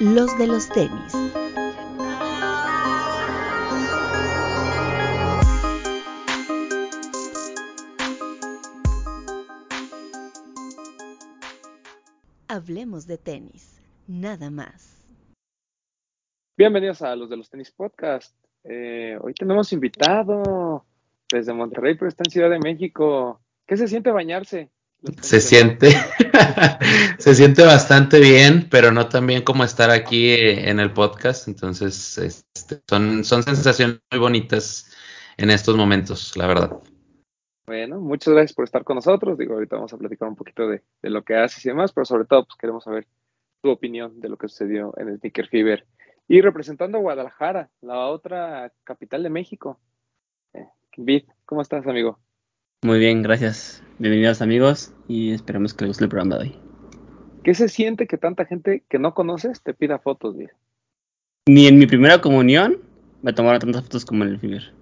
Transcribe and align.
los 0.00 0.38
de 0.38 0.46
los 0.46 0.68
tenis. 0.68 1.12
Hablemos 12.46 13.08
de 13.08 13.18
tenis, 13.18 13.80
nada 14.06 14.50
más. 14.50 15.04
Bienvenidos 16.56 17.02
a 17.02 17.16
los 17.16 17.28
de 17.28 17.36
los 17.36 17.50
tenis 17.50 17.72
podcast. 17.72 18.36
Eh, 18.62 19.18
hoy 19.20 19.34
tenemos 19.34 19.72
invitado 19.72 20.84
desde 21.28 21.52
Monterrey, 21.52 21.96
pero 21.96 22.08
está 22.08 22.22
en 22.24 22.30
Ciudad 22.30 22.50
de 22.50 22.60
México. 22.60 23.40
¿Qué 23.66 23.76
se 23.76 23.88
siente 23.88 24.12
bañarse? 24.12 24.70
Se 25.22 25.40
siente, 25.40 25.90
se 27.18 27.34
siente 27.34 27.64
bastante 27.64 28.18
bien, 28.18 28.68
pero 28.68 28.90
no 28.90 29.08
tan 29.08 29.26
bien 29.26 29.42
como 29.42 29.62
estar 29.62 29.90
aquí 29.90 30.30
eh, 30.30 30.68
en 30.68 30.80
el 30.80 30.92
podcast. 30.92 31.46
Entonces, 31.46 32.18
este, 32.18 32.82
son, 32.88 33.24
son 33.24 33.44
sensaciones 33.44 34.00
muy 34.10 34.20
bonitas 34.20 34.92
en 35.36 35.50
estos 35.50 35.76
momentos, 35.76 36.36
la 36.36 36.48
verdad. 36.48 36.82
Bueno, 37.66 38.00
muchas 38.00 38.34
gracias 38.34 38.54
por 38.54 38.64
estar 38.64 38.82
con 38.82 38.96
nosotros. 38.96 39.38
Digo, 39.38 39.54
ahorita 39.54 39.76
vamos 39.76 39.92
a 39.92 39.98
platicar 39.98 40.28
un 40.28 40.36
poquito 40.36 40.66
de, 40.66 40.82
de 41.00 41.10
lo 41.10 41.22
que 41.22 41.36
haces 41.36 41.64
y 41.64 41.68
demás, 41.68 41.92
pero 41.92 42.04
sobre 42.04 42.24
todo, 42.24 42.44
pues 42.44 42.56
queremos 42.58 42.82
saber 42.82 43.06
tu 43.60 43.70
opinión 43.70 44.20
de 44.20 44.28
lo 44.28 44.36
que 44.36 44.48
sucedió 44.48 44.94
en 44.96 45.08
el 45.08 45.18
Sneaker 45.18 45.48
Fever. 45.48 45.86
Y 46.26 46.40
representando 46.40 46.98
a 46.98 47.00
Guadalajara, 47.00 47.70
la 47.80 48.06
otra 48.06 48.72
capital 48.84 49.22
de 49.22 49.30
México. 49.30 49.78
Eh, 50.54 51.22
¿cómo 51.44 51.62
estás, 51.62 51.86
amigo? 51.86 52.18
Muy 52.84 53.00
bien, 53.00 53.22
gracias. 53.22 53.82
Bienvenidos 53.98 54.40
amigos 54.40 54.94
y 55.08 55.32
esperamos 55.32 55.74
que 55.74 55.84
les 55.84 55.90
guste 55.90 56.04
el 56.04 56.10
programa 56.10 56.36
de 56.36 56.42
hoy. 56.42 56.56
¿Qué 57.42 57.52
se 57.54 57.68
siente 57.68 58.06
que 58.06 58.18
tanta 58.18 58.44
gente 58.44 58.84
que 58.88 59.00
no 59.00 59.14
conoces 59.14 59.60
te 59.64 59.74
pida 59.74 59.98
fotos, 59.98 60.36
Vir? 60.36 60.52
Ni 61.48 61.66
en 61.66 61.76
mi 61.76 61.88
primera 61.88 62.20
comunión 62.20 62.78
me 63.22 63.32
tomaron 63.32 63.58
tantas 63.58 63.82
fotos 63.82 64.04
como 64.04 64.22
en 64.22 64.30
el 64.30 64.38
Fever. 64.38 64.72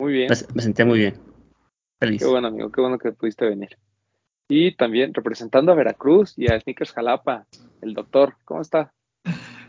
Muy 0.00 0.14
bien. 0.14 0.28
Me, 0.28 0.54
me 0.54 0.62
sentía 0.62 0.84
muy 0.84 0.98
bien. 0.98 1.14
Feliz. 2.00 2.22
Qué 2.22 2.28
bueno, 2.28 2.48
amigo, 2.48 2.72
qué 2.72 2.80
bueno 2.80 2.98
que 2.98 3.12
pudiste 3.12 3.44
venir. 3.44 3.78
Y 4.48 4.74
también 4.74 5.14
representando 5.14 5.70
a 5.70 5.76
Veracruz 5.76 6.34
y 6.36 6.50
a 6.50 6.58
Sneakers 6.58 6.92
Jalapa, 6.92 7.46
el 7.82 7.94
doctor, 7.94 8.34
¿cómo 8.44 8.62
está? 8.62 8.92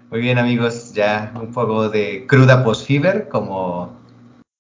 Muy 0.10 0.22
bien, 0.22 0.40
amigos, 0.40 0.92
ya 0.92 1.32
un 1.40 1.54
poco 1.54 1.90
de 1.90 2.26
cruda 2.26 2.64
post-fever, 2.64 3.28
como, 3.28 3.96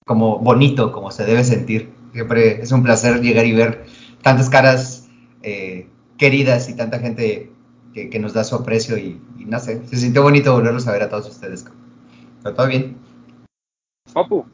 como 0.05 0.37
bonito, 0.37 0.91
como 0.91 1.09
se 1.09 1.25
debe 1.25 1.43
sentir. 1.43 1.96
Siempre 2.13 2.61
es 2.61 2.71
un 2.71 2.83
placer 2.83 3.21
llegar 3.21 3.45
y 3.45 3.53
ver 3.53 3.85
tantas 4.21 4.49
caras 4.49 5.07
eh, 5.43 5.87
queridas 6.17 6.69
y 6.69 6.75
tanta 6.75 6.99
gente 6.99 7.51
que, 7.93 8.09
que, 8.09 8.19
nos 8.19 8.33
da 8.33 8.43
su 8.43 8.55
aprecio 8.55 8.97
y, 8.97 9.21
y, 9.37 9.45
no 9.45 9.59
sé, 9.59 9.85
se 9.87 9.97
sintió 9.97 10.23
bonito 10.23 10.53
volverlos 10.53 10.87
a 10.87 10.91
ver 10.91 11.03
a 11.03 11.09
todos 11.09 11.29
ustedes. 11.29 11.65
Pero 12.43 12.55
todo 12.55 12.67
bien. 12.67 12.97
Papu. 14.13 14.45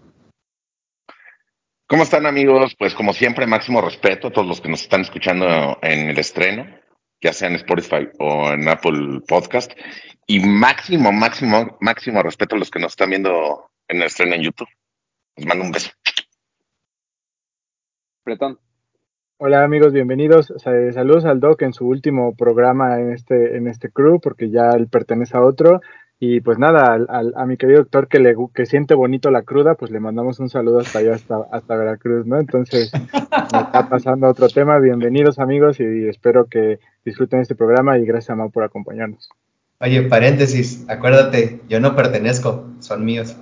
¿Cómo 1.88 2.04
están 2.04 2.26
amigos? 2.26 2.76
Pues 2.78 2.96
como 2.96 3.14
siempre, 3.14 3.46
máximo 3.46 3.82
respeto 3.82 4.30
a 4.30 4.32
todos 4.32 4.48
los 4.48 4.62
que 4.62 4.70
nos 4.70 4.82
están 4.82 5.02
escuchando 5.02 5.78
en 5.82 6.10
el 6.10 6.18
estreno, 6.18 6.66
ya 7.22 7.34
sea 7.34 7.50
en 7.50 7.56
Spotify 7.56 8.08
o 8.20 8.50
en 8.52 8.68
Apple 8.68 9.22
Podcast. 9.28 9.72
Y 10.26 10.40
máximo, 10.40 11.12
máximo, 11.12 11.78
máximo 11.82 12.24
respeto 12.24 12.56
a 12.56 12.60
los 12.60 12.72
que 12.72 12.80
nos 12.80 12.94
están 12.94 13.10
viendo 13.10 13.70
en 13.88 13.98
el 13.98 14.08
estreno 14.08 14.34
en 14.34 14.42
YouTube. 14.42 14.70
Les 15.36 15.46
mando 15.46 15.66
un 15.66 15.72
beso. 15.72 15.92
Bretón. 18.26 18.58
Hola 19.38 19.64
amigos, 19.64 19.92
bienvenidos. 19.92 20.54
Saludos 20.58 21.26
al 21.26 21.40
Doc 21.40 21.62
en 21.64 21.74
su 21.74 21.86
último 21.86 22.36
programa 22.36 23.00
en 23.00 23.12
este, 23.12 23.58
en 23.58 23.68
este 23.68 23.90
crew, 23.90 24.22
porque 24.22 24.50
ya 24.50 24.70
él 24.70 24.88
pertenece 24.88 25.36
a 25.36 25.42
otro. 25.42 25.82
Y 26.20 26.40
pues 26.40 26.58
nada, 26.58 26.94
al, 26.94 27.08
al, 27.10 27.34
a 27.36 27.46
mi 27.46 27.58
querido 27.58 27.80
doctor 27.80 28.08
que 28.08 28.20
le 28.20 28.36
que 28.54 28.66
siente 28.66 28.94
bonito 28.94 29.30
la 29.30 29.42
cruda, 29.42 29.76
pues 29.76 29.92
le 29.92 30.00
mandamos 30.00 30.40
un 30.40 30.50
saludo 30.50 30.80
hasta 30.80 31.00
allá, 31.00 31.16
hasta, 31.16 31.36
hasta 31.52 31.76
Veracruz, 31.76 32.26
¿no? 32.26 32.40
Entonces, 32.40 32.94
me 32.94 33.60
está 33.60 33.88
pasando 33.90 34.30
otro 34.30 34.48
tema. 34.48 34.80
Bienvenidos 34.80 35.40
amigos 35.40 35.82
y 35.82 36.08
espero 36.08 36.46
que 36.46 36.80
disfruten 37.04 37.42
este 37.42 37.56
programa 37.56 37.98
y 37.98 38.06
gracias 38.06 38.30
a 38.30 38.36
Mau 38.36 38.52
por 38.52 38.64
acompañarnos. 38.64 39.30
Oye, 39.82 40.04
paréntesis, 40.04 40.86
acuérdate, 40.88 41.60
yo 41.68 41.82
no 41.82 41.94
pertenezco, 41.94 42.70
son 42.80 43.04
míos. 43.04 43.36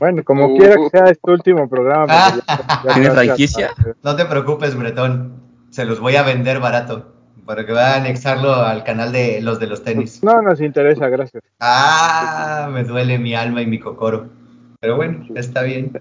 Bueno, 0.00 0.24
como 0.24 0.46
uh, 0.46 0.56
quiera 0.56 0.76
que 0.76 0.88
sea 0.88 1.04
este 1.10 1.30
último 1.30 1.68
programa. 1.68 2.32
¿Tiene 2.94 3.10
franquicia? 3.10 3.70
No 4.02 4.16
te 4.16 4.24
preocupes, 4.24 4.74
Bretón, 4.74 5.42
se 5.68 5.84
los 5.84 6.00
voy 6.00 6.16
a 6.16 6.22
vender 6.22 6.58
barato 6.58 7.12
para 7.44 7.66
que 7.66 7.72
vayan 7.72 7.92
a 7.92 7.96
anexarlo 7.96 8.54
al 8.54 8.82
canal 8.82 9.12
de 9.12 9.42
los 9.42 9.60
de 9.60 9.66
los 9.66 9.84
tenis. 9.84 10.24
No 10.24 10.40
nos 10.40 10.62
interesa, 10.62 11.08
gracias. 11.08 11.42
Ah, 11.60 12.70
me 12.72 12.82
duele 12.84 13.18
mi 13.18 13.34
alma 13.34 13.60
y 13.60 13.66
mi 13.66 13.78
cocoro. 13.78 14.30
Pero 14.80 14.96
bueno, 14.96 15.26
está 15.34 15.62
bien. 15.62 15.92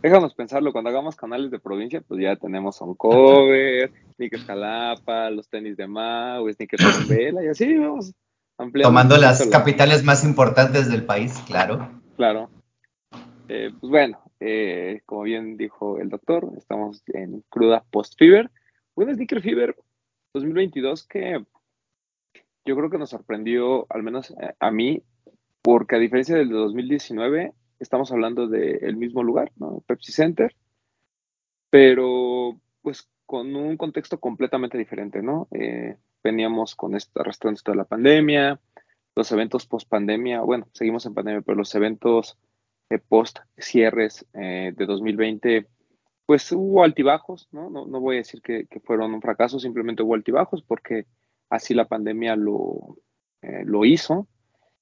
Déjanos 0.00 0.34
pensarlo, 0.34 0.72
cuando 0.72 0.90
hagamos 0.90 1.16
canales 1.16 1.50
de 1.50 1.58
provincia, 1.58 2.00
pues 2.06 2.20
ya 2.22 2.36
tenemos 2.36 2.80
Oncover, 2.80 3.90
Sneakers 4.14 4.44
Jalapa, 4.44 5.30
los 5.30 5.48
tenis 5.48 5.76
de 5.76 5.88
Mau, 5.88 6.48
Sneakers 6.52 7.08
Vela, 7.08 7.42
y 7.42 7.48
así 7.48 7.76
vamos 7.76 8.12
ampliando. 8.56 8.88
Tomando 8.88 9.16
las 9.16 9.44
capitales 9.48 10.04
más 10.04 10.22
importantes 10.22 10.88
del 10.88 11.04
país, 11.04 11.42
claro. 11.48 11.88
Claro. 12.16 12.48
Eh, 13.54 13.70
pues 13.78 13.90
bueno, 13.90 14.18
eh, 14.40 15.02
como 15.04 15.24
bien 15.24 15.58
dijo 15.58 15.98
el 15.98 16.08
doctor, 16.08 16.50
estamos 16.56 17.02
en 17.08 17.44
cruda 17.50 17.84
post-fever. 17.90 18.50
Un 18.94 19.14
Sneaker 19.14 19.42
Fever 19.42 19.76
2022 20.32 21.06
que 21.06 21.44
yo 22.64 22.76
creo 22.76 22.88
que 22.88 22.96
nos 22.96 23.10
sorprendió, 23.10 23.86
al 23.90 24.02
menos 24.02 24.34
a 24.58 24.70
mí, 24.70 25.02
porque 25.60 25.96
a 25.96 25.98
diferencia 25.98 26.34
del 26.34 26.48
de 26.48 26.54
2019, 26.54 27.52
estamos 27.78 28.10
hablando 28.10 28.46
del 28.46 28.96
mismo 28.96 29.22
lugar. 29.22 29.52
Pepsi 29.86 30.12
Center, 30.12 30.56
pero 31.68 32.58
pues 32.80 33.06
con 33.26 33.54
un 33.54 33.76
contexto 33.76 34.18
completamente 34.18 34.78
diferente, 34.78 35.20
¿no? 35.20 35.48
Eh, 35.50 35.98
veníamos 36.24 36.74
con 36.74 36.94
esta 36.94 37.20
arrastrando 37.20 37.60
toda 37.62 37.76
la 37.76 37.84
pandemia, 37.84 38.58
los 39.14 39.30
eventos 39.30 39.66
post 39.66 39.90
pandemia, 39.90 40.40
bueno, 40.40 40.68
seguimos 40.72 41.04
en 41.04 41.12
pandemia, 41.12 41.42
pero 41.42 41.58
los 41.58 41.74
eventos 41.74 42.38
eh, 42.92 42.98
post 42.98 43.38
cierres 43.56 44.26
eh, 44.34 44.72
de 44.76 44.86
2020 44.86 45.66
pues 46.26 46.50
hubo 46.52 46.84
altibajos, 46.84 47.48
¿no? 47.52 47.68
No, 47.68 47.86
no 47.86 48.00
voy 48.00 48.16
a 48.16 48.18
decir 48.18 48.40
que, 48.42 48.66
fueron 48.84 49.12
un 49.12 49.20
fracaso, 49.20 49.58
simplemente 49.58 50.02
hubo 50.02 50.14
altibajos 50.14 50.62
porque 50.62 51.06
así 51.50 51.74
la 51.74 51.86
pandemia 51.86 52.36
lo, 52.36 52.96
eh, 53.42 53.64
lo 53.64 53.84
hizo, 53.84 54.28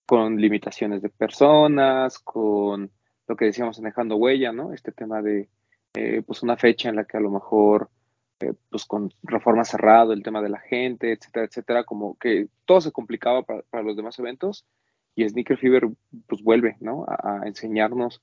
con 0.06 0.36
limitaciones 0.36 1.02
de 1.02 1.08
personas, 1.08 2.18
con 2.18 2.90
lo 3.26 3.36
que 3.36 3.46
decíamos 3.46 3.78
en 3.78 3.84
Dejando 3.84 4.16
Huella, 4.16 4.52
¿no? 4.52 4.72
Este 4.72 4.92
tema 4.92 5.22
de, 5.22 5.48
pues 6.26 6.42
una 6.42 6.56
fecha 6.56 6.88
en 6.88 6.96
la 6.96 7.04
que 7.04 7.16
a 7.16 7.20
lo 7.20 7.30
mejor, 7.30 7.90
pues 8.68 8.84
con 8.84 9.12
reforma 9.22 9.64
cerrado, 9.64 10.12
el 10.12 10.22
tema 10.22 10.42
de 10.42 10.50
la 10.50 10.60
gente, 10.60 11.12
etcétera, 11.12 11.46
etcétera, 11.46 11.84
como 11.84 12.16
que 12.18 12.48
todo 12.64 12.80
se 12.80 12.92
complicaba 12.92 13.42
para 13.42 13.82
los 13.82 13.96
demás 13.96 14.18
eventos 14.18 14.66
y 15.14 15.28
Sneaker 15.28 15.58
Fever, 15.58 15.88
pues 16.26 16.42
vuelve, 16.42 16.76
¿no? 16.80 17.04
A, 17.06 17.42
enseñarnos 17.46 18.22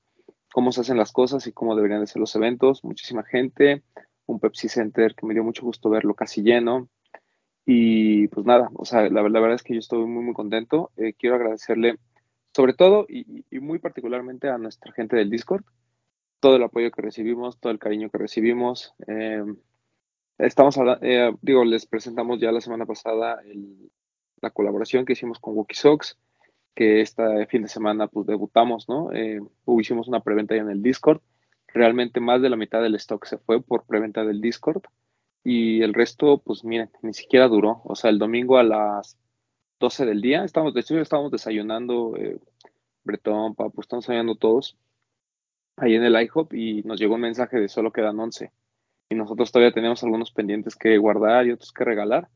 cómo 0.52 0.72
se 0.72 0.80
hacen 0.80 0.96
las 0.96 1.12
cosas 1.12 1.46
y 1.46 1.52
cómo 1.52 1.76
deberían 1.76 2.00
de 2.00 2.06
ser 2.06 2.20
los 2.20 2.34
eventos. 2.34 2.84
Muchísima 2.84 3.22
gente, 3.22 3.82
un 4.26 4.40
Pepsi 4.40 4.68
Center 4.68 5.14
que 5.14 5.26
me 5.26 5.34
dio 5.34 5.44
mucho 5.44 5.64
gusto 5.64 5.90
verlo 5.90 6.14
casi 6.14 6.42
lleno. 6.42 6.88
Y 7.66 8.28
pues 8.28 8.46
nada, 8.46 8.70
o 8.74 8.84
sea, 8.84 9.08
la, 9.10 9.22
verdad 9.22 9.54
es 9.54 9.62
que 9.62 9.74
yo 9.74 9.78
estoy 9.78 10.06
muy, 10.06 10.24
muy 10.24 10.34
contento. 10.34 10.90
Eh, 10.96 11.12
quiero 11.12 11.36
agradecerle 11.36 11.98
sobre 12.54 12.72
todo 12.72 13.06
y, 13.08 13.44
muy 13.60 13.78
particularmente 13.78 14.48
a 14.48 14.58
nuestra 14.58 14.92
gente 14.92 15.16
del 15.16 15.30
Discord, 15.30 15.64
todo 16.40 16.56
el 16.56 16.62
apoyo 16.62 16.90
que 16.90 17.02
recibimos, 17.02 17.58
todo 17.60 17.72
el 17.72 17.78
cariño 17.78 18.10
que 18.10 18.18
recibimos. 18.18 18.94
Eh, 19.06 19.44
estamos 20.38 20.78
hablando, 20.78 21.04
eh, 21.06 21.34
digo, 21.42 21.64
les 21.64 21.84
presentamos 21.86 22.40
ya 22.40 22.50
la 22.50 22.62
semana 22.62 22.86
pasada 22.86 23.40
la 24.40 24.50
colaboración 24.50 25.04
que 25.04 25.12
hicimos 25.12 25.38
con 25.38 25.54
Wookie 25.56 25.74
Sox 25.76 26.16
que 26.78 27.00
este 27.00 27.44
fin 27.46 27.62
de 27.62 27.68
semana 27.68 28.06
pues 28.06 28.24
debutamos, 28.28 28.88
¿no? 28.88 29.12
Eh, 29.12 29.40
hicimos 29.80 30.06
una 30.06 30.20
preventa 30.20 30.54
en 30.54 30.70
el 30.70 30.80
Discord. 30.80 31.20
Realmente 31.66 32.20
más 32.20 32.40
de 32.40 32.48
la 32.48 32.56
mitad 32.56 32.80
del 32.80 32.94
stock 32.94 33.24
se 33.24 33.36
fue 33.36 33.60
por 33.60 33.84
preventa 33.84 34.24
del 34.24 34.40
Discord 34.40 34.84
y 35.42 35.82
el 35.82 35.92
resto, 35.92 36.38
pues 36.38 36.62
miren, 36.62 36.88
ni 37.02 37.14
siquiera 37.14 37.48
duró. 37.48 37.80
O 37.82 37.96
sea, 37.96 38.10
el 38.10 38.20
domingo 38.20 38.58
a 38.58 38.62
las 38.62 39.18
12 39.80 40.06
del 40.06 40.20
día, 40.20 40.44
estamos, 40.44 40.72
de 40.72 40.78
hecho, 40.78 41.00
estábamos 41.00 41.32
desayunando, 41.32 42.14
eh, 42.16 42.38
Bretón, 43.02 43.56
Papu, 43.56 43.80
estamos 43.80 44.04
desayunando 44.04 44.36
todos 44.36 44.76
ahí 45.78 45.96
en 45.96 46.04
el 46.04 46.14
IHOP 46.22 46.54
y 46.54 46.82
nos 46.84 47.00
llegó 47.00 47.16
un 47.16 47.22
mensaje 47.22 47.58
de 47.58 47.68
solo 47.68 47.90
quedan 47.90 48.20
11. 48.20 48.52
Y 49.08 49.16
nosotros 49.16 49.50
todavía 49.50 49.74
tenemos 49.74 50.04
algunos 50.04 50.30
pendientes 50.30 50.76
que 50.76 50.96
guardar 50.96 51.44
y 51.44 51.50
otros 51.50 51.72
que 51.72 51.82
regalar. 51.82 52.28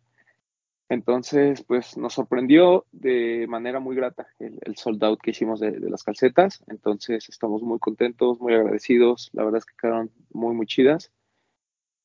Entonces, 0.92 1.64
pues 1.66 1.96
nos 1.96 2.12
sorprendió 2.12 2.84
de 2.92 3.46
manera 3.48 3.80
muy 3.80 3.96
grata 3.96 4.26
el, 4.38 4.58
el 4.60 4.76
sold 4.76 5.02
out 5.02 5.22
que 5.22 5.30
hicimos 5.30 5.58
de, 5.58 5.80
las 5.80 6.02
calcetas. 6.02 6.62
Entonces, 6.66 7.30
estamos 7.30 7.62
muy 7.62 7.78
contentos, 7.78 8.38
muy 8.40 8.52
agradecidos. 8.52 9.30
La 9.32 9.42
verdad 9.42 9.60
es 9.60 9.64
que 9.64 9.74
quedaron 9.80 10.10
muy, 10.34 10.54
muy 10.54 10.66
chidas. 10.66 11.10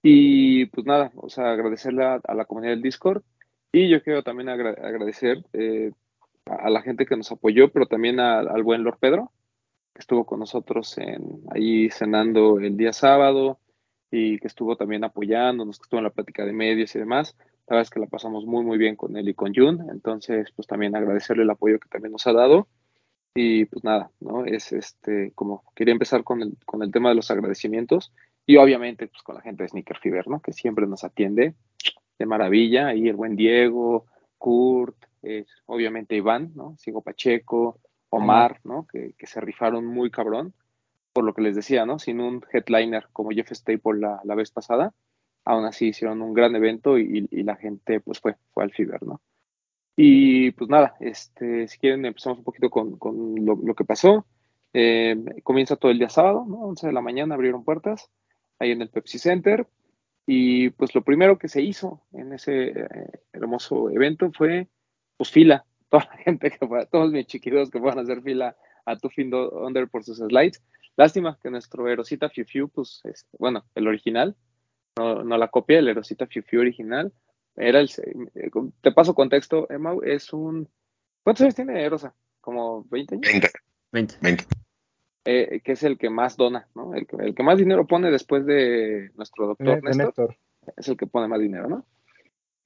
Y 0.02 0.68
pues 0.68 0.88
nada, 0.88 1.12
o 1.18 1.28
sea, 1.28 1.52
agradecerle 1.52 2.06
a, 2.06 2.22
la 2.34 2.46
comunidad 2.46 2.76
del 2.76 2.82
Discord. 2.82 3.24
Y 3.74 3.90
yo 3.90 4.02
quiero 4.02 4.24
también 4.24 4.48
agra 4.48 4.70
agradecer, 4.70 5.44
eh, 5.52 5.92
a 6.46 6.70
la 6.70 6.82
gente 6.82 7.06
que 7.06 7.18
nos 7.18 7.30
apoyó, 7.30 7.70
pero 7.70 7.88
también 7.88 8.22
al 8.22 8.64
buen 8.64 8.86
Lord 8.86 9.00
Pedro, 9.02 9.34
que 9.94 10.00
estuvo 10.00 10.26
con 10.26 10.40
nosotros 10.40 10.98
en, 10.98 11.42
ahí 11.52 11.90
cenando 11.90 12.58
el 12.58 12.78
día 12.78 12.94
sábado 12.94 13.60
y 14.12 14.40
que 14.40 14.48
estuvo 14.48 14.78
también 14.78 15.04
apoyándonos, 15.04 15.78
que 15.78 15.84
estuvo 15.84 16.00
en 16.00 16.06
la 16.06 16.12
plática 16.12 16.46
de 16.46 16.54
medios 16.54 16.96
y 16.96 17.00
demás. 17.00 17.36
La 17.68 17.76
verdad 17.76 17.84
es 17.84 17.90
que 17.90 18.00
la 18.00 18.08
pasamos 18.08 18.46
muy, 18.46 18.64
muy 18.64 18.78
bien 18.78 18.96
con 18.96 19.18
él 19.18 19.28
y 19.28 19.34
con 19.34 19.54
Jun. 19.54 19.90
Entonces, 19.92 20.52
pues 20.56 20.68
también 20.68 20.96
agradecerle 20.96 21.44
el 21.44 21.50
apoyo 21.50 21.80
que 21.80 21.90
también 21.90 22.14
nos 22.14 22.26
ha 22.26 22.34
dado. 22.34 22.68
Y 23.36 23.66
pues 23.66 23.84
nada, 23.84 24.10
¿no? 24.20 24.46
Es 24.46 24.72
este, 24.72 25.32
como 25.36 25.64
quería 25.76 25.92
empezar 25.92 26.24
con 26.24 26.42
el, 26.42 26.58
con 26.66 26.82
el 26.82 26.92
tema 26.92 27.10
de 27.10 27.16
los 27.16 27.30
agradecimientos 27.30 28.12
y 28.48 28.56
obviamente 28.58 29.08
pues 29.08 29.22
con 29.22 29.36
la 29.36 29.42
gente 29.42 29.64
de 29.64 29.70
Sneaker 29.70 29.98
Fever, 30.00 30.28
¿no? 30.28 30.40
Que 30.40 30.54
siempre 30.54 30.88
nos 30.88 31.04
atiende 31.04 31.54
de 32.18 32.26
maravilla. 32.26 32.88
Ahí 32.88 33.08
el 33.10 33.16
buen 33.16 33.36
Diego, 33.36 34.06
Kurt, 34.38 34.96
eh, 35.22 35.46
obviamente 35.66 36.16
Iván, 36.16 36.54
¿no? 36.56 36.76
Sigo 36.78 37.02
Pacheco, 37.02 37.80
Omar, 38.10 38.60
¿no? 38.64 38.88
Que, 38.88 39.14
que 39.18 39.28
se 39.28 39.42
rifaron 39.42 39.86
muy 39.86 40.10
cabrón. 40.10 40.54
Por 41.14 41.26
lo 41.26 41.34
que 41.34 41.42
les 41.42 41.56
decía, 41.56 41.86
¿no? 41.86 42.00
Sin 42.00 42.22
un 42.22 42.44
headliner 42.52 43.08
como 43.12 43.32
Jeff 43.32 43.52
Staple 43.52 44.00
la, 44.00 44.22
la 44.24 44.36
vez 44.36 44.52
pasada, 44.52 44.94
aún 45.48 45.66
así 45.66 45.88
hicieron 45.88 46.22
un 46.22 46.34
gran 46.34 46.56
evento 46.56 46.98
y, 47.00 47.28
y 47.32 47.44
la 47.44 47.56
gente 47.56 48.00
pues 48.02 48.20
fue, 48.20 48.36
fue 48.54 48.64
al 48.64 48.72
Fever, 48.72 49.04
¿no? 49.04 49.22
Y 49.96 50.52
pues 50.52 50.70
nada, 50.70 50.96
este, 51.00 51.68
si 51.68 51.80
quieren 51.80 52.06
empezamos 52.06 52.38
un 52.38 52.44
poquito 52.44 52.70
con, 52.70 52.98
con 53.00 53.44
lo, 53.44 53.56
lo, 53.56 53.74
que 53.74 53.84
pasó. 53.84 54.28
Eh, 54.74 55.16
comienza 55.44 55.76
todo 55.76 55.92
el 55.92 55.98
día 55.98 56.10
sábado, 56.10 56.46
¿no? 56.48 56.58
11 56.68 56.88
de 56.88 56.94
la 56.94 57.02
mañana 57.02 57.34
abrieron 57.34 57.64
puertas 57.64 58.12
ahí 58.60 58.72
en 58.72 58.82
el 58.84 58.90
Pepsi 58.90 59.18
Center. 59.18 59.68
Y 60.28 60.70
pues 60.72 60.94
lo 60.94 61.04
primero 61.04 61.40
que 61.40 61.48
se 61.48 61.62
hizo 61.62 62.04
en 62.12 62.34
ese 62.34 62.68
eh, 62.68 62.86
hermoso 63.34 63.90
evento 63.90 64.32
fue 64.38 64.68
pues 65.18 65.32
fila. 65.32 65.66
Toda 65.90 66.06
la 66.12 66.18
gente 66.18 66.52
que 66.52 66.68
fue, 66.68 66.86
todos 66.88 67.12
mis 67.12 67.26
chiquitos 67.28 67.72
que 67.72 67.80
fueron 67.80 68.00
a 68.00 68.02
hacer 68.02 68.22
fila 68.22 68.56
a 68.86 68.98
Tu 68.98 69.10
Fin 69.10 69.34
Under 69.34 69.88
por 69.88 70.04
sus 70.04 70.18
slides. 70.18 70.62
Lástima 70.98 71.40
que 71.42 71.50
nuestro 71.50 71.88
Erosita 71.88 72.30
Fiu 72.30 72.46
Fiu, 72.46 72.70
pues, 72.70 73.02
este, 73.06 73.30
bueno, 73.40 73.64
el 73.74 73.88
original, 73.88 74.36
no, 74.98 75.24
no 75.24 75.38
la 75.38 75.48
copia, 75.48 75.80
el 75.80 75.88
Erosita 75.88 76.28
Fiu 76.28 76.44
Fiu 76.44 76.62
original, 76.62 77.12
era 77.56 77.80
el, 77.80 77.90
te 78.82 78.92
paso 78.92 79.16
contexto, 79.16 79.68
Emma, 79.70 79.96
es 80.04 80.32
un, 80.34 80.70
¿cuántos 81.24 81.42
años 81.44 81.56
tiene 81.56 81.84
Erosa? 81.84 82.14
¿Como 82.42 82.86
20 82.90 83.16
años? 83.16 83.28
20. 83.32 83.50
20. 83.92 84.16
20. 84.22 84.46
Eh, 85.26 85.62
que 85.64 85.74
es 85.74 85.84
el 85.84 85.98
que 85.98 86.10
más 86.10 86.38
dona, 86.38 86.68
¿no? 86.74 86.94
El 86.94 87.06
que, 87.06 87.18
el 87.18 87.36
que, 87.36 87.44
más 87.44 87.58
dinero 87.58 87.86
pone 87.86 88.10
después 88.12 88.46
de 88.46 89.12
nuestro 89.16 89.48
doctor 89.48 89.68
de, 89.68 89.76
de 89.76 89.82
Néstor, 89.82 90.06
Néstor, 90.06 90.38
es 90.78 90.88
el 90.88 90.96
que 90.96 91.08
pone 91.08 91.28
más 91.28 91.40
dinero, 91.40 91.68
¿no? 91.68 91.86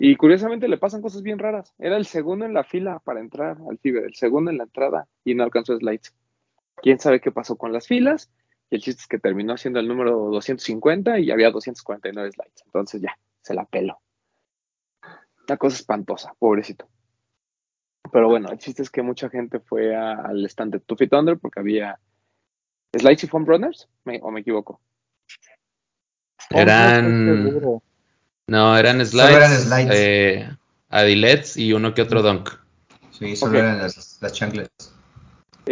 Y 0.04 0.16
curiosamente 0.16 0.68
le 0.68 0.78
pasan 0.78 1.02
cosas 1.02 1.22
bien 1.22 1.38
raras. 1.38 1.76
Era 1.78 1.96
el 1.96 2.08
segundo 2.08 2.44
en 2.44 2.56
la 2.56 2.64
fila 2.64 3.00
para 3.06 3.20
entrar 3.20 3.58
al 3.70 3.78
FIBE, 3.78 4.06
el 4.06 4.16
segundo 4.16 4.50
en 4.50 4.58
la 4.58 4.64
entrada 4.64 5.08
y 5.24 5.36
no 5.36 5.44
alcanzó 5.44 5.78
slides. 5.78 6.16
Quién 6.78 7.00
sabe 7.00 7.22
qué 7.22 7.32
pasó 7.32 7.56
con 7.56 7.72
las 7.72 7.88
filas. 7.88 8.32
Y 8.72 8.76
el 8.76 8.82
chiste 8.82 9.02
es 9.02 9.08
que 9.08 9.20
terminó 9.20 9.58
siendo 9.58 9.82
el 9.82 9.88
número 9.88 10.12
250 10.32 11.20
y 11.20 11.30
había 11.30 11.52
249 11.52 12.32
slides. 12.32 12.64
Entonces 12.66 13.02
ya, 13.02 13.18
se 13.42 13.54
la 13.54 13.66
peló. 13.66 14.00
Una 15.46 15.58
cosa 15.58 15.76
espantosa, 15.76 16.34
pobrecito. 16.40 16.88
Pero 18.14 18.30
bueno, 18.30 18.50
el 18.50 18.58
chiste 18.58 18.82
es 18.82 18.90
que 18.90 19.02
mucha 19.02 19.30
gente 19.30 19.60
fue 19.60 19.94
a, 19.94 20.14
al 20.14 20.46
stand 20.46 20.74
de 20.74 20.80
Two 20.80 20.96
Feet 20.96 21.14
Under 21.14 21.38
porque 21.38 21.60
había 21.60 22.00
slides 22.98 23.26
y 23.26 23.28
foam 23.28 23.46
runners, 23.46 23.90
¿Me, 24.06 24.22
o 24.24 24.32
me 24.32 24.40
equivoco. 24.40 24.80
Eran. 26.50 27.62
Oh, 27.64 27.84
no, 28.48 28.78
eran 28.78 29.06
slides. 29.06 29.32
Solo 29.32 29.38
eran 29.38 29.60
slides. 29.60 29.92
Eh, 29.94 30.58
adilets 30.90 31.58
y 31.58 31.74
uno 31.74 31.94
que 31.94 32.04
otro 32.04 32.22
dunk. 32.22 32.52
Sí, 33.12 33.36
solo 33.36 33.60
eran 33.60 33.80
las, 33.80 34.18
las 34.22 34.34
chanclas. 34.34 34.70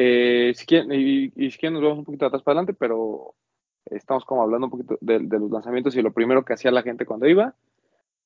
Eh, 0.02 0.54
si 0.56 0.66
quieren, 0.66 0.94
y, 0.94 1.26
y 1.36 1.52
si 1.52 1.58
quieren 1.58 1.74
nos 1.74 1.84
vamos 1.84 2.00
un 2.00 2.06
poquito 2.06 2.26
atrás 2.26 2.42
para 2.42 2.60
adelante, 2.60 2.74
pero 2.80 3.36
estamos 3.84 4.24
como 4.24 4.42
hablando 4.42 4.68
un 4.68 4.72
poquito 4.72 4.98
de, 5.02 5.20
los 5.20 5.52
lanzamientos 5.52 5.94
y 5.94 6.02
lo 6.02 6.14
primero 6.14 6.46
que 6.46 6.54
hacía 6.54 6.72
la 6.72 6.84
gente 6.84 7.06
cuando 7.06 7.28
iba. 7.28 7.54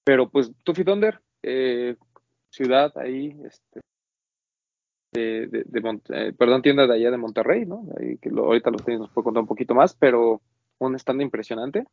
Pero 0.04 0.30
pues 0.30 0.52
Tuffy 0.64 0.84
Thunder, 0.84 1.20
eh, 1.42 1.96
ciudad 2.52 2.96
ahí, 2.96 3.36
este, 3.44 3.80
de, 5.14 5.48
de, 5.48 5.64
de 5.66 6.00
eh, 6.10 6.34
perdón, 6.38 6.62
tienda 6.62 6.86
de 6.86 6.94
allá 6.94 7.10
de 7.10 7.18
Monterrey, 7.18 7.66
¿no? 7.66 7.88
Ahorita 8.38 8.70
los 8.70 8.86
tenis 8.86 9.00
nos 9.00 9.10
puede 9.10 9.24
contar 9.24 9.42
un 9.42 9.48
poquito 9.48 9.74
más, 9.74 9.96
pero 9.96 10.42
un 10.78 10.94
stand 10.94 11.24
impresionante 11.24 11.88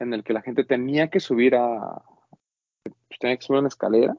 en 0.00 0.14
el 0.14 0.24
que 0.24 0.32
la 0.32 0.42
gente 0.42 0.64
tenía 0.64 1.10
que 1.10 1.20
subir 1.20 1.54
a, 1.54 2.02
pues, 2.82 3.20
tenía 3.20 3.36
que 3.36 3.42
subir 3.42 3.60
una 3.60 3.68
escalera, 3.68 4.16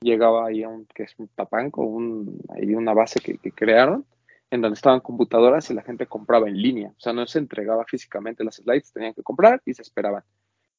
llegaba 0.00 0.46
ahí 0.46 0.62
a 0.62 0.68
un, 0.68 0.86
que 0.86 1.02
es 1.02 1.18
un 1.18 1.26
tapanco, 1.34 1.82
un, 1.82 2.40
ahí 2.50 2.76
una 2.76 2.94
base 2.94 3.18
que 3.18 3.50
crearon, 3.50 4.06
en 4.50 4.60
donde 4.60 4.74
estaban 4.74 5.00
computadoras 5.00 5.70
y 5.70 5.74
la 5.74 5.82
gente 5.82 6.06
compraba 6.06 6.48
en 6.48 6.60
línea, 6.60 6.88
o 6.88 7.00
sea, 7.00 7.12
no 7.12 7.26
se 7.26 7.38
entregaba 7.38 7.84
físicamente 7.84 8.44
las 8.44 8.56
slides, 8.56 8.92
tenían 8.92 9.14
que 9.14 9.22
comprar 9.22 9.62
y 9.64 9.74
se 9.74 9.82
esperaban. 9.82 10.24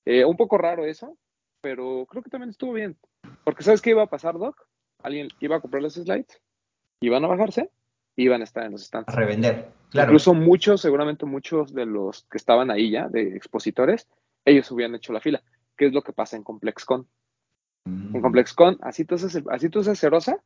Eh, 0.06 0.26
un 0.26 0.36
poco 0.36 0.58
raro 0.58 0.86
eso, 0.86 1.18
pero 1.62 2.06
creo 2.10 2.22
que 2.22 2.30
también 2.30 2.50
estuvo 2.50 2.74
bien, 2.74 2.98
porque 3.44 3.64
¿sabes 3.64 3.82
qué 3.82 3.92
iba 3.92 4.04
a 4.04 4.10
pasar, 4.10 4.38
Doc? 4.38 4.68
Alguien 5.04 5.30
iba 5.40 5.56
a 5.56 5.62
comprar 5.62 5.82
las 5.82 5.94
slides, 5.94 6.42
iban 7.02 7.24
a 7.24 7.28
bajarse, 7.28 7.70
iban 8.18 8.42
a 8.42 8.44
estar 8.44 8.66
en 8.66 8.74
los 8.74 8.84
stands. 8.84 9.10
A 9.10 9.16
revender. 9.16 9.72
Claro. 9.90 10.10
Incluso 10.10 10.34
muchos, 10.34 10.82
seguramente 10.82 11.26
muchos 11.26 11.74
de 11.74 11.86
los 11.86 12.26
que 12.30 12.38
estaban 12.38 12.72
ahí 12.72 12.92
ya, 12.92 13.08
de 13.08 13.36
expositores, 13.36 14.08
ellos 14.46 14.70
hubieran 14.72 14.96
hecho 14.96 15.14
la 15.14 15.22
fila, 15.22 15.44
que 15.78 15.88
es 15.88 15.94
lo 15.94 16.02
que 16.02 16.14
pasa 16.14 16.36
en 16.36 16.44
ComplexCon. 16.44 17.08
Mm. 17.86 18.16
En 18.16 18.22
ComplexCon, 18.22 18.78
así 18.82 19.06
tú 19.06 19.16
haces, 19.16 19.42
así 19.50 19.70
tú 19.70 19.80
haces 19.80 20.00
cerosa 20.00 20.42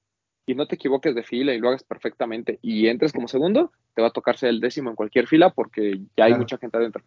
y 0.45 0.56
no 0.56 0.68
te 0.68 0.75
equivoques 0.75 1.15
de 1.15 1.24
fila 1.24 1.53
y 1.53 1.59
lo 1.59 1.69
hagas 1.69 1.83
perfectamente 1.83 2.59
y 2.62 2.88
entres 2.88 3.13
como 3.13 3.27
segundo, 3.27 3.71
te 3.95 4.01
va 4.01 4.09
a 4.09 4.13
tocar 4.13 4.38
ser 4.38 4.50
el 4.50 4.59
décimo 4.59 4.89
en 4.89 4.95
cualquier 4.95 5.27
fila 5.27 5.50
porque 5.50 6.00
ya 6.15 6.25
hay 6.25 6.31
Claro. 6.31 6.42
mucha 6.42 6.57
gente 6.57 6.77
adentro. 6.77 7.03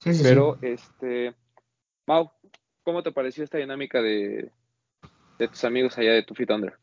Sí, 0.00 0.14
sí, 0.14 0.22
Pero, 0.22 0.56
sí. 0.60 0.66
este, 0.68 1.34
Mau, 2.06 2.30
¿cómo 2.82 3.02
te 3.02 3.12
pareció 3.12 3.44
esta 3.44 3.58
dinámica 3.58 4.00
de, 4.00 4.50
de 5.38 5.48
tus 5.48 5.64
amigos 5.64 5.98
allá 5.98 6.12
de 6.12 6.22
Tu 6.22 6.34
Fit 6.34 6.50
Under? 6.50 6.74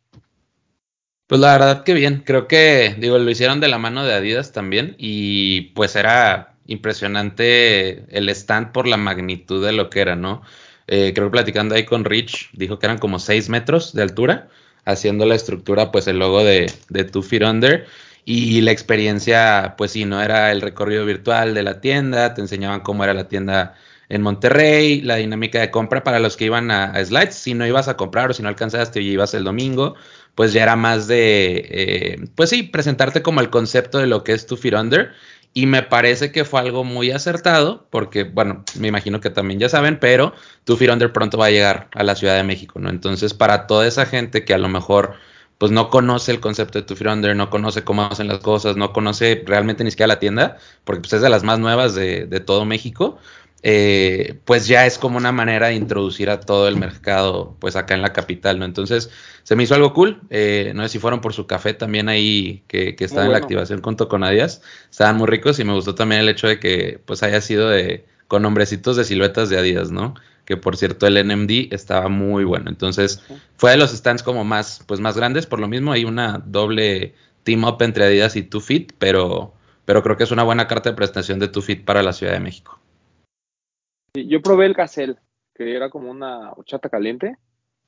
Pues 1.28 1.42
la 1.42 1.52
verdad 1.54 1.84
que 1.84 1.94
bien, 1.94 2.24
creo 2.26 2.48
que, 2.48 2.96
digo, 3.00 3.18
lo 3.18 3.30
hicieron 3.30 3.60
de 3.60 3.68
la 3.68 3.78
mano 3.78 4.06
de 4.06 4.14
Adidas 4.14 4.54
también 4.54 4.96
y 4.98 5.74
pues 5.74 5.96
era 5.98 6.54
impresionante 6.68 8.06
el 8.18 8.30
stand 8.30 8.72
por 8.72 8.88
la 8.88 8.98
magnitud 8.98 9.66
de 9.66 9.74
lo 9.74 9.90
que 9.90 10.00
era, 10.02 10.16
¿no? 10.16 10.42
Eh, 10.88 11.12
creo 11.14 11.28
que 11.28 11.32
platicando 11.32 11.76
ahí 11.76 11.84
con 11.86 12.06
Rich, 12.06 12.52
dijo 12.54 12.80
que 12.80 12.86
eran 12.86 12.98
como 12.98 13.20
6 13.20 13.50
metros 13.50 13.94
de 13.94 14.04
altura, 14.04 14.48
haciendo 14.88 15.26
la 15.26 15.36
estructura, 15.36 15.92
pues 15.92 16.08
el 16.08 16.18
logo 16.18 16.44
de, 16.44 16.72
de 16.90 17.04
Two 17.04 17.22
Feet 17.22 17.44
Under. 17.44 17.86
Y 18.26 18.60
la 18.60 18.72
experiencia, 18.72 19.76
pues 19.78 19.92
sí, 19.92 20.04
no 20.04 20.22
era 20.22 20.52
el 20.52 20.60
recorrido 20.62 21.06
virtual 21.06 21.54
de 21.54 21.64
la 21.64 21.80
tienda, 21.80 22.34
te 22.34 22.42
enseñaban 22.42 22.82
cómo 22.82 23.06
era 23.06 23.14
la 23.14 23.30
tienda 23.30 23.76
en 24.10 24.22
Monterrey, 24.22 25.02
la 25.02 25.16
dinámica 25.16 25.62
de 25.62 25.72
compra 25.72 26.04
para 26.04 26.20
los 26.20 26.36
que 26.36 26.46
iban 26.46 26.70
a, 26.72 26.92
a 26.92 27.06
Slides, 27.06 27.36
si 27.36 27.54
no 27.54 27.66
ibas 27.66 27.88
a 27.88 27.96
comprar 27.96 28.30
o 28.30 28.34
si 28.34 28.44
no 28.44 28.50
alcanzaste 28.50 29.02
y 29.02 29.12
ibas 29.12 29.34
el 29.34 29.44
domingo, 29.46 29.96
pues 30.36 30.54
ya 30.54 30.64
era 30.64 30.76
más 30.76 31.08
de, 31.08 31.68
eh, 31.70 32.26
pues 32.36 32.50
sí, 32.50 32.64
presentarte 32.64 33.22
como 33.22 33.42
el 33.42 33.50
concepto 33.50 33.98
de 33.98 34.08
lo 34.08 34.24
que 34.24 34.34
es 34.34 34.46
tu 34.46 34.56
Feet 34.56 34.76
Under. 34.76 35.14
Y 35.58 35.66
me 35.66 35.82
parece 35.82 36.32
que 36.32 36.46
fue 36.46 36.60
algo 36.60 36.84
muy 36.84 37.10
acertado, 37.10 37.88
porque, 37.90 38.26
bueno, 38.26 38.64
me 38.80 38.90
imagino 38.90 39.20
que 39.20 39.32
también 39.32 39.60
ya 39.60 39.70
saben, 39.70 40.00
pero 40.00 40.36
tu 40.66 40.78
Feet 40.78 40.92
Under 40.92 41.12
pronto 41.12 41.40
va 41.40 41.48
a 41.48 41.50
llegar 41.50 41.90
a 41.96 42.04
la 42.04 42.14
Ciudad 42.14 42.36
de 42.38 42.44
México, 42.44 42.78
¿no? 42.80 42.92
Entonces, 42.92 43.34
para 43.34 43.66
toda 43.66 43.88
esa 43.88 44.06
gente 44.06 44.46
que 44.46 44.54
a 44.54 44.60
lo 44.60 44.70
mejor, 44.70 45.16
pues 45.58 45.72
no 45.72 45.90
conoce 45.90 46.32
el 46.32 46.42
concepto 46.42 46.78
de 46.78 46.86
tu 46.86 46.96
Feet 46.96 47.12
Under, 47.12 47.36
no 47.36 47.50
conoce 47.50 47.84
cómo 47.84 48.04
hacen 48.04 48.28
las 48.28 48.38
cosas, 48.38 48.78
no 48.78 48.94
conoce 48.94 49.44
realmente 49.48 49.84
ni 49.84 49.90
siquiera 49.90 50.10
la 50.10 50.20
tienda, 50.20 50.58
porque 50.84 51.02
pues, 51.02 51.14
es 51.14 51.22
de 51.24 51.30
las 51.30 51.42
más 51.42 51.58
nuevas 51.58 51.96
de, 51.96 52.28
de 52.28 52.40
todo 52.40 52.64
México, 52.64 53.18
eh, 53.64 54.40
pues 54.46 54.68
ya 54.68 54.86
es 54.86 54.98
como 55.00 55.18
una 55.18 55.32
manera 55.32 55.68
de 55.68 55.76
introducir 55.76 56.30
a 56.30 56.40
todo 56.40 56.68
el 56.68 56.78
mercado, 56.78 57.56
pues 57.60 57.76
acá 57.76 57.96
en 57.96 58.02
la 58.02 58.14
capital, 58.14 58.60
¿no? 58.60 58.66
Entonces, 58.66 59.10
se 59.44 59.56
me 59.56 59.64
hizo 59.64 59.76
algo 59.76 59.94
cool. 59.94 60.22
Eh, 60.30 60.72
no 60.76 60.84
sé 60.84 60.90
si 60.90 61.00
fueron 61.00 61.22
por 61.22 61.34
su 61.34 61.48
café 61.48 61.74
también 61.74 62.08
ahí, 62.10 62.64
que, 62.68 62.96
que 62.96 63.08
Muy 63.08 63.26
en 63.26 63.32
la 63.32 63.40
activación 63.40 63.82
junto 63.82 64.08
con 64.08 64.24
Adidas. 64.24 64.62
Estaban 64.92 65.18
muy 65.18 65.28
ricos 65.28 65.60
y 65.60 65.64
me 65.64 65.74
gustó 65.74 65.96
también 65.96 66.22
el 66.22 66.30
hecho 66.30 66.48
de 66.48 66.60
que, 66.60 67.00
pues, 67.06 67.24
haya 67.24 67.42
sido 67.42 67.70
de, 67.70 68.06
con 68.28 68.44
nombrecitos 68.44 68.96
de 68.96 69.06
siluetas 69.06 69.50
de 69.50 69.58
Adidas, 69.58 69.92
¿no? 69.92 70.14
Que 70.46 70.56
por 70.56 70.78
cierto, 70.78 71.08
el 71.08 71.16
NMD 71.28 71.74
estaba 71.74 72.10
muy 72.10 72.44
bueno. 72.46 72.70
Entonces, 72.70 73.22
fue 73.58 73.72
de 73.72 73.78
los 73.78 73.92
stands 73.92 74.24
como 74.24 74.46
más, 74.46 74.84
pues, 74.86 75.00
más 75.00 75.18
grandes. 75.18 75.46
Por 75.46 75.60
lo 75.60 75.68
mismo, 75.68 75.92
hay 75.92 76.06
una 76.06 76.44
doble 76.46 77.16
team 77.44 77.64
up 77.64 77.82
entre 77.82 78.06
Adidas 78.06 78.36
y 78.36 78.44
Two 78.44 78.62
Fit, 78.62 78.94
pero, 79.00 79.54
pero 79.86 80.04
creo 80.04 80.16
que 80.16 80.24
es 80.26 80.32
una 80.32 80.44
buena 80.44 80.68
carta 80.68 80.90
de 80.90 80.96
presentación 80.96 81.40
de 81.40 81.48
Two 81.48 81.62
Fit 81.62 81.84
para 81.84 82.04
la 82.04 82.14
Ciudad 82.14 82.34
de 82.34 82.40
México. 82.40 82.77
Yo 84.26 84.42
probé 84.42 84.66
el 84.66 84.74
Gazelle, 84.74 85.18
que 85.54 85.76
era 85.76 85.90
como 85.90 86.10
una 86.10 86.52
horchata 86.54 86.90
caliente. 86.90 87.36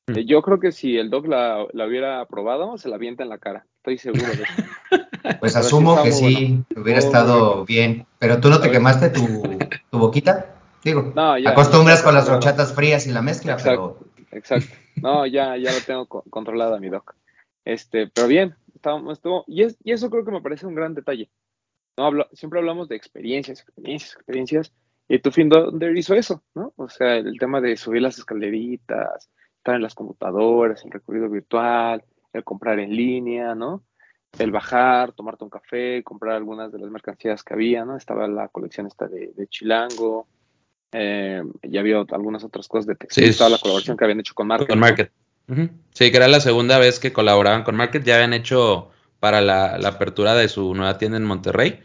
Mm. 0.07 0.17
Eh, 0.17 0.25
Yo 0.25 0.41
creo 0.41 0.59
que 0.59 0.71
si 0.71 0.97
el 0.97 1.09
Doc 1.09 1.25
la, 1.27 1.65
la 1.73 1.85
hubiera 1.87 2.25
probado, 2.25 2.77
se 2.77 2.89
la 2.89 2.95
avienta 2.95 3.23
en 3.23 3.29
la 3.29 3.37
cara. 3.37 3.65
Estoy 3.77 3.97
seguro 3.97 4.25
de 4.27 4.43
eso. 4.43 4.53
Pues 5.39 5.53
pero 5.53 5.65
asumo 5.65 6.01
que 6.01 6.11
sí, 6.13 6.63
hubiera 6.75 6.99
Muy 6.99 7.05
estado 7.07 7.47
bueno. 7.49 7.65
bien. 7.65 8.07
Pero 8.19 8.39
tú 8.39 8.49
no 8.49 8.59
te 8.59 8.71
quemaste 8.71 9.09
tu, 9.09 9.41
tu 9.91 9.99
boquita. 9.99 10.55
Digo, 10.83 11.11
No, 11.15 11.37
ya, 11.37 11.49
acostumbras 11.51 11.99
ya 11.99 12.05
con 12.05 12.13
las 12.15 12.29
horchatas 12.29 12.73
frías 12.73 13.05
y 13.05 13.11
la 13.11 13.21
mezcla, 13.21 13.53
Exacto. 13.53 13.97
pero 13.99 14.27
Exacto. 14.31 14.73
No, 14.95 15.25
ya, 15.27 15.57
ya 15.57 15.71
lo 15.73 15.81
tengo 15.85 16.05
co- 16.07 16.23
controlada, 16.29 16.79
mi 16.79 16.89
Doc. 16.89 17.15
Este, 17.65 18.07
pero 18.07 18.27
bien, 18.27 18.55
estábamos, 18.73 19.17
estuvo, 19.17 19.43
y, 19.45 19.63
es, 19.63 19.77
y 19.83 19.91
eso 19.91 20.09
creo 20.09 20.23
que 20.25 20.31
me 20.31 20.41
parece 20.41 20.65
un 20.65 20.73
gran 20.75 20.95
detalle. 20.95 21.29
¿no? 21.97 22.05
Hablo, 22.05 22.27
siempre 22.33 22.59
hablamos 22.59 22.87
de 22.87 22.95
experiencias, 22.95 23.59
experiencias, 23.61 24.13
experiencias, 24.15 24.73
y 25.09 25.19
tu 25.19 25.31
fin 25.31 25.49
Donder 25.49 25.97
hizo 25.97 26.13
eso, 26.13 26.43
¿no? 26.53 26.71
O 26.77 26.87
sea, 26.87 27.17
el 27.17 27.37
tema 27.39 27.59
de 27.59 27.75
subir 27.75 28.03
las 28.03 28.19
escaleritas, 28.19 29.29
estar 29.57 29.75
en 29.75 29.81
las 29.81 29.95
computadoras, 29.95 30.85
el 30.85 30.91
recorrido 30.91 31.27
virtual, 31.29 32.03
el 32.31 32.43
comprar 32.43 32.79
en 32.79 32.95
línea, 32.95 33.55
¿no? 33.55 33.83
El 34.37 34.51
bajar, 34.51 35.11
tomarte 35.13 35.43
un 35.43 35.49
café, 35.49 36.03
comprar 36.03 36.35
algunas 36.35 36.71
de 36.71 36.77
las 36.77 36.91
mercancías 36.91 37.43
que 37.43 37.55
había, 37.55 37.83
¿no? 37.85 37.97
Estaba 37.97 38.27
la 38.27 38.49
colección 38.49 38.85
esta 38.85 39.07
de, 39.07 39.33
de 39.35 39.47
Chilango, 39.47 40.27
eh, 40.91 41.41
y 41.63 41.77
había 41.77 42.03
algunas 42.11 42.43
otras 42.43 42.67
cosas 42.67 42.85
de 42.85 42.95
textil, 42.95 43.23
Sí, 43.23 43.29
estaba 43.31 43.49
la 43.49 43.57
colaboración 43.57 43.97
que 43.97 44.03
habían 44.03 44.19
hecho 44.19 44.35
con 44.35 44.45
Market. 44.47 44.67
Con 44.67 44.79
¿no? 44.79 44.85
Market. 44.85 45.11
Sí, 45.91 46.11
que 46.11 46.17
era 46.17 46.27
la 46.27 46.39
segunda 46.39 46.77
vez 46.77 46.99
que 46.99 47.11
colaboraban 47.11 47.63
con 47.63 47.75
Market. 47.75 48.03
Ya 48.03 48.15
habían 48.15 48.33
hecho 48.33 48.91
para 49.19 49.41
la, 49.41 49.79
la 49.79 49.89
apertura 49.89 50.35
de 50.35 50.47
su 50.47 50.75
nueva 50.75 50.99
tienda 50.99 51.17
en 51.17 51.25
Monterrey. 51.25 51.79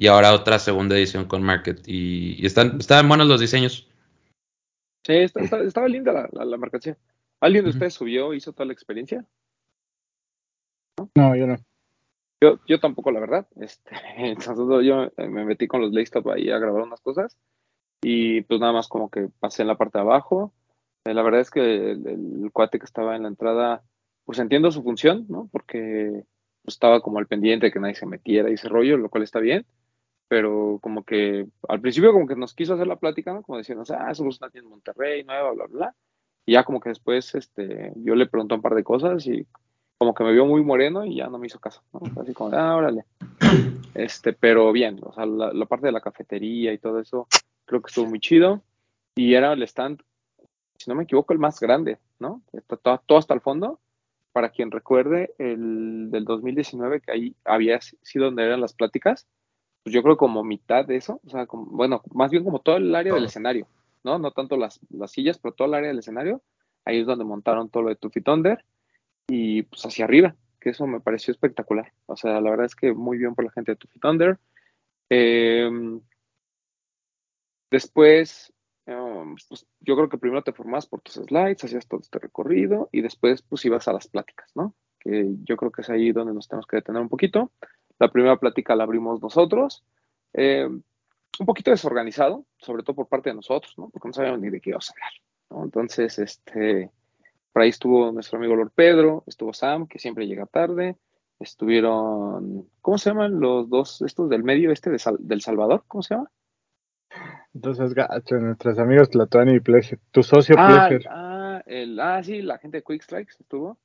Y 0.00 0.06
ahora 0.06 0.32
otra 0.32 0.60
segunda 0.60 0.96
edición 0.96 1.24
con 1.24 1.42
Market. 1.42 1.80
Y, 1.88 2.40
y 2.40 2.46
están, 2.46 2.78
están 2.78 3.08
buenos 3.08 3.26
los 3.26 3.40
diseños. 3.40 3.88
Sí, 5.04 5.12
está- 5.14 5.40
está- 5.40 5.60
estaba 5.62 5.88
linda 5.88 6.12
la, 6.12 6.28
la, 6.30 6.44
la 6.44 6.56
mercancía. 6.56 6.96
¿Alguien 7.40 7.64
de 7.64 7.70
ustedes 7.70 7.94
subió, 7.94 8.32
hizo 8.32 8.52
toda 8.52 8.66
la 8.66 8.72
experiencia? 8.74 9.24
No, 11.16 11.34
yo 11.34 11.48
no. 11.48 11.56
Yo, 12.40 12.60
yo 12.68 12.78
tampoco, 12.78 13.10
la 13.10 13.18
verdad. 13.18 13.48
Este, 13.60 13.90
entonces 14.18 14.86
yo 14.86 15.10
me 15.28 15.44
metí 15.44 15.66
con 15.66 15.80
los 15.80 15.92
Laystop 15.92 16.28
ahí 16.28 16.48
a 16.50 16.58
grabar 16.58 16.82
unas 16.82 17.00
cosas 17.00 17.36
y 18.00 18.42
pues 18.42 18.60
nada 18.60 18.72
más 18.72 18.86
como 18.86 19.10
que 19.10 19.28
pasé 19.40 19.62
en 19.62 19.68
la 19.68 19.76
parte 19.78 19.98
de 19.98 20.02
abajo. 20.02 20.52
Eh, 21.06 21.14
la 21.14 21.22
verdad 21.22 21.40
es 21.40 21.50
que 21.50 21.90
el, 21.90 22.06
el 22.06 22.50
cuate 22.52 22.78
que 22.78 22.84
estaba 22.84 23.16
en 23.16 23.22
la 23.22 23.28
entrada, 23.28 23.82
pues 24.24 24.38
entiendo 24.38 24.70
su 24.70 24.84
función, 24.84 25.26
¿no? 25.28 25.48
Porque 25.50 26.22
pues, 26.62 26.74
estaba 26.76 27.00
como 27.00 27.18
al 27.18 27.26
pendiente 27.26 27.66
de 27.66 27.72
que 27.72 27.80
nadie 27.80 27.96
se 27.96 28.06
metiera 28.06 28.48
y 28.48 28.54
ese 28.54 28.68
rollo, 28.68 28.96
lo 28.96 29.08
cual 29.10 29.24
está 29.24 29.40
bien. 29.40 29.66
Pero 30.28 30.78
como 30.82 31.04
que 31.04 31.46
al 31.68 31.80
principio 31.80 32.12
como 32.12 32.26
que 32.26 32.36
nos 32.36 32.54
quiso 32.54 32.74
hacer 32.74 32.86
la 32.86 32.96
plática, 32.96 33.32
¿no? 33.32 33.42
Como 33.42 33.58
diciendo, 33.58 33.84
ah, 33.98 34.14
somos 34.14 34.38
una 34.40 34.50
tienda 34.50 34.66
en 34.66 34.70
Monterrey, 34.72 35.24
nueva, 35.24 35.52
bla, 35.52 35.66
bla, 35.66 35.76
bla. 35.76 35.94
Y 36.44 36.52
ya 36.52 36.64
como 36.64 36.80
que 36.80 36.90
después 36.90 37.34
este, 37.34 37.92
yo 37.96 38.14
le 38.14 38.26
pregunté 38.26 38.54
un 38.54 38.62
par 38.62 38.74
de 38.74 38.84
cosas 38.84 39.26
y 39.26 39.46
como 39.98 40.14
que 40.14 40.24
me 40.24 40.32
vio 40.32 40.46
muy 40.46 40.62
moreno 40.62 41.04
y 41.04 41.16
ya 41.16 41.26
no 41.28 41.38
me 41.38 41.46
hizo 41.46 41.58
caso, 41.58 41.82
¿no? 41.92 42.00
Así 42.22 42.32
como, 42.32 42.54
ah, 42.56 42.76
órale. 42.76 43.04
Este, 43.94 44.32
pero 44.32 44.70
bien, 44.70 45.00
o 45.02 45.12
sea, 45.12 45.26
la, 45.26 45.66
parte 45.66 45.86
de 45.86 45.92
la 45.92 46.00
cafetería 46.00 46.72
y 46.72 46.78
todo 46.78 47.00
eso, 47.00 47.26
creo 47.64 47.82
que 47.82 47.88
estuvo 47.88 48.06
muy 48.06 48.20
chido. 48.20 48.62
Y 49.16 49.34
era 49.34 49.52
el 49.52 49.62
stand, 49.64 50.00
si 50.76 50.88
no 50.88 50.94
me 50.94 51.02
equivoco, 51.02 51.32
el 51.32 51.40
más 51.40 51.58
grande, 51.58 51.98
¿no? 52.20 52.42
Todo, 52.80 53.02
todo 53.04 53.18
hasta 53.18 53.34
el 53.34 53.40
fondo. 53.40 53.80
Para 54.32 54.50
quien 54.50 54.70
recuerde, 54.70 55.34
el 55.38 56.10
del 56.12 56.24
2019, 56.24 57.00
que 57.00 57.10
ahí 57.10 57.36
había 57.44 57.80
sido 57.80 58.26
donde 58.26 58.44
eran 58.44 58.60
las 58.60 58.74
pláticas, 58.74 59.26
pues 59.88 59.94
yo 59.94 60.02
creo 60.02 60.18
como 60.18 60.44
mitad 60.44 60.84
de 60.84 60.96
eso, 60.96 61.18
o 61.24 61.30
sea, 61.30 61.46
como, 61.46 61.64
bueno, 61.64 62.02
más 62.12 62.30
bien 62.30 62.44
como 62.44 62.60
todo 62.60 62.76
el 62.76 62.94
área 62.94 63.14
del 63.14 63.22
Todo. 63.22 63.26
escenario, 63.28 63.66
¿no? 64.04 64.18
No 64.18 64.32
tanto 64.32 64.58
las, 64.58 64.80
las 64.90 65.12
sillas, 65.12 65.38
pero 65.38 65.54
todo 65.54 65.66
el 65.66 65.72
área 65.72 65.88
del 65.88 66.00
escenario, 66.00 66.42
ahí 66.84 67.00
es 67.00 67.06
donde 67.06 67.24
montaron 67.24 67.70
todo 67.70 67.84
lo 67.84 67.88
de 67.88 67.96
Tuffy 67.96 68.20
Thunder 68.20 68.62
y 69.28 69.62
pues 69.62 69.86
hacia 69.86 70.04
arriba, 70.04 70.36
que 70.60 70.68
eso 70.70 70.86
me 70.86 71.00
pareció 71.00 71.32
espectacular. 71.32 71.94
O 72.04 72.16
sea, 72.16 72.38
la 72.42 72.50
verdad 72.50 72.66
es 72.66 72.74
que 72.74 72.92
muy 72.92 73.16
bien 73.16 73.34
por 73.34 73.46
la 73.46 73.50
gente 73.50 73.72
de 73.72 73.76
Tuffy 73.76 73.98
Thunder. 73.98 74.38
Eh, 75.08 75.70
después, 77.70 78.52
um, 78.88 79.36
pues, 79.48 79.66
yo 79.80 79.96
creo 79.96 80.10
que 80.10 80.18
primero 80.18 80.42
te 80.42 80.52
formabas 80.52 80.86
por 80.86 81.00
tus 81.00 81.14
slides, 81.14 81.64
hacías 81.64 81.88
todo 81.88 82.00
este 82.00 82.18
recorrido 82.18 82.90
y 82.92 83.00
después 83.00 83.40
pues 83.40 83.64
ibas 83.64 83.88
a 83.88 83.94
las 83.94 84.06
pláticas, 84.06 84.50
¿no? 84.54 84.74
Que 85.00 85.30
yo 85.44 85.56
creo 85.56 85.72
que 85.72 85.80
es 85.80 85.88
ahí 85.88 86.12
donde 86.12 86.34
nos 86.34 86.46
tenemos 86.46 86.66
que 86.66 86.76
detener 86.76 87.00
un 87.00 87.08
poquito. 87.08 87.52
La 87.98 88.10
primera 88.10 88.36
plática 88.36 88.74
la 88.76 88.84
abrimos 88.84 89.20
nosotros. 89.20 89.84
Eh, 90.34 90.66
un 90.66 91.46
poquito 91.46 91.70
desorganizado, 91.70 92.44
sobre 92.58 92.82
todo 92.82 92.96
por 92.96 93.08
parte 93.08 93.30
de 93.30 93.36
nosotros, 93.36 93.74
¿no? 93.78 93.90
Porque 93.90 94.08
no 94.08 94.12
sabíamos 94.14 94.40
ni 94.40 94.50
de 94.50 94.60
qué 94.60 94.70
íbamos 94.70 94.90
a 94.90 94.92
hablar, 94.92 95.12
¿no? 95.50 95.64
Entonces, 95.64 96.18
este, 96.18 96.90
por 97.52 97.62
ahí 97.62 97.68
estuvo 97.68 98.10
nuestro 98.12 98.38
amigo 98.38 98.56
Lord 98.56 98.72
Pedro, 98.74 99.22
estuvo 99.26 99.52
Sam, 99.52 99.86
que 99.86 99.98
siempre 99.98 100.26
llega 100.26 100.46
tarde, 100.46 100.96
estuvieron, 101.38 102.68
¿cómo 102.80 102.98
se 102.98 103.10
llaman 103.10 103.38
los 103.40 103.68
dos, 103.70 104.02
estos 104.02 104.28
del 104.28 104.42
medio, 104.42 104.72
este 104.72 104.90
de 104.90 104.98
Sal- 104.98 105.18
del 105.20 105.40
Salvador? 105.40 105.84
¿Cómo 105.86 106.02
se 106.02 106.14
llama? 106.14 106.30
Entonces, 107.54 107.94
gacho, 107.94 108.36
nuestros 108.36 108.78
amigos 108.78 109.10
Tlatuani 109.10 109.54
y 109.56 109.60
Pleasure. 109.60 110.00
Tu 110.10 110.22
socio 110.22 110.54
Ah, 110.58 110.86
Pleasure. 110.88 111.08
ah, 111.10 111.62
el, 111.66 111.98
ah, 112.00 112.22
sí, 112.22 112.42
la 112.42 112.58
gente 112.58 112.78
de 112.78 112.82
Quick 112.82 113.02
Strikes 113.02 113.34
estuvo. 113.40 113.78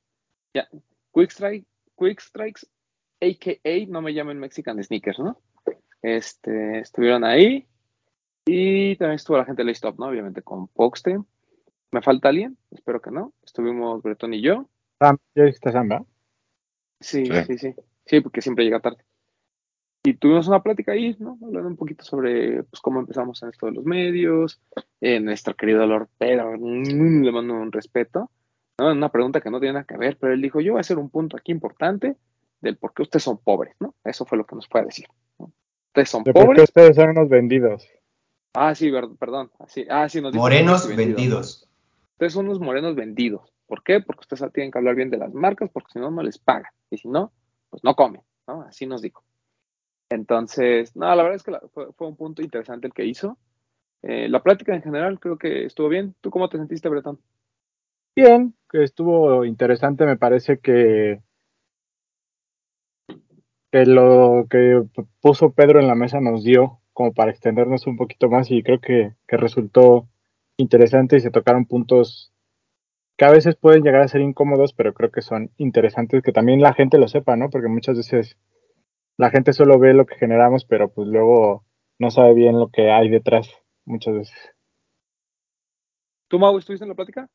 Ya, 0.54 0.68
Quick 1.12 1.30
Strike, 1.30 1.66
Quick 1.98 2.20
Strikes, 2.20 2.66
a.k.a. 3.20 3.86
no 3.88 4.02
me 4.02 4.14
llamen 4.14 4.38
Mexican 4.38 4.82
Sneakers, 4.82 5.18
¿no? 5.18 5.38
Este, 6.02 6.80
estuvieron 6.80 7.24
ahí. 7.24 7.66
Y 8.46 8.96
también 8.96 9.16
estuvo 9.16 9.38
la 9.38 9.44
gente 9.46 9.62
de 9.62 9.66
Laystop, 9.66 9.98
¿no? 9.98 10.06
Obviamente 10.06 10.42
con 10.42 10.68
Poxte. 10.68 11.18
¿Me 11.90 12.02
falta 12.02 12.28
alguien? 12.28 12.58
Espero 12.70 13.00
que 13.00 13.10
no. 13.10 13.32
Estuvimos 13.42 14.02
Bretón 14.02 14.34
y 14.34 14.42
yo. 14.42 14.68
Sam, 14.98 15.16
ya 15.34 15.44
dijiste 15.44 15.72
Sam, 15.72 15.88
¿verdad? 15.88 16.06
Sí, 17.00 17.24
Sí. 17.26 17.32
sí, 17.46 17.58
sí. 17.58 17.74
Sí, 18.04 18.20
porque 18.20 18.42
siempre 18.42 18.64
llega 18.64 18.80
tarde. 18.80 18.98
Y 20.02 20.14
tuvimos 20.14 20.46
una 20.48 20.62
plática 20.62 20.92
ahí, 20.92 21.16
¿no? 21.18 21.38
Hablando 21.42 21.68
un 21.68 21.76
poquito 21.76 22.04
sobre 22.04 22.64
pues, 22.64 22.82
cómo 22.82 23.00
empezamos 23.00 23.42
en 23.42 23.48
esto 23.48 23.66
de 23.66 23.72
los 23.72 23.84
medios. 23.84 24.60
Eh, 25.00 25.20
nuestro 25.20 25.54
querido 25.54 25.86
Lord 25.86 26.08
Pedro, 26.18 26.52
mm, 26.58 27.22
le 27.22 27.32
mando 27.32 27.54
un 27.54 27.72
respeto. 27.72 28.30
¿no? 28.78 28.92
Una 28.92 29.08
pregunta 29.08 29.40
que 29.40 29.50
no 29.50 29.60
tiene 29.60 29.74
nada 29.74 29.86
que 29.86 29.96
ver, 29.96 30.18
pero 30.20 30.34
él 30.34 30.42
dijo, 30.42 30.60
yo 30.60 30.72
voy 30.72 30.80
a 30.80 30.82
hacer 30.82 30.98
un 30.98 31.08
punto 31.08 31.38
aquí 31.38 31.52
importante 31.52 32.16
del 32.64 32.76
por 32.76 32.92
qué 32.92 33.02
ustedes 33.02 33.22
son 33.22 33.38
pobres, 33.38 33.76
¿no? 33.78 33.94
Eso 34.04 34.24
fue 34.26 34.36
lo 34.38 34.44
que 34.44 34.56
nos 34.56 34.66
fue 34.66 34.80
a 34.80 34.84
decir. 34.84 35.06
¿no? 35.38 35.52
Ustedes 35.88 36.08
son 36.10 36.24
De 36.24 36.32
por 36.32 36.42
qué 36.42 36.46
pobres. 36.46 36.64
ustedes 36.64 36.96
son 36.96 37.10
unos 37.10 37.28
vendidos. 37.28 37.88
Ah, 38.54 38.74
sí, 38.74 38.90
perdón. 39.18 39.50
Así, 39.60 39.86
ah, 39.88 40.08
sí, 40.08 40.20
nos 40.20 40.32
dijo 40.32 40.42
Morenos 40.42 40.88
vendidos. 40.88 41.68
Ustedes 42.12 42.32
son 42.32 42.46
unos 42.46 42.60
morenos 42.60 42.94
vendidos. 42.94 43.52
¿Por 43.66 43.82
qué? 43.82 44.00
Porque 44.00 44.20
ustedes 44.20 44.52
tienen 44.52 44.70
que 44.70 44.78
hablar 44.78 44.94
bien 44.94 45.10
de 45.10 45.16
las 45.18 45.32
marcas, 45.32 45.70
porque 45.72 45.92
si 45.92 45.98
no, 45.98 46.10
no 46.10 46.22
les 46.22 46.38
pagan. 46.38 46.70
Y 46.90 46.98
si 46.98 47.08
no, 47.08 47.32
pues 47.70 47.82
no 47.84 47.94
comen, 47.94 48.22
¿no? 48.46 48.62
Así 48.62 48.86
nos 48.86 49.02
dijo. 49.02 49.24
Entonces, 50.10 50.94
no, 50.96 51.06
la 51.06 51.22
verdad 51.22 51.36
es 51.36 51.42
que 51.42 51.50
la- 51.50 51.62
fue, 51.72 51.92
fue 51.94 52.06
un 52.06 52.16
punto 52.16 52.42
interesante 52.42 52.86
el 52.86 52.92
que 52.92 53.04
hizo. 53.04 53.38
Eh, 54.02 54.28
la 54.28 54.42
plática 54.42 54.74
en 54.74 54.82
general 54.82 55.18
creo 55.18 55.38
que 55.38 55.64
estuvo 55.64 55.88
bien. 55.88 56.14
¿Tú 56.20 56.30
cómo 56.30 56.48
te 56.48 56.58
sentiste, 56.58 56.88
Bretón? 56.88 57.18
Bien, 58.14 58.54
que 58.70 58.84
estuvo 58.84 59.44
interesante, 59.44 60.04
me 60.06 60.16
parece 60.16 60.58
que, 60.58 61.20
que 63.74 63.86
lo 63.86 64.46
que 64.48 64.84
puso 65.20 65.50
Pedro 65.50 65.80
en 65.80 65.88
la 65.88 65.96
mesa 65.96 66.20
nos 66.20 66.44
dio 66.44 66.78
como 66.92 67.12
para 67.12 67.32
extendernos 67.32 67.88
un 67.88 67.96
poquito 67.96 68.30
más 68.30 68.48
y 68.52 68.62
creo 68.62 68.80
que, 68.80 69.16
que 69.26 69.36
resultó 69.36 70.06
interesante 70.56 71.16
y 71.16 71.20
se 71.20 71.32
tocaron 71.32 71.66
puntos 71.66 72.32
que 73.16 73.24
a 73.24 73.32
veces 73.32 73.56
pueden 73.56 73.82
llegar 73.82 74.02
a 74.02 74.06
ser 74.06 74.20
incómodos, 74.20 74.74
pero 74.74 74.94
creo 74.94 75.10
que 75.10 75.22
son 75.22 75.50
interesantes 75.56 76.22
que 76.22 76.30
también 76.30 76.60
la 76.60 76.72
gente 76.72 76.98
lo 76.98 77.08
sepa, 77.08 77.34
¿no? 77.34 77.50
Porque 77.50 77.66
muchas 77.66 77.96
veces 77.96 78.38
la 79.16 79.30
gente 79.30 79.52
solo 79.52 79.76
ve 79.80 79.92
lo 79.92 80.06
que 80.06 80.14
generamos, 80.14 80.64
pero 80.64 80.88
pues 80.88 81.08
luego 81.08 81.64
no 81.98 82.12
sabe 82.12 82.32
bien 82.32 82.56
lo 82.60 82.68
que 82.68 82.92
hay 82.92 83.08
detrás 83.08 83.50
muchas 83.84 84.14
veces. 84.14 84.38
¿Tú, 86.28 86.38
Mau, 86.38 86.56
estuviste 86.58 86.84
en 86.84 86.90
la 86.90 86.94
plática? 86.94 87.28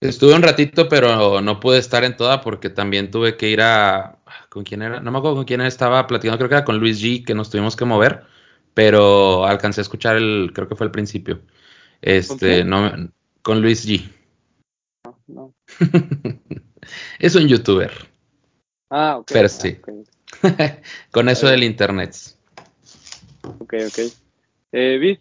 Estuve 0.00 0.34
un 0.34 0.42
ratito, 0.42 0.88
pero 0.88 1.40
no 1.40 1.58
pude 1.58 1.78
estar 1.78 2.04
en 2.04 2.16
toda 2.16 2.40
porque 2.40 2.70
también 2.70 3.10
tuve 3.10 3.36
que 3.36 3.48
ir 3.48 3.60
a. 3.60 4.18
¿Con 4.48 4.64
quién 4.64 4.82
era? 4.82 5.00
No 5.00 5.10
me 5.10 5.18
acuerdo 5.18 5.36
con 5.36 5.44
quién 5.44 5.60
estaba 5.60 6.06
platicando, 6.06 6.38
creo 6.38 6.48
que 6.48 6.54
era 6.54 6.64
con 6.64 6.78
Luis 6.78 7.02
G, 7.02 7.24
que 7.24 7.34
nos 7.34 7.50
tuvimos 7.50 7.74
que 7.74 7.84
mover, 7.84 8.24
pero 8.74 9.44
alcancé 9.44 9.80
a 9.80 9.82
escuchar 9.82 10.16
el. 10.16 10.52
Creo 10.54 10.68
que 10.68 10.76
fue 10.76 10.86
el 10.86 10.92
principio. 10.92 11.40
Este, 12.00 12.56
quién? 12.56 12.68
no, 12.68 13.10
con 13.42 13.60
Luis 13.60 13.88
G. 13.88 14.08
No. 15.26 15.52
es 17.18 17.34
un 17.34 17.48
youtuber, 17.48 17.92
Ah, 18.90 19.18
ok. 19.18 19.30
Pero 19.32 19.46
ah, 19.46 19.48
sí. 19.48 19.78
con 21.10 21.28
eso 21.28 21.48
del 21.48 21.64
internet. 21.64 22.16
Ok, 23.42 23.74
ok. 23.86 23.98
Eh, 24.72 24.98
Vid, 24.98 25.18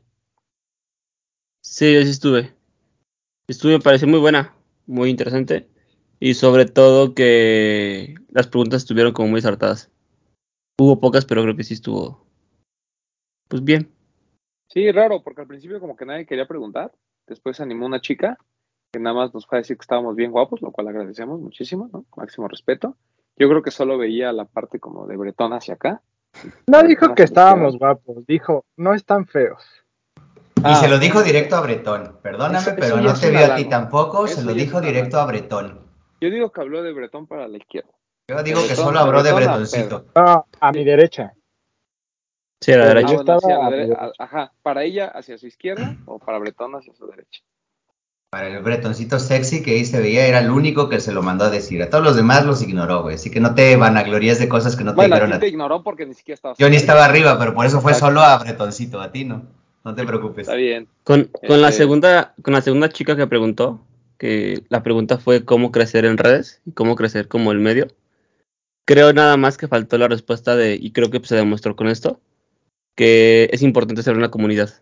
Sí, 1.62 1.94
yo 1.94 2.02
sí 2.02 2.10
estuve. 2.10 2.54
Estuve, 3.48 3.74
me 3.74 3.80
pareció 3.80 4.08
muy 4.08 4.20
buena, 4.20 4.56
muy 4.88 5.10
interesante. 5.10 5.68
Y 6.20 6.34
sobre 6.34 6.66
todo 6.66 7.14
que 7.14 8.16
las 8.30 8.48
preguntas 8.48 8.82
estuvieron 8.82 9.14
como 9.14 9.30
muy 9.30 9.40
acertadas. 9.40 9.92
Hubo 10.80 11.00
pocas, 11.00 11.26
pero 11.26 11.44
creo 11.44 11.56
que 11.56 11.64
sí 11.64 11.76
estuvo. 11.76 12.26
Pues 13.48 13.64
bien. 13.64 13.92
sí, 14.68 14.92
raro, 14.92 15.24
porque 15.24 15.42
al 15.42 15.48
principio 15.48 15.80
como 15.80 15.96
que 15.96 16.06
nadie 16.06 16.26
quería 16.26 16.48
preguntar. 16.48 16.92
Después 17.28 17.60
animó 17.60 17.86
una 17.86 18.02
chica 18.02 18.38
que 18.92 19.00
nada 19.00 19.16
más 19.16 19.34
nos 19.34 19.46
fue 19.46 19.58
a 19.58 19.62
decir 19.62 19.78
que 19.78 19.82
estábamos 19.82 20.16
bien 20.16 20.32
guapos, 20.32 20.62
lo 20.62 20.72
cual 20.72 20.88
agradecemos 20.88 21.40
muchísimo, 21.40 21.90
¿no? 21.92 22.06
Máximo 22.16 22.48
respeto. 22.48 22.96
Yo 23.36 23.50
creo 23.50 23.62
que 23.62 23.72
solo 23.72 23.98
veía 23.98 24.32
la 24.32 24.46
parte 24.46 24.80
como 24.80 25.06
de 25.08 25.18
Bretón 25.18 25.54
hacia 25.54 25.76
acá. 25.76 26.02
No 26.68 26.84
dijo 26.84 27.14
que 27.14 27.24
estábamos 27.24 27.78
guapos, 27.78 28.26
dijo, 28.26 28.66
no 28.76 28.94
están 28.94 29.28
feos. 29.28 29.64
Y 30.68 30.74
Ah, 30.74 30.76
se 30.76 30.88
lo 30.88 30.96
ok. 30.96 31.02
dijo 31.02 31.24
directo 31.24 31.56
a 31.56 31.62
Bretón. 31.62 32.18
Perdóname, 32.22 32.58
Eso- 32.60 32.72
pero 32.76 32.86
eso 32.88 33.02
no 33.02 33.14
te 33.14 33.30
vio 33.30 33.46
a 33.54 33.56
ti 33.56 33.66
tampoco. 33.66 34.26
Eso 34.26 34.42
se 34.42 34.44
lo 34.46 34.54
dijo 34.54 34.82
directo 34.82 35.20
a 35.20 35.26
Bretón. 35.26 35.80
Yo 36.20 36.30
digo 36.30 36.52
que 36.52 36.62
habló 36.62 36.82
de 36.84 36.94
Bretón 36.94 37.28
para 37.28 37.48
la 37.48 37.58
izquierda. 37.58 37.90
Yo 38.28 38.42
digo 38.44 38.62
que 38.68 38.76
solo 38.76 39.00
habló 39.00 39.24
de 39.24 39.32
Bretón 39.32 39.54
Bretoncito. 39.64 40.06
No, 40.16 40.46
a 40.60 40.72
mi 40.72 40.84
derecha. 40.84 41.34
Sí, 42.60 42.74
a 42.74 42.78
la 42.78 42.86
derecha. 42.88 43.08
Ah, 43.12 43.14
estaba 43.38 43.66
a 44.08 44.12
ajá, 44.24 44.52
para 44.64 44.84
ella 44.84 45.08
hacia 45.08 45.38
su 45.38 45.48
izquierda 45.48 45.96
o 46.06 46.18
para 46.20 46.40
Bretón 46.40 46.76
hacia 46.76 46.94
su 46.96 47.06
derecha. 47.08 47.42
Para 48.30 48.48
el 48.50 48.62
Bretoncito 48.62 49.20
sexy 49.20 49.64
que 49.64 49.72
ahí 49.72 49.86
se 49.86 50.02
veía, 50.02 50.28
era 50.28 50.40
el 50.40 50.50
único 50.50 50.90
que 50.90 51.00
se 51.00 51.14
lo 51.14 51.22
mandó 51.22 51.46
a 51.46 51.50
decir. 51.50 51.82
A 51.82 51.90
todos 51.90 52.04
los 52.04 52.16
demás 52.18 52.46
los 52.46 52.62
ignoró, 52.62 53.04
güey. 53.04 53.16
Así 53.16 53.32
que 53.32 53.40
no 53.40 53.56
te 53.56 53.78
vanaglorías 53.78 54.38
de 54.40 54.50
cosas 54.50 54.76
que 54.76 54.84
no 54.84 54.92
te 54.92 54.96
Bueno, 54.98 55.16
a 55.16 55.20
dijeron 55.20 55.30
ti 55.32 55.36
a 55.38 55.40
te 55.40 55.46
ti. 55.46 55.52
ignoró 55.54 55.82
porque 55.84 56.06
ni 56.06 56.14
siquiera 56.14 56.36
estaba 56.36 56.56
Yo 56.58 56.70
ni 56.70 56.76
estaba 56.76 57.06
arriba, 57.06 57.38
pero 57.40 57.54
por 57.54 57.66
eso 57.66 57.80
fue 57.80 57.94
Exacto. 57.94 58.08
solo 58.08 58.22
a 58.22 58.38
Bretoncito, 58.40 59.00
a 59.00 59.12
ti 59.14 59.24
no. 59.24 59.44
No 59.88 59.96
te 59.96 60.06
preocupes. 60.06 60.42
Está 60.42 60.56
bien. 60.56 60.90
Con, 61.06 61.26
con 61.48 61.62
la 61.62 61.70
Este- 61.70 61.84
segunda, 61.84 62.36
con 62.42 62.54
la 62.54 62.62
segunda 62.62 62.90
chica 62.90 63.16
que 63.16 63.26
preguntó, 63.26 63.86
que 64.18 64.64
la 64.68 64.84
pregunta 64.84 65.18
fue 65.18 65.46
cómo 65.46 65.72
crecer 65.72 66.04
en 66.04 66.18
redes 66.18 66.62
y 66.66 66.72
cómo 66.74 66.96
crecer 66.96 67.30
como 67.30 67.54
el 67.54 67.60
medio. 67.60 67.88
Creo 68.86 69.14
nada 69.14 69.38
más 69.38 69.58
que 69.58 69.70
faltó 69.70 69.98
la 69.98 70.10
respuesta 70.10 70.58
de, 70.58 70.76
y 70.76 70.92
creo 70.92 71.10
que 71.10 71.22
se 71.24 71.36
demostró 71.38 71.78
con 71.78 71.88
esto, 71.88 72.20
que 72.98 73.50
es 73.54 73.62
importante 73.62 74.04
ser 74.04 74.18
una 74.18 74.30
comunidad. 74.30 74.74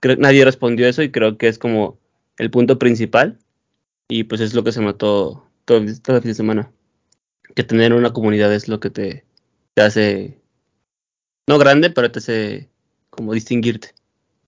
Creo, 0.00 0.16
nadie 0.16 0.44
respondió 0.44 0.88
eso 0.88 1.02
y 1.04 1.12
creo 1.12 1.38
que 1.38 1.46
es 1.46 1.60
como 1.60 1.98
el 2.36 2.50
punto 2.50 2.80
principal 2.80 3.38
y 4.08 4.24
pues 4.24 4.40
es 4.40 4.54
lo 4.54 4.64
que 4.64 4.72
se 4.72 4.82
notó 4.82 5.46
todo, 5.66 5.78
el- 5.78 6.02
todo 6.02 6.16
el 6.16 6.22
fin 6.22 6.30
de 6.32 6.34
semana. 6.34 6.72
Que 7.54 7.62
tener 7.62 7.92
una 7.92 8.12
comunidad 8.12 8.52
es 8.52 8.66
lo 8.66 8.80
que 8.80 8.90
te, 8.90 9.24
te 9.74 9.82
hace, 9.82 10.40
no 11.48 11.58
grande, 11.58 11.90
pero 11.90 12.10
te 12.10 12.18
hace 12.18 12.70
como 13.14 13.32
distinguirte. 13.32 13.88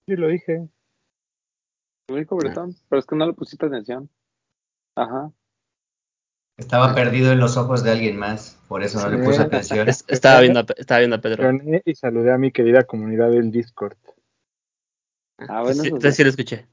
Sí, 0.06 0.16
lo 0.16 0.28
dije. 0.28 0.68
Lo 2.08 2.16
único 2.16 2.36
Bretón, 2.36 2.74
pero 2.88 3.00
es 3.00 3.06
que 3.06 3.16
no 3.16 3.26
le 3.26 3.32
pusiste 3.32 3.66
atención. 3.66 4.08
Ajá. 4.96 5.32
Estaba 6.56 6.94
perdido 6.94 7.32
en 7.32 7.40
los 7.40 7.56
ojos 7.56 7.84
de 7.84 7.90
alguien 7.90 8.16
más, 8.16 8.58
por 8.68 8.82
eso 8.82 8.98
no 9.00 9.14
le 9.14 9.22
puse 9.22 9.42
atención. 9.42 9.88
Es- 9.88 10.04
estaba, 10.08 10.40
viendo 10.40 10.60
a, 10.60 10.66
estaba 10.76 11.00
viendo 11.00 11.16
a 11.16 11.20
Pedro. 11.20 11.50
Y 11.84 11.94
saludé 11.94 12.32
a 12.32 12.38
mi 12.38 12.50
querida 12.50 12.84
comunidad 12.84 13.30
del 13.30 13.50
Discord. 13.50 13.96
Ah, 15.38 15.62
bueno, 15.62 15.82
Sí, 15.82 15.90
sí. 16.00 16.12
sí 16.12 16.22
lo 16.22 16.30
escuché. 16.30 16.66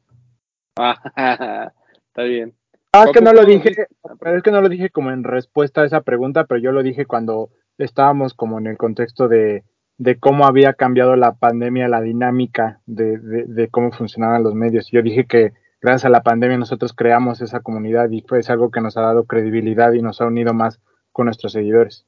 Ah, 0.78 0.96
está 2.08 2.24
bien. 2.24 2.56
Ah, 2.94 3.06
es 3.06 3.12
que 3.12 3.22
no 3.22 3.34
lo 3.34 3.42
¿cómo 3.42 3.52
dije, 3.52 3.88
pero 4.20 4.38
es 4.38 4.44
que 4.44 4.52
no 4.52 4.62
lo 4.62 4.70
dije 4.70 4.90
como 4.90 5.12
en 5.12 5.24
respuesta 5.24 5.82
a 5.82 5.86
esa 5.86 6.02
pregunta, 6.02 6.46
pero 6.46 6.62
yo 6.62 6.72
lo 6.72 6.84
dije 6.84 7.06
cuando 7.06 7.50
estábamos 7.78 8.34
como 8.36 8.60
en 8.60 8.68
el 8.68 8.78
contexto 8.78 9.28
de, 9.28 9.64
de 10.04 10.20
cómo 10.20 10.46
había 10.46 10.74
cambiado 10.74 11.16
la 11.16 11.36
pandemia, 11.36 11.88
la 11.88 12.02
dinámica 12.02 12.82
de, 12.86 13.18
de, 13.18 13.70
cómo 13.70 13.94
funcionaban 13.94 14.44
los 14.44 14.54
medios. 14.54 14.92
Yo 14.92 15.02
dije 15.02 15.26
que 15.26 15.54
gracias 15.82 16.04
a 16.04 16.10
la 16.10 16.24
pandemia 16.24 16.58
nosotros 16.58 16.92
creamos 16.92 17.40
esa 17.40 17.62
comunidad 17.62 18.10
y 18.12 18.20
fue 18.22 18.40
es 18.40 18.50
algo 18.50 18.70
que 18.70 18.82
nos 18.82 18.98
ha 18.98 19.02
dado 19.02 19.24
credibilidad 19.24 19.94
y 19.94 20.02
nos 20.02 20.20
ha 20.20 20.26
unido 20.26 20.54
más 20.54 20.82
con 21.14 21.28
nuestros 21.28 21.54
seguidores. 21.54 22.06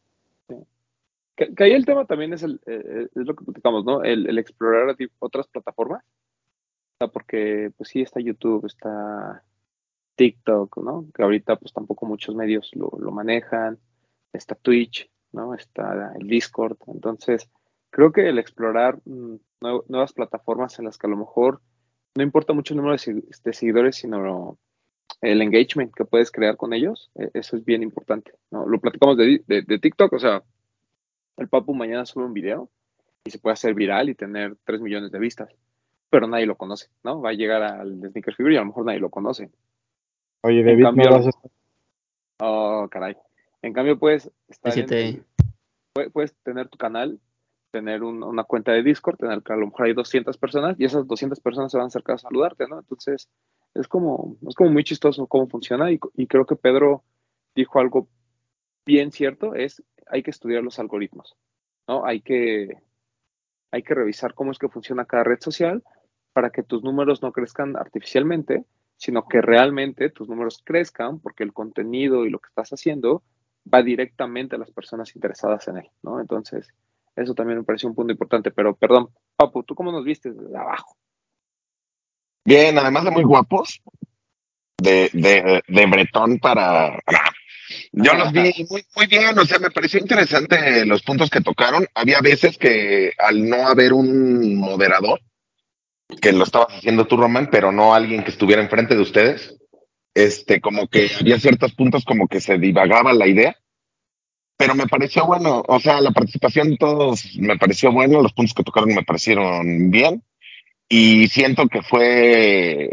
Que, 1.38 1.54
ahí 1.58 1.72
el 1.72 1.86
tema 1.86 2.04
también 2.04 2.34
es, 2.34 2.44
el, 2.44 2.60
eh, 2.66 3.08
es 3.16 3.26
lo 3.26 3.34
que 3.34 3.46
platicamos, 3.46 3.86
¿no? 3.86 4.04
El, 4.04 4.38
explorar 4.38 4.94
otras 5.20 5.48
plataformas. 5.48 6.04
Porque, 7.14 7.72
pues 7.78 7.90
sí, 7.90 8.02
está 8.02 8.20
YouTube, 8.20 8.66
está 8.66 9.42
TikTok, 10.16 10.78
¿no? 10.84 11.06
Que 11.14 11.24
ahorita, 11.24 11.56
pues 11.56 11.72
tampoco 11.72 12.06
muchos 12.06 12.36
medios 12.36 12.72
lo, 12.74 12.92
lo 13.00 13.12
manejan. 13.12 13.80
Está 14.34 14.56
Twitch, 14.56 15.10
¿no? 15.32 15.54
Está 15.54 16.14
el 16.20 16.28
Discord. 16.28 16.78
Entonces, 16.88 17.50
creo 17.96 18.12
que 18.12 18.28
el 18.28 18.40
explorar 18.40 19.00
mm, 19.06 19.36
nue- 19.62 19.86
nuevas 19.88 20.12
plataformas 20.12 20.78
en 20.80 20.86
las 20.86 20.98
que 20.98 21.08
a 21.08 21.10
lo 21.10 21.16
mejor 21.16 21.62
no 22.18 22.24
importa 22.24 22.52
mucho 22.52 22.74
el 22.74 22.78
número 22.78 22.92
de, 22.92 22.98
se- 23.00 23.14
de 23.44 23.54
seguidores, 23.54 23.96
sino 23.96 24.58
el 25.22 25.42
engagement 25.42 25.94
que 25.94 26.04
puedes 26.04 26.30
crear 26.30 26.58
con 26.58 26.74
ellos, 26.74 27.10
eh, 27.16 27.30
eso 27.34 27.56
es 27.56 27.64
bien 27.64 27.84
importante, 27.84 28.34
¿no? 28.52 28.68
Lo 28.68 28.80
platicamos 28.82 29.16
de, 29.18 29.42
de, 29.48 29.62
de 29.62 29.80
TikTok, 29.80 30.12
o 30.12 30.20
sea, 30.20 30.44
el 31.38 31.48
Papu 31.48 31.74
mañana 31.74 32.06
sube 32.06 32.26
un 32.26 32.34
video 32.34 32.70
y 33.24 33.32
se 33.32 33.40
puede 33.40 33.54
hacer 33.54 33.74
viral 33.74 34.10
y 34.10 34.16
tener 34.16 34.58
3 34.66 34.82
millones 34.82 35.12
de 35.12 35.20
vistas, 35.20 35.50
pero 36.10 36.28
nadie 36.28 36.46
lo 36.46 36.58
conoce, 36.58 36.90
¿no? 37.04 37.22
Va 37.22 37.30
a 37.30 37.34
llegar 37.34 37.64
al 37.64 37.98
Sneaker 38.12 38.36
Fever 38.36 38.52
y 38.52 38.58
a 38.58 38.60
lo 38.60 38.66
mejor 38.68 38.86
nadie 38.86 39.00
lo 39.00 39.10
conoce. 39.10 39.50
Oye, 40.44 40.60
En 40.60 40.66
David, 40.66 40.84
cambio- 40.84 41.10
¿no 41.12 41.16
vas 41.16 41.28
a- 41.28 41.50
Oh, 42.42 42.88
caray. 42.92 43.16
En 43.62 43.72
cambio, 43.72 43.98
puedes 43.98 44.30
estar 44.50 44.74
en 44.82 44.86
puedes 46.12 46.34
tener 46.44 46.68
tu 46.68 46.78
canal, 46.78 47.20
tener 47.76 48.04
un- 48.04 48.24
una 48.24 48.46
cuenta 48.46 48.72
de 48.72 48.84
Discord, 48.84 49.18
tener 49.18 49.42
que 49.44 49.52
a 49.54 49.58
lo 49.58 49.66
mejor 49.68 49.88
hay 49.88 49.94
200 49.94 50.38
personas 50.38 50.78
y 50.80 50.86
esas 50.86 51.06
200 51.08 51.42
personas 51.42 51.72
se 51.72 51.78
van 51.78 51.86
a 51.86 51.88
acercar 51.88 52.16
a 52.16 52.20
saludarte, 52.20 52.68
¿no? 52.70 52.80
Entonces, 52.80 53.30
es 53.74 53.88
como, 53.90 54.38
es 54.48 54.56
como 54.56 54.70
muy 54.72 54.84
chistoso 54.86 55.28
cómo 55.28 55.48
funciona 55.50 55.92
y, 55.92 56.00
y 56.16 56.28
creo 56.28 56.46
que 56.46 56.56
Pedro 56.56 57.04
dijo 57.54 57.80
algo 57.80 58.08
bien 58.86 59.12
cierto, 59.12 59.56
es 59.56 59.84
hay 60.08 60.24
que 60.24 60.32
estudiar 60.32 60.64
los 60.64 60.80
algoritmos, 60.80 61.36
¿no? 61.88 62.06
Hay 62.06 62.22
que, 62.22 62.70
hay 63.72 63.84
que 63.84 63.94
revisar 63.96 64.34
cómo 64.34 64.52
es 64.52 64.60
que 64.60 64.70
funciona 64.70 65.06
cada 65.06 65.24
red 65.26 65.40
social 65.42 65.84
para 66.34 66.50
que 66.52 66.64
tus 66.64 66.84
números 66.84 67.22
no 67.22 67.32
crezcan 67.32 67.76
artificialmente, 67.78 68.66
sino 68.98 69.28
que 69.28 69.42
realmente 69.42 70.10
tus 70.10 70.30
números 70.30 70.62
crezcan 70.64 71.20
porque 71.20 71.44
el 71.44 71.54
contenido 71.54 72.26
y 72.26 72.30
lo 72.30 72.40
que 72.40 72.48
estás 72.48 72.72
haciendo 72.72 73.24
va 73.72 73.82
directamente 73.84 74.56
a 74.56 74.60
las 74.60 74.72
personas 74.72 75.16
interesadas 75.16 75.68
en 75.68 75.78
él, 75.78 75.90
¿no? 76.04 76.22
Entonces, 76.22 76.70
eso 77.16 77.34
también 77.34 77.60
me 77.60 77.64
pareció 77.64 77.90
un 77.90 77.96
punto 77.96 78.12
importante, 78.12 78.52
pero 78.52 78.76
perdón, 78.76 79.10
Papu, 79.36 79.64
¿tú 79.64 79.76
cómo 79.76 79.92
nos 79.92 80.04
viste 80.04 80.32
desde 80.32 80.58
abajo? 80.58 80.96
Bien, 82.46 82.78
además 82.78 83.06
de 83.06 83.12
muy 83.12 83.24
guapos, 83.24 83.82
de, 84.78 85.10
de, 85.14 85.64
de 85.68 85.86
Bretón 85.86 86.40
para... 86.40 87.00
Yo 87.92 88.14
los 88.14 88.32
vi 88.32 88.54
muy, 88.70 88.86
muy 88.96 89.08
bien, 89.08 89.38
o 89.40 89.46
sea, 89.46 89.58
me 89.58 89.72
pareció 89.72 90.00
interesante 90.00 90.86
los 90.86 91.02
puntos 91.02 91.32
que 91.32 91.42
tocaron. 91.42 91.88
Había 91.96 92.22
veces 92.22 92.58
que 92.60 93.14
al 93.18 93.50
no 93.50 93.68
haber 93.68 93.94
un 93.94 94.56
moderador, 94.56 95.22
que 96.22 96.32
lo 96.32 96.44
estabas 96.44 96.76
haciendo 96.76 97.08
tú, 97.08 97.18
Román, 97.18 97.50
pero 97.52 97.72
no 97.72 97.96
alguien 97.96 98.24
que 98.24 98.30
estuviera 98.30 98.62
enfrente 98.62 98.96
de 98.96 99.02
ustedes, 99.02 99.58
este, 100.14 100.62
como 100.62 100.88
que 100.88 101.10
había 101.20 101.40
ciertos 101.40 101.74
puntos 101.74 102.06
como 102.06 102.28
que 102.28 102.40
se 102.40 102.60
divagaba 102.60 103.14
la 103.14 103.28
idea, 103.28 103.58
pero 104.58 104.76
me 104.76 104.88
pareció 104.88 105.26
bueno, 105.26 105.64
o 105.68 105.80
sea, 105.80 106.00
la 106.02 106.12
participación 106.12 106.72
de 106.72 106.78
todos 106.78 107.36
me 107.38 107.58
pareció 107.58 107.92
bueno, 107.92 108.22
los 108.22 108.34
puntos 108.34 108.54
que 108.54 108.64
tocaron 108.64 108.94
me 108.94 109.04
parecieron 109.04 109.92
bien, 109.92 110.24
y 110.88 111.28
siento 111.28 111.68
que 111.68 111.82
fue, 111.82 112.92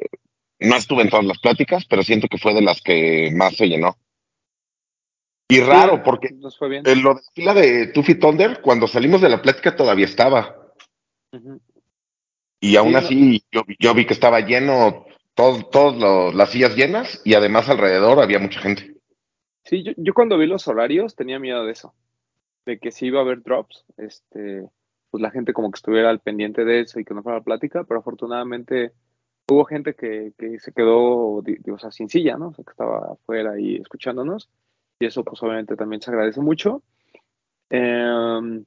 no 0.59 0.77
estuve 0.77 1.03
en 1.03 1.11
todas 1.11 1.27
las 1.27 1.39
pláticas, 1.39 1.85
pero 1.85 2.03
siento 2.03 2.29
que 2.29 2.39
fue 2.39 2.55
de 2.55 2.63
las 2.63 2.81
que 2.81 3.31
más 3.35 3.57
se 3.57 3.69
llenó. 3.69 3.97
Y 5.49 5.61
raro, 5.61 6.03
porque 6.03 6.31
nos 6.33 6.57
fue 6.57 6.71
bien. 6.71 6.83
en 6.87 7.03
lo 7.03 7.11
de 7.15 7.21
la 7.21 7.33
fila 7.35 7.55
de 7.55 7.89
Tuffy 7.89 8.15
Thunder, 8.15 8.61
cuando 8.63 8.89
salimos 8.89 9.21
de 9.21 9.29
la 9.29 9.43
plática 9.43 9.77
todavía 9.77 10.07
estaba. 10.07 10.57
Y 12.61 12.77
aún 12.77 12.89
Sí, 12.89 12.93
no. 12.93 12.99
así, 12.99 13.45
yo, 13.53 13.63
yo 13.79 13.93
vi 13.93 14.07
que 14.07 14.15
estaba 14.15 14.41
lleno, 14.41 15.05
todas 15.35 16.35
las 16.35 16.51
sillas 16.51 16.75
llenas, 16.75 17.21
y 17.25 17.35
además 17.35 17.69
alrededor 17.69 18.21
había 18.21 18.39
mucha 18.39 18.61
gente. 18.61 18.92
Sí, 19.73 19.83
yo, 19.97 20.13
cuando 20.13 20.37
vi 20.37 20.47
los 20.47 20.69
horarios 20.69 21.17
tenía 21.17 21.39
miedo 21.39 21.65
de 21.65 21.73
eso, 21.73 21.95
de 22.67 22.79
que 22.79 22.93
si 22.93 23.07
iba 23.07 23.21
a 23.21 23.23
haber 23.23 23.43
drops, 23.43 23.85
este, 23.99 24.69
pues 25.11 25.23
la 25.23 25.31
gente 25.31 25.55
como 25.55 25.71
que 25.71 25.77
estuviera 25.79 26.11
al 26.11 26.21
pendiente 26.21 26.65
de 26.65 26.81
eso 26.83 27.01
y 27.01 27.05
que 27.07 27.15
no 27.15 27.23
fuera 27.23 27.39
la 27.39 27.45
plática, 27.45 27.85
pero 27.85 28.01
afortunadamente 28.01 28.93
hubo 29.49 29.65
gente 29.65 29.95
que, 29.95 30.35
que 30.39 30.59
se 30.61 30.73
quedó, 30.73 31.43
di- 31.43 31.57
di- 31.59 31.71
o 31.73 31.79
sea, 31.79 31.91
sin 31.93 32.09
silla, 32.11 32.37
¿no? 32.39 32.49
O 32.51 32.55
sea, 32.55 32.65
que 32.65 32.73
estaba 32.73 33.15
afuera 33.15 33.53
ahí 33.53 33.77
escuchándonos, 33.77 34.51
y 35.01 35.07
eso 35.07 35.25
pues 35.25 35.43
obviamente 35.43 35.77
también 35.77 36.03
se 36.03 36.11
agradece 36.11 36.41
mucho. 36.43 36.83
Em, 37.71 38.65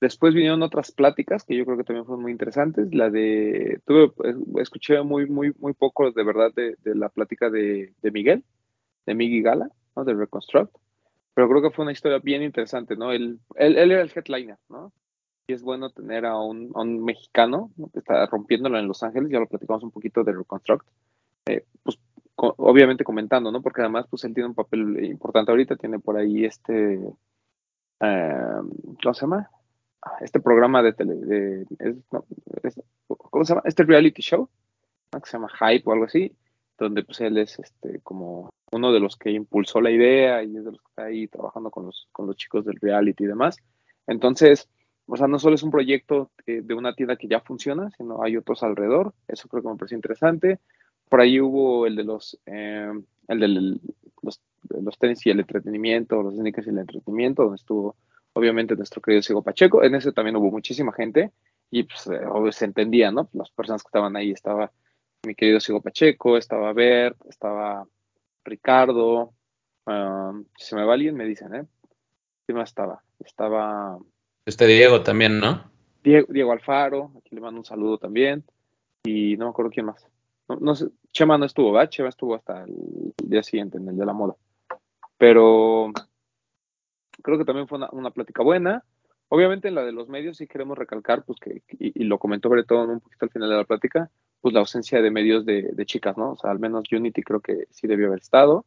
después 0.00 0.34
vinieron 0.34 0.62
otras 0.62 0.92
pláticas 0.92 1.44
que 1.44 1.56
yo 1.56 1.64
creo 1.64 1.76
que 1.78 1.84
también 1.84 2.06
fueron 2.06 2.22
muy 2.22 2.32
interesantes, 2.32 2.94
la 2.94 3.10
de, 3.10 3.80
tuve, 3.84 4.12
escuché 4.62 5.02
muy, 5.02 5.26
muy, 5.26 5.52
muy 5.58 5.72
poco 5.74 6.10
de 6.12 6.24
verdad 6.24 6.52
de, 6.54 6.76
la 6.94 7.08
plática 7.08 7.50
de, 7.50 7.92
Miguel, 8.12 8.44
de 9.06 9.14
Miggy 9.14 9.42
Gala, 9.42 9.70
De 10.04 10.14
Reconstruct. 10.14 10.74
Pero 11.34 11.48
creo 11.48 11.62
que 11.62 11.70
fue 11.70 11.84
una 11.84 11.92
historia 11.92 12.18
bien 12.18 12.42
interesante, 12.42 12.96
¿no? 12.96 13.12
Él, 13.12 13.38
él, 13.54 13.78
él 13.78 13.92
era 13.92 14.02
el 14.02 14.12
headliner, 14.14 14.58
¿no? 14.68 14.92
Y 15.46 15.54
es 15.54 15.62
bueno 15.62 15.90
tener 15.90 16.26
a 16.26 16.36
un, 16.36 17.02
mexicano 17.02 17.70
¿no? 17.76 17.88
que 17.88 18.00
está 18.00 18.26
rompiéndolo 18.26 18.78
en 18.78 18.86
Los 18.86 19.02
Ángeles, 19.02 19.30
ya 19.30 19.38
lo 19.38 19.46
platicamos 19.46 19.82
un 19.82 19.90
poquito 19.90 20.22
de 20.22 20.32
Reconstruct, 20.32 20.86
eh, 21.46 21.64
pues 21.82 21.98
obviamente 22.36 23.02
comentando, 23.02 23.50
¿no? 23.50 23.62
Porque 23.62 23.80
además, 23.80 24.06
pues 24.10 24.24
él 24.24 24.34
tiene 24.34 24.50
un 24.50 24.54
papel 24.54 25.02
importante 25.04 25.50
ahorita, 25.50 25.76
tiene 25.76 25.98
por 25.98 26.18
ahí 26.18 26.44
este, 26.44 27.00
eh, 28.00 28.60
¿cómo 29.02 29.14
se 29.14 29.20
llama? 29.22 29.50
Este 30.20 30.38
programa 30.38 30.82
de 30.82 30.92
tele, 30.92 31.66
¿cómo 33.06 33.44
se 33.44 33.54
llama? 33.54 33.62
Este 33.64 33.84
reality 33.84 34.20
show, 34.20 34.48
¿no? 35.12 35.20
que 35.20 35.30
se 35.30 35.36
llama 35.36 35.48
Hype 35.48 35.84
o 35.86 35.92
algo 35.92 36.04
así, 36.04 36.36
donde 36.78 37.02
pues 37.02 37.20
él 37.20 37.36
es 37.38 37.58
este 37.58 38.00
como 38.00 38.50
uno 38.70 38.92
de 38.92 39.00
los 39.00 39.16
que 39.16 39.30
impulsó 39.30 39.80
la 39.80 39.90
idea 39.90 40.42
y 40.42 40.56
es 40.56 40.64
de 40.64 40.72
los 40.72 40.80
que 40.80 40.88
está 40.88 41.04
ahí 41.04 41.26
trabajando 41.26 41.70
con 41.70 41.86
los, 41.86 42.08
con 42.12 42.26
los 42.26 42.36
chicos 42.36 42.64
del 42.64 42.76
reality 42.80 43.24
y 43.24 43.26
demás. 43.26 43.56
Entonces, 44.06 44.68
o 45.06 45.16
sea, 45.16 45.26
no 45.26 45.38
solo 45.38 45.54
es 45.54 45.62
un 45.62 45.70
proyecto 45.70 46.30
eh, 46.46 46.60
de 46.62 46.74
una 46.74 46.94
tienda 46.94 47.16
que 47.16 47.28
ya 47.28 47.40
funciona, 47.40 47.90
sino 47.96 48.22
hay 48.22 48.36
otros 48.36 48.62
alrededor. 48.62 49.14
Eso 49.26 49.48
creo 49.48 49.62
que 49.62 49.68
me 49.68 49.76
pareció 49.76 49.96
interesante. 49.96 50.60
por 51.08 51.20
ahí 51.20 51.40
hubo 51.40 51.86
el 51.86 51.96
de 51.96 52.04
los, 52.04 52.38
eh, 52.46 52.92
el 53.28 53.40
de 53.40 53.48
los, 53.48 54.40
los, 54.68 54.98
tenis 54.98 55.24
y 55.26 55.30
el 55.30 55.40
entretenimiento, 55.40 56.22
los 56.22 56.34
sneakers 56.34 56.66
y 56.66 56.70
el 56.70 56.78
entretenimiento, 56.78 57.42
donde 57.44 57.56
estuvo 57.56 57.96
obviamente 58.34 58.76
nuestro 58.76 59.00
querido 59.00 59.22
Sigo 59.22 59.42
Pacheco. 59.42 59.82
En 59.82 59.94
ese 59.94 60.12
también 60.12 60.36
hubo 60.36 60.50
muchísima 60.50 60.92
gente 60.92 61.32
y 61.70 61.84
pues 61.84 62.06
eh, 62.08 62.52
se 62.52 62.66
entendía, 62.66 63.10
¿no? 63.10 63.30
Las 63.32 63.50
personas 63.50 63.82
que 63.82 63.88
estaban 63.88 64.14
ahí 64.14 64.30
estaba 64.30 64.70
mi 65.26 65.34
querido 65.34 65.60
Sigo 65.60 65.80
Pacheco, 65.80 66.36
estaba 66.36 66.72
Bert, 66.72 67.18
estaba 67.28 67.86
Ricardo, 68.44 69.34
um, 69.86 70.44
si 70.56 70.66
se 70.66 70.76
me 70.76 70.84
va 70.84 70.94
alguien 70.94 71.16
me 71.16 71.24
dicen, 71.24 71.54
¿eh? 71.54 71.66
¿Quién 72.46 72.58
más 72.58 72.70
estaba? 72.70 73.02
Estaba... 73.24 73.98
Este 74.46 74.66
Diego 74.66 75.02
también, 75.02 75.38
¿no? 75.40 75.70
Diego, 76.02 76.26
Diego 76.30 76.52
Alfaro, 76.52 77.12
aquí 77.18 77.34
le 77.34 77.40
mando 77.40 77.60
un 77.60 77.64
saludo 77.64 77.98
también. 77.98 78.44
Y 79.04 79.36
no 79.36 79.46
me 79.46 79.50
acuerdo 79.50 79.70
quién 79.70 79.86
más. 79.86 80.06
No, 80.60 80.74
sé, 80.74 80.86
Chema 81.12 81.36
no 81.36 81.44
estuvo, 81.44 81.72
¿verdad? 81.72 81.90
Chema 81.90 82.08
estuvo 82.08 82.34
hasta 82.34 82.64
el 82.64 83.12
día 83.22 83.42
siguiente, 83.42 83.76
en 83.78 83.88
el 83.88 83.96
de 83.96 84.06
la 84.06 84.12
moda. 84.12 84.34
Pero 85.18 85.90
creo 87.22 87.38
que 87.38 87.44
también 87.44 87.68
fue 87.68 87.78
una, 87.92 88.10
plática 88.10 88.42
buena. 88.42 88.84
Obviamente 89.28 89.68
en 89.68 89.74
la 89.74 89.82
de 89.82 89.92
los 89.92 90.08
medios 90.08 90.38
sí 90.38 90.46
queremos 90.46 90.78
recalcar, 90.78 91.24
pues 91.24 91.38
que, 91.38 91.62
y, 91.78 92.04
lo 92.04 92.18
comentó 92.18 92.48
todo 92.66 92.84
un 92.84 93.00
poquito 93.00 93.26
al 93.26 93.30
final 93.30 93.50
de 93.50 93.56
la 93.56 93.64
plática, 93.64 94.10
pues 94.40 94.54
la 94.54 94.60
ausencia 94.60 95.02
de 95.02 95.10
medios 95.10 95.44
de, 95.44 95.74
chicas, 95.84 96.16
¿no? 96.16 96.32
O 96.32 96.36
sea, 96.36 96.50
al 96.50 96.58
menos 96.58 96.84
Unity 96.90 97.22
creo 97.22 97.40
que 97.40 97.66
sí 97.70 97.86
debió 97.86 98.08
haber 98.08 98.20
estado. 98.20 98.64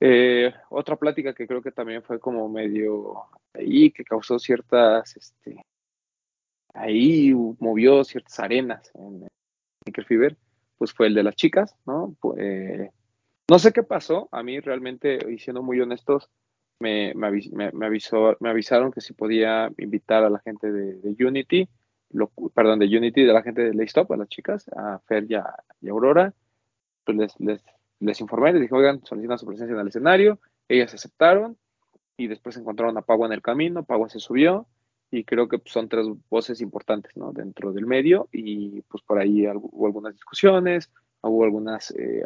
Eh, 0.00 0.52
otra 0.70 0.96
plática 0.96 1.34
que 1.34 1.46
creo 1.46 1.62
que 1.62 1.72
también 1.72 2.02
fue 2.02 2.20
como 2.20 2.48
medio 2.48 3.24
ahí, 3.52 3.90
que 3.90 4.04
causó 4.04 4.38
ciertas, 4.38 5.16
este, 5.16 5.62
ahí 6.74 7.32
movió 7.58 8.04
ciertas 8.04 8.38
arenas 8.40 8.90
en 8.94 9.26
Fever, 10.06 10.36
pues 10.76 10.92
fue 10.92 11.06
el 11.06 11.14
de 11.14 11.22
las 11.22 11.36
chicas, 11.36 11.76
¿no? 11.86 12.16
Pues, 12.20 12.90
no 13.48 13.58
sé 13.58 13.72
qué 13.72 13.82
pasó, 13.82 14.28
a 14.32 14.42
mí 14.42 14.58
realmente, 14.60 15.18
y 15.30 15.38
siendo 15.38 15.62
muy 15.62 15.80
honestos, 15.80 16.30
me, 16.80 17.12
me, 17.14 17.30
me, 17.72 17.86
avisó, 17.86 18.36
me 18.40 18.48
avisaron 18.48 18.90
que 18.90 19.00
si 19.00 19.12
podía 19.12 19.70
invitar 19.78 20.24
a 20.24 20.30
la 20.30 20.40
gente 20.40 20.72
de, 20.72 21.24
Unity, 21.24 21.68
lo, 22.14 22.28
perdón, 22.54 22.78
de 22.78 22.86
Unity, 22.86 23.24
de 23.24 23.32
la 23.32 23.42
gente 23.42 23.62
de 23.62 23.74
Laystop, 23.74 24.10
a 24.12 24.16
las 24.16 24.28
chicas, 24.28 24.68
a 24.74 24.98
Fer 25.00 25.26
y 25.28 25.34
a, 25.34 25.54
Aurora, 25.90 26.32
pues 27.04 27.18
les, 27.18 27.40
les, 27.40 27.62
les 28.00 28.20
informé, 28.20 28.52
les 28.52 28.62
dije, 28.62 28.74
oigan, 28.74 29.04
solicitan 29.04 29.38
su 29.38 29.46
presencia 29.46 29.74
en 29.74 29.80
el 29.80 29.88
escenario, 29.88 30.38
ellas 30.68 30.94
aceptaron, 30.94 31.58
y 32.16 32.28
después 32.28 32.56
encontraron 32.56 32.96
a 32.96 33.02
Pagua 33.02 33.26
en 33.26 33.32
el 33.32 33.42
camino, 33.42 33.84
Pagua 33.84 34.08
se 34.08 34.20
subió, 34.20 34.66
y 35.10 35.24
creo 35.24 35.48
que 35.48 35.58
pues, 35.58 35.72
son 35.72 35.88
tres 35.88 36.06
voces 36.28 36.60
importantes 36.60 37.16
¿no? 37.16 37.32
dentro 37.32 37.72
del 37.72 37.86
medio 37.86 38.28
y 38.32 38.82
pues 38.82 39.02
por 39.04 39.18
ahí 39.18 39.46
hubo 39.46 39.86
algunas 39.86 40.12
discusiones, 40.12 40.90
hubo 41.22 41.44
algunas, 41.44 41.92
eh, 41.92 42.22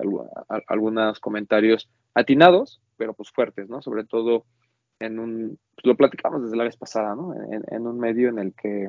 algunos 0.66 1.20
comentarios 1.20 1.90
atinados, 2.14 2.80
pero 2.96 3.14
pues 3.14 3.30
fuertes, 3.30 3.68
¿no? 3.68 3.82
Sobre 3.82 4.04
todo 4.04 4.44
en 4.98 5.18
un, 5.18 5.58
pues, 5.74 5.84
lo 5.84 5.96
platicamos 5.96 6.42
desde 6.42 6.56
la 6.56 6.64
vez 6.64 6.76
pasada, 6.76 7.14
¿no? 7.14 7.34
En, 7.34 7.86
un 7.86 7.98
medio 8.00 8.28
en 8.28 8.38
el 8.38 8.54
que 8.54 8.88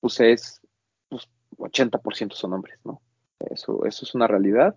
pues 0.00 0.20
es, 0.20 0.60
pues 1.08 1.28
80% 1.56 2.32
son 2.32 2.52
hombres, 2.54 2.78
¿no? 2.84 3.00
Eso, 3.38 3.84
eso 3.84 4.04
es 4.04 4.14
una 4.14 4.26
realidad. 4.26 4.76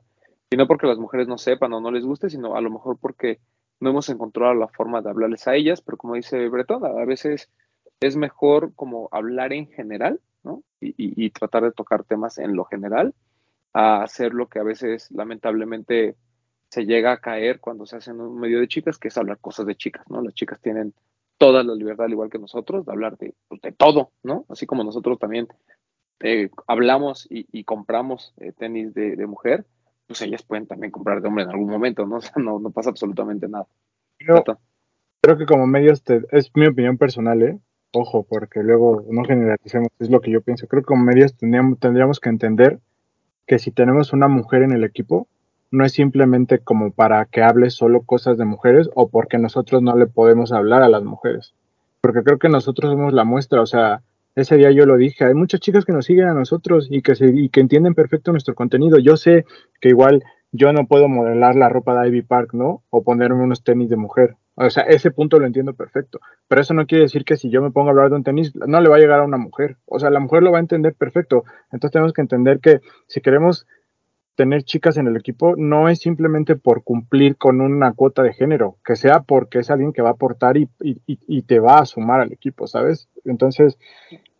Y 0.49 0.57
no 0.57 0.67
porque 0.67 0.87
las 0.87 0.97
mujeres 0.97 1.27
no 1.27 1.37
sepan 1.37 1.73
o 1.73 1.81
no 1.81 1.91
les 1.91 2.05
guste, 2.05 2.29
sino 2.29 2.55
a 2.55 2.61
lo 2.61 2.69
mejor 2.69 2.97
porque 2.99 3.39
no 3.79 3.89
hemos 3.89 4.09
encontrado 4.09 4.53
la 4.53 4.67
forma 4.67 5.01
de 5.01 5.09
hablarles 5.09 5.47
a 5.47 5.55
ellas, 5.55 5.81
pero 5.81 5.97
como 5.97 6.15
dice 6.15 6.47
Bretón, 6.49 6.85
a 6.85 7.05
veces 7.05 7.49
es 7.99 8.15
mejor 8.15 8.73
como 8.75 9.09
hablar 9.11 9.53
en 9.53 9.67
general, 9.67 10.21
¿no? 10.43 10.63
Y, 10.79 11.29
tratar 11.31 11.63
de 11.63 11.71
tocar 11.71 12.03
temas 12.03 12.37
en 12.37 12.55
lo 12.55 12.65
general, 12.65 13.13
a 13.73 14.03
hacer 14.03 14.33
lo 14.33 14.49
que 14.49 14.59
a 14.59 14.63
veces 14.63 15.09
lamentablemente 15.11 16.15
se 16.69 16.85
llega 16.85 17.11
a 17.11 17.21
caer 17.21 17.59
cuando 17.59 17.85
se 17.85 17.97
hace 17.97 18.11
en 18.11 18.21
un 18.21 18.39
medio 18.39 18.59
de 18.59 18.67
chicas, 18.67 18.97
que 18.97 19.09
es 19.09 19.17
hablar 19.17 19.39
cosas 19.39 19.65
de 19.67 19.75
chicas, 19.75 20.09
¿no? 20.09 20.21
Las 20.21 20.33
chicas 20.33 20.59
tienen 20.59 20.93
toda 21.41 21.63
la 21.63 21.73
libertad, 21.73 22.05
al 22.05 22.11
igual 22.11 22.29
que 22.29 22.37
nosotros, 22.37 22.85
de 22.85 22.91
hablar 22.91 23.17
de, 23.17 23.33
pues, 23.47 23.59
todo, 23.75 24.11
¿no? 24.21 24.45
Así 24.47 24.67
como 24.67 24.83
nosotros 24.83 25.17
también 25.17 25.47
eh, 26.19 26.51
hablamos 26.67 27.25
y, 27.31 27.63
compramos 27.63 28.35
eh, 28.37 28.51
tenis 28.51 28.93
de, 28.93 29.25
mujer, 29.25 29.65
pues 30.05 30.21
ellas 30.21 30.43
pueden 30.43 30.67
también 30.67 30.91
comprar 30.91 31.19
de 31.19 31.27
hombre 31.27 31.45
en 31.45 31.49
algún 31.49 31.67
momento, 31.67 32.05
¿no? 32.05 32.17
O 32.17 32.21
sea, 32.21 32.33
no, 32.35 32.59
no 32.59 32.69
pasa 32.69 32.91
absolutamente 32.91 33.47
nada. 33.47 33.65
creo 35.19 35.37
que 35.39 35.47
como 35.47 35.65
medios, 35.65 36.03
es 36.31 36.51
mi 36.53 36.67
opinión 36.67 36.99
personal, 36.99 37.41
¿eh? 37.41 37.59
ojo, 37.91 38.21
porque 38.21 38.61
luego 38.61 39.03
no 39.09 39.23
generalicemos, 39.23 39.87
es 39.97 40.11
lo 40.11 40.21
que 40.21 40.29
yo 40.29 40.41
pienso. 40.41 40.67
Creo 40.67 40.83
que 40.83 40.87
como 40.89 41.03
medios 41.03 41.35
tendríamos, 41.35 41.79
tendríamos 41.79 42.19
que 42.19 42.29
entender 42.29 42.79
que 43.47 43.57
si 43.57 43.71
tenemos 43.71 44.13
una 44.13 44.27
mujer 44.27 44.61
en 44.61 44.73
el 44.73 44.83
equipo, 44.83 45.27
no 45.71 45.85
es 45.85 45.93
simplemente 45.93 46.59
como 46.59 46.91
para 46.91 47.25
que 47.25 47.41
hable 47.41 47.69
solo 47.69 48.01
cosas 48.01 48.37
de 48.37 48.45
mujeres 48.45 48.89
o 48.93 49.09
porque 49.09 49.37
nosotros 49.37 49.81
no 49.81 49.95
le 49.95 50.05
podemos 50.05 50.51
hablar 50.51 50.83
a 50.83 50.89
las 50.89 51.03
mujeres. 51.03 51.53
Porque 52.01 52.23
creo 52.23 52.39
que 52.39 52.49
nosotros 52.49 52.91
somos 52.91 53.13
la 53.13 53.23
muestra, 53.23 53.61
o 53.61 53.65
sea, 53.65 54.01
ese 54.35 54.57
día 54.57 54.71
yo 54.71 54.85
lo 54.85 54.97
dije, 54.97 55.25
hay 55.25 55.33
muchas 55.33 55.59
chicas 55.59 55.85
que 55.85 55.93
nos 55.93 56.05
siguen 56.05 56.27
a 56.27 56.33
nosotros 56.33 56.87
y 56.89 57.01
que, 57.01 57.15
se, 57.15 57.27
y 57.33 57.49
que 57.49 57.59
entienden 57.61 57.95
perfecto 57.95 58.31
nuestro 58.31 58.55
contenido. 58.55 58.97
Yo 58.99 59.17
sé 59.17 59.45
que 59.79 59.89
igual 59.89 60.23
yo 60.51 60.73
no 60.73 60.87
puedo 60.87 61.07
modelar 61.07 61.55
la 61.55 61.69
ropa 61.69 61.99
de 61.99 62.09
Ivy 62.09 62.21
Park, 62.23 62.53
¿no? 62.53 62.83
O 62.89 63.03
ponerme 63.03 63.43
unos 63.43 63.63
tenis 63.63 63.89
de 63.89 63.97
mujer, 63.97 64.35
o 64.55 64.69
sea, 64.69 64.83
ese 64.83 65.11
punto 65.11 65.39
lo 65.39 65.45
entiendo 65.45 65.73
perfecto. 65.73 66.19
Pero 66.47 66.61
eso 66.61 66.73
no 66.73 66.85
quiere 66.85 67.03
decir 67.03 67.23
que 67.23 67.37
si 67.37 67.49
yo 67.49 67.61
me 67.61 67.71
pongo 67.71 67.87
a 67.87 67.91
hablar 67.91 68.09
de 68.09 68.17
un 68.17 68.23
tenis, 68.23 68.53
no 68.55 68.81
le 68.81 68.89
va 68.89 68.97
a 68.97 68.99
llegar 68.99 69.19
a 69.19 69.23
una 69.23 69.37
mujer. 69.37 69.77
O 69.85 69.99
sea, 69.99 70.09
la 70.09 70.19
mujer 70.19 70.43
lo 70.43 70.51
va 70.51 70.57
a 70.57 70.61
entender 70.61 70.93
perfecto. 70.93 71.43
Entonces 71.71 71.91
tenemos 71.91 72.13
que 72.13 72.21
entender 72.21 72.59
que 72.59 72.81
si 73.07 73.21
queremos 73.21 73.65
tener 74.41 74.63
chicas 74.63 74.97
en 74.97 75.05
el 75.05 75.15
equipo, 75.15 75.55
no 75.55 75.87
es 75.87 75.99
simplemente 75.99 76.55
por 76.55 76.83
cumplir 76.83 77.37
con 77.37 77.61
una 77.61 77.93
cuota 77.93 78.23
de 78.23 78.33
género, 78.33 78.77
que 78.83 78.95
sea 78.95 79.21
porque 79.21 79.59
es 79.59 79.69
alguien 79.69 79.93
que 79.93 80.01
va 80.01 80.09
a 80.09 80.13
aportar 80.13 80.57
y, 80.57 80.67
y 80.79 81.41
te 81.43 81.59
va 81.59 81.77
a 81.77 81.85
sumar 81.85 82.21
al 82.21 82.33
equipo, 82.33 82.65
¿sabes? 82.65 83.07
Entonces, 83.23 83.77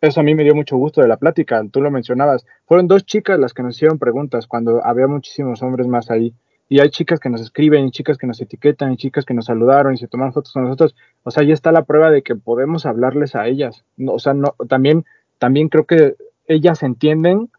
eso 0.00 0.18
a 0.18 0.24
mí 0.24 0.34
me 0.34 0.42
dio 0.42 0.56
mucho 0.56 0.76
gusto 0.76 1.00
de 1.00 1.06
la 1.06 1.18
plática. 1.18 1.62
Tú 1.70 1.80
lo 1.80 1.92
mencionabas. 1.92 2.44
Fueron 2.66 2.88
dos 2.88 3.06
chicas 3.06 3.38
las 3.38 3.54
que 3.54 3.62
nos 3.62 3.76
hicieron 3.76 4.00
preguntas 4.00 4.48
cuando 4.48 4.84
había 4.84 5.06
muchísimos 5.06 5.62
hombres 5.62 5.86
más 5.86 6.10
ahí 6.10 6.34
y 6.68 6.80
hay 6.80 6.88
chicas 6.88 7.20
que 7.20 7.28
nos 7.28 7.42
escriben, 7.42 7.86
y 7.86 7.90
chicas 7.90 8.16
que 8.16 8.26
nos 8.26 8.40
etiquetan, 8.40 8.94
y 8.94 8.96
chicas 8.96 9.24
que 9.24 9.34
nos 9.34 9.44
saludaron 9.44 9.92
y 9.94 9.98
se 9.98 10.08
toman 10.08 10.32
fotos 10.32 10.54
con 10.54 10.64
nosotros. 10.64 10.96
O 11.22 11.30
sea, 11.30 11.44
ya 11.44 11.54
está 11.54 11.70
la 11.70 11.84
prueba 11.84 12.10
de 12.10 12.22
que 12.22 12.34
podemos 12.34 12.86
hablarles 12.86 13.34
a 13.34 13.46
ellas. 13.46 13.84
No, 13.98 14.14
o 14.14 14.18
sea, 14.18 14.34
no, 14.34 14.54
también, 14.68 15.04
también 15.38 15.68
creo 15.68 15.84
que 15.84 16.16
ellas 16.46 16.82
entienden, 16.82 17.50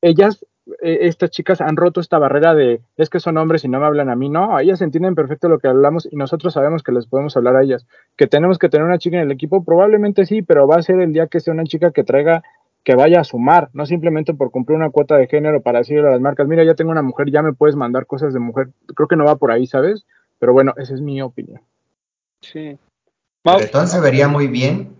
ellas, 0.00 0.44
estas 0.80 1.30
chicas 1.30 1.60
han 1.60 1.76
roto 1.76 2.00
esta 2.00 2.18
barrera 2.18 2.54
de 2.54 2.80
es 2.96 3.08
que 3.08 3.20
son 3.20 3.36
hombres 3.38 3.64
y 3.64 3.68
no 3.68 3.80
me 3.80 3.86
hablan 3.86 4.10
a 4.10 4.16
mí. 4.16 4.28
No, 4.28 4.58
ellas 4.58 4.82
entienden 4.82 5.14
perfecto 5.14 5.48
lo 5.48 5.58
que 5.58 5.68
hablamos 5.68 6.08
y 6.10 6.16
nosotros 6.16 6.54
sabemos 6.54 6.82
que 6.82 6.92
les 6.92 7.06
podemos 7.06 7.36
hablar 7.36 7.56
a 7.56 7.62
ellas. 7.62 7.86
Que 8.16 8.26
tenemos 8.26 8.58
que 8.58 8.68
tener 8.68 8.86
una 8.86 8.98
chica 8.98 9.16
en 9.16 9.22
el 9.22 9.32
equipo, 9.32 9.64
probablemente 9.64 10.26
sí, 10.26 10.42
pero 10.42 10.66
va 10.66 10.76
a 10.76 10.82
ser 10.82 11.00
el 11.00 11.12
día 11.12 11.28
que 11.28 11.40
sea 11.40 11.54
una 11.54 11.64
chica 11.64 11.92
que 11.92 12.04
traiga 12.04 12.42
que 12.84 12.94
vaya 12.94 13.20
a 13.20 13.24
sumar, 13.24 13.68
no 13.72 13.84
simplemente 13.84 14.32
por 14.32 14.52
cumplir 14.52 14.76
una 14.76 14.90
cuota 14.90 15.16
de 15.16 15.26
género 15.26 15.60
para 15.60 15.80
decirle 15.80 16.06
a 16.06 16.12
las 16.12 16.20
marcas, 16.20 16.46
mira, 16.46 16.62
ya 16.62 16.74
tengo 16.74 16.92
una 16.92 17.02
mujer, 17.02 17.32
ya 17.32 17.42
me 17.42 17.52
puedes 17.52 17.74
mandar 17.74 18.06
cosas 18.06 18.32
de 18.32 18.38
mujer. 18.38 18.68
Creo 18.94 19.08
que 19.08 19.16
no 19.16 19.24
va 19.24 19.36
por 19.36 19.50
ahí, 19.50 19.66
¿sabes? 19.66 20.06
Pero 20.38 20.52
bueno, 20.52 20.72
esa 20.76 20.94
es 20.94 21.00
mi 21.00 21.20
opinión. 21.20 21.60
Sí. 22.40 22.78
Se 23.86 24.00
vería 24.00 24.28
muy 24.28 24.46
bien 24.46 24.95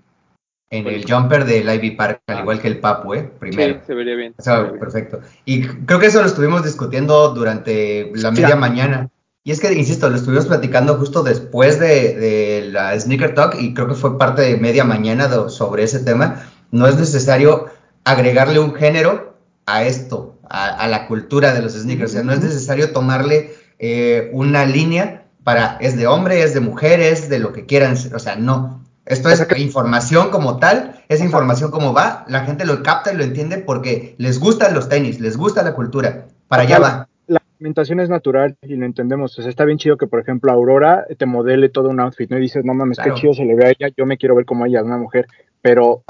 en 0.71 0.87
el 0.87 1.05
jumper 1.11 1.45
del 1.45 1.73
Ivy 1.73 1.93
Park, 1.93 2.23
al 2.27 2.41
igual 2.41 2.61
que 2.61 2.69
el 2.69 2.81
Papu, 2.81 3.15
¿eh? 3.15 3.31
Primero. 3.39 3.75
Sí, 3.75 3.81
se 3.87 3.95
vería 3.95 4.17
bien. 4.17 4.35
perfecto. 4.81 5.21
Y 5.45 5.63
creo 5.63 5.99
que 5.99 6.07
eso 6.07 6.21
lo 6.21 6.27
estuvimos 6.27 6.65
discutiendo 6.65 7.31
durante 7.31 8.11
la 8.15 8.31
media 8.31 8.57
mañana. 8.57 9.09
Y 9.45 9.53
es 9.53 9.61
que, 9.61 9.73
insisto, 9.73 10.11
lo 10.11 10.17
estuvimos 10.17 10.47
platicando 10.47 10.97
justo 10.97 11.23
después 11.23 11.79
de, 11.79 12.17
de, 12.17 12.69
la 12.73 12.99
Sneaker 12.99 13.35
Talk 13.35 13.55
y 13.61 13.75
creo 13.75 13.87
que 13.87 13.95
fue 13.95 14.19
parte 14.19 14.43
de 14.43 14.57
media 14.57 14.83
mañana 14.83 15.49
sobre 15.49 15.85
ese 15.85 16.01
tema. 16.01 16.43
No 16.73 16.89
es 16.89 16.97
necesario 16.97 17.67
agregarle 18.03 18.59
un 18.59 18.75
género 18.75 19.37
a 19.67 19.85
esto, 19.85 20.39
a, 20.49 20.87
la 20.89 21.07
cultura 21.07 21.53
de 21.53 21.63
los 21.63 21.75
sneakers. 21.75 22.11
O 22.11 22.15
sea, 22.15 22.23
no 22.23 22.33
es 22.33 22.41
necesario 22.41 22.93
tomarle 22.93 23.55
eh, 23.79 24.31
una 24.33 24.65
línea 24.65 25.27
para 25.45 25.77
es 25.81 25.97
de 25.97 26.07
hombre, 26.07 26.43
es 26.43 26.55
de 26.55 26.61
mujer, 26.61 27.01
es 27.01 27.29
de 27.29 27.39
lo 27.39 27.53
que 27.53 27.67
quieran. 27.67 27.97
O 28.15 28.19
sea, 28.19 28.37
no. 28.37 28.85
Esto 29.07 29.29
es 29.31 29.47
información 29.59 30.31
como 30.31 30.59
tal, 30.59 31.01
es 31.09 31.23
información 31.23 31.71
como 31.71 31.95
va, 31.95 32.25
la 32.29 32.41
gente 32.41 32.67
lo 32.67 32.83
capta 32.83 33.13
y 33.13 33.17
lo 33.17 33.23
entiende 33.23 33.59
porque 33.59 34.17
les 34.19 34.41
gustan 34.41 34.75
los 34.75 34.89
tenis, 34.89 35.21
les 35.21 35.37
gusta 35.37 35.63
la 35.63 35.75
cultura. 35.75 36.27
Para 36.49 36.65
allá 36.65 36.81
va. 36.81 37.09
La 37.29 37.41
alimentación 37.55 38.01
es 38.01 38.09
natural 38.09 38.57
y 38.63 38.75
lo 38.75 38.85
entendemos. 38.85 39.39
O 39.39 39.43
sea, 39.43 39.49
está 39.49 39.65
bien 39.65 39.79
chido 39.79 39.97
que, 39.97 40.09
por 40.09 40.19
ejemplo, 40.19 40.51
Aurora 40.51 41.07
te 41.17 41.25
modele 41.25 41.69
todo 41.69 41.89
un 41.89 42.01
outfit, 42.01 42.29
¿no? 42.29 42.39
Y 42.39 42.43
dices, 42.43 42.65
no 42.65 42.75
mames, 42.75 42.99
qué 42.99 43.15
chido 43.15 43.33
se 43.33 43.45
le 43.45 43.55
ve 43.55 43.67
a 43.67 43.71
ella, 43.71 43.95
yo 43.97 44.07
me 44.07 44.19
quiero 44.19 44.35
ver 44.35 44.45
como 44.45 44.67
ella, 44.67 44.83
una 44.83 44.99
mujer. 44.99 45.29
Pero 45.63 46.03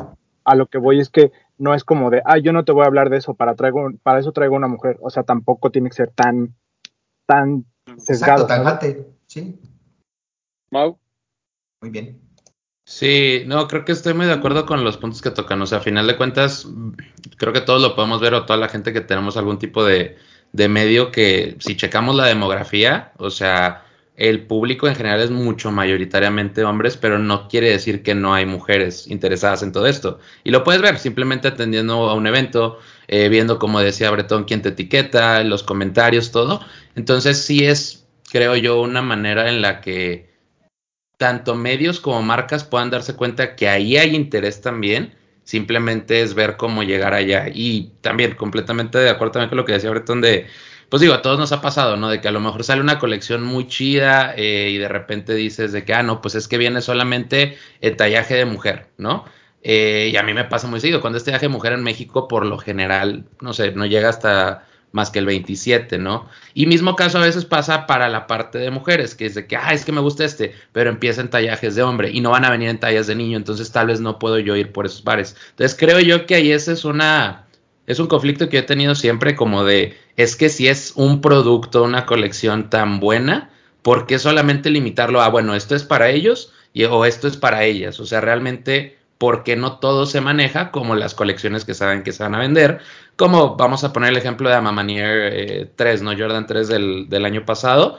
a 0.45 0.55
lo 0.55 0.67
que 0.67 0.79
voy 0.79 0.99
es 0.99 1.11
que 1.11 1.33
no 1.59 1.75
es 1.75 1.85
como 1.85 2.09
de, 2.09 2.23
ah, 2.25 2.39
yo 2.39 2.55
no 2.55 2.65
te 2.65 2.73
voy 2.73 2.85
a 2.85 2.87
hablar 2.87 3.11
de 3.11 3.19
eso, 3.19 3.35
para, 3.35 3.55
traigo, 3.57 3.91
para 4.03 4.21
eso 4.21 4.33
traigo 4.33 4.57
una 4.57 4.69
mujer. 4.69 4.97
O 5.03 5.11
sea, 5.11 5.23
tampoco 5.23 5.71
tiene 5.71 5.91
que 5.91 5.97
ser 5.97 6.13
tan, 6.13 6.55
tan 7.27 7.67
sesgado. 7.99 8.45
Exacto, 8.45 9.05
sí. 9.27 9.61
Mau. 10.71 10.99
Muy 11.83 11.91
bien. 11.91 12.26
Sí, 12.89 13.43
no, 13.47 13.67
creo 13.67 13.85
que 13.85 13.91
estoy 13.93 14.15
muy 14.15 14.27
de 14.27 14.33
acuerdo 14.33 14.65
con 14.65 14.85
los 14.85 14.97
puntos 14.97 15.21
que 15.21 15.31
tocan. 15.33 15.61
O 15.61 15.67
sea, 15.67 15.79
a 15.79 15.81
final 15.81 16.07
de 16.07 16.17
cuentas, 16.17 16.69
creo 17.37 17.53
que 17.53 17.61
todos 17.61 17.83
lo 17.83 17.97
podemos 17.97 18.21
ver 18.21 18.33
o 18.35 18.45
toda 18.47 18.59
la 18.59 18.69
gente 18.69 18.93
que 18.93 19.01
tenemos 19.01 19.37
algún 19.37 19.59
tipo 19.59 19.85
de, 19.85 20.17
de 20.53 20.69
medio 20.69 21.11
que 21.11 21.57
si 21.59 21.77
checamos 21.77 22.15
la 22.15 22.27
demografía, 22.27 23.13
o 23.19 23.29
sea, 23.31 23.85
el 24.15 24.47
público 24.47 24.87
en 24.87 24.95
general 24.95 25.21
es 25.21 25.31
mucho 25.33 25.73
mayoritariamente 25.73 26.63
hombres, 26.65 26.97
pero 26.97 27.19
no 27.19 27.49
quiere 27.49 27.71
decir 27.71 28.05
que 28.05 28.15
no 28.15 28.35
hay 28.35 28.47
mujeres 28.47 29.09
interesadas 29.09 29.65
en 29.65 29.73
todo 29.73 29.87
esto. 29.89 30.21
Y 30.45 30.53
lo 30.53 30.63
puedes 30.63 30.81
ver 30.81 30.99
simplemente 31.01 31.49
atendiendo 31.49 32.09
a 32.09 32.15
un 32.15 32.29
evento, 32.29 32.79
eh, 33.09 33.29
viendo, 33.29 33.59
como 33.59 33.81
decía 33.81 34.13
Bretón, 34.13 34.45
quién 34.45 34.63
te 34.63 34.69
etiqueta, 34.69 35.43
los 35.43 35.65
comentarios, 35.65 36.31
todo. 36.31 36.61
Entonces 36.95 37.39
sí 37.43 37.67
es, 37.67 38.07
creo 38.31 38.55
yo, 38.55 38.81
una 38.81 39.03
manera 39.03 39.49
en 39.49 39.61
la 39.61 39.81
que 39.81 40.26
tanto 41.17 41.55
medios 41.55 42.01
como 42.01 42.23
marcas 42.23 42.65
puedan 42.65 42.91
darse 42.91 43.17
cuenta 43.17 43.57
que 43.57 43.69
ahí 43.69 43.97
hay 43.97 44.15
interés 44.15 44.61
también. 44.61 45.15
Simplemente 45.45 46.23
es 46.23 46.35
ver 46.35 46.57
cómo 46.57 46.83
llegar 46.83 47.15
allá. 47.15 47.47
Y 47.53 47.93
también 48.01 48.35
completamente 48.35 48.99
de 48.99 49.11
acuerdo 49.11 49.33
también 49.33 49.51
con 49.51 49.59
lo 49.59 49.65
que 49.65 49.73
decía 49.73 49.91
Bretón 49.91 50.21
de 50.21 50.47
pues 50.89 51.01
digo, 51.01 51.15
a 51.15 51.23
todos 51.23 51.39
nos 51.39 51.53
ha 51.53 51.61
pasado, 51.61 51.97
¿no? 51.97 52.09
De 52.09 52.21
que 52.21 52.29
a 52.29 52.33
lo 52.33 52.41
mejor 52.41 52.63
sale 52.65 52.81
una 52.81 52.99
colección 52.99 53.43
muy 53.43 53.67
chida 53.67 54.35
eh, 54.37 54.71
y 54.71 54.79
de 54.79 54.89
repente 54.89 55.35
dices 55.35 55.73
de 55.73 55.85
que, 55.85 55.95
ah, 55.95 56.03
no, 56.03 56.21
pues 56.23 56.35
es 56.37 56.47
que 56.49 56.59
viene 56.59 56.81
solamente 56.81 57.57
el 57.81 57.97
tallaje 57.97 58.35
de 58.35 58.45
mujer, 58.45 58.89
¿no? 58.97 59.25
Eh, 59.63 60.11
y 60.13 60.17
a 60.17 60.23
mí 60.23 60.33
me 60.33 60.45
pasa 60.45 60.69
muy 60.69 60.81
seguido, 60.81 61.01
cuando 61.01 61.17
este 61.19 61.31
tallaje 61.33 61.47
de 61.47 61.53
mujer 61.53 61.73
en 61.73 61.83
México, 61.83 62.29
por 62.29 62.47
lo 62.47 62.59
general, 62.59 63.27
no 63.41 63.53
sé, 63.53 63.73
no 63.73 63.85
llega 63.87 64.09
hasta 64.09 64.65
más 64.97 65.11
que 65.11 65.21
el 65.21 65.27
27, 65.27 65.99
¿no? 65.99 66.29
Y 66.55 66.67
mismo 66.67 66.97
caso 66.97 67.19
a 67.19 67.23
veces 67.23 67.45
pasa 67.45 67.87
para 67.87 68.09
la 68.09 68.27
parte 68.27 68.59
de 68.59 68.73
mujeres, 68.73 69.15
que 69.15 69.27
es 69.27 69.37
de 69.37 69.47
que, 69.47 69.57
ah, 69.57 69.73
es 69.73 69.85
que 69.85 69.93
me 69.93 70.01
gusta 70.01 70.25
este, 70.25 70.55
pero 70.73 70.91
empieza 70.91 71.21
en 71.21 71.31
tallajes 71.31 71.77
de 71.77 71.83
hombre 71.85 72.11
y 72.11 72.21
no 72.21 72.31
van 72.31 72.45
a 72.45 72.51
venir 72.51 72.69
en 72.69 72.81
tallas 72.81 73.07
de 73.07 73.15
niño, 73.15 73.37
entonces 73.37 73.71
tal 73.71 73.87
vez 73.87 74.01
no 74.01 74.19
puedo 74.19 74.41
yo 74.41 74.57
ir 74.57 74.73
por 74.73 74.87
esos 74.87 75.05
bares. 75.05 75.37
Entonces 75.51 75.77
creo 75.79 76.01
yo 76.01 76.27
que 76.27 76.35
ahí 76.35 76.51
esa 76.51 76.73
es 76.73 76.85
una 76.85 77.47
es 77.87 78.01
un 78.01 78.09
conflicto 78.09 78.49
que 78.49 78.59
he 78.59 78.63
tenido 78.63 78.95
siempre 78.95 79.37
como 79.37 79.65
de, 79.65 79.97
es 80.17 80.37
que 80.37 80.49
si 80.49 80.69
es 80.69 80.93
un 80.97 81.21
producto, 81.21 81.85
una 81.85 82.05
colección 82.05 82.69
tan 82.69 82.99
buena, 83.01 83.51
¿por 83.83 84.07
qué 84.07 84.19
solamente 84.19 84.71
limitarlo 84.71 85.23
a, 85.23 85.29
bueno, 85.29 85.55
esto 85.55 85.77
es 85.77 85.85
para 85.85 86.11
ellos 86.11 86.53
y, 86.73 86.85
o 86.85 87.05
esto 87.05 87.29
es 87.29 87.37
para 87.37 87.63
ellas? 87.65 88.01
O 88.01 88.07
sea, 88.07 88.21
realmente, 88.21 88.99
¿por 89.19 89.45
qué 89.45 89.55
no 89.55 89.79
todo 89.79 90.07
se 90.07 90.21
maneja 90.21 90.73
como 90.73 90.97
las 90.97 91.15
colecciones 91.15 91.65
que 91.65 91.75
saben 91.75 92.03
que 92.03 92.13
se 92.13 92.25
van 92.25 92.35
a 92.35 92.41
vender? 92.41 92.81
Como 93.17 93.57
vamos 93.57 93.83
a 93.85 93.93
poner 93.93 94.11
el 94.11 94.17
ejemplo 94.17 94.49
de 94.49 94.55
Amamanier 94.57 95.73
3, 95.75 96.01
eh, 96.01 96.05
¿no? 96.05 96.13
Jordan 96.17 96.47
3 96.47 96.69
del, 96.69 97.09
del 97.09 97.25
año 97.25 97.45
pasado 97.45 97.99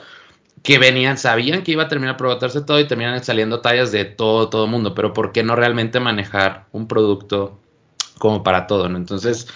que 0.64 0.80
venían, 0.80 1.18
sabían 1.18 1.64
que 1.64 1.72
iba 1.72 1.84
a 1.84 1.88
terminar 1.88 2.18
por 2.18 2.28
botarse 2.28 2.62
todo 2.62 2.80
y 2.80 2.88
terminan 2.88 3.24
saliendo 3.24 3.62
tallas 3.62 3.92
de 3.92 4.06
todo, 4.06 4.50
todo 4.50 4.68
mundo, 4.68 4.94
pero 4.94 5.14
¿por 5.14 5.32
qué 5.32 5.44
no 5.44 5.56
realmente 5.56 6.00
manejar 6.00 6.66
un 6.72 6.88
producto 6.88 7.60
como 8.20 8.44
para 8.44 8.68
todo? 8.68 8.90
¿no? 8.90 8.98
Entonces, 8.98 9.48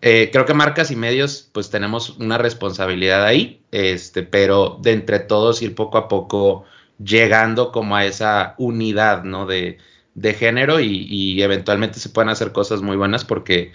eh, 0.00 0.30
creo 0.32 0.44
que 0.44 0.54
marcas 0.54 0.90
y 0.90 0.96
medios, 0.96 1.48
pues 1.52 1.70
tenemos 1.70 2.10
una 2.18 2.38
responsabilidad 2.38 3.24
ahí, 3.24 3.62
este, 3.72 4.22
pero 4.22 4.78
de 4.80 4.92
entre 4.92 5.20
todos 5.20 5.62
ir 5.62 5.74
poco 5.74 5.98
a 5.98 6.08
poco 6.08 6.64
llegando 7.02 7.72
como 7.72 7.96
a 7.96 8.04
esa 8.04 8.54
unidad, 8.58 9.24
¿no? 9.24 9.46
De, 9.46 9.78
de 10.14 10.34
género 10.34 10.80
y, 10.80 11.06
y, 11.08 11.42
eventualmente 11.42 12.00
se 12.00 12.10
pueden 12.10 12.28
hacer 12.28 12.52
cosas 12.52 12.82
muy 12.82 12.96
buenas 12.96 13.24
porque, 13.24 13.72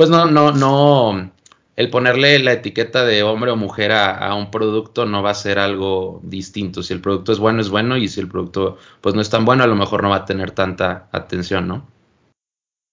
pues 0.00 0.08
no, 0.08 0.24
no, 0.24 0.52
no, 0.52 1.30
el 1.76 1.90
ponerle 1.90 2.38
la 2.38 2.54
etiqueta 2.54 3.04
de 3.04 3.22
hombre 3.22 3.50
o 3.50 3.56
mujer 3.56 3.92
a, 3.92 4.34
un 4.34 4.50
producto 4.50 5.04
no 5.04 5.22
va 5.22 5.28
a 5.28 5.34
ser 5.34 5.58
algo 5.58 6.22
distinto. 6.22 6.82
Si 6.82 6.94
el 6.94 7.02
producto 7.02 7.32
es 7.32 7.38
bueno, 7.38 7.60
es 7.60 7.68
bueno 7.68 7.98
y 7.98 8.08
si 8.08 8.18
el 8.18 8.26
producto, 8.26 8.78
pues 9.02 9.14
no 9.14 9.20
es 9.20 9.28
tan 9.28 9.44
bueno, 9.44 9.62
a 9.62 9.66
lo 9.66 9.76
mejor 9.76 10.02
no 10.02 10.08
va 10.08 10.16
a 10.16 10.24
tener 10.24 10.52
tanta 10.52 11.10
atención, 11.12 11.68
¿no? 11.68 11.86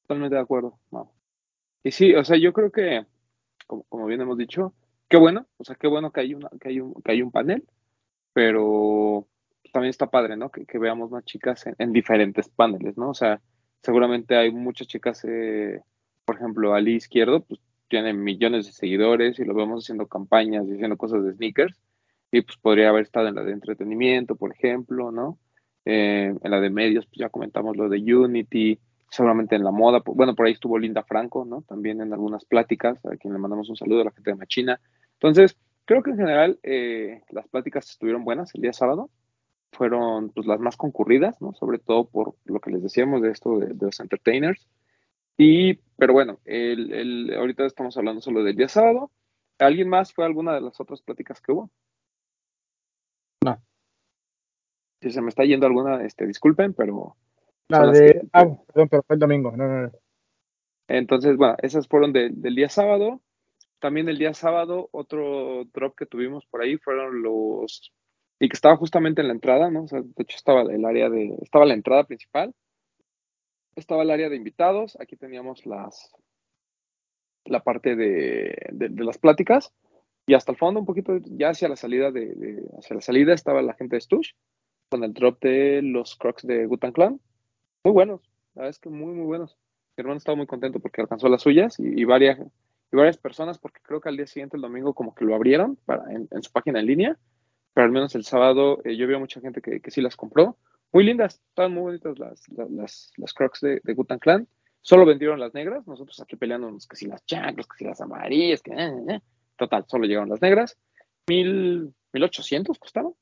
Totalmente 0.01 0.35
de 0.35 0.41
acuerdo. 0.41 0.79
No. 0.91 1.09
Y 1.81 1.91
sí, 1.91 2.13
o 2.13 2.25
sea, 2.25 2.35
yo 2.35 2.51
creo 2.51 2.73
que, 2.73 3.05
como, 3.67 4.05
bien 4.05 4.19
hemos 4.19 4.37
dicho, 4.37 4.73
qué 5.07 5.15
bueno, 5.15 5.47
o 5.55 5.63
sea, 5.63 5.77
qué 5.77 5.87
bueno 5.87 6.11
que 6.11 6.19
hay, 6.19 6.33
una, 6.33 6.49
que 6.59 6.67
hay, 6.67 6.81
un, 6.81 6.93
que 6.95 7.13
hay 7.13 7.21
un 7.21 7.31
panel, 7.31 7.63
pero 8.33 9.25
también 9.71 9.91
está 9.91 10.07
padre, 10.07 10.35
¿no? 10.35 10.49
Que, 10.49 10.65
que 10.65 10.77
veamos 10.77 11.09
más 11.09 11.23
chicas 11.23 11.67
en, 11.67 11.75
en, 11.79 11.93
diferentes 11.93 12.49
paneles, 12.49 12.97
¿no? 12.97 13.11
O 13.11 13.13
sea, 13.13 13.39
seguramente 13.81 14.35
hay 14.35 14.51
muchas 14.51 14.87
chicas, 14.87 15.23
eh, 15.23 15.79
por 16.27 16.35
ejemplo, 16.35 16.73
Ali 16.73 16.95
Izquierdo, 16.95 17.45
pues 17.45 17.61
tiene 17.87 18.13
millones 18.13 18.65
de 18.65 18.73
seguidores 18.73 19.39
y 19.39 19.45
lo 19.45 19.53
vemos 19.53 19.85
haciendo 19.85 20.07
campañas 20.07 20.67
y 20.67 20.73
haciendo 20.73 20.97
cosas 20.97 21.23
de 21.23 21.31
sneakers, 21.31 21.79
y 22.33 22.41
pues 22.41 22.57
podría 22.57 22.89
haber 22.89 23.03
estado 23.03 23.29
en 23.29 23.35
la 23.35 23.45
de 23.45 23.53
entretenimiento, 23.53 24.35
por 24.35 24.51
ejemplo, 24.51 25.09
¿no? 25.13 25.39
Eh, 25.85 26.35
en 26.43 26.51
la 26.51 26.59
de 26.59 26.69
medios, 26.69 27.05
pues 27.05 27.19
ya 27.19 27.29
comentamos 27.29 27.77
lo 27.77 27.87
de 27.87 27.99
Unity, 28.13 28.77
seguramente 29.09 29.55
en 29.55 29.63
la 29.63 29.71
moda. 29.71 30.01
Bueno, 30.05 30.35
por 30.35 30.47
ahí 30.47 30.51
estuvo 30.51 30.77
Linda 30.77 31.01
Franco, 31.03 31.45
¿no? 31.45 31.61
También 31.61 32.01
en 32.01 32.11
algunas 32.11 32.43
pláticas, 32.43 32.99
a 33.05 33.15
quien 33.15 33.31
le 33.31 33.39
mandamos 33.39 33.69
un 33.69 33.77
saludo 33.77 34.01
a 34.01 34.05
la 34.05 34.11
gente 34.11 34.31
de 34.31 34.35
Machina. 34.35 34.81
Entonces, 35.13 35.57
creo 35.85 36.03
que 36.03 36.11
en 36.11 36.17
general 36.17 36.59
eh, 36.61 37.21
las 37.29 37.47
pláticas 37.47 37.89
estuvieron 37.89 38.25
buenas 38.25 38.53
el 38.53 38.63
día 38.63 38.73
sábado. 38.73 39.09
Fueron 39.71 40.31
pues 40.31 40.45
las 40.45 40.59
más 40.59 40.75
concurridas, 40.75 41.41
¿no? 41.41 41.53
Sobre 41.53 41.79
todo 41.79 42.09
por 42.09 42.35
lo 42.43 42.59
que 42.59 42.71
les 42.71 42.83
decíamos 42.83 43.21
de 43.21 43.31
esto 43.31 43.59
de 43.59 43.73
los 43.79 44.01
entertainers. 44.01 44.67
Y, 45.37 45.75
pero 45.97 46.13
bueno, 46.13 46.39
el, 46.45 46.93
el, 46.93 47.33
ahorita 47.35 47.65
estamos 47.65 47.95
hablando 47.97 48.21
solo 48.21 48.43
del 48.43 48.55
día 48.55 48.67
sábado. 48.67 49.11
¿Alguien 49.59 49.89
más 49.89 50.13
fue 50.13 50.23
a 50.23 50.27
alguna 50.27 50.53
de 50.53 50.61
las 50.61 50.79
otras 50.79 51.01
pláticas 51.01 51.41
que 51.41 51.51
hubo? 51.51 51.69
No. 53.43 53.61
Si 55.01 55.11
se 55.11 55.21
me 55.21 55.29
está 55.29 55.43
yendo 55.43 55.67
alguna, 55.67 56.03
este, 56.03 56.25
disculpen, 56.25 56.73
pero 56.73 57.15
la 57.69 57.91
de. 57.91 58.21
Ah, 58.33 58.45
perdón, 58.67 58.89
pero 58.89 59.03
fue 59.03 59.15
el 59.15 59.19
domingo. 59.19 59.51
No, 59.55 59.67
no, 59.67 59.81
no. 59.83 59.91
Entonces, 60.87 61.35
bueno, 61.37 61.55
esas 61.61 61.87
fueron 61.87 62.13
de, 62.13 62.29
del 62.31 62.55
día 62.55 62.69
sábado. 62.69 63.21
También 63.79 64.09
el 64.09 64.17
día 64.17 64.33
sábado, 64.33 64.89
otro 64.91 65.65
drop 65.73 65.95
que 65.95 66.05
tuvimos 66.05 66.45
por 66.47 66.61
ahí 66.61 66.77
fueron 66.77 67.21
los. 67.21 67.93
Y 68.39 68.49
que 68.49 68.55
estaba 68.55 68.77
justamente 68.77 69.21
en 69.21 69.27
la 69.27 69.33
entrada, 69.33 69.69
¿no? 69.69 69.83
O 69.83 69.87
sea, 69.87 70.01
de 70.01 70.23
hecho, 70.23 70.37
estaba 70.37 70.61
el 70.61 70.85
área 70.85 71.09
de. 71.09 71.35
Estaba 71.41 71.65
la 71.65 71.73
entrada 71.73 72.05
principal. 72.05 72.53
Estaba 73.77 74.03
el 74.03 74.11
área 74.11 74.27
de 74.29 74.35
invitados. 74.35 74.97
Aquí 74.99 75.15
teníamos 75.15 75.65
las. 75.65 76.11
La 77.45 77.63
parte 77.63 77.95
de, 77.95 78.57
de, 78.71 79.03
las 79.05 79.17
pláticas. 79.17 79.73
Y 80.25 80.33
hasta 80.33 80.51
el 80.51 80.57
fondo, 80.57 80.81
un 80.81 80.85
poquito, 80.85 81.17
ya 81.23 81.51
hacia 81.51 81.69
la 81.69 81.77
salida 81.77 82.11
de, 82.11 82.61
hacia 82.77 82.95
la 82.97 83.01
salida, 83.01 83.33
estaba 83.33 83.61
la 83.61 83.75
gente 83.75 83.95
de 83.95 84.01
Stush 84.01 84.33
con 84.89 85.05
el 85.05 85.13
drop 85.13 85.41
de 85.41 85.81
los 85.81 86.17
Crocs 86.17 86.45
de 86.45 86.65
Gutan 86.65 86.91
Clan 86.91 87.21
muy 87.87 87.93
buenos, 87.93 88.21
la 88.53 88.63
verdad 88.63 88.69
es 88.71 88.79
que 88.79 88.89
muy, 88.89 89.13
muy 89.13 89.25
buenos. 89.25 89.57
Mi 89.95 90.01
hermano 90.01 90.17
estaba 90.17 90.35
muy 90.35 90.45
contento 90.45 90.81
porque 90.81 90.99
alcanzó 90.99 91.29
las 91.29 91.41
suyas 91.41 91.79
y, 91.79 92.03
varias, 92.03 92.37
y 92.39 92.95
varias 92.95 93.17
personas, 93.17 93.57
porque 93.59 93.79
creo 93.81 94.01
que 94.01 94.09
al 94.09 94.17
día 94.17 94.27
siguiente, 94.27 94.57
el 94.57 94.61
domingo, 94.61 94.93
como 94.93 95.15
que 95.15 95.23
lo 95.23 95.33
abrieron 95.33 95.77
para, 95.85 96.11
en, 96.11 96.27
en 96.29 96.43
su 96.43 96.51
página 96.51 96.81
en 96.81 96.85
línea, 96.85 97.17
pero 97.73 97.85
al 97.85 97.91
menos 97.91 98.13
el 98.15 98.25
sábado 98.25 98.81
eh, 98.83 98.97
yo 98.97 99.07
vi 99.07 99.15
a 99.15 99.19
mucha 99.19 99.39
gente 99.39 99.61
que, 99.61 99.79
que, 99.79 99.89
sí 99.91 100.01
las 100.01 100.17
compró. 100.17 100.57
Muy 100.97 101.03
lindas, 101.03 101.39
estaban 101.49 101.73
muy 101.73 101.83
bonitas 101.83 102.17
las, 102.17 102.49
las, 102.49 102.71
las, 102.71 103.11
las 103.17 103.31
crocs 103.31 103.61
de, 103.61 103.81
de 103.83 103.93
Gutan 103.93 104.17
Clan. 104.17 104.47
Solo 104.81 105.05
vendieron 105.05 105.39
las 105.39 105.53
negras, 105.53 105.85
nosotros 105.85 106.19
aquí 106.21 106.37
peleándonos 106.37 106.87
que 106.87 106.95
si 106.95 107.05
las 107.05 107.23
chanclas, 107.23 107.67
que 107.67 107.77
si 107.77 107.85
las 107.85 108.01
amarillas, 108.01 108.63
que 108.63 108.71
eh, 108.71 108.91
eh. 109.07 109.19
total, 109.57 109.85
solo 109.87 110.07
llegaron 110.07 110.27
las 110.27 110.41
negras. 110.41 110.75
Mil, 111.27 111.93
mil 112.11 112.23
ochocientos 112.23 112.79
costaron. 112.79 113.13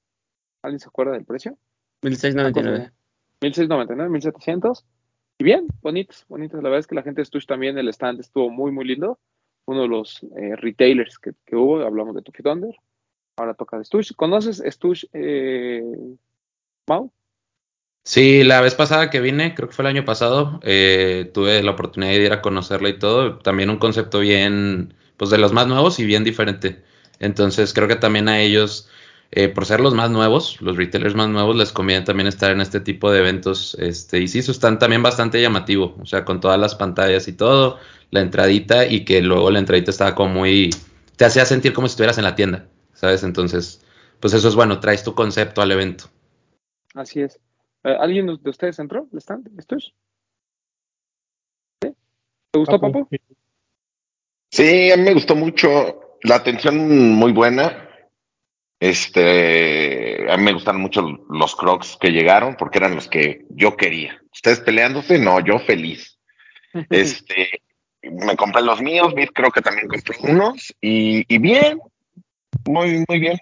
¿Alguien 0.61 0.79
se 0.79 0.87
acuerda 0.87 1.11
del 1.11 1.25
precio? 1.25 1.57
Mil 2.01 2.15
seis 2.15 2.33
noventa 2.33 2.61
y 2.61 2.63
nueve. 2.63 2.91
1699, 3.41 4.09
1700. 4.09 4.85
Y 5.39 5.43
bien, 5.43 5.67
bonitos, 5.81 6.25
bonitos. 6.29 6.63
La 6.63 6.69
verdad 6.69 6.79
es 6.79 6.87
que 6.87 6.95
la 6.95 7.03
gente 7.03 7.19
de 7.19 7.25
Stush 7.25 7.45
también, 7.45 7.77
el 7.77 7.89
stand 7.89 8.21
estuvo 8.21 8.49
muy, 8.49 8.71
muy 8.71 8.85
lindo. 8.85 9.19
Uno 9.65 9.81
de 9.81 9.89
los 9.89 10.23
eh, 10.37 10.55
retailers 10.55 11.19
que, 11.19 11.33
que, 11.45 11.57
hubo, 11.57 11.81
hablamos 11.81 12.15
de 12.15 12.21
Tuffy 12.21 12.41
Thunder. 12.41 12.73
Ahora 13.35 13.53
toca 13.53 13.77
de 13.77 13.83
Stush. 13.83 14.13
¿Conoces 14.15 14.63
Stush, 14.65 15.07
eh, 15.11 15.83
Mau? 16.87 17.11
Sí, 18.07 18.43
la 18.43 18.61
vez 18.61 18.75
pasada 18.75 19.09
que 19.09 19.19
vine, 19.19 19.55
creo 19.55 19.67
que 19.67 19.75
fue 19.75 19.83
el 19.83 19.87
año 19.87 20.05
pasado, 20.05 20.59
eh, 20.63 21.31
tuve 21.33 21.63
la 21.63 21.71
oportunidad 21.71 22.11
de 22.11 22.23
ir 22.23 22.33
a 22.33 22.41
conocerla 22.41 22.89
y 22.89 22.99
todo. 22.99 23.39
También 23.39 23.71
un 23.71 23.77
concepto 23.77 24.19
bien, 24.19 24.93
pues 25.17 25.31
de 25.31 25.39
los 25.39 25.53
más 25.53 25.65
nuevos 25.65 25.97
y 25.99 26.05
bien 26.05 26.23
diferente. 26.23 26.83
Entonces 27.19 27.73
creo 27.73 27.87
que 27.87 27.95
también 27.95 28.29
a 28.29 28.39
ellos 28.39 28.87
eh, 29.31 29.49
por 29.49 29.65
ser 29.65 29.79
los 29.79 29.93
más 29.93 30.11
nuevos, 30.11 30.61
los 30.61 30.77
retailers 30.77 31.15
más 31.15 31.29
nuevos, 31.29 31.55
les 31.55 31.71
conviene 31.71 32.05
también 32.05 32.27
estar 32.27 32.51
en 32.51 32.61
este 32.61 32.79
tipo 32.79 33.11
de 33.11 33.19
eventos. 33.19 33.75
Este, 33.79 34.19
y 34.19 34.27
sí, 34.27 34.39
están 34.39 34.79
también 34.79 35.03
bastante 35.03 35.41
llamativo, 35.41 35.95
o 35.99 36.05
sea, 36.05 36.25
con 36.25 36.39
todas 36.39 36.59
las 36.59 36.75
pantallas 36.75 37.27
y 37.27 37.33
todo, 37.33 37.79
la 38.11 38.21
entradita, 38.21 38.85
y 38.85 39.03
que 39.03 39.21
luego 39.21 39.49
la 39.51 39.59
entradita 39.59 39.91
estaba 39.91 40.15
como 40.15 40.35
muy. 40.35 40.69
te 41.17 41.25
hacía 41.25 41.45
sentir 41.45 41.73
como 41.73 41.87
si 41.87 41.93
estuvieras 41.93 42.17
en 42.17 42.23
la 42.25 42.35
tienda, 42.35 42.67
¿sabes? 42.93 43.23
Entonces, 43.23 43.81
pues 44.19 44.33
eso 44.33 44.47
es 44.47 44.55
bueno, 44.55 44.79
traes 44.79 45.03
tu 45.03 45.15
concepto 45.15 45.61
al 45.61 45.71
evento. 45.71 46.05
Así 46.93 47.21
es. 47.21 47.39
Eh, 47.85 47.95
¿Alguien 47.99 48.27
de 48.27 48.49
ustedes 48.49 48.77
entró 48.79 49.07
al 49.11 49.19
stand? 49.19 49.57
¿Esto 49.57 49.77
es? 49.77 49.93
¿Sí? 51.81 51.95
¿Te 52.51 52.59
gustó, 52.59 52.79
Papo? 52.79 53.07
Sí, 54.51 54.91
a 54.91 54.97
mí 54.97 55.03
me 55.03 55.13
gustó 55.13 55.35
mucho. 55.35 56.17
La 56.23 56.35
atención 56.35 57.15
muy 57.15 57.31
buena 57.31 57.85
este, 58.79 60.31
a 60.31 60.37
mí 60.37 60.43
me 60.43 60.53
gustaron 60.53 60.81
mucho 60.81 61.01
los 61.29 61.55
crocs 61.55 61.97
que 61.99 62.11
llegaron 62.11 62.55
porque 62.55 62.77
eran 62.77 62.95
los 62.95 63.07
que 63.07 63.45
yo 63.49 63.77
quería. 63.77 64.21
Ustedes 64.33 64.59
peleándose, 64.59 65.17
no, 65.17 65.39
yo 65.39 65.59
feliz. 65.59 66.19
Este, 66.89 67.61
me 68.01 68.35
compré 68.35 68.61
los 68.61 68.81
míos, 68.81 69.13
creo 69.33 69.49
que 69.49 69.61
también 69.61 69.87
compré 69.87 70.17
unos 70.29 70.75
y, 70.81 71.23
y 71.33 71.37
bien, 71.37 71.79
Muy, 72.65 73.05
muy 73.07 73.19
bien. 73.19 73.37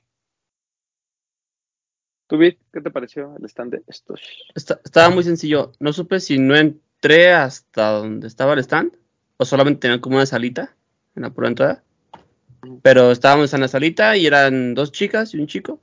¿Tú, 2.34 2.40
Vic, 2.40 2.58
qué 2.74 2.82
te 2.82 2.90
pareció 2.90 3.36
el 3.38 3.46
stand 3.46 3.74
de 3.74 3.84
estos? 3.86 4.20
Está- 4.56 4.82
estaba 4.84 5.12
muy 5.12 5.24
sencillo. 5.24 5.72
No 5.80 5.94
supe 5.94 6.20
si 6.20 6.40
no 6.40 6.56
entré 6.56 7.32
hasta 7.32 7.92
donde 7.92 8.26
estaba 8.26 8.54
el 8.54 8.60
stand 8.62 8.92
o 9.38 9.46
solamente 9.46 9.82
tenían 9.82 10.00
como 10.00 10.16
una 10.16 10.26
salita 10.26 10.76
en 11.16 11.22
la 11.22 11.30
pura 11.30 11.50
entrada. 11.50 11.84
Pero 12.82 13.12
estábamos 13.12 13.54
en 13.54 13.62
la 13.62 13.68
salita 13.68 14.18
y 14.18 14.26
eran 14.26 14.74
dos 14.74 14.92
chicas 14.92 15.36
y 15.36 15.40
un 15.40 15.46
chico. 15.46 15.80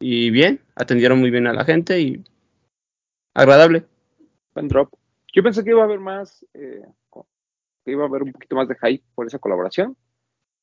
Y 0.00 0.30
bien, 0.30 0.62
atendieron 0.76 1.20
muy 1.20 1.30
bien 1.30 1.46
a 1.46 1.52
la 1.52 1.66
gente 1.66 2.00
y 2.00 2.24
agradable. 3.34 3.84
Buen 4.54 4.68
drop. 4.68 4.94
Yo 5.34 5.42
pensé 5.42 5.62
que 5.62 5.72
iba 5.72 5.82
a 5.82 5.84
haber 5.84 6.00
más, 6.00 6.42
eh, 6.54 6.86
que 7.84 7.92
iba 7.92 8.04
a 8.04 8.06
haber 8.06 8.22
un 8.22 8.32
poquito 8.32 8.56
más 8.56 8.66
de 8.66 8.76
hype 8.76 9.04
por 9.14 9.26
esa 9.26 9.38
colaboración, 9.38 9.94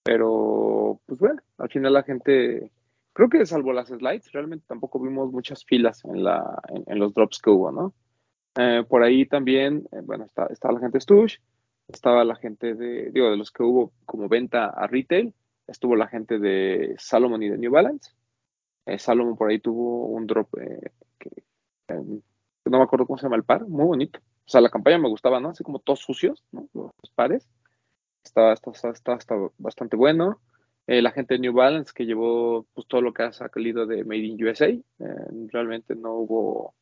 pero 0.01 0.99
pues 1.05 1.19
bueno, 1.19 1.39
al 1.59 1.69
final 1.69 1.93
la 1.93 2.01
gente, 2.01 2.71
creo 3.19 3.29
que 3.29 3.45
salvo 3.45 3.73
las 3.73 3.89
slides, 3.89 4.31
realmente 4.31 4.63
tampoco 4.65 4.97
vimos 4.97 5.29
muchas 5.29 5.65
filas 5.65 6.05
en, 6.05 6.23
la, 6.23 6.61
en, 6.85 6.99
los 6.99 7.13
drops 7.13 7.41
que 7.41 7.49
hubo, 7.49 7.69
¿no? 7.69 7.93
Eh, 8.55 8.85
por 8.87 9.03
ahí 9.03 9.25
también, 9.25 9.85
eh, 9.91 9.99
bueno, 10.01 10.23
está, 10.23 10.45
estaba 10.45 10.75
la 10.75 10.79
gente 10.79 11.01
Stush, 11.01 11.35
estaba 11.89 12.23
la 12.23 12.37
gente 12.37 12.75
de, 12.75 13.11
digo, 13.11 13.29
de 13.29 13.35
los 13.35 13.51
que 13.51 13.61
hubo 13.61 13.91
como 14.05 14.29
venta 14.29 14.67
a 14.67 14.87
retail, 14.87 15.33
estuvo 15.67 15.97
la 15.97 16.07
gente 16.07 16.39
de 16.39 16.95
Salomon 16.97 17.43
y 17.43 17.49
de 17.49 17.57
New 17.57 17.73
Balance. 17.73 18.13
Eh, 18.85 18.97
Salomon 18.97 19.35
por 19.35 19.49
ahí 19.49 19.59
tuvo 19.59 20.05
un 20.05 20.25
drop 20.25 20.51
que 21.17 21.29
no 21.89 22.77
me 22.77 22.83
acuerdo 22.85 23.05
cómo 23.05 23.17
se 23.17 23.23
llama 23.23 23.35
el 23.35 23.43
par, 23.43 23.67
muy 23.67 23.85
bonito. 23.85 24.19
O 24.19 24.49
sea, 24.49 24.61
la 24.61 24.69
campaña 24.69 24.97
me 24.97 25.09
gustaba, 25.09 25.41
¿no? 25.41 25.49
Así 25.49 25.65
como 25.65 25.79
todos 25.79 25.99
sucios, 25.99 26.45
¿no? 26.53 26.69
Los 26.73 27.11
pares. 27.15 27.49
Estaba, 28.23 28.53
estaba, 28.53 28.93
estaba, 28.93 29.17
estaba 29.17 29.49
bastante 29.57 29.97
bueno. 29.97 30.39
Eh, 30.91 31.03
la 31.03 31.11
gente 31.11 31.35
de 31.35 31.39
New 31.39 31.53
Balance 31.53 31.93
que 31.93 32.07
llevó 32.07 32.65
pues, 32.73 32.87
todo 32.87 33.01
lo 33.01 33.13
que 33.13 33.21
ha 33.21 33.31
salido 33.31 33.85
de 33.85 34.03
Made 34.03 34.23
in 34.23 34.43
USA. 34.43 34.69
Eh, 34.69 34.81
realmente 35.49 35.93
no 35.93 36.15
hubo 36.15 36.73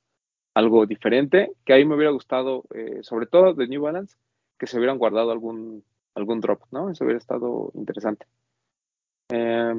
algo 0.54 0.86
diferente. 0.86 1.52
Que 1.66 1.74
ahí 1.74 1.84
me 1.84 1.96
hubiera 1.96 2.12
gustado, 2.12 2.64
eh, 2.74 3.00
sobre 3.02 3.26
todo 3.26 3.54
de 3.54 3.68
New 3.68 3.82
Balance, 3.82 4.16
que 4.58 4.66
se 4.66 4.78
hubieran 4.78 4.98
guardado 4.98 5.32
algún, 5.32 5.84
algún 6.16 6.40
drop, 6.40 6.62
¿no? 6.72 6.90
Eso 6.90 7.04
hubiera 7.04 7.18
estado 7.18 7.70
interesante. 7.74 8.28
Eh, 9.28 9.74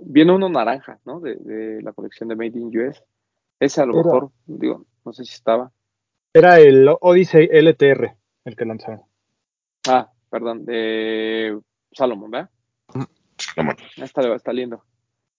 viene 0.00 0.32
uno 0.32 0.48
naranja, 0.48 0.98
¿no? 1.04 1.20
De, 1.20 1.36
de, 1.36 1.82
la 1.82 1.92
colección 1.92 2.30
de 2.30 2.36
Made 2.36 2.58
in 2.58 2.74
US. 2.78 3.04
Ese 3.60 3.82
a 3.82 3.84
lo 3.84 4.00
Era. 4.00 4.04
mejor, 4.04 4.30
digo, 4.46 4.86
no 5.04 5.12
sé 5.12 5.26
si 5.26 5.34
estaba. 5.34 5.70
Era 6.32 6.58
el 6.58 6.88
Odyssey 7.02 7.50
LTR 7.52 8.16
el 8.46 8.56
que 8.56 8.64
lanzaron. 8.64 9.02
Ah, 9.86 10.10
perdón, 10.30 10.64
de 10.64 11.60
Salomon, 11.92 12.30
¿verdad? 12.30 12.50
Salomon. 13.54 13.76
Está, 13.96 14.34
está 14.34 14.52
lindo. 14.52 14.84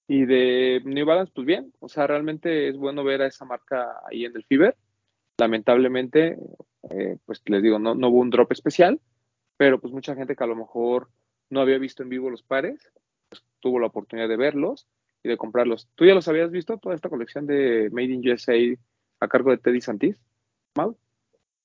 Y 0.08 0.26
de 0.26 0.82
New 0.86 1.06
Balance, 1.06 1.32
pues 1.34 1.48
bien, 1.48 1.74
o 1.80 1.90
sea, 1.90 2.06
realmente 2.06 2.70
es 2.70 2.78
bueno 2.78 3.04
ver 3.04 3.22
a 3.22 3.28
esa 3.28 3.46
marca 3.46 4.02
ahí 4.10 4.26
en 4.26 4.36
el 4.36 4.44
Fiber. 4.46 4.76
Lamentablemente, 5.38 6.38
eh, 6.92 7.18
pues 7.26 7.42
les 7.46 7.64
digo, 7.64 7.80
no, 7.80 7.96
no 7.96 8.10
hubo 8.10 8.20
un 8.20 8.30
drop 8.30 8.52
especial, 8.52 9.02
pero 9.58 9.80
pues 9.80 9.94
mucha 9.94 10.16
gente 10.16 10.36
que 10.36 10.44
a 10.44 10.48
lo 10.48 10.56
mejor 10.56 11.10
no 11.50 11.62
había 11.62 11.78
visto 11.78 12.04
en 12.04 12.10
vivo 12.10 12.30
los 12.30 12.44
pares, 12.44 12.92
pues 13.30 13.44
tuvo 13.60 13.80
la 13.80 13.88
oportunidad 13.88 14.30
de 14.30 14.38
verlos 14.38 14.88
y 15.24 15.30
de 15.30 15.38
comprarlos. 15.38 15.90
¿Tú 15.96 16.06
ya 16.06 16.14
los 16.14 16.28
habías 16.28 16.52
visto, 16.52 16.78
toda 16.78 16.94
esta 16.94 17.10
colección 17.10 17.48
de 17.48 17.90
Made 17.92 18.14
in 18.14 18.30
USA 18.30 18.54
a 19.20 19.28
cargo 19.28 19.52
de 19.52 19.58
Teddy 19.58 19.82
Santis? 19.82 20.22
¿Mal? 20.76 20.96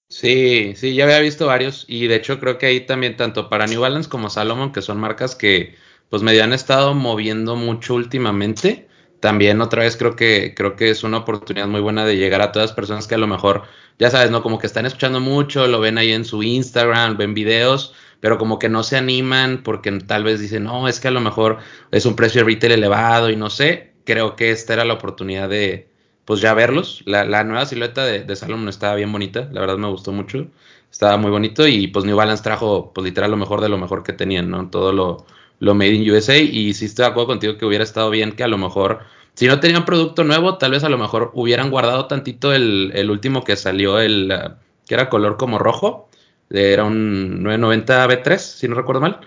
Sí, 0.09 0.73
sí, 0.75 0.95
ya 0.95 1.05
había 1.05 1.21
visto 1.21 1.47
varios 1.47 1.85
y 1.89 2.09
de 2.09 2.17
hecho 2.17 2.41
creo 2.41 2.59
que 2.59 2.67
ahí 2.67 2.81
también 2.85 3.17
tanto 3.17 3.49
para 3.49 3.67
New 3.67 3.81
Balance 3.81 4.09
como 4.11 4.29
Salomon, 4.29 4.73
que 4.73 4.83
son 4.83 4.99
marcas 4.99 5.37
que 5.37 5.77
pues 6.11 6.23
medio 6.23 6.45
han 6.45 6.53
estado 6.53 6.95
moviendo 6.95 7.57
mucho 7.57 7.95
últimamente, 7.95 8.89
también 9.21 9.61
otra 9.61 9.83
vez 9.83 9.97
creo 9.97 10.17
que 10.17 10.55
creo 10.57 10.77
que 10.77 10.91
es 10.91 11.05
una 11.05 11.19
oportunidad 11.19 11.69
muy 11.69 11.81
buena 11.81 12.05
de 12.05 12.17
llegar 12.17 12.41
a 12.43 12.53
todas 12.53 12.71
las 12.71 12.77
personas 12.77 13.07
que 13.07 13.15
a 13.15 13.19
lo 13.19 13.27
mejor, 13.27 13.65
ya 13.99 14.11
sabes, 14.11 14.31
¿no? 14.31 14.43
Como 14.43 14.59
que 14.59 14.67
están 14.67 14.87
escuchando 14.87 15.21
mucho, 15.21 15.67
lo 15.67 15.81
ven 15.81 15.99
ahí 15.99 16.13
en 16.13 16.25
su 16.25 16.43
Instagram, 16.43 17.17
ven 17.17 17.35
videos, 17.35 17.95
pero 18.21 18.39
como 18.39 18.59
que 18.59 18.69
no 18.69 18.83
se 18.83 18.97
animan 18.97 19.63
porque 19.63 19.93
tal 19.93 20.25
vez 20.25 20.41
dicen, 20.41 20.65
no, 20.65 20.89
es 20.89 21.01
que 21.01 21.09
a 21.09 21.11
lo 21.13 21.21
mejor 21.21 21.59
es 21.91 22.07
un 22.07 22.17
precio 22.17 22.41
de 22.41 22.47
retail 22.47 22.73
elevado 22.73 23.31
y 23.31 23.37
no 23.37 23.51
sé, 23.51 23.93
creo 24.05 24.37
que 24.37 24.51
esta 24.51 24.73
era 24.75 24.85
la 24.85 24.95
oportunidad 24.95 25.49
de 25.49 25.89
pues 26.25 26.41
ya 26.41 26.55
verlos. 26.55 27.03
La, 27.07 27.25
la 27.25 27.45
nueva 27.45 27.67
silueta 27.67 28.05
de, 28.05 28.25
de, 28.25 28.37
Salomon 28.37 28.69
estaba 28.69 28.95
bien 28.95 29.13
bonita, 29.13 29.49
la 29.53 29.61
verdad 29.61 29.77
me 29.79 29.89
gustó 29.89 30.13
mucho. 30.13 30.49
Estaba 30.91 31.17
muy 31.19 31.31
bonito 31.31 31.67
y 31.67 31.89
pues 31.89 32.05
New 32.05 32.17
Balance 32.17 32.43
trajo 32.43 32.93
pues 32.93 33.05
literal 33.05 33.31
lo 33.31 33.37
mejor 33.37 33.61
de 33.61 33.69
lo 33.69 33.79
mejor 33.79 34.03
que 34.03 34.13
tenían, 34.13 34.51
¿no? 34.51 34.71
Todo 34.71 34.93
lo, 34.93 35.27
lo 35.61 35.75
made 35.75 35.93
in 35.93 36.11
USA 36.11 36.37
y 36.37 36.75
sí 36.75 36.87
estoy 36.87 37.05
de 37.05 37.11
acuerdo 37.11 37.29
contigo 37.29 37.57
que 37.57 37.65
hubiera 37.65 37.85
estado 37.85 38.11
bien 38.11 38.33
que 38.33 38.43
a 38.43 38.49
lo 38.49 38.59
mejor, 38.59 39.01
si 39.35 39.47
no 39.47 39.61
tenían 39.61 39.85
producto 39.85 40.25
nuevo, 40.25 40.59
tal 40.59 40.73
vez 40.73 40.83
a 40.85 40.89
lo 40.89 40.99
mejor 40.99 41.31
hubieran 41.35 41.71
guardado 41.71 42.07
tantito 42.07 42.53
el, 42.53 42.91
el 42.95 43.11
último 43.11 43.45
que 43.45 43.57
salió, 43.57 44.01
el 44.01 44.33
uh, 44.33 44.55
que 44.87 44.95
era 44.95 45.09
color 45.09 45.37
como 45.37 45.59
rojo, 45.59 46.09
era 46.51 46.85
un 46.85 47.43
990 47.45 48.09
B3, 48.09 48.39
si 48.39 48.69
no 48.69 48.75
recuerdo 48.75 49.01
mal. 49.01 49.21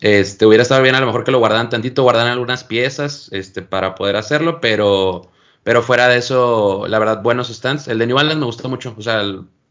Este, 0.00 0.46
hubiera 0.46 0.62
estado 0.62 0.82
bien 0.82 0.94
a 0.94 1.00
lo 1.00 1.06
mejor 1.06 1.24
que 1.24 1.30
lo 1.30 1.38
guardaran 1.38 1.68
tantito, 1.68 2.02
guardaran 2.02 2.32
algunas 2.32 2.64
piezas 2.64 3.28
este, 3.32 3.62
para 3.62 3.94
poder 3.94 4.16
hacerlo, 4.16 4.60
pero 4.60 5.30
pero 5.62 5.82
fuera 5.82 6.08
de 6.08 6.18
eso, 6.18 6.86
la 6.88 6.98
verdad, 6.98 7.22
buenos 7.22 7.48
stands. 7.48 7.88
El 7.88 7.98
de 7.98 8.06
New 8.06 8.16
Balance 8.16 8.38
me 8.38 8.46
gustó 8.46 8.68
mucho. 8.68 8.94
O 8.98 9.02
sea, 9.02 9.22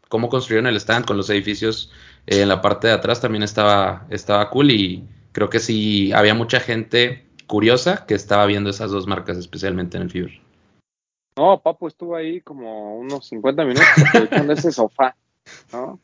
cómo 0.08 0.28
construyeron 0.28 0.66
el 0.66 0.76
stand 0.76 1.04
con 1.06 1.16
los 1.16 1.28
edificios 1.30 1.90
eh, 2.26 2.42
en 2.42 2.48
la 2.48 2.62
parte 2.62 2.88
de 2.88 2.94
atrás 2.94 3.20
también 3.20 3.42
estaba, 3.42 4.06
estaba 4.10 4.48
cool. 4.50 4.70
Y 4.70 5.04
creo 5.32 5.50
que 5.50 5.60
sí 5.60 6.12
había 6.12 6.34
mucha 6.34 6.60
gente 6.60 7.26
curiosa 7.46 8.06
que 8.06 8.14
estaba 8.14 8.46
viendo 8.46 8.70
esas 8.70 8.90
dos 8.90 9.06
marcas, 9.06 9.36
especialmente 9.36 9.96
en 9.96 10.04
el 10.04 10.10
Fever. 10.10 10.40
No, 11.36 11.60
Papo 11.62 11.88
estuvo 11.88 12.14
ahí 12.14 12.40
como 12.42 12.96
unos 12.98 13.26
50 13.28 13.64
minutos 13.64 13.88
aprovechando 14.08 14.52
ese 14.52 14.70
sofá. 14.72 15.16
¿no? 15.72 16.00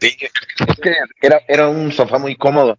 Sí, 0.00 0.16
es 0.20 0.80
que 0.80 0.94
era, 1.20 1.40
era 1.48 1.68
un 1.68 1.90
sofá 1.90 2.18
muy 2.18 2.36
cómodo 2.36 2.78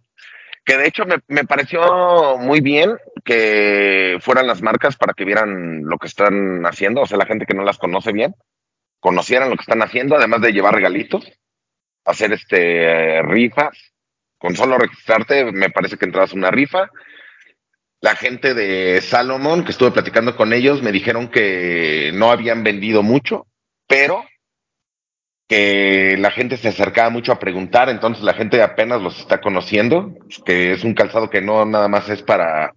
que 0.64 0.76
de 0.76 0.86
hecho 0.86 1.04
me, 1.04 1.16
me, 1.28 1.44
pareció 1.44 2.38
muy 2.38 2.60
bien 2.60 2.96
que 3.24 4.18
fueran 4.20 4.46
las 4.46 4.62
marcas 4.62 4.96
para 4.96 5.14
que 5.14 5.24
vieran 5.24 5.84
lo 5.84 5.98
que 5.98 6.06
están 6.06 6.64
haciendo, 6.66 7.02
o 7.02 7.06
sea, 7.06 7.18
la 7.18 7.26
gente 7.26 7.46
que 7.46 7.54
no 7.54 7.64
las 7.64 7.78
conoce 7.78 8.12
bien, 8.12 8.34
conocieran 9.00 9.50
lo 9.50 9.56
que 9.56 9.62
están 9.62 9.82
haciendo, 9.82 10.16
además 10.16 10.40
de 10.40 10.52
llevar 10.52 10.74
regalitos, 10.74 11.26
hacer 12.04 12.32
este 12.32 13.22
rifas, 13.22 13.91
con 14.42 14.56
solo 14.56 14.76
registrarte, 14.76 15.52
me 15.52 15.70
parece 15.70 15.96
que 15.96 16.04
entras 16.04 16.32
una 16.32 16.50
rifa. 16.50 16.90
La 18.00 18.16
gente 18.16 18.54
de 18.54 19.00
Salomon, 19.00 19.64
que 19.64 19.70
estuve 19.70 19.92
platicando 19.92 20.34
con 20.34 20.52
ellos, 20.52 20.82
me 20.82 20.90
dijeron 20.90 21.28
que 21.28 22.10
no 22.12 22.32
habían 22.32 22.64
vendido 22.64 23.04
mucho, 23.04 23.46
pero 23.86 24.24
que 25.46 26.16
la 26.18 26.32
gente 26.32 26.56
se 26.56 26.70
acercaba 26.70 27.08
mucho 27.08 27.30
a 27.30 27.38
preguntar, 27.38 27.88
entonces 27.88 28.24
la 28.24 28.34
gente 28.34 28.60
apenas 28.60 29.00
los 29.00 29.20
está 29.20 29.40
conociendo, 29.40 30.12
que 30.44 30.72
es 30.72 30.82
un 30.82 30.94
calzado 30.94 31.30
que 31.30 31.40
no 31.40 31.64
nada 31.64 31.86
más 31.86 32.08
es 32.08 32.22
para 32.22 32.74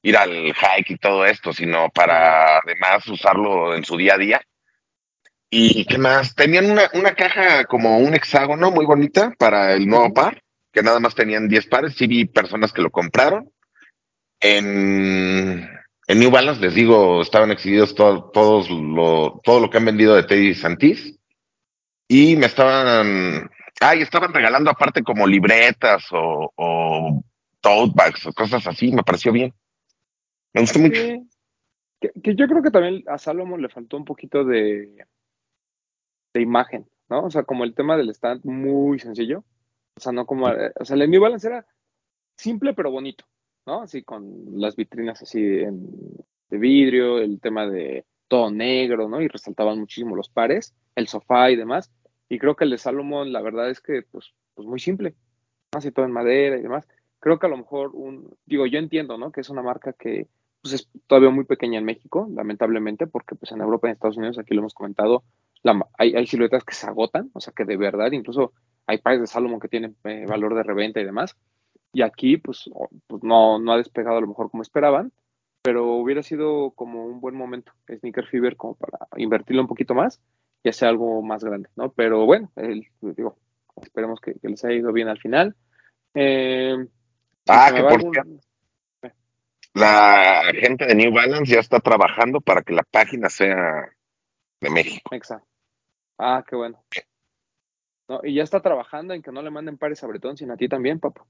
ir 0.00 0.16
al 0.16 0.30
hike 0.30 0.92
y 0.92 0.96
todo 0.96 1.26
esto, 1.26 1.52
sino 1.52 1.90
para 1.90 2.56
además 2.56 3.06
usarlo 3.06 3.74
en 3.74 3.84
su 3.84 3.98
día 3.98 4.14
a 4.14 4.18
día. 4.18 4.40
¿Y 5.50 5.84
qué 5.84 5.98
más? 5.98 6.34
Tenían 6.34 6.70
una, 6.70 6.88
una 6.94 7.14
caja 7.14 7.66
como 7.66 7.98
un 7.98 8.14
hexágono 8.14 8.70
muy 8.70 8.86
bonita 8.86 9.34
para 9.38 9.74
el 9.74 9.86
nuevo 9.86 10.14
par, 10.14 10.42
que 10.72 10.82
nada 10.82 11.00
más 11.00 11.14
tenían 11.14 11.48
10 11.48 11.66
pares, 11.66 11.94
sí 11.94 12.06
vi 12.06 12.24
personas 12.24 12.72
que 12.72 12.82
lo 12.82 12.90
compraron. 12.90 13.50
En, 14.40 15.68
en 16.08 16.18
New 16.18 16.30
Balance, 16.30 16.60
les 16.60 16.74
digo, 16.74 17.22
estaban 17.22 17.50
exhibidos 17.50 17.94
todo, 17.94 18.30
todos 18.30 18.70
lo, 18.70 19.40
todo 19.44 19.60
lo 19.60 19.70
que 19.70 19.78
han 19.78 19.84
vendido 19.84 20.14
de 20.14 20.24
Teddy 20.24 20.54
Santis 20.54 21.18
y 22.08 22.36
me 22.36 22.46
estaban, 22.46 23.48
ay, 23.80 24.02
estaban 24.02 24.34
regalando 24.34 24.70
aparte 24.70 25.02
como 25.02 25.26
libretas 25.26 26.04
o, 26.10 26.52
o 26.56 27.24
tote 27.60 27.92
bags 27.94 28.26
o 28.26 28.32
cosas 28.32 28.66
así, 28.66 28.92
me 28.92 29.02
pareció 29.02 29.30
bien. 29.30 29.54
Me 30.52 30.62
gustó 30.62 30.78
mucho. 30.78 31.00
Que, 32.00 32.10
que, 32.22 32.34
yo 32.34 32.46
creo 32.48 32.62
que 32.62 32.70
también 32.70 33.04
a 33.06 33.16
Salomon 33.18 33.62
le 33.62 33.68
faltó 33.68 33.96
un 33.96 34.04
poquito 34.04 34.44
de, 34.44 35.06
de 36.34 36.40
imagen, 36.40 36.86
¿no? 37.08 37.24
O 37.24 37.30
sea, 37.30 37.44
como 37.44 37.64
el 37.64 37.74
tema 37.74 37.96
del 37.96 38.10
stand 38.10 38.44
muy 38.44 38.98
sencillo. 38.98 39.44
O 39.96 40.00
sea, 40.00 40.12
no 40.12 40.26
como, 40.26 40.46
o 40.46 40.84
sea, 40.84 40.96
el 40.96 41.10
New 41.10 41.20
Balance 41.20 41.46
era 41.46 41.66
simple 42.36 42.74
pero 42.74 42.90
bonito, 42.90 43.24
¿no? 43.66 43.82
Así 43.82 44.02
con 44.02 44.60
las 44.60 44.76
vitrinas 44.76 45.22
así 45.22 45.40
en, 45.40 45.86
de 46.50 46.58
vidrio, 46.58 47.18
el 47.18 47.40
tema 47.40 47.66
de 47.66 48.04
todo 48.28 48.50
negro, 48.50 49.08
¿no? 49.08 49.20
Y 49.20 49.28
resaltaban 49.28 49.78
muchísimo 49.78 50.16
los 50.16 50.28
pares, 50.28 50.74
el 50.94 51.08
sofá 51.08 51.50
y 51.50 51.56
demás. 51.56 51.90
Y 52.28 52.38
creo 52.38 52.56
que 52.56 52.64
el 52.64 52.70
de 52.70 52.78
Salomon, 52.78 53.32
la 53.32 53.42
verdad 53.42 53.70
es 53.70 53.80
que, 53.80 54.02
pues, 54.10 54.32
pues 54.54 54.66
muy 54.66 54.80
simple, 54.80 55.14
así 55.72 55.92
todo 55.92 56.06
en 56.06 56.12
madera 56.12 56.56
y 56.56 56.62
demás. 56.62 56.88
Creo 57.20 57.38
que 57.38 57.46
a 57.46 57.50
lo 57.50 57.58
mejor 57.58 57.92
digo, 58.46 58.66
yo 58.66 58.78
entiendo, 58.78 59.18
¿no? 59.18 59.32
Que 59.32 59.42
es 59.42 59.50
una 59.50 59.62
marca 59.62 59.92
que 59.92 60.28
pues, 60.62 60.74
es 60.74 60.88
todavía 61.06 61.30
muy 61.30 61.44
pequeña 61.44 61.78
en 61.78 61.84
México, 61.84 62.28
lamentablemente, 62.32 63.06
porque 63.06 63.34
pues 63.34 63.52
en 63.52 63.60
Europa 63.60 63.86
y 63.86 63.90
en 63.90 63.94
Estados 63.94 64.16
Unidos, 64.16 64.38
aquí 64.38 64.54
lo 64.54 64.60
hemos 64.60 64.74
comentado, 64.74 65.24
hay, 65.98 66.14
hay, 66.14 66.26
siluetas 66.26 66.64
que 66.64 66.74
se 66.74 66.86
agotan, 66.86 67.30
o 67.34 67.40
sea, 67.40 67.52
que 67.54 67.64
de 67.64 67.76
verdad, 67.76 68.12
incluso 68.12 68.52
hay 68.86 68.98
pares 68.98 69.20
de 69.20 69.26
Salomon 69.26 69.60
que 69.60 69.68
tienen 69.68 69.96
eh, 70.04 70.24
valor 70.26 70.54
de 70.54 70.62
reventa 70.62 71.00
y 71.00 71.04
demás. 71.04 71.36
Y 71.92 72.02
aquí, 72.02 72.36
pues, 72.38 72.70
pues 73.06 73.22
no, 73.22 73.58
no 73.58 73.72
ha 73.72 73.76
despegado 73.76 74.16
a 74.16 74.20
lo 74.20 74.26
mejor 74.26 74.50
como 74.50 74.62
esperaban, 74.62 75.12
pero 75.62 75.86
hubiera 75.94 76.22
sido 76.22 76.70
como 76.72 77.04
un 77.04 77.20
buen 77.20 77.34
momento, 77.34 77.72
Sneaker 77.86 78.26
Fever, 78.26 78.56
como 78.56 78.74
para 78.74 79.06
invertirlo 79.16 79.62
un 79.62 79.68
poquito 79.68 79.94
más 79.94 80.20
y 80.62 80.68
hacer 80.70 80.88
algo 80.88 81.22
más 81.22 81.44
grande, 81.44 81.68
¿no? 81.76 81.92
Pero 81.92 82.24
bueno, 82.24 82.50
el- 82.56 82.86
digo, 83.00 83.36
esperemos 83.82 84.20
que, 84.20 84.34
que 84.34 84.48
les 84.48 84.64
haya 84.64 84.74
ido 84.76 84.92
bien 84.92 85.08
al 85.08 85.18
final. 85.18 85.54
Eh, 86.14 86.76
si 86.80 86.88
Ah, 87.48 87.66
se 87.68 87.72
me 87.74 87.78
que 87.78 87.84
por 87.84 87.92
algún- 87.92 88.40
la 89.74 90.42
gente 90.54 90.86
de 90.86 90.94
New 90.94 91.12
Balance 91.12 91.52
ya 91.54 91.60
está 91.60 91.80
trabajando 91.80 92.40
para 92.40 92.62
que 92.62 92.74
la 92.74 92.82
página 92.82 93.28
sea 93.30 93.88
de 94.60 94.70
México. 94.70 95.14
Exacto. 95.14 95.46
Ah, 96.18 96.44
qué 96.46 96.56
bueno. 96.56 96.82
No, 98.08 98.20
y 98.22 98.34
ya 98.34 98.42
está 98.42 98.60
trabajando 98.60 99.14
en 99.14 99.22
que 99.22 99.32
no 99.32 99.42
le 99.42 99.50
manden 99.50 99.78
pares 99.78 100.02
a 100.02 100.06
Bretón, 100.06 100.36
sino 100.36 100.54
a 100.54 100.56
ti 100.56 100.68
también, 100.68 101.00
papá. 101.00 101.24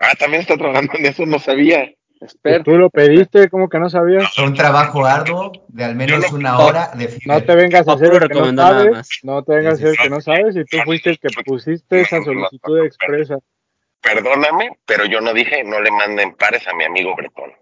Ah, 0.00 0.14
también 0.18 0.42
está 0.42 0.56
trabajando 0.56 0.92
en 0.98 1.06
eso, 1.06 1.26
no 1.26 1.38
sabía. 1.38 1.92
Espero. 2.20 2.64
tú 2.64 2.76
lo 2.76 2.90
pediste, 2.90 3.48
¿cómo 3.48 3.68
que 3.68 3.78
no 3.78 3.88
sabías? 3.88 4.36
Un 4.38 4.52
trabajo 4.52 5.04
arduo 5.06 5.52
de 5.68 5.84
al 5.84 5.94
menos 5.94 6.32
una 6.32 6.58
hora 6.58 6.90
de 6.94 7.16
No 7.26 7.40
te 7.42 7.54
vengas 7.54 7.86
a 7.86 7.92
hacer 7.92 8.08
lo 8.08 8.14
el 8.14 8.22
que 8.22 8.28
no 8.28 8.40
recomendó 8.40 8.62
nada 8.62 8.78
sabes, 8.78 8.92
más. 8.92 9.08
no 9.22 9.44
te 9.44 9.54
vengas 9.54 9.72
a 9.72 9.76
hacer 9.76 9.88
el 9.88 9.96
que 9.98 10.10
no 10.10 10.20
sabes 10.20 10.56
y 10.56 10.64
tú 10.64 10.78
fuiste 10.84 11.10
el 11.10 11.18
que 11.20 11.28
pusiste 11.44 12.00
esa 12.00 12.20
solicitud 12.22 12.84
expresa. 12.84 13.38
Perdóname, 14.00 14.78
pero 14.84 15.04
yo 15.04 15.20
no 15.20 15.32
dije 15.32 15.62
no 15.62 15.80
le 15.80 15.92
manden 15.92 16.34
pares 16.34 16.66
a 16.66 16.74
mi 16.74 16.84
amigo 16.84 17.14
Bretón. 17.14 17.52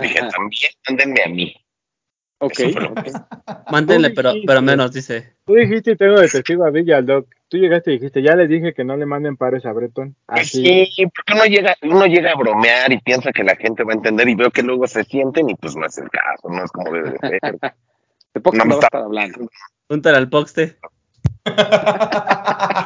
Dije 0.00 0.20
también 0.32 0.72
mándenme 0.88 1.22
a 1.22 1.28
mí. 1.28 1.61
Ok, 2.44 2.58
Eso 2.58 2.72
fue 2.72 2.80
lo 2.82 2.90
ok. 2.90 3.70
Mántenle, 3.70 4.08
Tú 4.10 4.14
pero, 4.16 4.28
dijiste. 4.30 4.46
pero 4.48 4.62
menos, 4.62 4.92
dice. 4.92 5.34
Tú 5.46 5.54
dijiste 5.54 5.92
y 5.92 5.96
tengo 5.96 6.18
de 6.20 6.28
testigo 6.28 6.64
a 6.64 6.70
Villa, 6.70 6.96
al 6.96 7.06
Doc. 7.06 7.28
Tú 7.48 7.56
llegaste 7.56 7.92
y 7.92 7.98
dijiste, 7.98 8.20
ya 8.20 8.34
les 8.34 8.48
dije 8.48 8.74
que 8.74 8.82
no 8.82 8.96
le 8.96 9.06
manden 9.06 9.36
pares 9.36 9.64
a 9.64 9.72
Breton. 9.72 10.16
Pues 10.26 10.40
Así. 10.48 10.86
sí, 10.86 11.06
porque 11.06 11.34
uno 11.34 11.44
llega, 11.44 11.76
uno 11.82 12.06
llega 12.06 12.32
a 12.32 12.34
bromear 12.34 12.90
y 12.92 12.98
piensa 13.00 13.30
que 13.30 13.44
la 13.44 13.54
gente 13.54 13.84
va 13.84 13.92
a 13.92 13.96
entender 13.96 14.28
y 14.28 14.34
veo 14.34 14.50
que 14.50 14.62
luego 14.64 14.86
se 14.88 15.04
sienten 15.04 15.50
y 15.50 15.54
pues 15.54 15.76
no 15.76 15.86
es 15.86 15.96
el 15.98 16.10
caso, 16.10 16.48
no 16.48 16.64
es 16.64 16.72
como 16.72 16.90
debe 16.92 17.10
de 17.12 17.18
ser. 17.18 17.58
De 18.34 18.40
poco 18.40 18.56
No 18.56 18.64
me 18.64 18.74
está- 18.74 18.88
hablando. 18.98 19.48
Púntale 19.86 20.16
al 20.16 20.28
Poxte. 20.28 20.78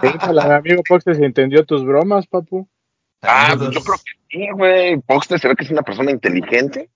Pregúntale 0.00 0.40
a 0.42 0.46
mi 0.48 0.54
amigo 0.54 0.82
Poxte 0.88 1.14
si 1.14 1.24
entendió 1.24 1.64
tus 1.64 1.84
bromas, 1.84 2.26
papu. 2.26 2.68
Ah, 3.22 3.48
Saludos. 3.50 3.74
yo 3.74 3.80
creo 3.82 3.96
que 3.96 4.12
sí, 4.28 4.50
güey. 4.52 4.96
Poxte 5.00 5.38
se 5.38 5.48
ve 5.48 5.56
que 5.56 5.64
es 5.64 5.70
una 5.70 5.82
persona 5.82 6.10
inteligente, 6.10 6.90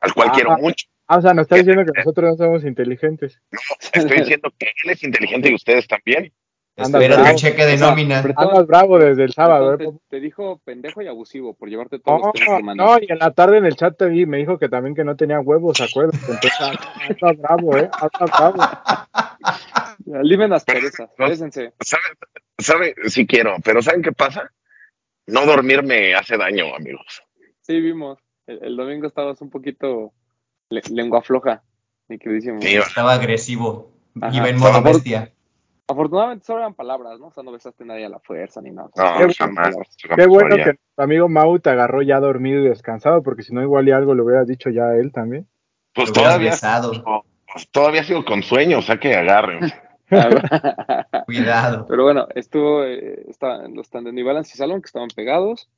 al 0.00 0.14
cual 0.14 0.28
Ah. 0.30 0.32
quiero 0.34 0.56
mucho. 0.58 0.86
Ah, 1.08 1.18
o 1.18 1.22
sea, 1.22 1.34
nos 1.34 1.42
está 1.44 1.56
diciendo 1.56 1.84
que 1.84 1.92
nosotros 1.98 2.30
no 2.30 2.36
somos 2.44 2.64
inteligentes. 2.64 3.40
No, 3.52 3.58
estoy 3.92 4.18
diciendo 4.18 4.52
que 4.58 4.66
él 4.84 4.90
es 4.90 5.02
inteligente 5.04 5.50
y 5.50 5.54
ustedes 5.54 5.86
también. 5.86 6.32
Anda 6.78 6.98
Espera 6.98 7.16
bravo. 7.22 7.30
tu 7.36 7.40
cheque 7.40 7.64
de 7.64 7.74
O 7.74 7.78
sea, 7.78 7.88
nómina. 7.90 8.18
Andas 8.36 8.66
bravo 8.66 8.98
desde 8.98 9.24
el 9.24 9.32
sábado, 9.32 9.72
¿eh, 9.72 9.76
Bretón, 9.76 9.94
papu? 9.94 10.04
te, 10.10 10.16
te 10.16 10.20
dijo 10.20 10.60
pendejo 10.64 11.00
y 11.00 11.06
abusivo 11.06 11.54
por 11.54 11.70
llevarte 11.70 11.98
todos 12.00 12.20
No, 12.20 12.26
los 12.26 12.32
temas 12.34 12.74
que 12.74 12.76
no, 12.76 12.98
y 13.00 13.06
en 13.12 13.18
la 13.18 13.30
tarde 13.30 13.56
en 13.58 13.64
el 13.64 13.76
chat 13.76 13.96
te 13.96 14.06
vi, 14.08 14.26
me 14.26 14.36
dijo 14.36 14.58
que 14.58 14.68
también 14.68 14.94
que 14.94 15.04
no 15.04 15.16
tenía 15.16 15.40
huevos, 15.40 15.80
acuerdas. 15.80 16.20
Entonces, 16.28 16.52
anda 17.22 17.32
bravo, 17.40 17.78
¿eh? 17.78 17.88
Anda 17.92 18.26
bravo. 18.38 20.22
Limen 20.22 20.52
asperezas, 20.52 21.08
pésense. 21.16 21.72
¿Sabe? 21.80 22.02
¿Sabe? 22.58 22.94
Sí 23.06 23.26
quiero, 23.26 23.56
pero 23.64 23.80
¿saben 23.80 24.02
qué 24.02 24.12
pasa? 24.12 24.50
No 25.26 25.46
dormir 25.46 25.82
me 25.82 26.14
hace 26.14 26.36
daño, 26.36 26.74
amigos. 26.74 27.22
Sí, 27.62 27.80
vimos. 27.80 28.18
El, 28.46 28.62
el 28.62 28.76
domingo 28.76 29.06
estabas 29.06 29.40
un 29.40 29.50
poquito 29.50 30.12
le- 30.70 30.82
lengua 30.90 31.22
floja, 31.22 31.62
mi 32.08 32.18
queridísimo. 32.18 32.60
Sí, 32.60 32.76
Estaba 32.76 33.14
agresivo. 33.14 33.90
Ajá. 34.20 34.34
Iba 34.36 34.48
en 34.48 34.58
modo 34.58 34.82
bestia. 34.82 35.32
Afortunadamente 35.88 36.44
solo 36.44 36.60
eran 36.60 36.74
palabras, 36.74 37.20
¿no? 37.20 37.28
O 37.28 37.32
sea, 37.32 37.44
no 37.44 37.52
besaste 37.52 37.84
a 37.84 37.86
nadie 37.86 38.06
a 38.06 38.08
la 38.08 38.18
fuerza 38.18 38.60
ni 38.60 38.70
nada. 38.70 38.88
no, 38.96 39.26
Qué 39.28 39.34
jamás. 39.34 39.76
Qué 40.16 40.26
bueno 40.26 40.56
que 40.56 40.74
tu 40.74 41.02
amigo 41.02 41.28
Mau 41.28 41.58
te 41.60 41.70
agarró 41.70 42.02
ya 42.02 42.18
dormido 42.18 42.60
y 42.64 42.68
descansado, 42.68 43.22
porque 43.22 43.42
si 43.44 43.54
no, 43.54 43.62
igual 43.62 43.86
y 43.86 43.92
algo 43.92 44.14
le 44.14 44.22
hubieras 44.22 44.48
dicho 44.48 44.68
ya 44.70 44.86
a 44.88 44.96
él 44.96 45.12
también. 45.12 45.46
Pues 45.94 46.12
todavía, 46.12 46.50
besado. 46.50 46.92
pues 47.52 47.68
todavía 47.70 48.02
sigo 48.02 48.24
con 48.24 48.42
sueño, 48.42 48.78
o 48.78 48.82
sea 48.82 48.98
que 48.98 49.14
agarren. 49.14 49.60
Cuidado. 51.26 51.86
Pero 51.88 52.02
bueno, 52.04 52.26
estuvo, 52.34 52.84
eh, 52.84 53.24
estaban 53.28 53.74
los 53.74 53.86
stands 53.86 54.06
de 54.06 54.12
New 54.12 54.26
Balance 54.26 54.52
y 54.54 54.58
Salon 54.58 54.80
que 54.80 54.86
estaban 54.86 55.08
pegados. 55.14 55.68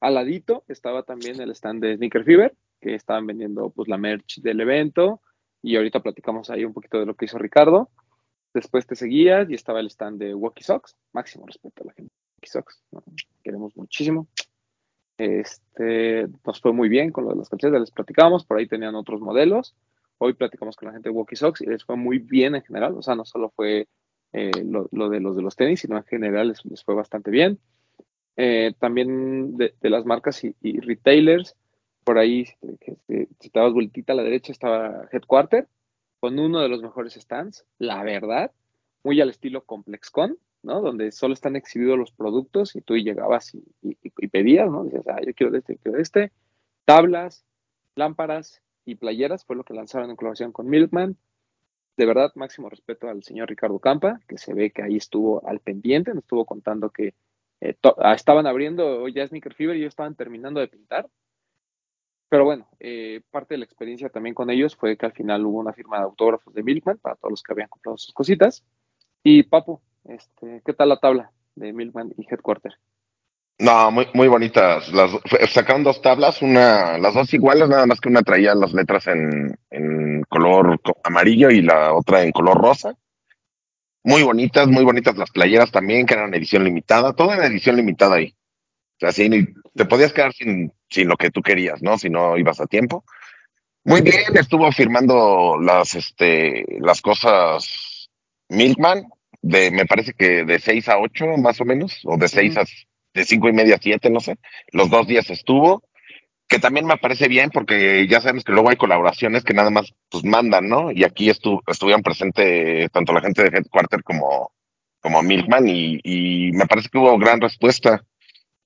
Al 0.00 0.14
ladito 0.14 0.64
estaba 0.68 1.02
también 1.02 1.40
el 1.40 1.50
stand 1.50 1.82
de 1.82 1.96
Sneaker 1.96 2.24
Fever, 2.24 2.54
que 2.80 2.94
estaban 2.94 3.26
vendiendo 3.26 3.70
pues 3.70 3.88
la 3.88 3.98
merch 3.98 4.40
del 4.40 4.60
evento. 4.60 5.20
Y 5.62 5.76
ahorita 5.76 6.00
platicamos 6.00 6.50
ahí 6.50 6.64
un 6.64 6.72
poquito 6.72 6.98
de 6.98 7.06
lo 7.06 7.14
que 7.14 7.24
hizo 7.24 7.38
Ricardo. 7.38 7.90
Después 8.54 8.86
te 8.86 8.94
seguías 8.94 9.50
y 9.50 9.54
estaba 9.54 9.80
el 9.80 9.88
stand 9.88 10.18
de 10.18 10.34
Walkie 10.34 10.64
Sox. 10.64 10.96
Máximo 11.12 11.46
respeto 11.46 11.82
a 11.82 11.86
la 11.86 11.92
gente 11.92 12.12
de 12.40 12.48
Sox. 12.48 12.82
¿no? 12.92 13.02
Queremos 13.42 13.76
muchísimo. 13.76 14.28
Este, 15.18 16.28
nos 16.44 16.60
fue 16.60 16.72
muy 16.72 16.88
bien 16.88 17.10
con 17.10 17.24
lo 17.24 17.30
de 17.30 17.36
las 17.36 17.48
camisetas, 17.48 17.80
les 17.80 17.90
platicamos. 17.90 18.44
Por 18.44 18.58
ahí 18.58 18.66
tenían 18.66 18.94
otros 18.94 19.20
modelos. 19.20 19.74
Hoy 20.18 20.34
platicamos 20.34 20.76
con 20.76 20.86
la 20.86 20.92
gente 20.92 21.08
de 21.08 21.14
Walkie 21.14 21.36
Sox 21.36 21.60
y 21.60 21.66
les 21.66 21.84
fue 21.84 21.96
muy 21.96 22.18
bien 22.18 22.54
en 22.54 22.62
general. 22.62 22.94
O 22.96 23.02
sea, 23.02 23.14
no 23.14 23.24
solo 23.24 23.50
fue 23.50 23.88
eh, 24.32 24.50
lo, 24.64 25.08
de 25.08 25.20
los 25.20 25.36
de 25.36 25.42
los 25.42 25.56
tenis, 25.56 25.80
sino 25.80 25.96
en 25.96 26.04
general 26.04 26.48
les, 26.48 26.84
fue 26.84 26.94
bastante 26.94 27.30
bien. 27.30 27.58
Eh, 28.36 28.74
también 28.78 29.56
de, 29.56 29.74
las 29.82 30.04
marcas 30.04 30.42
y, 30.44 30.80
retailers, 30.80 31.56
por 32.06 32.18
ahí, 32.18 32.46
que, 32.80 32.96
que, 33.06 33.28
si 33.40 33.50
te 33.50 33.60
das 33.60 33.72
vueltita 33.72 34.12
a 34.12 34.16
la 34.16 34.22
derecha, 34.22 34.52
estaba 34.52 35.08
Headquarter, 35.10 35.66
con 36.20 36.38
uno 36.38 36.60
de 36.60 36.68
los 36.68 36.80
mejores 36.82 37.14
stands, 37.14 37.66
la 37.78 38.02
verdad, 38.04 38.52
muy 39.02 39.20
al 39.20 39.30
estilo 39.30 39.64
ComplexCon, 39.64 40.38
¿no? 40.62 40.80
Donde 40.80 41.10
solo 41.12 41.34
están 41.34 41.56
exhibidos 41.56 41.98
los 41.98 42.12
productos 42.12 42.76
y 42.76 42.80
tú 42.80 42.96
llegabas 42.96 43.54
y, 43.54 43.64
y, 43.82 43.96
y 44.02 44.28
pedías, 44.28 44.70
¿no? 44.70 44.84
Dices, 44.84 45.02
ah, 45.08 45.20
yo 45.26 45.34
quiero 45.34 45.52
de 45.52 45.58
este, 45.58 45.74
yo 45.74 45.80
quiero 45.82 45.96
de 45.96 46.02
este. 46.02 46.32
Tablas, 46.84 47.44
lámparas 47.96 48.62
y 48.84 48.94
playeras 48.94 49.44
fue 49.44 49.56
lo 49.56 49.64
que 49.64 49.74
lanzaron 49.74 50.08
en 50.08 50.16
colaboración 50.16 50.52
con 50.52 50.68
Milkman 50.68 51.16
de 51.96 52.06
verdad, 52.06 52.32
máximo 52.34 52.68
respeto 52.68 53.08
al 53.08 53.22
señor 53.22 53.48
Ricardo 53.48 53.78
Campa, 53.78 54.20
que 54.28 54.38
se 54.38 54.52
ve 54.52 54.70
que 54.70 54.82
ahí 54.82 54.96
estuvo 54.96 55.46
al 55.46 55.60
pendiente, 55.60 56.12
nos 56.12 56.24
estuvo 56.24 56.44
contando 56.44 56.90
que 56.90 57.14
eh, 57.60 57.76
estaban 58.14 58.46
abriendo 58.46 59.08
ya 59.08 59.26
Sneaker 59.26 59.54
Fever 59.54 59.76
y 59.76 59.80
ellos 59.80 59.92
estaban 59.92 60.14
terminando 60.14 60.60
de 60.60 60.68
pintar. 60.68 61.08
Pero 62.28 62.44
bueno, 62.44 62.68
eh, 62.80 63.20
parte 63.30 63.54
de 63.54 63.58
la 63.58 63.64
experiencia 63.64 64.08
también 64.08 64.34
con 64.34 64.50
ellos 64.50 64.74
fue 64.74 64.96
que 64.96 65.06
al 65.06 65.12
final 65.12 65.46
hubo 65.46 65.60
una 65.60 65.72
firma 65.72 65.98
de 65.98 66.04
autógrafos 66.04 66.52
de 66.54 66.62
Milkman 66.62 66.98
para 66.98 67.14
todos 67.16 67.30
los 67.30 67.42
que 67.42 67.52
habían 67.52 67.68
comprado 67.68 67.96
sus 67.98 68.12
cositas. 68.12 68.64
Y 69.22 69.44
Papu, 69.44 69.80
este, 70.04 70.62
¿qué 70.64 70.72
tal 70.72 70.88
la 70.88 70.98
tabla 70.98 71.30
de 71.54 71.72
Milkman 71.72 72.12
y 72.16 72.26
Headquarter? 72.28 72.74
No, 73.58 73.90
muy, 73.90 74.06
muy 74.12 74.28
bonitas. 74.28 74.92
Las, 74.92 75.12
sacaron 75.50 75.82
dos 75.82 76.02
tablas, 76.02 76.42
una, 76.42 76.98
las 76.98 77.14
dos 77.14 77.32
iguales, 77.32 77.68
nada 77.68 77.86
más 77.86 78.00
que 78.00 78.08
una 78.08 78.22
traía 78.22 78.54
las 78.54 78.72
letras 78.74 79.06
en, 79.06 79.58
en 79.70 80.22
color 80.28 80.78
amarillo 81.04 81.50
y 81.50 81.62
la 81.62 81.94
otra 81.94 82.22
en 82.22 82.32
color 82.32 82.58
rosa. 82.58 82.94
Muy 84.04 84.22
bonitas, 84.22 84.68
muy 84.68 84.84
bonitas 84.84 85.16
las 85.16 85.30
playeras 85.30 85.70
también, 85.70 86.06
que 86.06 86.14
eran 86.14 86.34
edición 86.34 86.64
limitada, 86.64 87.14
toda 87.14 87.36
en 87.36 87.42
edición 87.44 87.76
limitada 87.76 88.16
ahí. 88.16 88.34
O 88.96 89.00
sea, 89.00 89.12
sí, 89.12 89.28
te 89.74 89.84
podías 89.84 90.12
quedar 90.12 90.32
sin, 90.32 90.72
sin 90.88 91.08
lo 91.08 91.16
que 91.16 91.30
tú 91.30 91.42
querías, 91.42 91.82
¿no? 91.82 91.98
Si 91.98 92.08
no 92.08 92.38
ibas 92.38 92.60
a 92.60 92.66
tiempo. 92.66 93.04
Muy 93.84 94.00
bien, 94.00 94.36
estuvo 94.36 94.70
firmando 94.72 95.56
las, 95.60 95.94
este, 95.94 96.64
las 96.80 97.00
cosas 97.00 98.10
Milkman, 98.48 99.04
de, 99.42 99.70
me 99.70 99.86
parece 99.86 100.12
que 100.12 100.44
de 100.44 100.58
6 100.58 100.88
a 100.88 100.98
8 100.98 101.36
más 101.38 101.60
o 101.60 101.64
menos, 101.64 102.00
o 102.04 102.16
de 102.16 102.28
6 102.28 102.56
a 102.56 102.64
de 103.16 103.24
cinco 103.24 103.48
y 103.48 103.52
media 103.52 103.76
a 103.76 103.78
siete, 103.78 104.10
no 104.10 104.20
sé. 104.20 104.36
Los 104.72 104.90
dos 104.90 105.06
días 105.06 105.28
estuvo, 105.30 105.82
que 106.46 106.58
también 106.58 106.86
me 106.86 106.98
parece 106.98 107.28
bien 107.28 107.50
porque 107.50 108.06
ya 108.06 108.20
sabemos 108.20 108.44
que 108.44 108.52
luego 108.52 108.68
hay 108.70 108.76
colaboraciones 108.76 109.42
que 109.42 109.54
nada 109.54 109.70
más 109.70 109.92
pues 110.10 110.22
mandan, 110.24 110.68
¿no? 110.68 110.92
Y 110.92 111.02
aquí 111.02 111.30
estu 111.30 111.60
estuvieron 111.66 112.02
presentes 112.02 112.90
tanto 112.92 113.12
la 113.12 113.22
gente 113.22 113.42
de 113.42 113.56
Headquarter 113.56 114.02
como, 114.04 114.52
como 115.00 115.22
Milkman 115.22 115.66
y, 115.66 115.98
y, 116.04 116.52
me 116.52 116.66
parece 116.66 116.90
que 116.90 116.98
hubo 116.98 117.18
gran 117.18 117.40
respuesta. 117.40 118.04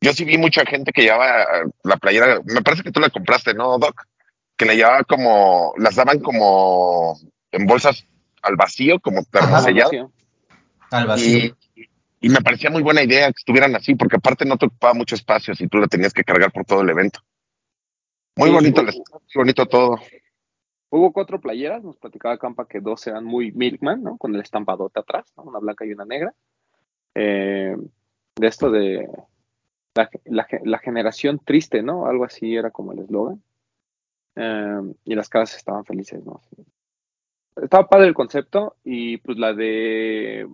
Yo 0.01 0.13
sí 0.13 0.25
vi 0.25 0.39
mucha 0.39 0.65
gente 0.65 0.93
que 0.93 1.03
llevaba 1.03 1.47
la 1.85 1.97
playera, 1.99 2.41
me 2.45 2.63
parece 2.63 2.83
que 2.83 2.91
tú 2.91 3.01
la 3.01 3.11
compraste, 3.11 3.55
¿no, 3.55 3.79
Doc? 3.79 4.07
Que 4.57 4.65
la 4.65 4.75
llevaba 4.75 5.05
como, 5.05 5.75
las 5.77 5.97
daban 5.97 6.21
como 6.21 7.19
en 7.53 7.67
bolsas 7.67 8.07
al 8.43 8.57
vacío, 8.57 8.99
como 9.01 9.23
termosellado. 9.25 10.11
Al 10.91 11.07
vacío. 11.07 11.55
Y, 11.77 11.87
y 12.21 12.29
me 12.29 12.41
parecía 12.41 12.71
muy 12.71 12.83
buena 12.83 13.03
idea 13.03 13.27
que 13.27 13.39
estuvieran 13.39 13.75
así, 13.77 13.95
porque 13.95 14.17
aparte 14.17 14.45
no 14.45 14.57
te 14.57 14.67
ocupaba 14.67 14.95
mucho 14.95 15.15
espacio 15.15 15.55
si 15.55 15.69
tú 15.69 15.79
la 15.79 15.87
tenías 15.87 16.13
que 16.13 16.25
cargar 16.25 16.53
por 16.53 16.65
todo 16.65 16.83
el 16.83 16.91
evento. 16.91 17.21
Muy 18.37 18.49
sí, 18.49 18.55
bonito, 18.55 18.83
muy 18.83 18.93
bonito 19.35 19.67
todo. 19.67 19.99
Hubo 20.91 21.13
cuatro 21.13 21.41
playeras, 21.41 21.83
nos 21.83 21.97
platicaba 21.97 22.39
Campa 22.39 22.67
que 22.67 22.81
dos 22.81 23.07
eran 23.07 23.25
muy 23.25 23.53
Milkman, 23.53 24.03
¿no? 24.03 24.17
Con 24.19 24.35
el 24.35 24.41
estampadote 24.41 24.99
atrás, 24.99 25.33
¿no? 25.37 25.45
Una 25.45 25.59
blanca 25.59 25.85
y 25.85 25.93
una 25.93 26.05
negra. 26.05 26.35
Eh, 27.15 27.77
de 28.37 28.47
esto 28.47 28.71
de 28.71 29.09
la, 29.95 30.11
la, 30.25 30.47
la, 30.65 30.79
generación 30.79 31.41
triste, 31.45 31.83
¿no? 31.83 32.07
Algo 32.07 32.25
así 32.25 32.55
era 32.55 32.71
como 32.71 32.93
el 32.93 33.01
eslogan. 33.01 33.43
Eh, 34.37 34.95
y 35.05 35.15
las 35.15 35.29
caras 35.29 35.57
estaban 35.57 35.85
felices, 35.85 36.25
¿no? 36.25 36.41
Estaba 37.57 37.89
padre 37.89 38.07
el 38.07 38.15
concepto 38.15 38.77
y 38.85 39.19
pues 39.19 39.39
la 39.39 39.53
de 39.53 40.49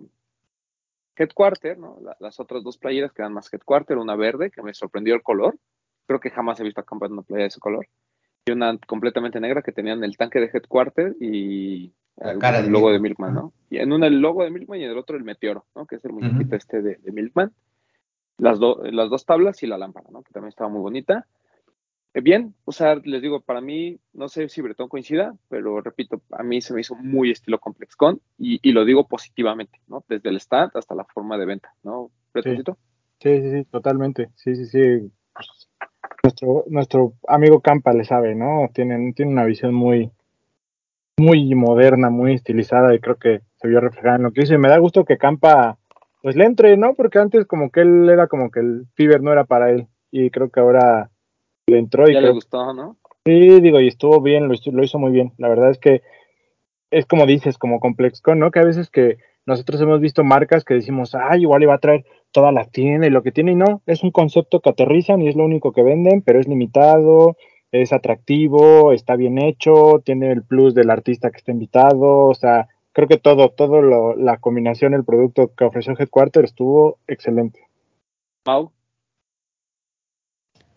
Headquarter, 1.15 1.77
¿no? 1.77 1.97
La, 2.01 2.17
las 2.19 2.39
otras 2.39 2.63
dos 2.63 2.77
playeras 2.77 3.11
que 3.13 3.21
eran 3.21 3.33
más 3.33 3.51
Headquarter, 3.51 3.97
una 3.97 4.15
verde, 4.15 4.51
que 4.51 4.63
me 4.63 4.73
sorprendió 4.73 5.13
el 5.13 5.23
color. 5.23 5.57
Creo 6.07 6.19
que 6.19 6.31
jamás 6.31 6.59
he 6.59 6.63
visto 6.63 6.83
en 6.89 7.11
una 7.11 7.21
playa 7.21 7.43
de 7.43 7.47
ese 7.47 7.59
color. 7.59 7.87
y 8.45 8.51
una 8.51 8.77
completamente 8.79 9.39
negra 9.39 9.61
que 9.61 9.71
tenían 9.71 10.03
el 10.03 10.17
tanque 10.17 10.39
de 10.39 10.49
Headquarter 10.51 11.15
y 11.19 11.93
el, 12.17 12.39
cara 12.39 12.61
logo 12.61 12.91
de 12.91 12.99
Milkman. 12.99 13.33
¿no? 13.33 13.53
Y 13.69 13.77
en 13.77 13.91
una 13.91 14.07
el 14.07 14.19
logo 14.19 14.43
de 14.43 14.49
Milkman 14.49 14.79
y 14.79 14.85
en 14.85 14.91
el 14.91 14.97
otro 14.97 15.17
el 15.17 15.23
meteoro, 15.23 15.65
¿no? 15.75 15.85
Que 15.85 15.97
es 15.97 16.05
el 16.05 16.13
muñequito 16.13 16.55
este 16.55 16.81
de, 16.81 16.95
de 16.95 17.11
Milkman. 17.11 17.53
Las, 18.37 18.59
do- 18.59 18.81
las 18.83 19.09
dos 19.09 19.25
tablas 19.25 19.61
y 19.63 19.67
la 19.67 19.77
lámpara, 19.77 20.07
¿no? 20.11 20.21
Que 20.21 20.31
también 20.31 20.49
estaba 20.49 20.69
muy 20.69 20.81
bonita. 20.81 21.25
Eh, 22.13 22.21
Bien, 22.21 22.55
o 22.65 22.71
sea, 22.71 22.95
les 22.95 23.21
digo, 23.21 23.41
para 23.41 23.61
mí, 23.61 23.99
no 24.13 24.27
sé 24.29 24.49
si 24.49 24.61
Bretón 24.61 24.89
coincida, 24.89 25.35
pero 25.49 25.81
repito, 25.81 26.21
a 26.31 26.43
mí 26.43 26.61
se 26.61 26.73
me 26.73 26.81
hizo 26.81 26.95
muy 26.95 27.31
estilo 27.31 27.59
ComplexCon 27.59 28.19
y, 28.37 28.59
y 28.67 28.71
lo 28.71 28.85
digo 28.85 29.07
positivamente, 29.07 29.79
¿no? 29.87 30.03
Desde 30.07 30.29
el 30.29 30.37
stand 30.37 30.71
hasta 30.75 30.95
la 30.95 31.05
forma 31.05 31.37
de 31.37 31.45
venta, 31.45 31.73
¿no? 31.83 32.11
Bretoncito. 32.33 32.77
Sí, 33.19 33.41
sí, 33.41 33.51
sí, 33.51 33.63
totalmente. 33.65 34.29
Sí, 34.35 34.55
sí, 34.55 34.65
sí. 34.65 35.11
Pues, 35.33 35.67
nuestro, 36.23 36.63
nuestro 36.67 37.13
amigo 37.27 37.61
Campa 37.61 37.93
le 37.93 38.03
sabe, 38.03 38.35
¿no? 38.35 38.69
Tiene, 38.73 39.13
tiene 39.13 39.31
una 39.31 39.45
visión 39.45 39.73
muy, 39.73 40.11
muy 41.17 41.55
moderna, 41.55 42.09
muy 42.09 42.33
estilizada 42.33 42.93
y 42.93 42.99
creo 42.99 43.15
que 43.17 43.41
se 43.55 43.67
vio 43.67 43.79
reflejada 43.79 44.17
en 44.17 44.23
lo 44.23 44.31
que 44.31 44.41
hizo. 44.43 44.53
Y 44.53 44.57
me 44.59 44.69
da 44.69 44.77
gusto 44.77 45.05
que 45.05 45.17
Campa, 45.17 45.77
pues 46.27 46.35
le 46.35 46.43
entre, 46.43 46.75
¿no? 46.75 46.93
Porque 46.93 47.19
antes 47.19 47.45
como 47.45 47.69
que 47.69 47.79
él 47.79 48.09
era 48.09 48.27
como 48.27 48.51
que 48.51 48.59
el 48.59 48.87
Fiverr 48.95 49.21
no 49.23 49.31
era 49.31 49.45
para 49.45 49.71
él. 49.71 49.87
Y 50.11 50.29
creo 50.29 50.49
que 50.49 50.59
ahora 50.59 51.09
le 51.67 51.79
entró 51.79 52.09
y 52.09 52.13
Ya 52.15 52.19
le 52.19 52.31
gustó, 52.31 52.73
¿no? 52.73 52.97
Sí, 53.25 53.61
digo, 53.61 53.79
y 53.79 53.87
estuvo 53.87 54.19
bien, 54.19 54.49
lo, 54.49 54.53
hizo- 54.53 54.71
lo 54.73 54.83
hizo 54.83 54.99
muy 54.99 55.13
bien. 55.13 55.31
La 55.37 55.47
verdad 55.47 55.69
es 55.69 55.77
que 55.77 56.01
es 56.91 57.05
como 57.05 57.25
dices, 57.25 57.57
como 57.57 57.79
ComplexCon, 57.79 58.39
¿no? 58.39 58.51
Que 58.51 58.59
a 58.59 58.65
veces 58.65 58.89
que 58.89 59.19
nosotros 59.45 59.79
hemos 59.79 60.01
visto 60.01 60.25
marcas 60.25 60.65
que 60.65 60.73
decimos, 60.73 61.15
ay, 61.15 61.43
igual 61.43 61.63
iba 61.63 61.75
a 61.75 61.79
traer 61.79 62.03
toda 62.33 62.51
la 62.51 62.65
tienda 62.65 63.07
y 63.07 63.09
lo 63.09 63.23
que 63.23 63.31
tiene, 63.31 63.53
y 63.53 63.55
no, 63.55 63.81
es 63.85 64.03
un 64.03 64.11
concepto 64.11 64.59
que 64.59 64.71
aterrizan 64.71 65.21
y 65.21 65.29
es 65.29 65.37
lo 65.37 65.45
único 65.45 65.71
que 65.71 65.81
venden, 65.81 66.23
pero 66.23 66.41
es 66.41 66.47
limitado, 66.49 67.37
es 67.71 67.93
atractivo, 67.93 68.91
está 68.91 69.15
bien 69.15 69.37
hecho, 69.37 70.01
tiene 70.03 70.29
el 70.33 70.43
plus 70.43 70.75
del 70.75 70.89
artista 70.89 71.31
que 71.31 71.37
está 71.37 71.53
invitado, 71.53 72.25
o 72.25 72.33
sea, 72.33 72.67
creo 72.97 73.07
que 73.07 73.19
todo, 73.19 73.51
todo 73.51 73.83
lo, 73.83 74.15
la 74.15 74.39
combinación, 74.39 74.95
el 74.95 75.05
producto 75.05 75.53
que 75.55 75.65
ofreció 75.65 75.93
Headquarter 75.95 76.45
estuvo 76.45 76.97
excelente. 77.07 77.61
Mau. 78.45 78.73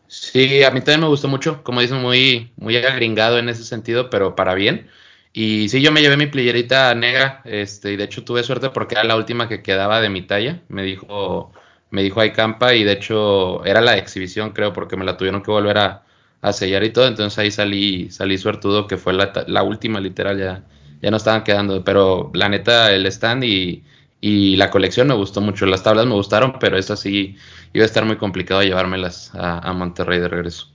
Sí, 0.08 0.64
a 0.64 0.70
mí 0.72 0.80
también 0.80 1.00
me 1.02 1.06
gustó 1.06 1.28
mucho, 1.28 1.62
como 1.62 1.80
dicen, 1.80 1.98
muy, 2.02 2.52
muy 2.56 2.76
agringado 2.76 3.38
en 3.38 3.48
ese 3.48 3.64
sentido, 3.64 4.10
pero 4.10 4.34
para 4.34 4.54
bien. 4.54 4.88
Y 5.32 5.68
sí, 5.68 5.80
yo 5.82 5.92
me 5.92 6.00
llevé 6.02 6.16
mi 6.16 6.26
playerita 6.26 6.92
negra, 6.96 7.42
este, 7.44 7.92
y 7.92 7.96
de 7.96 8.04
hecho 8.04 8.24
tuve 8.24 8.42
suerte 8.42 8.70
porque 8.70 8.96
era 8.96 9.04
la 9.04 9.16
última 9.16 9.48
que 9.48 9.62
quedaba 9.62 10.00
de 10.00 10.10
mi 10.10 10.22
talla, 10.22 10.62
me 10.68 10.82
dijo, 10.82 11.52
me 11.90 12.02
dijo 12.02 12.20
Campa, 12.34 12.74
y 12.74 12.82
de 12.82 12.92
hecho 12.92 13.64
era 13.64 13.80
la 13.80 13.96
exhibición, 13.98 14.50
creo, 14.50 14.72
porque 14.72 14.96
me 14.96 15.04
la 15.04 15.16
tuvieron 15.16 15.42
que 15.42 15.52
volver 15.52 15.78
a, 15.78 16.04
a 16.42 16.52
sellar 16.52 16.82
y 16.82 16.90
todo, 16.92 17.06
entonces 17.06 17.38
ahí 17.38 17.50
salí, 17.52 18.10
salí 18.10 18.36
suertudo, 18.38 18.88
que 18.88 18.96
fue 18.96 19.12
la, 19.12 19.32
ta- 19.32 19.44
la 19.46 19.62
última, 19.62 20.00
literal, 20.00 20.38
ya, 20.38 20.64
ya 21.02 21.10
no 21.10 21.16
estaban 21.16 21.44
quedando, 21.44 21.84
pero 21.84 22.30
la 22.34 22.48
neta, 22.48 22.92
el 22.92 23.06
stand 23.06 23.44
y, 23.44 23.84
y 24.20 24.56
la 24.56 24.70
colección 24.70 25.08
me 25.08 25.14
gustó 25.14 25.40
mucho, 25.40 25.66
las 25.66 25.82
tablas 25.82 26.06
me 26.06 26.14
gustaron, 26.14 26.58
pero 26.60 26.76
eso 26.76 26.96
sí, 26.96 27.36
iba 27.72 27.84
a 27.84 27.86
estar 27.86 28.04
muy 28.04 28.16
complicado 28.16 28.62
llevármelas 28.62 29.34
a, 29.34 29.58
a 29.58 29.72
Monterrey 29.72 30.20
de 30.20 30.28
regreso. 30.28 30.68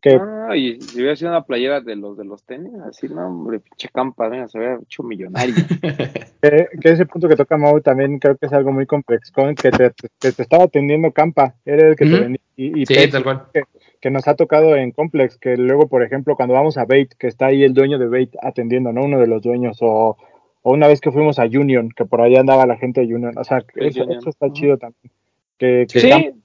Que 0.00 0.18
Ah, 0.48 0.56
y 0.56 0.80
si 0.80 0.96
hubiera 0.96 1.14
sido 1.14 1.30
una 1.30 1.44
playera 1.44 1.80
de 1.82 1.94
los 1.94 2.16
de 2.16 2.24
los 2.24 2.42
tenis, 2.44 2.72
así, 2.88 3.06
no, 3.08 3.26
hombre, 3.26 3.60
pinche 3.60 3.88
campa, 3.92 4.28
venga, 4.28 4.48
se 4.48 4.56
hubiera 4.56 4.78
hecho 4.82 5.02
millonario. 5.02 5.54
Que, 6.40 6.68
que 6.80 6.90
ese 6.90 7.04
punto 7.04 7.28
que 7.28 7.34
toca 7.34 7.56
Mau 7.56 7.80
también 7.80 8.20
creo 8.20 8.36
que 8.36 8.46
es 8.46 8.52
algo 8.52 8.70
muy 8.70 8.86
complejo, 8.86 9.24
que 9.60 9.70
te, 9.72 9.90
te 10.20 10.28
estaba 10.28 10.64
atendiendo 10.64 11.10
Campa, 11.10 11.56
era 11.64 11.88
el 11.88 11.96
que 11.96 12.04
te 12.04 12.20
vendía. 12.20 12.40
Y, 12.56 12.82
y 12.82 12.86
Sí, 12.86 12.94
Pepsi, 12.94 13.10
tal 13.10 13.24
cual. 13.24 13.42
Que, 13.52 13.64
que 14.00 14.10
nos 14.10 14.28
ha 14.28 14.34
tocado 14.34 14.76
en 14.76 14.92
Complex, 14.92 15.38
que 15.38 15.56
luego, 15.56 15.88
por 15.88 16.02
ejemplo, 16.02 16.36
cuando 16.36 16.54
vamos 16.54 16.78
a 16.78 16.84
Bait, 16.84 17.12
que 17.18 17.26
está 17.26 17.46
ahí 17.46 17.64
el 17.64 17.74
dueño 17.74 17.98
de 17.98 18.06
Bait 18.06 18.34
atendiendo, 18.42 18.92
¿no? 18.92 19.04
Uno 19.04 19.18
de 19.18 19.26
los 19.26 19.42
dueños, 19.42 19.78
o, 19.80 20.16
o 20.62 20.72
una 20.72 20.88
vez 20.88 21.00
que 21.00 21.10
fuimos 21.10 21.38
a 21.38 21.44
Union, 21.44 21.90
que 21.94 22.04
por 22.04 22.20
ahí 22.20 22.36
andaba 22.36 22.66
la 22.66 22.76
gente 22.76 23.00
de 23.00 23.14
Union, 23.14 23.36
o 23.36 23.44
sea, 23.44 23.64
eso, 23.76 24.04
está 24.28 24.52
chido 24.52 24.78
también. 24.78 25.12
Que, 25.58 25.86
que 25.90 26.00
Sí. 26.00 26.10
Campa, 26.10 26.38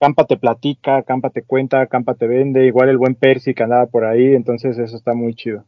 Campa 0.00 0.24
te 0.24 0.36
platica, 0.38 1.02
Campa 1.02 1.30
te 1.30 1.42
cuenta, 1.42 1.86
Campa 1.86 2.14
te 2.14 2.26
vende, 2.26 2.66
igual 2.66 2.88
el 2.88 2.98
buen 2.98 3.14
Percy 3.14 3.54
que 3.54 3.62
andaba 3.62 3.86
por 3.86 4.04
ahí, 4.04 4.34
entonces 4.34 4.78
eso 4.78 4.96
está 4.96 5.14
muy 5.14 5.34
chido. 5.34 5.64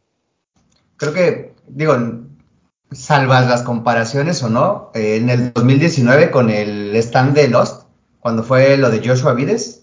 Creo 0.96 1.12
que, 1.12 1.52
digo, 1.68 1.94
salvas 2.92 3.48
las 3.48 3.62
comparaciones 3.62 4.42
o 4.42 4.48
no, 4.48 4.90
eh, 4.94 5.16
en 5.16 5.30
el 5.30 5.52
2019 5.52 6.30
con 6.30 6.50
el 6.50 6.94
stand 6.96 7.34
de 7.34 7.48
Lost, 7.48 7.86
cuando 8.20 8.42
fue 8.42 8.76
lo 8.76 8.90
de 8.90 9.06
Joshua 9.06 9.34
Vides, 9.34 9.81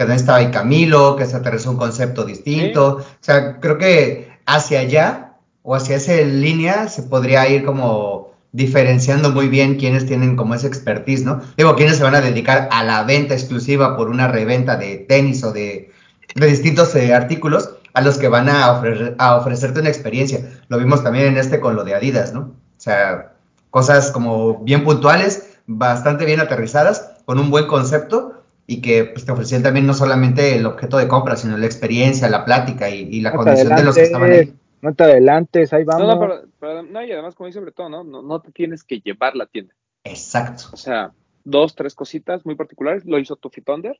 que 0.00 0.06
también 0.06 0.20
estaba 0.20 0.38
ahí 0.38 0.50
Camilo, 0.50 1.14
que 1.14 1.26
se 1.26 1.36
aterrizó 1.36 1.72
un 1.72 1.76
concepto 1.76 2.24
distinto. 2.24 2.96
O 3.00 3.04
sea, 3.20 3.60
creo 3.60 3.76
que 3.76 4.30
hacia 4.46 4.80
allá 4.80 5.32
o 5.62 5.74
hacia 5.74 5.96
esa 5.96 6.14
línea 6.14 6.88
se 6.88 7.02
podría 7.02 7.46
ir 7.50 7.66
como 7.66 8.32
diferenciando 8.52 9.30
muy 9.30 9.48
bien 9.48 9.76
quienes 9.76 10.06
tienen 10.06 10.36
como 10.36 10.54
esa 10.54 10.68
expertise, 10.68 11.26
¿no? 11.26 11.42
Digo, 11.58 11.76
quienes 11.76 11.98
se 11.98 12.02
van 12.02 12.14
a 12.14 12.22
dedicar 12.22 12.70
a 12.72 12.82
la 12.82 13.04
venta 13.04 13.34
exclusiva 13.34 13.94
por 13.94 14.08
una 14.08 14.26
reventa 14.26 14.78
de 14.78 14.96
tenis 14.96 15.44
o 15.44 15.52
de, 15.52 15.92
de 16.34 16.46
distintos 16.46 16.94
eh, 16.96 17.12
artículos, 17.12 17.68
a 17.92 18.00
los 18.00 18.16
que 18.16 18.28
van 18.28 18.48
a, 18.48 18.72
ofrecer, 18.72 19.16
a 19.18 19.36
ofrecerte 19.36 19.80
una 19.80 19.90
experiencia. 19.90 20.62
Lo 20.68 20.78
vimos 20.78 21.04
también 21.04 21.26
en 21.26 21.36
este 21.36 21.60
con 21.60 21.76
lo 21.76 21.84
de 21.84 21.94
Adidas, 21.94 22.32
¿no? 22.32 22.40
O 22.40 22.54
sea, 22.78 23.34
cosas 23.68 24.10
como 24.12 24.60
bien 24.60 24.82
puntuales, 24.82 25.58
bastante 25.66 26.24
bien 26.24 26.40
aterrizadas, 26.40 27.10
con 27.26 27.38
un 27.38 27.50
buen 27.50 27.66
concepto 27.66 28.39
y 28.72 28.80
que 28.80 29.04
pues, 29.04 29.24
te 29.26 29.32
ofrecían 29.32 29.62
también 29.64 29.84
no 29.86 29.94
solamente 29.94 30.54
el 30.56 30.64
objeto 30.64 30.96
de 30.98 31.08
compra, 31.08 31.34
sino 31.36 31.56
la 31.58 31.66
experiencia, 31.66 32.28
la 32.30 32.44
plática 32.44 32.88
y, 32.88 33.00
y 33.10 33.20
la 33.20 33.30
No 33.32 33.38
condición 33.38 33.74
de 33.74 33.82
los 33.84 33.96
que 33.96 34.02
estaban 34.02 34.30
ahí. 34.30 34.54
no 34.80 34.94
te 34.94 35.02
adelantes, 35.04 35.72
ahí 35.72 35.82
vamos. 35.84 36.06
No, 36.06 36.14
no, 36.14 36.20
pero, 36.20 36.42
pero 36.60 36.82
no, 36.84 37.02
y 37.04 37.10
además, 37.10 37.34
como 37.34 37.48
dice 37.48 37.58
Bretón, 37.60 37.90
¿no? 37.90 38.04
No, 38.04 38.22
no 38.22 38.40
te 38.40 38.52
tienes 38.52 38.84
que 38.84 39.00
llevar 39.00 39.34
la 39.34 39.46
tienda. 39.46 39.74
Exacto. 40.04 40.64
O 40.72 40.76
sea, 40.76 41.12
dos, 41.42 41.74
tres 41.74 41.94
cositas 41.96 42.46
muy 42.46 42.54
particulares. 42.54 43.04
Lo 43.04 43.18
hizo 43.18 43.34
Tuffy 43.36 43.60
Thunder, 43.60 43.98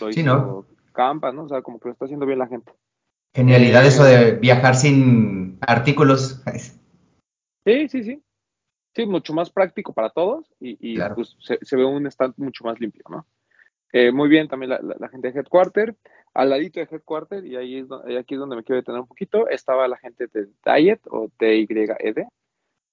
lo 0.00 0.10
Sí, 0.12 0.20
hizo 0.20 0.34
¿no? 0.34 0.66
Campa, 0.92 1.30
¿no? 1.32 1.44
O 1.44 1.48
sea, 1.48 1.60
como 1.60 1.78
que 1.78 1.88
lo 1.88 1.92
está 1.92 2.06
haciendo 2.06 2.24
bien 2.26 2.38
la 2.38 2.48
gente. 2.48 2.72
Genialidad 3.34 3.84
Eh, 3.84 3.88
eso 3.88 4.04
de 4.04 4.32
viajar 4.32 4.76
sin 4.76 5.58
artículos. 5.60 6.42
Sí, 7.66 7.88
sí, 7.88 8.02
sí. 8.02 8.22
Sí, 8.96 9.06
mucho 9.06 9.32
más 9.34 9.50
práctico 9.50 9.92
para 9.92 10.10
todos 10.10 10.46
y, 10.58 10.76
y, 10.80 10.96
Claro. 10.96 11.14
pues 11.14 11.36
se, 11.38 11.58
se 11.62 11.76
ve 11.76 11.84
un 11.84 12.06
stand 12.06 12.34
mucho 12.38 12.64
más 12.64 12.80
limpio, 12.80 13.04
¿no? 13.08 13.26
Eh, 13.92 14.12
muy 14.12 14.28
bien 14.28 14.48
también 14.48 14.70
la, 14.70 14.80
la- 14.82 14.96
la 14.98 15.08
gente 15.08 15.30
de 15.32 15.38
Headquarter. 15.40 15.96
Al 16.32 16.50
ladito 16.50 16.78
de 16.78 16.86
Headquarter, 16.90 17.44
y 17.44 17.56
ahí 17.56 17.78
es 17.78 17.88
do- 17.88 18.08
y 18.08 18.16
aquí 18.16 18.34
es 18.34 18.40
donde 18.40 18.54
me 18.56 18.62
quiero 18.62 18.80
detener 18.80 19.00
un 19.00 19.08
poquito, 19.08 19.48
estaba 19.48 19.88
la 19.88 19.96
gente 19.98 20.28
de 20.28 20.46
Diet 20.64 21.00
o 21.10 21.28
DYED, 21.40 22.24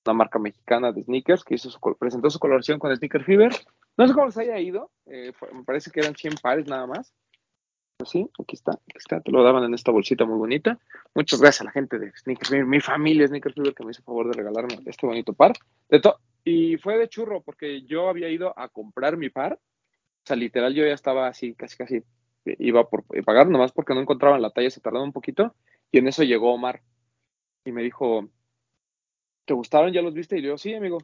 una 0.06 0.14
marca 0.14 0.39
mexicana 0.39 0.91
de 0.91 1.04
sneakers 1.04 1.43
que 1.43 1.54
hizo 1.56 1.70
su, 1.70 1.80
presentó 2.00 2.30
su 2.32 2.39
colaboración 2.39 2.80
con 2.80 2.95
Sneaker 2.95 3.24
Fever. 3.24 3.52
No 3.95 4.08
sé 4.08 4.14
cómo 4.14 4.26
les 4.28 4.38
haya 4.39 4.58
ido, 4.60 4.89
eh, 5.06 5.34
me 5.54 5.64
parece 5.64 5.91
que 5.91 6.00
eran 6.00 6.16
100 6.16 6.34
pares 6.41 6.68
nada 6.68 6.88
más. 6.88 7.14
Pues 8.00 8.10
sí, 8.12 8.28
aquí 8.39 8.56
está, 8.56 8.72
aquí 8.72 8.98
está, 8.98 9.22
te 9.22 9.32
lo 9.32 9.43
daban 9.43 9.64
en 9.64 9.74
esta 9.74 9.91
bolsita 9.91 10.24
muy 10.26 10.38
bonita. 10.38 10.80
Muchas 11.16 11.39
gracias 11.41 11.62
a 11.62 11.66
la 11.66 11.72
gente 11.72 11.98
de 12.00 12.12
Sneaker 12.16 12.48
Fever, 12.48 12.66
mi 12.66 12.80
familia 12.80 13.28
Sneaker 13.28 13.54
Fever 13.54 13.74
que 13.76 13.84
me 13.84 13.91
hizo 13.91 14.02
favor 14.04 14.28
de 14.28 14.34
regalarme 14.38 14.80
este 14.86 15.06
bonito 15.06 15.34
par. 15.34 15.54
De 15.89 16.02
y 16.43 16.78
fue 16.78 16.98
de 16.98 17.10
churro 17.10 17.41
porque 17.41 17.82
yo 17.84 18.08
había 18.10 18.30
ido 18.30 18.58
a 18.58 18.70
comprar 18.70 19.18
mi 19.18 19.30
par. 19.30 19.60
Sea, 20.28 20.36
literal 20.36 20.73
yo 20.73 20.86
ya 20.86 20.93
estaba 20.93 21.30
así, 21.30 21.53
casi, 21.53 21.78
casi 21.78 22.03
iba 22.59 22.89
por 22.89 23.05
eh, 23.13 23.23
pagar, 23.23 23.47
nomás 23.47 23.71
porque 23.71 23.93
no 23.93 24.01
encontraban 24.01 24.41
la 24.41 24.49
talla, 24.49 24.69
se 24.69 24.82
tardaba 24.82 25.05
un 25.05 25.13
poquito. 25.13 25.55
Y 25.89 25.99
en 25.99 26.07
eso 26.09 26.23
llegó 26.23 26.53
Omar 26.53 26.82
y 27.63 27.71
me 27.71 27.82
dijo, 27.82 28.28
¿te 29.45 29.53
gustaron? 29.53 29.93
¿Ya 29.93 30.01
los 30.01 30.13
viste? 30.13 30.38
Y 30.38 30.41
yo, 30.41 30.57
sí, 30.57 30.73
amigo. 30.73 30.97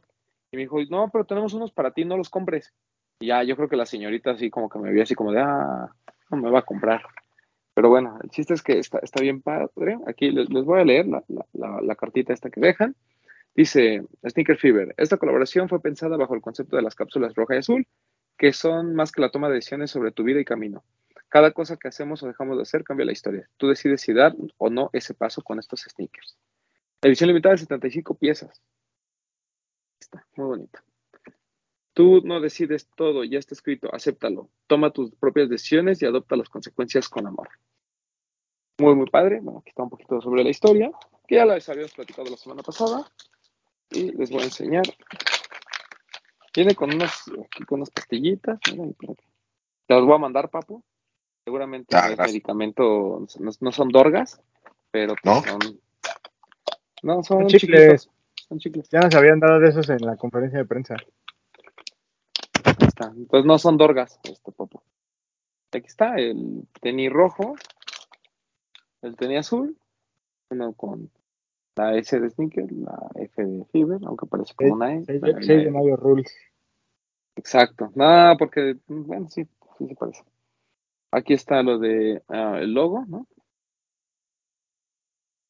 Y 0.50 0.56
me 0.56 0.64
dijo, 0.64 0.76
no, 0.90 1.08
pero 1.10 1.24
tenemos 1.24 1.54
unos 1.54 1.72
para 1.72 1.92
ti, 1.92 2.04
no 2.04 2.18
los 2.18 2.28
compres. 2.28 2.74
Y 3.18 3.28
ya, 3.28 3.42
yo 3.44 3.56
creo 3.56 3.70
que 3.70 3.76
la 3.76 3.86
señorita 3.86 4.32
así 4.32 4.50
como 4.50 4.68
que 4.68 4.78
me 4.78 4.92
vio 4.92 5.02
así 5.02 5.14
como 5.14 5.32
de, 5.32 5.40
ah, 5.40 5.88
no 6.30 6.36
me 6.36 6.50
va 6.50 6.58
a 6.58 6.66
comprar. 6.66 7.02
Pero 7.72 7.88
bueno, 7.88 8.18
el 8.22 8.28
chiste 8.28 8.52
es 8.52 8.62
que 8.62 8.78
está, 8.78 8.98
está 8.98 9.22
bien 9.22 9.40
padre. 9.40 9.96
Aquí 10.06 10.32
les, 10.32 10.50
les 10.50 10.64
voy 10.66 10.82
a 10.82 10.84
leer 10.84 11.06
la, 11.06 11.24
la, 11.28 11.46
la, 11.54 11.80
la 11.80 11.94
cartita 11.96 12.34
esta 12.34 12.50
que 12.50 12.60
dejan. 12.60 12.94
Dice 13.54 14.04
Sneaker 14.28 14.58
Fever, 14.58 14.94
esta 14.98 15.16
colaboración 15.16 15.70
fue 15.70 15.80
pensada 15.80 16.18
bajo 16.18 16.34
el 16.34 16.42
concepto 16.42 16.76
de 16.76 16.82
las 16.82 16.94
cápsulas 16.94 17.34
roja 17.34 17.54
y 17.54 17.58
azul, 17.58 17.86
que 18.36 18.52
son 18.52 18.94
más 18.94 19.12
que 19.12 19.20
la 19.20 19.30
toma 19.30 19.48
de 19.48 19.56
decisiones 19.56 19.90
sobre 19.90 20.12
tu 20.12 20.24
vida 20.24 20.40
y 20.40 20.44
camino. 20.44 20.84
Cada 21.28 21.52
cosa 21.52 21.76
que 21.76 21.88
hacemos 21.88 22.22
o 22.22 22.26
dejamos 22.26 22.56
de 22.56 22.62
hacer 22.62 22.84
cambia 22.84 23.06
la 23.06 23.12
historia. 23.12 23.48
Tú 23.56 23.68
decides 23.68 24.00
si 24.00 24.12
dar 24.12 24.34
o 24.58 24.70
no 24.70 24.90
ese 24.92 25.14
paso 25.14 25.42
con 25.42 25.58
estos 25.58 25.82
sneakers. 25.82 26.36
Edición 27.02 27.28
limitada 27.28 27.54
de 27.54 27.58
75 27.58 28.14
piezas. 28.14 28.62
Está 30.00 30.24
muy 30.36 30.46
bonita. 30.46 30.84
Tú 31.92 32.22
no 32.24 32.40
decides 32.40 32.88
todo, 32.96 33.24
ya 33.24 33.38
está 33.38 33.54
escrito, 33.54 33.88
acéptalo. 33.94 34.48
Toma 34.66 34.90
tus 34.90 35.14
propias 35.14 35.48
decisiones 35.48 36.02
y 36.02 36.06
adopta 36.06 36.36
las 36.36 36.48
consecuencias 36.48 37.08
con 37.08 37.26
amor. 37.26 37.48
Muy, 38.78 38.94
muy 38.96 39.06
padre. 39.06 39.40
Bueno, 39.40 39.60
aquí 39.60 39.70
está 39.70 39.84
un 39.84 39.90
poquito 39.90 40.20
sobre 40.20 40.42
la 40.42 40.50
historia, 40.50 40.90
que 41.28 41.36
ya 41.36 41.44
la 41.44 41.54
habíamos 41.54 41.94
platicado 41.94 42.30
la 42.30 42.36
semana 42.36 42.62
pasada. 42.62 43.10
Y 43.90 44.10
les 44.12 44.30
voy 44.30 44.42
a 44.42 44.46
enseñar. 44.46 44.84
Viene 46.54 46.74
con 46.74 46.94
unas, 46.94 47.24
aquí 47.44 47.64
con 47.64 47.78
unas 47.80 47.90
pastillitas. 47.90 48.58
Te 48.60 49.94
las 49.94 50.04
voy 50.04 50.14
a 50.14 50.18
mandar, 50.18 50.48
papu. 50.50 50.82
Seguramente 51.44 51.94
Ah, 51.96 52.06
gracias. 52.08 52.28
medicamento, 52.28 53.26
no, 53.38 53.50
no 53.60 53.72
son 53.72 53.88
dorgas, 53.88 54.40
pero 54.90 55.14
pues 55.22 55.34
¿No? 55.34 55.42
son. 55.42 55.80
No, 57.02 57.22
son 57.22 57.40
Son 57.40 57.46
chicles. 57.48 58.08
Son 58.48 58.58
chicles. 58.58 58.88
Ya 58.88 59.00
nos 59.00 59.14
habían 59.14 59.40
dado 59.40 59.60
de 59.60 59.68
esos 59.68 59.88
en 59.90 59.98
la 60.06 60.16
conferencia 60.16 60.58
de 60.58 60.64
prensa. 60.64 60.96
Ahí 62.64 62.86
está. 62.86 63.12
Entonces 63.14 63.44
no 63.46 63.58
son 63.58 63.76
dorgas, 63.76 64.18
este 64.24 64.52
popo. 64.52 64.82
Aquí 65.72 65.86
está 65.86 66.14
el 66.14 66.66
tenis 66.80 67.12
rojo, 67.12 67.56
el 69.02 69.16
tenis 69.16 69.40
azul, 69.40 69.76
uno 70.50 70.72
con 70.72 71.10
la 71.76 71.96
S 71.96 72.18
de 72.18 72.30
sneaker, 72.30 72.70
la 72.72 73.10
F 73.16 73.44
de 73.44 73.64
Fever, 73.66 74.00
aunque 74.06 74.26
parece 74.26 74.54
como 74.54 74.74
una 74.74 74.94
E. 74.94 75.04
6 75.04 75.20
pero 75.20 75.38
de, 75.38 75.46
la 75.46 75.54
E. 75.54 75.64
de 75.64 75.70
mayo 75.70 75.96
rules. 75.96 76.32
Exacto. 77.36 77.90
No, 77.94 78.36
porque, 78.38 78.76
bueno, 78.86 79.28
sí, 79.28 79.44
sí 79.78 79.88
se 79.88 79.94
parece. 79.94 80.22
Aquí 81.10 81.34
está 81.34 81.62
lo 81.62 81.78
de 81.78 82.22
ah, 82.28 82.58
el 82.60 82.72
logo, 82.74 83.04
¿no? 83.06 83.26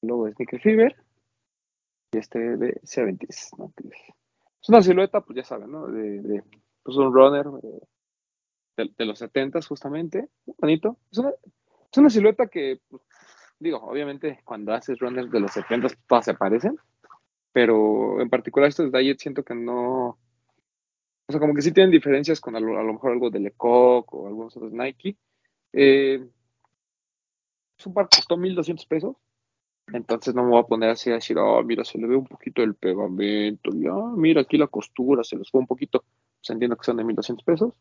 El 0.02 0.08
logo 0.08 0.26
de 0.26 0.32
Sneaker 0.32 0.60
Fever. 0.60 0.96
Y 2.12 2.18
este 2.18 2.38
de 2.38 2.80
70s, 2.82 3.50
¿no? 3.58 3.72
Es- 3.90 4.68
una 4.68 4.80
silueta, 4.82 5.20
pues 5.20 5.36
ya 5.36 5.44
saben, 5.44 5.70
¿no? 5.70 5.86
De, 5.88 6.20
de 6.22 6.42
pues 6.82 6.96
un 6.96 7.12
runner 7.12 7.46
eh, 7.62 7.80
de, 8.78 8.90
de 8.96 9.04
los 9.04 9.20
70s, 9.20 9.66
justamente. 9.66 10.28
Bonito. 10.58 10.96
Es 11.10 11.18
una, 11.18 11.30
es 11.30 11.98
una 11.98 12.08
silueta 12.10 12.46
que, 12.46 12.80
pues, 12.88 13.02
digo, 13.58 13.78
obviamente 13.78 14.40
cuando 14.44 14.72
haces 14.72 14.98
runners 14.98 15.30
de 15.30 15.40
los 15.40 15.52
70s, 15.52 15.96
todas 16.06 16.24
se 16.24 16.34
parecen. 16.34 16.76
Pero 17.52 18.20
en 18.20 18.28
particular 18.28 18.68
estos 18.68 18.90
de 18.90 18.98
Diet 18.98 19.18
siento 19.18 19.44
que 19.44 19.54
no. 19.54 20.18
O 21.26 21.30
sea, 21.32 21.40
como 21.40 21.54
que 21.54 21.62
sí 21.62 21.72
tienen 21.72 21.92
diferencias 21.92 22.40
con 22.40 22.56
a 22.56 22.60
lo, 22.60 22.78
a 22.78 22.82
lo 22.82 22.94
mejor 22.94 23.12
algo 23.12 23.30
de 23.30 23.40
Lecoq 23.40 24.12
o 24.12 24.26
algunos 24.26 24.56
otros 24.56 24.72
Nike. 24.72 25.16
Eh, 25.72 26.26
es 27.78 27.86
un 27.86 27.94
par 27.94 28.08
costó 28.08 28.36
1200 28.36 28.86
pesos. 28.86 29.16
Entonces 29.92 30.34
no 30.34 30.42
me 30.42 30.50
voy 30.50 30.60
a 30.60 30.66
poner 30.66 30.90
así 30.90 31.10
a 31.10 31.14
decir, 31.14 31.38
oh, 31.38 31.62
mira, 31.62 31.84
se 31.84 31.98
le 31.98 32.06
ve 32.06 32.16
un 32.16 32.26
poquito 32.26 32.62
el 32.62 32.74
pegamento. 32.74 33.70
Ya, 33.74 33.94
mira, 34.16 34.40
aquí 34.40 34.56
la 34.56 34.66
costura 34.66 35.22
se 35.22 35.36
les 35.36 35.50
fue 35.50 35.60
un 35.60 35.66
poquito. 35.66 36.04
Pues 36.40 36.50
entiendo 36.50 36.76
que 36.76 36.84
son 36.84 36.96
de 36.96 37.04
1200 37.04 37.44
pesos. 37.44 37.74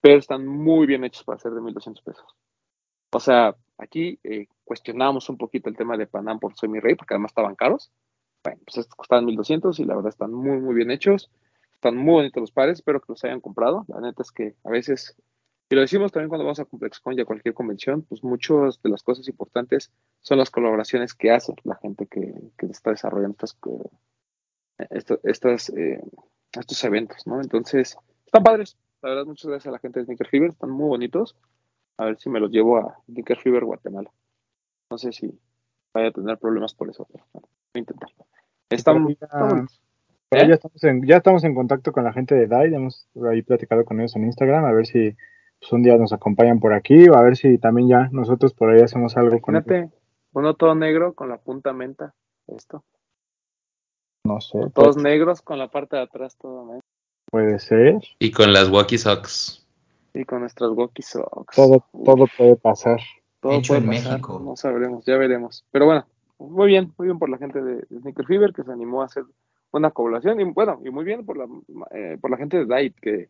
Pero 0.00 0.18
están 0.18 0.46
muy 0.46 0.86
bien 0.86 1.04
hechos 1.04 1.24
para 1.24 1.38
ser 1.38 1.52
de 1.52 1.60
1200 1.60 2.02
pesos. 2.02 2.26
O 3.12 3.20
sea, 3.20 3.56
aquí 3.80 4.18
eh, 4.24 4.46
cuestionamos 4.64 5.28
un 5.28 5.36
poquito 5.36 5.68
el 5.68 5.76
tema 5.76 5.96
de 5.96 6.06
Panam 6.06 6.38
por 6.38 6.54
Soy 6.54 6.68
Mi 6.68 6.80
Rey, 6.80 6.94
porque 6.94 7.14
además 7.14 7.30
estaban 7.30 7.56
caros. 7.56 7.90
Bueno, 8.42 8.60
pues 8.64 8.78
estos 8.78 8.94
costaban 8.94 9.26
1200 9.26 9.78
y 9.80 9.84
la 9.84 9.96
verdad 9.96 10.10
están 10.10 10.32
muy, 10.32 10.58
muy 10.58 10.74
bien 10.74 10.90
hechos. 10.90 11.30
Están 11.72 11.96
muy 11.96 12.12
bonitos 12.12 12.40
los 12.40 12.52
pares, 12.52 12.78
espero 12.78 13.00
que 13.00 13.06
los 13.08 13.24
hayan 13.24 13.40
comprado. 13.40 13.84
La 13.88 14.00
neta 14.00 14.22
es 14.22 14.30
que 14.30 14.54
a 14.64 14.70
veces, 14.70 15.16
y 15.70 15.74
lo 15.74 15.80
decimos 15.80 16.12
también 16.12 16.28
cuando 16.28 16.44
vamos 16.44 16.60
a 16.60 16.64
ComplexCon 16.66 17.18
y 17.18 17.22
a 17.22 17.24
cualquier 17.24 17.54
convención, 17.54 18.02
pues 18.02 18.22
muchas 18.22 18.80
de 18.82 18.90
las 18.90 19.02
cosas 19.02 19.26
importantes 19.28 19.90
son 20.20 20.38
las 20.38 20.50
colaboraciones 20.50 21.14
que 21.14 21.30
hace 21.30 21.54
la 21.64 21.76
gente 21.76 22.06
que, 22.06 22.34
que 22.58 22.66
está 22.66 22.90
desarrollando 22.90 23.36
estas, 23.40 23.56
eh, 24.78 25.18
estas, 25.24 25.70
eh, 25.70 26.02
estos 26.52 26.84
eventos, 26.84 27.26
¿no? 27.26 27.40
Entonces, 27.40 27.96
están 28.26 28.42
padres. 28.42 28.76
La 29.02 29.10
verdad, 29.10 29.24
muchas 29.24 29.46
gracias 29.46 29.68
a 29.68 29.72
la 29.72 29.78
gente 29.78 30.00
de 30.00 30.04
Sneaker 30.04 30.28
Fever, 30.28 30.50
están 30.50 30.70
muy 30.70 30.88
bonitos. 30.88 31.34
A 32.00 32.06
ver 32.06 32.16
si 32.18 32.30
me 32.30 32.40
los 32.40 32.50
llevo 32.50 32.78
a 32.78 32.96
Sneaker 33.06 33.38
Fever 33.38 33.64
Guatemala. 33.64 34.10
No 34.90 34.96
sé 34.96 35.12
si 35.12 35.30
vaya 35.92 36.08
a 36.08 36.12
tener 36.12 36.38
problemas 36.38 36.72
por 36.74 36.88
eso, 36.88 37.06
pero 37.12 37.26
bueno, 37.32 37.46
voy 37.74 37.74
a 37.74 37.78
intentar. 37.80 38.08
Ya- 40.30 40.38
ahí 40.38 40.44
¿Eh? 40.44 40.48
ya, 40.48 40.54
estamos 40.54 40.84
en, 40.84 41.06
ya 41.06 41.16
estamos 41.18 41.44
en 41.44 41.54
contacto 41.54 41.92
con 41.92 42.04
la 42.04 42.12
gente 42.14 42.34
de 42.34 42.46
DAI, 42.46 42.74
hemos 42.74 43.06
ahí 43.30 43.42
platicado 43.42 43.84
con 43.84 44.00
ellos 44.00 44.16
en 44.16 44.24
Instagram, 44.24 44.64
a 44.64 44.72
ver 44.72 44.86
si 44.86 45.14
pues, 45.58 45.72
un 45.72 45.82
día 45.82 45.98
nos 45.98 46.12
acompañan 46.14 46.58
por 46.58 46.72
aquí, 46.72 47.06
o 47.08 47.14
a 47.16 47.22
ver 47.22 47.36
si 47.36 47.58
también 47.58 47.88
ya 47.88 48.08
nosotros 48.12 48.54
por 48.54 48.70
ahí 48.70 48.80
hacemos 48.80 49.16
algo 49.18 49.38
con 49.40 49.56
ellos. 49.56 49.66
Imagínate, 49.66 49.94
uno 50.32 50.54
todo 50.54 50.74
negro 50.74 51.12
con 51.14 51.28
la 51.28 51.36
punta 51.36 51.74
menta, 51.74 52.14
esto. 52.46 52.82
No 54.24 54.40
sé, 54.40 54.58
Todos 54.72 54.94
pues, 54.94 54.96
negros 54.96 55.42
con 55.42 55.58
la 55.58 55.68
parte 55.68 55.96
de 55.96 56.02
atrás 56.02 56.36
todo 56.38 56.64
menta. 56.64 56.80
puede 57.30 57.58
ser, 57.58 57.98
Y 58.18 58.30
con 58.30 58.52
las 58.54 58.70
Walkie 58.70 58.96
Socks. 58.98 59.66
Y 60.14 60.24
con 60.24 60.40
nuestras 60.40 60.70
walkie 60.72 61.02
socks. 61.02 61.54
todo, 61.54 61.84
todo 62.04 62.26
puede 62.36 62.56
pasar. 62.56 62.98
todo 63.40 63.52
Hecho 63.52 63.74
puede 63.74 63.82
en 63.82 63.90
pasar, 63.90 64.12
México. 64.12 64.40
No 64.44 64.56
sabremos, 64.56 65.04
ya 65.04 65.16
veremos. 65.16 65.64
Pero 65.70 65.86
bueno, 65.86 66.06
muy 66.38 66.68
bien, 66.68 66.92
muy 66.98 67.06
bien 67.08 67.18
por 67.18 67.28
la 67.28 67.38
gente 67.38 67.60
de, 67.60 67.76
de 67.88 68.00
Sneaker 68.00 68.26
Fever 68.26 68.52
que 68.52 68.64
se 68.64 68.72
animó 68.72 69.02
a 69.02 69.06
hacer 69.06 69.24
una 69.72 69.90
colaboración. 69.90 70.40
Y 70.40 70.44
bueno, 70.44 70.80
y 70.84 70.90
muy 70.90 71.04
bien 71.04 71.24
por 71.24 71.36
la, 71.36 71.46
eh, 71.92 72.18
por 72.20 72.30
la 72.30 72.36
gente 72.36 72.64
de 72.64 72.66
Diet 72.66 72.94
que, 73.00 73.28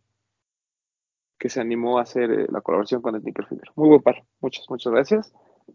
que 1.39 1.49
se 1.49 1.61
animó 1.61 1.99
a 1.99 2.03
hacer 2.03 2.31
eh, 2.31 2.47
la 2.51 2.61
colaboración 2.61 3.03
con 3.03 3.19
Sneaker 3.19 3.47
Fever. 3.47 3.71
Muy 3.77 3.89
buen 3.89 4.03
par, 4.03 4.25
muchas, 4.41 4.69
muchas 4.69 4.93
gracias. 4.93 5.33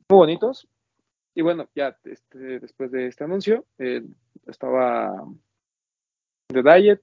Muy 0.10 0.18
bonitos. 0.18 0.68
Y 1.34 1.41
bueno, 1.41 1.68
ya 1.76 1.97
este, 2.06 2.60
después 2.60 2.91
de 2.91 3.08
este 3.08 3.26
anuncio, 3.26 3.66
eh, 3.78 4.03
estaba 4.47 5.26
de 6.49 6.64
Diet. 6.64 7.01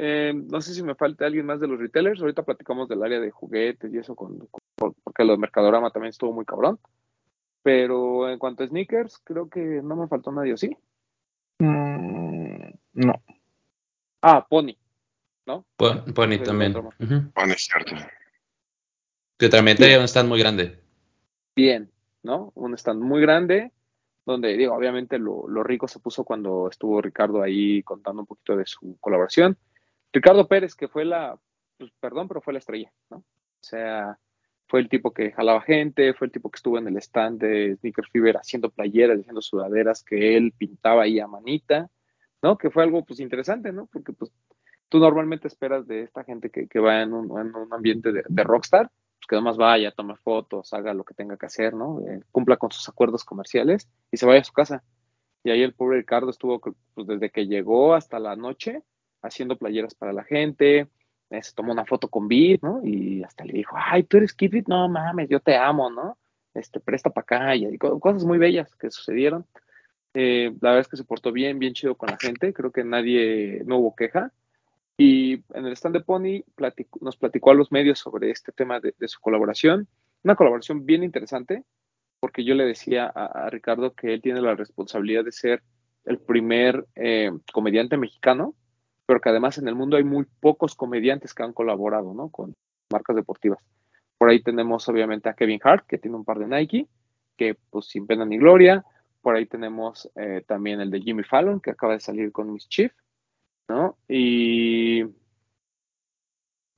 Eh, 0.00 0.32
no 0.34 0.60
sé 0.60 0.74
si 0.74 0.82
me 0.82 0.94
falta 0.94 1.26
alguien 1.26 1.44
más 1.46 1.58
de 1.60 1.66
los 1.66 1.78
retailers. 1.78 2.20
Ahorita 2.20 2.44
platicamos 2.44 2.88
del 2.88 3.02
área 3.02 3.18
de 3.20 3.30
juguetes 3.30 3.92
y 3.92 3.98
eso, 3.98 4.14
con, 4.14 4.38
con- 4.46 4.94
porque 5.02 5.24
lo 5.24 5.32
de 5.32 5.38
Mercadorama 5.38 5.90
también 5.90 6.10
estuvo 6.10 6.32
muy 6.32 6.44
cabrón. 6.44 6.78
Pero 7.62 8.30
en 8.30 8.38
cuanto 8.38 8.62
a 8.62 8.68
sneakers, 8.68 9.18
creo 9.24 9.48
que 9.48 9.60
no 9.60 9.96
me 9.96 10.06
faltó 10.08 10.30
nadie, 10.30 10.52
¿o 10.52 10.56
¿sí? 10.56 10.76
Mm, 11.58 12.70
no. 12.94 13.14
Ah, 14.22 14.46
Pony, 14.48 14.76
¿no? 15.46 15.64
Pon- 15.76 16.04
Pony 16.14 16.38
también. 16.44 16.74
es 16.98 17.66
cierto. 17.66 17.94
Que 19.36 19.48
también 19.48 19.76
Sí. 19.76 19.82
traía 19.82 19.98
un 19.98 20.04
stand 20.08 20.28
muy 20.28 20.38
grande. 20.38 20.80
Bien, 21.56 21.90
¿no? 22.22 22.52
Un 22.54 22.74
stand 22.74 23.02
muy 23.02 23.20
grande, 23.20 23.72
donde, 24.24 24.56
digo, 24.56 24.74
obviamente 24.74 25.18
lo, 25.18 25.48
lo 25.48 25.62
rico 25.64 25.88
se 25.88 25.98
puso 26.00 26.24
cuando 26.24 26.68
estuvo 26.70 27.00
Ricardo 27.00 27.42
ahí 27.42 27.82
contando 27.82 28.22
un 28.22 28.26
poquito 28.26 28.56
de 28.56 28.66
su 28.66 28.96
colaboración. 29.00 29.56
Ricardo 30.12 30.48
Pérez, 30.48 30.74
que 30.74 30.88
fue 30.88 31.04
la, 31.04 31.38
pues 31.76 31.90
perdón, 32.00 32.28
pero 32.28 32.40
fue 32.40 32.52
la 32.52 32.58
estrella, 32.58 32.92
¿no? 33.10 33.18
O 33.18 33.24
sea, 33.60 34.18
fue 34.68 34.80
el 34.80 34.88
tipo 34.88 35.12
que 35.12 35.32
jalaba 35.32 35.62
gente, 35.62 36.14
fue 36.14 36.26
el 36.26 36.32
tipo 36.32 36.50
que 36.50 36.56
estuvo 36.56 36.78
en 36.78 36.88
el 36.88 36.96
stand 36.98 37.40
de 37.40 37.76
Sneaker 37.76 38.06
Fever 38.06 38.36
haciendo 38.36 38.70
playeras, 38.70 39.20
haciendo 39.20 39.40
sudaderas 39.40 40.02
que 40.04 40.36
él 40.36 40.52
pintaba 40.56 41.04
ahí 41.04 41.20
a 41.20 41.26
manita, 41.26 41.90
¿no? 42.42 42.58
Que 42.58 42.70
fue 42.70 42.82
algo, 42.82 43.04
pues, 43.04 43.20
interesante, 43.20 43.72
¿no? 43.72 43.86
Porque, 43.86 44.12
pues, 44.12 44.30
tú 44.88 44.98
normalmente 44.98 45.48
esperas 45.48 45.86
de 45.86 46.02
esta 46.02 46.24
gente 46.24 46.50
que, 46.50 46.68
que 46.68 46.80
va 46.80 47.02
en 47.02 47.12
un, 47.12 47.38
en 47.38 47.54
un 47.54 47.72
ambiente 47.72 48.12
de, 48.12 48.44
rockstar, 48.44 48.90
pues 48.90 49.26
que 49.28 49.36
además 49.36 49.56
vaya, 49.56 49.92
tome 49.92 50.16
fotos, 50.16 50.72
haga 50.72 50.94
lo 50.94 51.04
que 51.04 51.14
tenga 51.14 51.36
que 51.36 51.46
hacer, 51.46 51.74
¿no? 51.74 52.00
Eh, 52.06 52.20
cumpla 52.30 52.56
con 52.56 52.70
sus 52.70 52.88
acuerdos 52.88 53.24
comerciales 53.24 53.88
y 54.10 54.16
se 54.16 54.26
vaya 54.26 54.40
a 54.40 54.44
su 54.44 54.52
casa. 54.52 54.84
Y 55.44 55.50
ahí 55.50 55.62
el 55.62 55.74
pobre 55.74 55.98
Ricardo 55.98 56.30
estuvo 56.30 56.60
pues, 56.60 57.06
desde 57.06 57.30
que 57.30 57.46
llegó 57.46 57.94
hasta 57.94 58.18
la 58.18 58.36
noche 58.36 58.82
haciendo 59.22 59.56
playeras 59.56 59.94
para 59.94 60.12
la 60.12 60.24
gente, 60.24 60.88
eh, 61.30 61.42
se 61.42 61.52
tomó 61.54 61.72
una 61.72 61.84
foto 61.84 62.08
con 62.08 62.28
Beat, 62.28 62.62
¿no? 62.62 62.80
Y 62.84 63.22
hasta 63.22 63.44
le 63.44 63.52
dijo, 63.52 63.76
ay, 63.78 64.04
tú 64.04 64.16
eres 64.16 64.32
Kid 64.32 64.50
Beat, 64.52 64.68
no 64.68 64.88
mames, 64.88 65.28
yo 65.28 65.40
te 65.40 65.56
amo, 65.56 65.90
¿no? 65.90 66.18
Este, 66.54 66.80
presta 66.80 67.10
para 67.10 67.22
acá 67.22 67.56
y, 67.56 67.66
y 67.66 67.78
co- 67.78 68.00
cosas 68.00 68.24
muy 68.24 68.38
bellas 68.38 68.74
que 68.76 68.90
sucedieron. 68.90 69.46
Eh, 70.14 70.52
la 70.60 70.70
verdad 70.70 70.80
es 70.80 70.88
que 70.88 70.96
se 70.96 71.04
portó 71.04 71.32
bien, 71.32 71.58
bien 71.58 71.74
chido 71.74 71.94
con 71.94 72.08
la 72.08 72.16
gente, 72.16 72.52
creo 72.52 72.72
que 72.72 72.82
nadie, 72.82 73.62
no 73.66 73.76
hubo 73.78 73.94
queja. 73.94 74.32
Y 74.96 75.44
en 75.54 75.66
el 75.66 75.72
stand 75.74 75.96
de 75.96 76.00
Pony 76.02 76.42
nos 77.00 77.16
platicó 77.16 77.50
a 77.50 77.54
los 77.54 77.70
medios 77.70 78.00
sobre 78.00 78.30
este 78.30 78.50
tema 78.50 78.80
de, 78.80 78.94
su 79.06 79.20
colaboración. 79.20 79.86
Una 80.24 80.34
colaboración 80.34 80.86
bien 80.86 81.04
interesante, 81.04 81.62
porque 82.18 82.42
yo 82.42 82.54
le 82.54 82.64
decía 82.64 83.04
a, 83.14 83.46
a 83.46 83.50
Ricardo 83.50 83.94
que 83.94 84.12
él 84.12 84.22
tiene 84.22 84.40
la 84.40 84.56
responsabilidad 84.56 85.24
de 85.24 85.30
ser 85.30 85.62
el 86.04 86.18
primer 86.18 86.84
eh, 86.96 87.30
comediante 87.52 87.96
mexicano, 87.96 88.54
pero 89.08 89.22
que 89.22 89.30
además 89.30 89.56
en 89.56 89.66
el 89.66 89.74
mundo 89.74 89.96
hay 89.96 90.04
muy 90.04 90.26
pocos 90.38 90.74
comediantes 90.74 91.32
que 91.32 91.42
han 91.42 91.54
colaborado 91.54 92.12
¿no? 92.12 92.28
con 92.28 92.54
marcas 92.92 93.16
deportivas. 93.16 93.58
Por 94.18 94.28
ahí 94.28 94.42
tenemos 94.42 94.86
obviamente 94.86 95.30
a 95.30 95.32
Kevin 95.32 95.60
Hart, 95.64 95.86
que 95.86 95.96
tiene 95.96 96.18
un 96.18 96.26
par 96.26 96.38
de 96.38 96.46
Nike, 96.46 96.86
que 97.34 97.56
pues 97.70 97.86
sin 97.86 98.06
pena 98.06 98.26
ni 98.26 98.36
gloria. 98.36 98.84
Por 99.22 99.34
ahí 99.34 99.46
tenemos 99.46 100.10
eh, 100.14 100.44
también 100.46 100.82
el 100.82 100.90
de 100.90 101.00
Jimmy 101.00 101.22
Fallon, 101.22 101.58
que 101.58 101.70
acaba 101.70 101.94
de 101.94 102.00
salir 102.00 102.32
con 102.32 102.52
Miss 102.52 102.68
Chief, 102.68 102.92
¿no? 103.70 103.96
Y... 104.06 105.04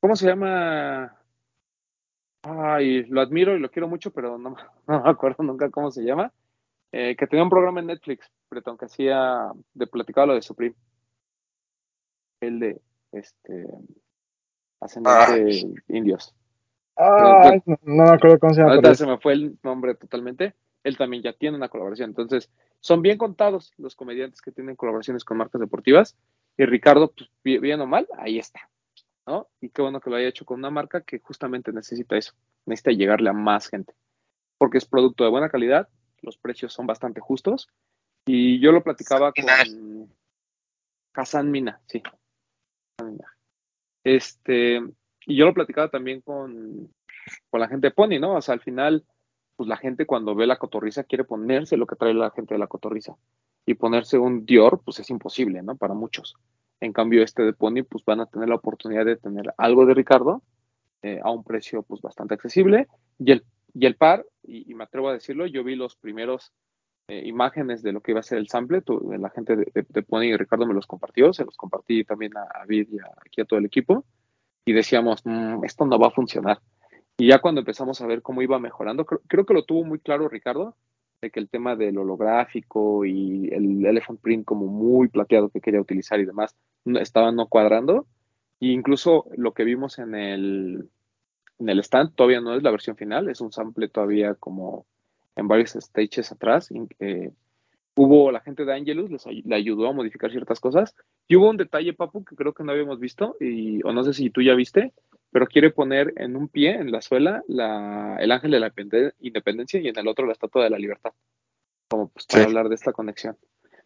¿Cómo 0.00 0.14
se 0.14 0.28
llama? 0.28 1.16
Ay, 2.42 3.06
lo 3.06 3.22
admiro 3.22 3.56
y 3.56 3.58
lo 3.58 3.72
quiero 3.72 3.88
mucho, 3.88 4.12
pero 4.12 4.38
no, 4.38 4.54
me 4.86 4.96
acuerdo 5.04 5.42
nunca 5.42 5.68
cómo 5.68 5.90
se 5.90 6.04
llama. 6.04 6.32
Eh, 6.92 7.16
que 7.16 7.26
tenía 7.26 7.42
un 7.42 7.50
programa 7.50 7.80
en 7.80 7.86
Netflix, 7.86 8.30
Bretón, 8.48 8.78
que 8.78 8.84
hacía 8.84 9.50
de 9.74 9.86
platicaba 9.88 10.28
lo 10.28 10.34
de 10.34 10.42
Supreme. 10.42 10.76
El 12.40 12.60
de 12.60 12.80
este 13.12 13.66
ascendente 14.80 15.82
indios. 15.88 16.34
Ah, 16.96 17.52
no, 17.64 17.76
no 17.82 18.04
me 18.04 18.10
acuerdo 18.10 18.38
cómo 18.38 18.54
se 18.54 18.60
llama. 18.60 18.76
Pero 18.80 18.94
se 18.94 19.06
me 19.06 19.18
fue 19.18 19.34
el 19.34 19.58
nombre 19.62 19.94
totalmente. 19.94 20.54
Él 20.82 20.96
también 20.96 21.22
ya 21.22 21.32
tiene 21.34 21.56
una 21.56 21.68
colaboración. 21.68 22.10
Entonces, 22.10 22.50
son 22.80 23.02
bien 23.02 23.18
contados 23.18 23.72
los 23.76 23.94
comediantes 23.94 24.40
que 24.40 24.52
tienen 24.52 24.76
colaboraciones 24.76 25.24
con 25.24 25.36
marcas 25.36 25.60
deportivas. 25.60 26.16
Y 26.56 26.64
Ricardo, 26.64 27.12
pues, 27.12 27.30
bi- 27.44 27.58
bien 27.58 27.80
o 27.80 27.86
mal, 27.86 28.08
ahí 28.18 28.38
está. 28.38 28.70
¿no? 29.26 29.48
Y 29.60 29.70
qué 29.70 29.82
bueno 29.82 30.00
que 30.00 30.10
lo 30.10 30.16
haya 30.16 30.28
hecho 30.28 30.44
con 30.44 30.58
una 30.58 30.70
marca 30.70 31.02
que 31.02 31.20
justamente 31.20 31.72
necesita 31.72 32.16
eso, 32.16 32.32
necesita 32.66 32.90
llegarle 32.92 33.30
a 33.30 33.32
más 33.32 33.68
gente, 33.68 33.94
porque 34.58 34.78
es 34.78 34.86
producto 34.86 35.24
de 35.24 35.30
buena 35.30 35.48
calidad, 35.48 35.88
los 36.20 36.36
precios 36.36 36.72
son 36.72 36.86
bastante 36.86 37.20
justos, 37.20 37.68
y 38.26 38.60
yo 38.60 38.72
lo 38.72 38.82
platicaba 38.82 39.32
con 39.32 40.10
Hassan 41.14 41.50
Mina, 41.50 41.80
sí. 41.86 42.02
Este, 44.04 44.80
y 45.26 45.36
yo 45.36 45.46
lo 45.46 45.54
platicaba 45.54 45.88
también 45.88 46.20
con, 46.20 46.92
con 47.50 47.60
la 47.60 47.68
gente 47.68 47.88
de 47.88 47.94
Pony, 47.94 48.18
¿no? 48.20 48.36
O 48.36 48.42
sea, 48.42 48.54
al 48.54 48.60
final, 48.60 49.04
pues 49.56 49.68
la 49.68 49.76
gente 49.76 50.06
cuando 50.06 50.34
ve 50.34 50.46
la 50.46 50.58
cotorriza 50.58 51.04
quiere 51.04 51.24
ponerse 51.24 51.76
lo 51.76 51.86
que 51.86 51.96
trae 51.96 52.14
la 52.14 52.30
gente 52.30 52.54
de 52.54 52.58
la 52.58 52.66
cotorriza. 52.66 53.16
Y 53.66 53.74
ponerse 53.74 54.18
un 54.18 54.46
Dior, 54.46 54.80
pues 54.84 55.00
es 55.00 55.10
imposible, 55.10 55.62
¿no? 55.62 55.76
Para 55.76 55.94
muchos. 55.94 56.34
En 56.80 56.92
cambio, 56.92 57.22
este 57.22 57.42
de 57.42 57.52
Pony, 57.52 57.84
pues 57.88 58.04
van 58.04 58.20
a 58.20 58.26
tener 58.26 58.48
la 58.48 58.54
oportunidad 58.54 59.04
de 59.04 59.16
tener 59.16 59.52
algo 59.58 59.84
de 59.84 59.94
Ricardo 59.94 60.42
eh, 61.02 61.20
a 61.22 61.30
un 61.30 61.44
precio, 61.44 61.82
pues 61.82 62.00
bastante 62.00 62.34
accesible. 62.34 62.88
Y 63.18 63.32
el, 63.32 63.44
y 63.74 63.86
el 63.86 63.96
par, 63.96 64.26
y, 64.42 64.74
me 64.74 64.84
atrevo 64.84 65.08
a 65.08 65.12
decirlo, 65.12 65.46
yo 65.46 65.62
vi 65.62 65.76
los 65.76 65.96
primeros 65.96 66.52
eh, 67.10 67.26
imágenes 67.26 67.82
de 67.82 67.90
lo 67.90 68.00
que 68.00 68.12
iba 68.12 68.20
a 68.20 68.22
ser 68.22 68.38
el 68.38 68.46
sample, 68.46 68.82
la 69.18 69.30
gente 69.30 69.56
de, 69.56 69.66
de, 69.88 70.02
Pony 70.02 70.26
y 70.26 70.36
Ricardo 70.36 70.64
me 70.64 70.74
los 70.74 70.86
compartió, 70.86 71.32
se 71.32 71.44
los 71.44 71.56
compartí 71.56 72.04
también 72.04 72.36
a, 72.36 72.42
a 72.42 72.64
y 72.68 72.82
a, 73.00 73.10
aquí 73.26 73.44
todo 73.44 73.58
el 73.58 73.66
equipo. 73.66 74.04
Y 74.64 74.72
decíamos, 74.72 75.22
mm, 75.24 75.64
esto 75.64 75.86
no 75.86 75.98
va 75.98 76.06
a 76.06 76.12
funcionar. 76.12 76.60
Y 77.18 77.26
ya 77.26 77.40
cuando 77.40 77.62
empezamos 77.62 78.00
a 78.00 78.06
ver 78.06 78.22
cómo 78.22 78.42
iba 78.42 78.60
mejorando, 78.60 79.04
creo, 79.04 79.44
que 79.44 79.54
lo 79.54 79.64
tuvo 79.64 79.84
muy 79.84 79.98
claro 79.98 80.28
Ricardo, 80.28 80.76
de 81.20 81.32
que 81.32 81.40
el 81.40 81.48
tema 81.48 81.74
del 81.74 81.98
holográfico 81.98 83.04
y 83.04 83.48
el 83.52 83.84
elephant 83.84 84.20
print 84.20 84.44
como 84.44 84.66
muy 84.66 85.08
plateado 85.08 85.50
que 85.50 85.60
quería 85.60 85.80
utilizar 85.80 86.20
y 86.20 86.26
demás 86.26 86.54
estaban 86.84 87.34
no 87.34 87.48
cuadrando. 87.48 88.06
E 88.60 88.68
incluso 88.68 89.26
lo 89.36 89.52
que 89.52 89.64
vimos 89.64 89.98
en 89.98 90.14
el, 90.14 90.88
en 91.58 91.68
el 91.68 91.80
stand 91.80 92.14
todavía 92.14 92.40
no 92.40 92.54
es 92.54 92.62
la 92.62 92.70
versión 92.70 92.94
final, 92.96 93.28
es 93.28 93.40
un 93.40 93.50
sample 93.50 93.88
todavía 93.88 94.34
como 94.34 94.86
en 95.36 95.48
varios 95.48 95.72
stages 95.72 96.32
atrás. 96.32 96.70
Eh, 96.98 97.30
hubo 97.94 98.30
la 98.30 98.40
gente 98.40 98.64
de 98.64 98.74
Angelus, 98.74 99.10
les, 99.10 99.26
le 99.26 99.54
ayudó 99.54 99.88
a 99.88 99.92
modificar 99.92 100.30
ciertas 100.30 100.60
cosas. 100.60 100.94
Y 101.28 101.36
hubo 101.36 101.48
un 101.48 101.56
detalle, 101.56 101.92
Papu, 101.92 102.24
que 102.24 102.36
creo 102.36 102.52
que 102.54 102.64
no 102.64 102.72
habíamos 102.72 102.98
visto, 102.98 103.36
y, 103.40 103.82
o 103.84 103.92
no 103.92 104.04
sé 104.04 104.12
si 104.14 104.30
tú 104.30 104.42
ya 104.42 104.54
viste, 104.54 104.92
pero 105.30 105.46
quiere 105.46 105.70
poner 105.70 106.12
en 106.16 106.36
un 106.36 106.48
pie, 106.48 106.74
en 106.74 106.90
la 106.90 107.02
suela, 107.02 107.42
la, 107.46 108.16
el 108.20 108.32
ángel 108.32 108.50
de 108.50 108.60
la 108.60 108.72
independencia 109.20 109.80
y 109.80 109.88
en 109.88 109.98
el 109.98 110.08
otro 110.08 110.26
la 110.26 110.32
estatua 110.32 110.64
de 110.64 110.70
la 110.70 110.78
libertad. 110.78 111.12
Como 111.88 112.08
pues, 112.08 112.26
para 112.26 112.44
hablar 112.44 112.68
de 112.68 112.74
esta 112.74 112.92
conexión. 112.92 113.36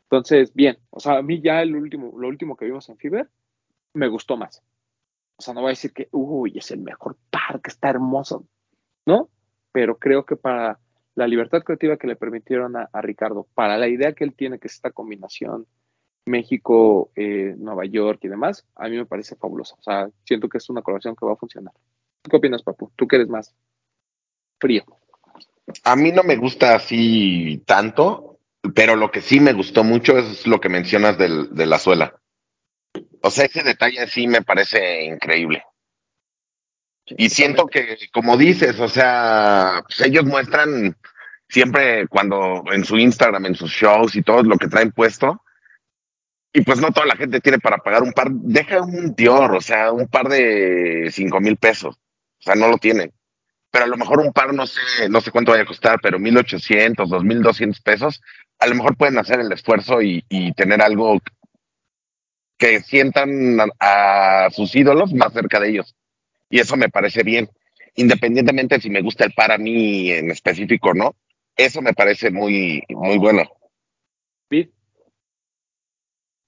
Entonces, 0.04 0.54
bien, 0.54 0.78
o 0.90 1.00
sea, 1.00 1.18
a 1.18 1.22
mí 1.22 1.40
ya 1.40 1.62
el 1.62 1.74
último, 1.74 2.18
lo 2.18 2.28
último 2.28 2.56
que 2.56 2.66
vimos 2.66 2.88
en 2.88 2.96
Fiber 2.98 3.28
me 3.94 4.08
gustó 4.08 4.36
más. 4.36 4.62
O 5.36 5.42
sea, 5.42 5.54
no 5.54 5.60
voy 5.60 5.68
a 5.68 5.70
decir 5.70 5.92
que, 5.92 6.08
uy, 6.12 6.52
es 6.56 6.70
el 6.70 6.80
mejor 6.80 7.16
par, 7.30 7.60
que 7.60 7.70
está 7.70 7.90
hermoso, 7.90 8.46
¿no? 9.06 9.28
Pero 9.72 9.98
creo 9.98 10.24
que 10.24 10.36
para 10.36 10.78
la 11.14 11.26
libertad 11.26 11.62
creativa 11.62 11.96
que 11.96 12.06
le 12.06 12.16
permitieron 12.16 12.76
a, 12.76 12.88
Ricardo, 13.00 13.46
para 13.54 13.78
la 13.78 13.88
idea 13.88 14.12
que 14.12 14.24
él 14.24 14.34
tiene, 14.34 14.58
que 14.58 14.68
es 14.68 14.74
esta 14.74 14.90
combinación 14.90 15.66
México, 16.26 17.10
eh, 17.14 17.54
Nueva 17.58 17.84
York 17.84 18.20
y 18.22 18.28
demás, 18.28 18.66
a 18.74 18.88
mí 18.88 18.96
me 18.96 19.06
parece 19.06 19.36
fabuloso. 19.36 19.76
O 19.78 19.82
sea, 19.82 20.08
siento 20.24 20.48
que 20.48 20.58
es 20.58 20.68
una 20.70 20.82
colaboración 20.82 21.14
que 21.14 21.26
va 21.26 21.34
a 21.34 21.36
funcionar. 21.36 21.74
¿Qué 22.22 22.36
opinas, 22.36 22.62
Papu? 22.62 22.90
Tú 22.96 23.06
que 23.06 23.16
eres 23.16 23.28
más 23.28 23.54
frío. 24.58 24.84
A 25.84 25.96
mí 25.96 26.12
no 26.12 26.22
me 26.22 26.36
gusta 26.36 26.74
así 26.74 27.62
tanto, 27.66 28.38
pero 28.74 28.96
lo 28.96 29.10
que 29.10 29.20
sí 29.20 29.40
me 29.40 29.52
gustó 29.52 29.84
mucho 29.84 30.18
es 30.18 30.46
lo 30.46 30.60
que 30.60 30.68
mencionas 30.68 31.18
del, 31.18 31.54
de 31.54 31.66
la 31.66 31.78
suela. 31.78 32.18
O 33.22 33.30
sea, 33.30 33.44
ese 33.44 33.62
detalle 33.62 34.06
sí 34.06 34.26
me 34.26 34.42
parece 34.42 35.04
increíble. 35.04 35.62
Y 37.06 37.28
siento 37.30 37.66
que, 37.66 37.98
como 38.12 38.36
dices, 38.36 38.78
o 38.80 38.88
sea, 38.88 39.82
pues 39.86 40.00
ellos 40.00 40.24
muestran 40.24 40.96
siempre 41.48 42.08
cuando 42.08 42.64
en 42.72 42.84
su 42.84 42.98
Instagram, 42.98 43.46
en 43.46 43.54
sus 43.54 43.70
shows 43.70 44.16
y 44.16 44.22
todo 44.22 44.42
lo 44.42 44.56
que 44.56 44.68
traen 44.68 44.90
puesto, 44.90 45.42
y 46.56 46.62
pues 46.62 46.80
no 46.80 46.92
toda 46.92 47.06
la 47.06 47.16
gente 47.16 47.40
tiene 47.40 47.58
para 47.58 47.78
pagar 47.78 48.02
un 48.04 48.12
par, 48.12 48.30
deja 48.30 48.80
un 48.80 49.14
Dior, 49.14 49.54
o 49.56 49.60
sea, 49.60 49.90
un 49.90 50.06
par 50.06 50.28
de 50.28 51.08
cinco 51.10 51.40
mil 51.40 51.56
pesos. 51.56 51.96
O 51.96 52.42
sea, 52.42 52.54
no 52.54 52.68
lo 52.68 52.78
tienen. 52.78 53.12
Pero 53.72 53.86
a 53.86 53.88
lo 53.88 53.96
mejor 53.96 54.20
un 54.20 54.32
par, 54.32 54.54
no 54.54 54.68
sé, 54.68 55.08
no 55.10 55.20
sé 55.20 55.32
cuánto 55.32 55.50
vaya 55.50 55.64
a 55.64 55.66
costar, 55.66 55.98
pero 56.00 56.20
mil 56.20 56.36
ochocientos, 56.36 57.10
dos 57.10 57.24
mil 57.24 57.42
doscientos 57.42 57.80
pesos, 57.80 58.20
a 58.60 58.68
lo 58.68 58.76
mejor 58.76 58.96
pueden 58.96 59.18
hacer 59.18 59.40
el 59.40 59.50
esfuerzo 59.50 60.00
y, 60.00 60.22
tener 60.56 60.80
algo 60.80 61.18
que 62.56 62.80
sientan 62.82 63.58
a, 63.80 64.48
sus 64.52 64.76
ídolos 64.76 65.12
más 65.12 65.32
cerca 65.32 65.58
de 65.58 65.70
ellos. 65.70 65.96
Y 66.54 66.60
eso 66.60 66.76
me 66.76 66.88
parece 66.88 67.24
bien. 67.24 67.48
Independientemente 67.96 68.80
si 68.80 68.88
me 68.88 69.02
gusta 69.02 69.24
el 69.24 69.32
par 69.32 69.50
a 69.50 69.58
mí 69.58 70.10
en 70.10 70.30
específico 70.30 70.90
o 70.90 70.94
no, 70.94 71.16
eso 71.56 71.82
me 71.82 71.92
parece 71.92 72.30
muy, 72.30 72.82
muy 72.88 73.18
bueno 73.18 73.42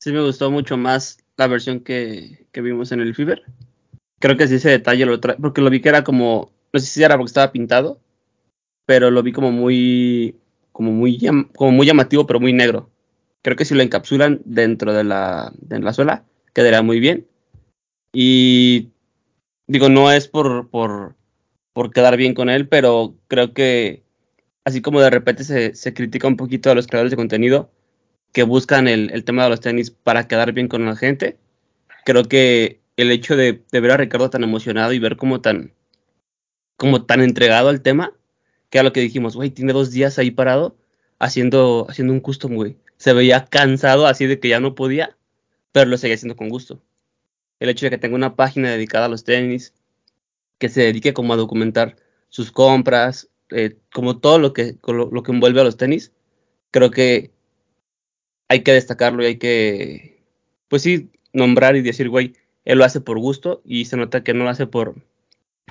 sí 0.07 0.13
me 0.13 0.23
gustó 0.23 0.53
mucho 0.53 0.77
más 0.77 1.19
la 1.37 1.49
versión 1.49 1.81
que, 1.81 2.47
vimos 2.53 2.93
en 2.93 3.01
el 3.01 3.13
Fever. 3.13 3.43
Creo 4.21 4.37
que 4.37 4.47
sí 4.47 4.55
ese 4.55 4.71
detalle 4.71 5.05
lo 5.05 5.19
trae, 5.19 5.35
porque 5.37 5.61
lo 5.61 5.69
vi 5.69 5.81
que 5.81 5.89
era 5.89 6.05
como, 6.05 6.53
no 6.73 6.79
sé 6.79 6.87
si 6.87 7.03
era 7.03 7.17
porque 7.17 7.31
estaba 7.31 7.51
pintado, 7.51 7.99
pero 8.87 9.11
lo 9.11 9.25
vi 9.25 9.33
como 9.33 9.51
muy, 9.51 10.37
como 10.71 10.93
muy, 10.93 11.19
como 11.57 11.73
muy 11.73 11.87
llamativo, 11.87 12.25
pero 12.25 12.39
muy 12.39 12.53
negro. 12.53 12.89
Creo 13.43 13.57
que 13.57 13.65
si 13.65 13.75
lo 13.75 13.83
encapsulan 13.83 14.43
dentro 14.45 14.93
de 14.93 15.03
la, 15.03 15.53
de 15.59 15.81
la 15.81 15.93
suela, 15.93 16.25
quedaría 16.55 16.83
muy 16.83 17.01
bien. 17.01 17.27
Y 18.13 18.91
digo, 19.67 19.89
no 19.89 20.11
es 20.13 20.29
por, 20.29 20.69
por, 20.71 21.15
por 21.73 21.93
quedar 21.93 22.17
bien 22.17 22.35
con 22.35 22.51
él, 22.51 22.69
pero 22.69 23.15
creo 23.29 23.53
que 23.53 24.03
así 24.65 24.83
como 24.83 25.01
de 25.01 25.11
repente 25.11 25.45
se, 25.45 25.75
se 25.75 25.95
critica 25.95 26.27
un 26.27 26.37
poquito 26.37 26.71
a 26.71 26.75
los 26.75 26.87
creadores 26.87 27.13
de 27.13 27.17
contenido, 27.17 27.71
que 28.33 28.43
buscan 28.43 28.89
el, 28.89 29.25
tema 29.25 29.45
de 29.45 29.49
los 29.49 29.61
tenis 29.61 29.91
para 29.91 30.29
quedar 30.29 30.53
bien 30.53 30.69
con 30.69 30.85
la 30.85 30.95
gente. 30.95 31.39
Creo 32.05 32.25
que 32.25 32.81
el 32.97 33.11
hecho 33.11 33.35
de, 33.37 33.63
ver 33.73 33.91
a 33.91 33.97
Ricardo 33.97 34.29
tan 34.29 34.45
emocionado 34.45 34.93
y 34.93 34.99
ver 34.99 35.17
como 35.17 35.41
tan, 35.41 35.73
como 36.77 37.05
tan 37.05 37.23
entregado 37.23 37.71
al 37.71 37.81
tema, 37.81 38.13
que 38.69 38.79
era 38.79 38.83
lo 38.83 38.93
que 38.93 39.01
dijimos, 39.01 39.37
güey, 39.37 39.51
tiene 39.51 39.73
dos 39.73 39.91
días 39.91 40.19
ahí 40.19 40.31
parado 40.31 40.77
haciendo, 41.19 41.87
haciendo 41.89 42.13
un 42.13 42.21
custom, 42.21 42.57
güey. 42.57 42.77
Se 42.99 43.13
veía 43.13 43.47
cansado 43.47 44.07
así 44.07 44.27
de 44.27 44.39
que 44.39 44.49
ya 44.49 44.61
no 44.61 44.75
podía, 44.75 45.17
pero 45.73 45.89
lo 45.89 45.97
seguía 45.97 46.17
haciendo 46.17 46.37
con 46.37 46.51
gusto. 46.51 46.83
El 47.59 47.69
hecho 47.69 47.87
de 47.87 47.91
que 47.91 47.99
tenga 47.99 48.17
una 48.17 48.37
página 48.37 48.71
dedicada 48.71 49.07
a 49.07 49.09
los 49.09 49.25
tenis, 49.25 49.75
que 50.59 50.69
se 50.69 50.83
dedique 50.83 51.15
como 51.15 51.35
a 51.35 51.37
documentar 51.37 51.97
sus 52.29 52.53
compras, 52.53 53.29
eh, 53.51 53.79
como 53.93 54.19
todo 54.19 54.39
lo 54.39 54.53
que, 54.53 54.77
lo 54.87 55.23
que 55.23 55.33
envuelve 55.33 55.61
a 55.61 55.65
los 55.65 55.77
tenis, 55.77 56.13
creo 56.71 56.91
que 56.91 57.31
hay 58.49 58.63
que 58.63 58.73
destacarlo 58.73 59.23
y 59.23 59.27
hay 59.27 59.39
que, 59.39 60.23
pues 60.69 60.83
sí, 60.83 61.11
nombrar 61.33 61.77
y 61.77 61.83
decir, 61.83 62.09
güey, 62.09 62.35
él 62.65 62.79
lo 62.79 62.85
hace 62.85 63.01
por 63.01 63.19
gusto 63.19 63.63
y 63.65 63.87
se 63.87 63.97
nota 63.97 64.25
que 64.25 64.35
no 64.35 64.45
lo 64.45 64.51
hace 64.51 64.67
por, 64.67 64.95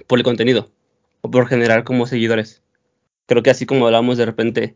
por 0.08 0.20
el 0.20 0.24
contenido 0.24 0.72
o 1.22 1.32
por 1.32 1.48
generar 1.48 1.84
como 1.84 2.08
seguidores. 2.08 2.64
Creo 3.28 3.44
que 3.44 3.50
así 3.50 3.66
como 3.66 3.86
hablamos 3.86 4.18
de 4.18 4.26
repente 4.26 4.76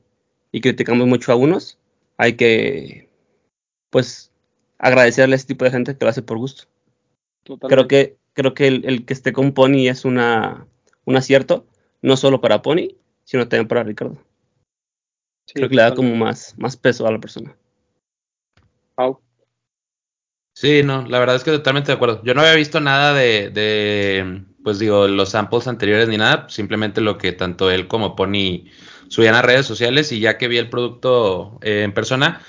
y 0.52 0.62
criticamos 0.62 1.08
mucho 1.08 1.32
a 1.32 1.36
unos, 1.36 1.78
hay 2.18 2.34
que, 2.36 3.10
pues, 3.90 4.32
agradecerle 4.80 5.36
a 5.36 5.38
ese 5.38 5.48
tipo 5.48 5.66
de 5.66 5.72
gente 5.72 5.98
que 5.98 6.06
lo 6.06 6.10
hace 6.10 6.22
por 6.22 6.38
gusto. 6.38 6.66
Creo 7.58 7.88
que, 7.88 8.18
creo 8.34 8.54
que 8.54 8.68
el, 8.68 9.06
que 9.06 9.14
esté 9.14 9.34
con 9.34 9.54
Pony 9.54 9.88
es 9.88 10.06
una, 10.06 10.68
un 11.06 11.16
acierto, 11.16 11.66
no 12.02 12.18
solo 12.18 12.42
para 12.42 12.62
Pony, 12.62 12.96
sino 13.24 13.48
también 13.48 13.68
para 13.68 13.84
Ricardo. 13.84 14.18
creo 15.54 15.70
que 15.70 15.76
le 15.76 15.82
da 15.82 15.94
como 15.94 16.16
más, 16.16 16.56
más 16.58 16.78
peso 16.78 17.08
a 17.08 17.12
la 17.12 17.20
persona. 17.20 17.56
Sí, 20.54 20.84
no, 20.84 21.06
la 21.08 21.20
verdad 21.20 21.38
es 21.38 21.46
que 21.46 21.52
totalmente 21.52 21.88
de 21.88 21.96
acuerdo. 21.96 22.22
Yo 22.24 22.34
no 22.34 22.42
había 22.42 22.56
visto 22.56 22.82
nada 22.82 23.14
de, 23.14 24.44
pues 24.62 24.78
digo, 24.78 25.08
los 25.08 25.30
samples 25.30 25.68
anteriores 25.68 26.10
ni 26.10 26.18
nada, 26.18 26.50
simplemente 26.50 27.00
lo 27.00 27.18
que 27.18 27.32
tanto 27.32 27.72
él 27.72 27.88
como 27.88 28.14
Pony 28.14 28.66
subían 29.08 29.36
a 29.36 29.42
redes 29.42 29.66
sociales 29.66 30.12
y 30.12 30.20
ya 30.20 30.38
que 30.38 30.50
vi 30.50 30.58
el 30.58 30.70
producto 30.70 31.60
eh, 31.62 31.84
en 31.84 31.94
persona, 31.94 32.42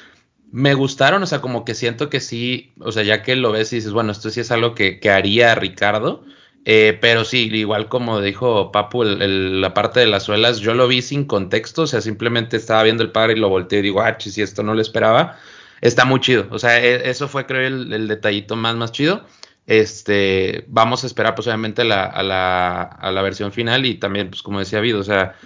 me 0.53 0.75
gustaron, 0.75 1.23
o 1.23 1.27
sea, 1.27 1.41
como 1.41 1.65
que 1.65 1.75
siento 1.75 2.11
que 2.11 2.21
sí, 2.21 2.73
o 2.81 2.93
sea, 2.93 3.03
ya 3.03 3.23
que 3.23 3.37
lo 3.37 3.53
ves 3.53 3.73
y 3.73 3.77
dices, 3.77 3.93
bueno, 3.93 4.13
esto 4.13 4.31
sí 4.31 4.41
es 4.41 4.51
algo 4.51 4.75
que, 4.75 4.99
haría 5.11 5.55
Ricardo, 5.55 6.25
eh, 6.65 6.99
pero 7.01 7.25
sí, 7.25 7.49
igual 7.53 7.89
como 7.89 8.21
dijo 8.21 8.73
Papu, 8.73 9.05
la 9.05 9.75
parte 9.75 10.01
de 10.01 10.07
las 10.07 10.25
suelas, 10.25 10.59
yo 10.61 10.75
lo 10.75 10.89
vi 10.89 11.03
sin 11.03 11.25
contexto, 11.25 11.83
o 11.83 11.87
sea, 11.87 12.01
simplemente 12.01 12.57
estaba 12.57 12.83
viendo 12.83 13.03
el 13.03 13.13
par 13.13 13.31
y 13.31 13.37
lo 13.37 13.49
volteé 13.49 13.79
y 13.79 13.83
digo, 13.83 14.03
ah, 14.03 14.17
si 14.19 14.43
esto 14.43 14.63
no 14.63 14.75
lo 14.75 14.81
esperaba 14.83 15.39
está 15.81 16.05
muy 16.05 16.21
chido. 16.21 16.47
O 16.51 16.59
sea, 16.59 16.79
e, 16.83 17.09
eso 17.11 17.29
fue 17.29 17.47
creo 17.47 17.67
el, 17.67 18.09
detallito 18.09 18.57
más, 18.57 18.77
más 18.77 18.93
chido. 18.93 19.25
Este, 19.67 20.65
vamos 20.69 21.05
a 21.05 21.07
esperar 21.07 21.35
pues 21.35 21.47
la, 21.47 22.05
a, 22.05 22.23
la, 22.23 22.83
a 22.83 23.13
la 23.13 23.23
versión 23.23 23.53
final 23.53 23.87
y 23.87 23.95
también 23.95 24.31
pues 24.31 24.43
como 24.43 24.59
decía 24.59 24.81
Vido, 24.81 24.99
o 24.99 25.05
sea, 25.05 25.37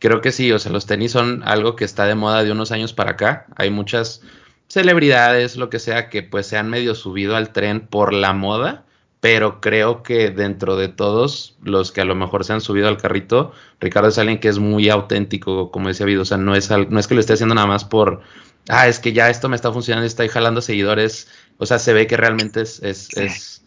creo 0.00 0.20
que 0.20 0.32
sí, 0.32 0.50
o 0.50 0.58
sea, 0.58 0.72
los 0.72 0.86
tenis 0.86 1.12
son 1.12 1.42
algo 1.44 1.76
que 1.76 1.84
está 1.84 2.06
de 2.06 2.16
moda 2.16 2.42
de 2.42 2.50
unos 2.50 2.72
años 2.72 2.92
para 2.92 3.12
acá. 3.12 3.46
Hay 3.56 3.70
muchas 3.70 4.22
celebridades, 4.68 5.56
lo 5.56 5.70
que 5.70 5.78
sea, 5.78 6.08
que 6.08 6.22
pues 6.22 6.46
se 6.46 6.56
han 6.56 6.70
medio 6.70 6.94
subido 6.94 7.36
al 7.36 7.52
tren 7.52 7.80
por 7.80 8.12
la 8.12 8.32
moda, 8.32 8.84
pero 9.20 9.60
creo 9.60 10.02
que 10.02 10.30
dentro 10.30 10.76
de 10.76 10.88
todos 10.88 11.56
los 11.62 11.90
que 11.90 12.02
a 12.02 12.04
lo 12.04 12.14
mejor 12.14 12.44
se 12.44 12.52
han 12.52 12.60
subido 12.60 12.88
al 12.88 12.98
carrito, 12.98 13.52
Ricardo 13.80 14.08
es 14.08 14.18
alguien 14.18 14.38
que 14.38 14.48
es 14.48 14.58
muy 14.58 14.88
auténtico, 14.90 15.70
como 15.70 15.88
decía 15.88 16.06
Vido, 16.06 16.22
o 16.22 16.26
sea, 16.26 16.38
no 16.38 16.54
es, 16.54 16.70
no 16.70 17.00
es 17.00 17.08
que 17.08 17.14
lo 17.14 17.20
esté 17.20 17.32
haciendo 17.32 17.54
nada 17.54 17.66
más 17.66 17.84
por, 17.84 18.20
ah, 18.68 18.86
es 18.86 19.00
que 19.00 19.12
ya 19.12 19.30
esto 19.30 19.48
me 19.48 19.56
está 19.56 19.72
funcionando 19.72 20.04
y 20.04 20.08
estoy 20.08 20.28
jalando 20.28 20.60
seguidores, 20.60 21.28
o 21.56 21.66
sea, 21.66 21.78
se 21.78 21.92
ve 21.92 22.06
que 22.06 22.16
realmente 22.16 22.60
es, 22.60 22.80
es, 22.82 23.16
es 23.16 23.64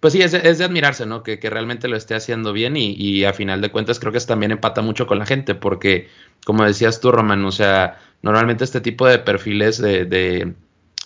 pues 0.00 0.12
sí, 0.12 0.22
es 0.22 0.32
de, 0.32 0.40
es 0.44 0.58
de, 0.58 0.64
admirarse, 0.64 1.06
¿no? 1.06 1.22
Que, 1.22 1.38
que, 1.40 1.50
realmente 1.50 1.88
lo 1.88 1.96
esté 1.96 2.14
haciendo 2.14 2.52
bien 2.52 2.76
y, 2.76 2.92
y, 2.92 3.24
a 3.24 3.32
final 3.32 3.60
de 3.60 3.70
cuentas 3.70 3.98
creo 3.98 4.12
que 4.12 4.20
también 4.20 4.52
empata 4.52 4.80
mucho 4.80 5.06
con 5.06 5.18
la 5.18 5.26
gente, 5.26 5.54
porque 5.56 6.08
como 6.44 6.64
decías 6.64 7.00
tú, 7.00 7.10
Roman, 7.10 7.44
o 7.44 7.52
sea, 7.52 7.98
normalmente 8.22 8.64
este 8.64 8.80
tipo 8.80 9.06
de 9.06 9.18
perfiles 9.18 9.78
de, 9.78 10.04
de 10.04 10.54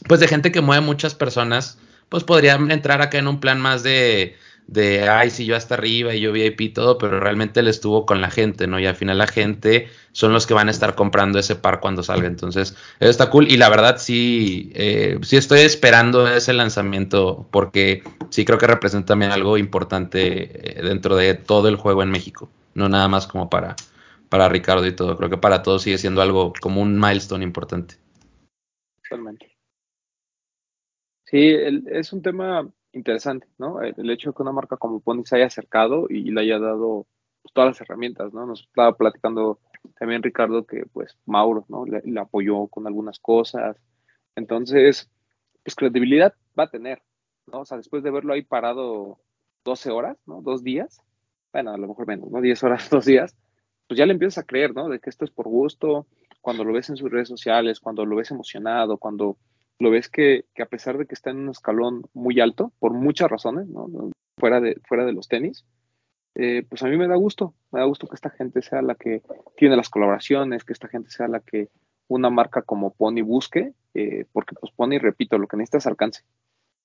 pues 0.09 0.21
de 0.21 0.29
gente 0.29 0.53
que 0.53 0.61
mueve 0.61 0.85
muchas 0.85 1.15
personas, 1.15 1.79
pues 2.09 2.25
podrían 2.25 2.71
entrar 2.71 3.03
acá 3.03 3.19
en 3.19 3.29
un 3.29 3.41
plan 3.41 3.61
más 3.61 3.83
de, 3.83 4.37
de, 4.67 5.09
ay, 5.09 5.31
sí, 5.31 5.45
yo 5.45 5.57
hasta 5.57 5.75
arriba 5.75 6.15
y 6.15 6.21
yo 6.21 6.33
VIP 6.33 6.61
y 6.61 6.69
todo, 6.71 6.99
pero 6.99 7.21
realmente 7.21 7.61
él 7.61 7.69
estuvo 7.69 8.07
con 8.07 8.21
la 8.21 8.31
gente, 8.31 8.67
¿no? 8.67 8.79
Y 8.79 8.87
al 8.87 8.97
final 8.97 9.19
la 9.19 9.27
gente 9.27 9.89
son 10.13 10.33
los 10.33 10.47
que 10.47 10.55
van 10.55 10.69
a 10.69 10.71
estar 10.71 10.95
comprando 10.95 11.39
ese 11.39 11.57
par 11.57 11.81
cuando 11.81 12.03
salga. 12.03 12.27
Entonces, 12.27 12.75
eso 13.01 13.11
está 13.11 13.31
cool. 13.31 13.51
Y 13.51 13.57
la 13.57 13.69
verdad, 13.69 13.97
sí, 13.99 14.73
eh, 14.75 15.19
sí 15.23 15.37
estoy 15.37 15.61
esperando 15.61 16.29
ese 16.29 16.53
lanzamiento 16.53 17.47
porque 17.51 18.03
sí 18.31 18.45
creo 18.45 18.59
que 18.59 18.67
representa 18.67 19.09
también 19.09 19.33
algo 19.33 19.59
importante 19.59 20.79
eh, 20.79 20.83
dentro 20.83 21.17
de 21.17 21.35
todo 21.35 21.69
el 21.69 21.77
juego 21.77 22.03
en 22.03 22.11
México. 22.11 22.49
No 22.75 22.89
nada 22.89 23.09
más 23.09 23.27
como 23.27 23.51
para, 23.51 23.77
para 24.33 24.49
Ricardo 24.49 24.87
y 24.87 24.97
todo. 24.97 25.19
Creo 25.19 25.29
que 25.29 25.37
para 25.37 25.63
todos 25.63 25.83
sigue 25.83 25.99
siendo 25.99 26.23
algo 26.23 26.55
como 26.63 26.81
un 26.81 26.99
milestone 26.99 27.45
importante. 27.45 27.97
Totalmente. 29.03 29.59
Sí, 31.27 31.49
el, 31.49 31.87
es 31.89 32.15
un 32.15 32.23
tema 32.23 32.67
interesante, 32.95 33.47
¿no? 33.59 33.83
El 33.83 34.09
hecho 34.09 34.31
de 34.31 34.35
que 34.35 34.43
una 34.43 34.53
marca 34.53 34.79
como 34.79 35.01
Pony 35.01 35.25
se 35.27 35.37
haya 35.37 35.49
acercado 35.49 36.07
y 36.09 36.31
le 36.31 36.41
haya 36.41 36.59
dado 36.59 37.07
pues, 37.43 37.53
todas 37.53 37.73
las 37.73 37.81
herramientas, 37.83 38.33
¿no? 38.33 38.47
Nos 38.47 38.63
estaba 38.63 38.97
platicando 38.97 39.61
también 39.99 40.23
Ricardo 40.23 40.65
que 40.65 40.87
pues 40.91 41.19
Mauro, 41.27 41.67
¿no? 41.69 41.85
Le, 41.85 42.01
le, 42.03 42.19
apoyó 42.19 42.69
con 42.69 42.87
algunas 42.87 43.19
cosas. 43.19 43.77
Entonces, 44.35 45.11
pues 45.63 45.75
credibilidad 45.75 46.35
va 46.59 46.65
a 46.65 46.71
tener, 46.71 47.03
¿no? 47.49 47.61
O 47.61 47.65
sea, 47.67 47.77
después 47.77 48.03
de 48.03 48.11
verlo 48.11 48.33
ahí 48.33 48.41
parado 48.41 49.19
12 49.67 49.91
horas, 49.91 50.17
¿no? 50.25 50.41
Dos 50.41 50.65
días, 50.65 51.03
bueno, 51.53 51.73
a 51.73 51.77
lo 51.77 51.87
mejor 51.87 52.07
menos, 52.07 52.31
¿no? 52.31 52.41
10 52.41 52.63
horas, 52.63 52.89
dos 52.91 53.05
días, 53.05 53.37
pues 53.93 53.99
ya 53.99 54.07
le 54.07 54.15
empiezas 54.15 54.39
a 54.39 54.47
creer, 54.47 54.75
¿no? 54.75 54.89
De 54.89 55.01
que 55.01 55.11
esto 55.11 55.27
es 55.27 55.31
por 55.31 55.49
gusto, 55.49 56.07
cuando 56.41 56.65
lo 56.65 56.73
ves 56.73 56.89
en 56.89 56.97
sus 56.97 57.11
redes 57.11 57.29
sociales, 57.29 57.79
cuando 57.79 58.07
lo 58.07 58.17
ves 58.17 58.31
emocionado, 58.31 58.97
cuando 58.97 59.37
lo 59.79 59.91
ves 59.91 60.09
que, 60.09 60.47
a 60.59 60.65
pesar 60.65 60.97
de 60.97 61.05
que 61.05 61.13
está 61.13 61.29
en 61.29 61.41
un 61.41 61.51
escalón 61.51 62.05
muy 62.15 62.41
alto, 62.41 62.73
por 62.79 62.95
muchas 62.95 63.31
razones, 63.31 63.67
¿no? 63.69 64.11
fuera, 64.39 64.63
de, 64.63 64.81
fuera 64.89 65.05
de 65.05 65.13
los 65.13 65.29
tenis, 65.29 65.67
eh, 66.37 66.65
pues 66.67 66.83
a 66.83 66.89
mí 66.89 66.97
me 66.97 67.07
da 67.07 67.17
gusto, 67.17 67.53
me 67.71 67.81
da 67.81 67.85
gusto 67.85 68.07
que 68.07 68.15
esta 68.15 68.31
gente 68.31 68.63
sea 68.63 68.81
la 68.81 68.95
que 68.95 69.21
tiene 69.59 69.77
las 69.77 69.91
colaboraciones, 69.91 70.65
que 70.65 70.73
esta 70.73 70.89
gente 70.89 71.11
sea 71.11 71.29
la 71.29 71.41
que 71.41 71.69
una 72.09 72.31
marca 72.31 72.63
como 72.63 72.95
Pony 72.95 73.21
busque, 73.21 73.75
eh, 73.93 74.25
porque 74.33 74.55
pues 74.59 74.73
Pony, 74.73 74.97
repito, 74.99 75.37
lo 75.37 75.49
que 75.49 75.59
necesita 75.59 75.77
es 75.77 75.87
alcance. 75.87 76.23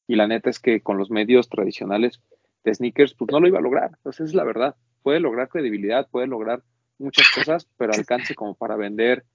Y 0.08 0.18
la 0.18 0.28
neta 0.28 0.50
es 0.50 0.60
que 0.60 0.82
con 0.82 0.98
los 0.98 1.10
medios 1.10 1.48
tradicionales 1.48 2.20
de 2.66 2.76
sneakers, 2.76 3.14
pues 3.14 3.32
no 3.32 3.40
lo 3.40 3.48
iba 3.48 3.60
a 3.60 3.62
lograr. 3.62 3.92
Entonces 3.96 4.28
es 4.28 4.34
la 4.34 4.44
verdad. 4.44 4.76
Puede 5.04 5.22
lograr 5.22 5.48
credibilidad, 5.48 6.10
puede 6.10 6.28
lograr 6.28 6.64
muchas 7.00 7.28
cosas, 7.34 7.68
pero 7.78 7.94
alcance 7.94 8.36
como 8.36 8.56
para 8.56 8.76
vender 8.76 9.26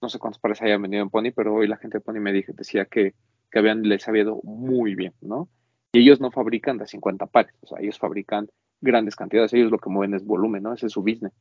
no 0.00 0.08
sé 0.08 0.18
cuántos 0.18 0.40
pares 0.40 0.60
hayan 0.62 0.82
vendido 0.82 1.02
en 1.02 1.10
Pony, 1.10 1.32
pero 1.34 1.54
hoy 1.54 1.66
la 1.66 1.78
gente 1.78 1.98
de 1.98 2.04
Pony 2.04 2.20
me 2.20 2.32
dije, 2.32 2.52
decía 2.54 2.84
que, 2.84 3.14
que 3.50 3.58
habían, 3.58 3.82
les 3.82 4.06
había 4.08 4.22
ido 4.22 4.40
muy 4.42 4.94
bien, 4.94 5.14
¿no? 5.20 5.48
Y 5.92 6.00
ellos 6.00 6.20
no 6.20 6.30
fabrican 6.30 6.78
de 6.78 6.86
50 6.86 7.26
pares, 7.26 7.54
o 7.62 7.66
sea, 7.66 7.78
ellos 7.80 7.98
fabrican 7.98 8.48
grandes 8.80 9.16
cantidades, 9.16 9.52
ellos 9.54 9.70
lo 9.70 9.78
que 9.78 9.88
mueven 9.88 10.14
es 10.14 10.24
volumen, 10.24 10.62
¿no? 10.62 10.74
Ese 10.74 10.86
es 10.86 10.92
su 10.92 11.02
business. 11.02 11.32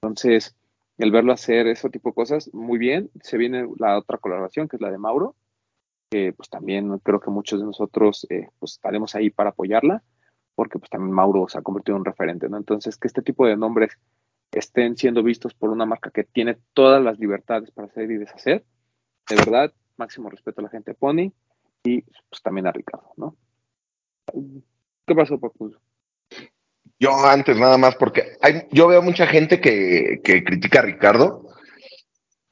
Entonces, 0.00 0.56
el 0.96 1.12
verlo 1.12 1.32
hacer 1.32 1.66
ese 1.66 1.90
tipo 1.90 2.10
de 2.10 2.14
cosas, 2.14 2.52
muy 2.54 2.78
bien. 2.78 3.10
Se 3.22 3.36
viene 3.36 3.68
la 3.78 3.98
otra 3.98 4.18
colaboración, 4.18 4.68
que 4.68 4.76
es 4.76 4.82
la 4.82 4.90
de 4.90 4.98
Mauro, 4.98 5.36
que 6.10 6.32
pues 6.32 6.48
también 6.48 6.98
creo 7.00 7.20
que 7.20 7.30
muchos 7.30 7.60
de 7.60 7.66
nosotros 7.66 8.26
eh, 8.30 8.48
pues 8.58 8.72
estaremos 8.72 9.14
ahí 9.14 9.30
para 9.30 9.50
apoyarla, 9.50 10.02
porque 10.54 10.78
pues 10.78 10.90
también 10.90 11.12
Mauro 11.12 11.46
se 11.48 11.58
ha 11.58 11.62
convertido 11.62 11.96
en 11.96 12.00
un 12.00 12.04
referente, 12.06 12.48
¿no? 12.48 12.56
Entonces, 12.56 12.96
que 12.96 13.06
este 13.06 13.22
tipo 13.22 13.46
de 13.46 13.56
nombres 13.56 13.98
estén 14.52 14.96
siendo 14.96 15.22
vistos 15.22 15.54
por 15.54 15.70
una 15.70 15.86
marca 15.86 16.10
que 16.10 16.24
tiene 16.24 16.58
todas 16.72 17.02
las 17.02 17.18
libertades 17.18 17.70
para 17.70 17.88
hacer 17.88 18.10
y 18.10 18.16
deshacer. 18.16 18.64
De 19.28 19.36
verdad, 19.36 19.72
máximo 19.96 20.30
respeto 20.30 20.60
a 20.60 20.64
la 20.64 20.70
gente 20.70 20.92
de 20.92 20.96
Pony 20.96 21.32
y 21.84 22.02
pues 22.02 22.42
también 22.42 22.66
a 22.66 22.72
Ricardo, 22.72 23.12
¿no? 23.16 23.36
¿Qué 25.06 25.14
pasó, 25.14 25.38
Papu? 25.38 25.74
Yo 26.98 27.10
antes 27.24 27.56
nada 27.56 27.78
más, 27.78 27.94
porque 27.96 28.36
hay, 28.42 28.66
yo 28.72 28.88
veo 28.88 29.02
mucha 29.02 29.26
gente 29.26 29.60
que, 29.60 30.20
que 30.24 30.42
critica 30.42 30.80
a 30.80 30.82
Ricardo 30.82 31.48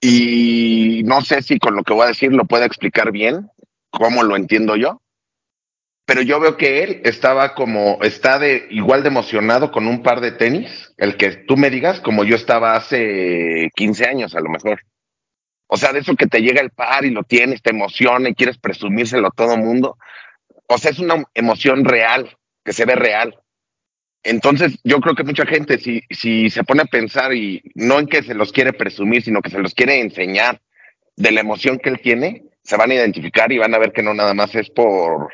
y 0.01 1.03
no 1.05 1.21
sé 1.23 1.43
si 1.43 1.59
con 1.59 1.75
lo 1.75 1.83
que 1.83 1.93
voy 1.93 2.05
a 2.05 2.09
decir 2.09 2.33
lo 2.33 2.45
pueda 2.45 2.65
explicar 2.65 3.11
bien, 3.11 3.51
cómo 3.91 4.23
lo 4.23 4.37
entiendo 4.37 4.77
yo, 4.77 5.01
pero 6.07 6.23
yo 6.23 6.39
veo 6.39 6.57
que 6.57 6.85
él 6.85 7.01
estaba 7.05 7.55
como, 7.55 7.99
está 8.03 8.39
de 8.39 8.69
igual 8.71 9.03
de 9.03 9.09
emocionado 9.09 9.73
con 9.73 9.89
un 9.89 10.05
par 10.05 10.21
de 10.21 10.31
tenis, 10.31 10.95
el 10.99 11.17
que 11.17 11.33
tú 11.33 11.57
me 11.57 11.69
digas, 11.69 12.01
como 12.01 12.23
yo 12.23 12.37
estaba 12.37 12.77
hace 12.77 13.71
15 13.75 14.07
años 14.07 14.37
a 14.37 14.41
lo 14.41 14.49
mejor. 14.49 14.81
O 15.67 15.77
sea, 15.77 15.93
de 15.93 15.99
eso 15.99 16.15
que 16.15 16.29
te 16.29 16.43
llega 16.43 16.61
el 16.61 16.71
par 16.71 17.05
y 17.05 17.11
lo 17.11 17.25
tienes, 17.25 17.61
te 17.61 17.71
emociona 17.71 18.29
y 18.29 18.37
quieres 18.37 18.57
presumírselo 18.57 19.27
a 19.27 19.33
todo 19.33 19.57
mundo. 19.57 19.99
O 20.69 20.79
sea, 20.79 20.93
es 20.93 21.01
una 21.01 21.25
emoción 21.35 21.85
real, 21.85 22.37
que 22.65 22.73
se 22.73 22.85
ve 22.85 22.95
real. 22.95 23.41
Entonces, 24.23 24.79
yo 24.85 25.01
creo 25.01 25.17
que 25.17 25.25
mucha 25.25 25.45
gente, 25.45 25.79
si, 25.79 26.03
si 26.11 26.51
se 26.51 26.63
pone 26.63 26.83
a 26.83 26.87
pensar 26.87 27.35
y 27.35 27.63
no 27.75 27.99
en 27.99 28.07
que 28.07 28.23
se 28.23 28.35
los 28.35 28.53
quiere 28.53 28.73
presumir, 28.73 29.23
sino 29.23 29.43
que 29.43 29.51
se 29.51 29.59
los 29.59 29.75
quiere 29.75 30.01
enseñar 30.01 30.61
de 31.17 31.33
la 31.33 31.41
emoción 31.41 31.79
que 31.79 31.89
él 31.89 32.01
tiene, 32.01 32.45
se 32.63 32.77
van 32.77 32.93
a 32.93 32.95
identificar 32.95 33.51
y 33.51 33.59
van 33.59 33.75
a 33.75 33.79
ver 33.79 33.91
que 33.91 34.05
no 34.05 34.15
nada 34.15 34.35
más 34.35 34.55
es 34.55 34.71
por, 34.71 35.31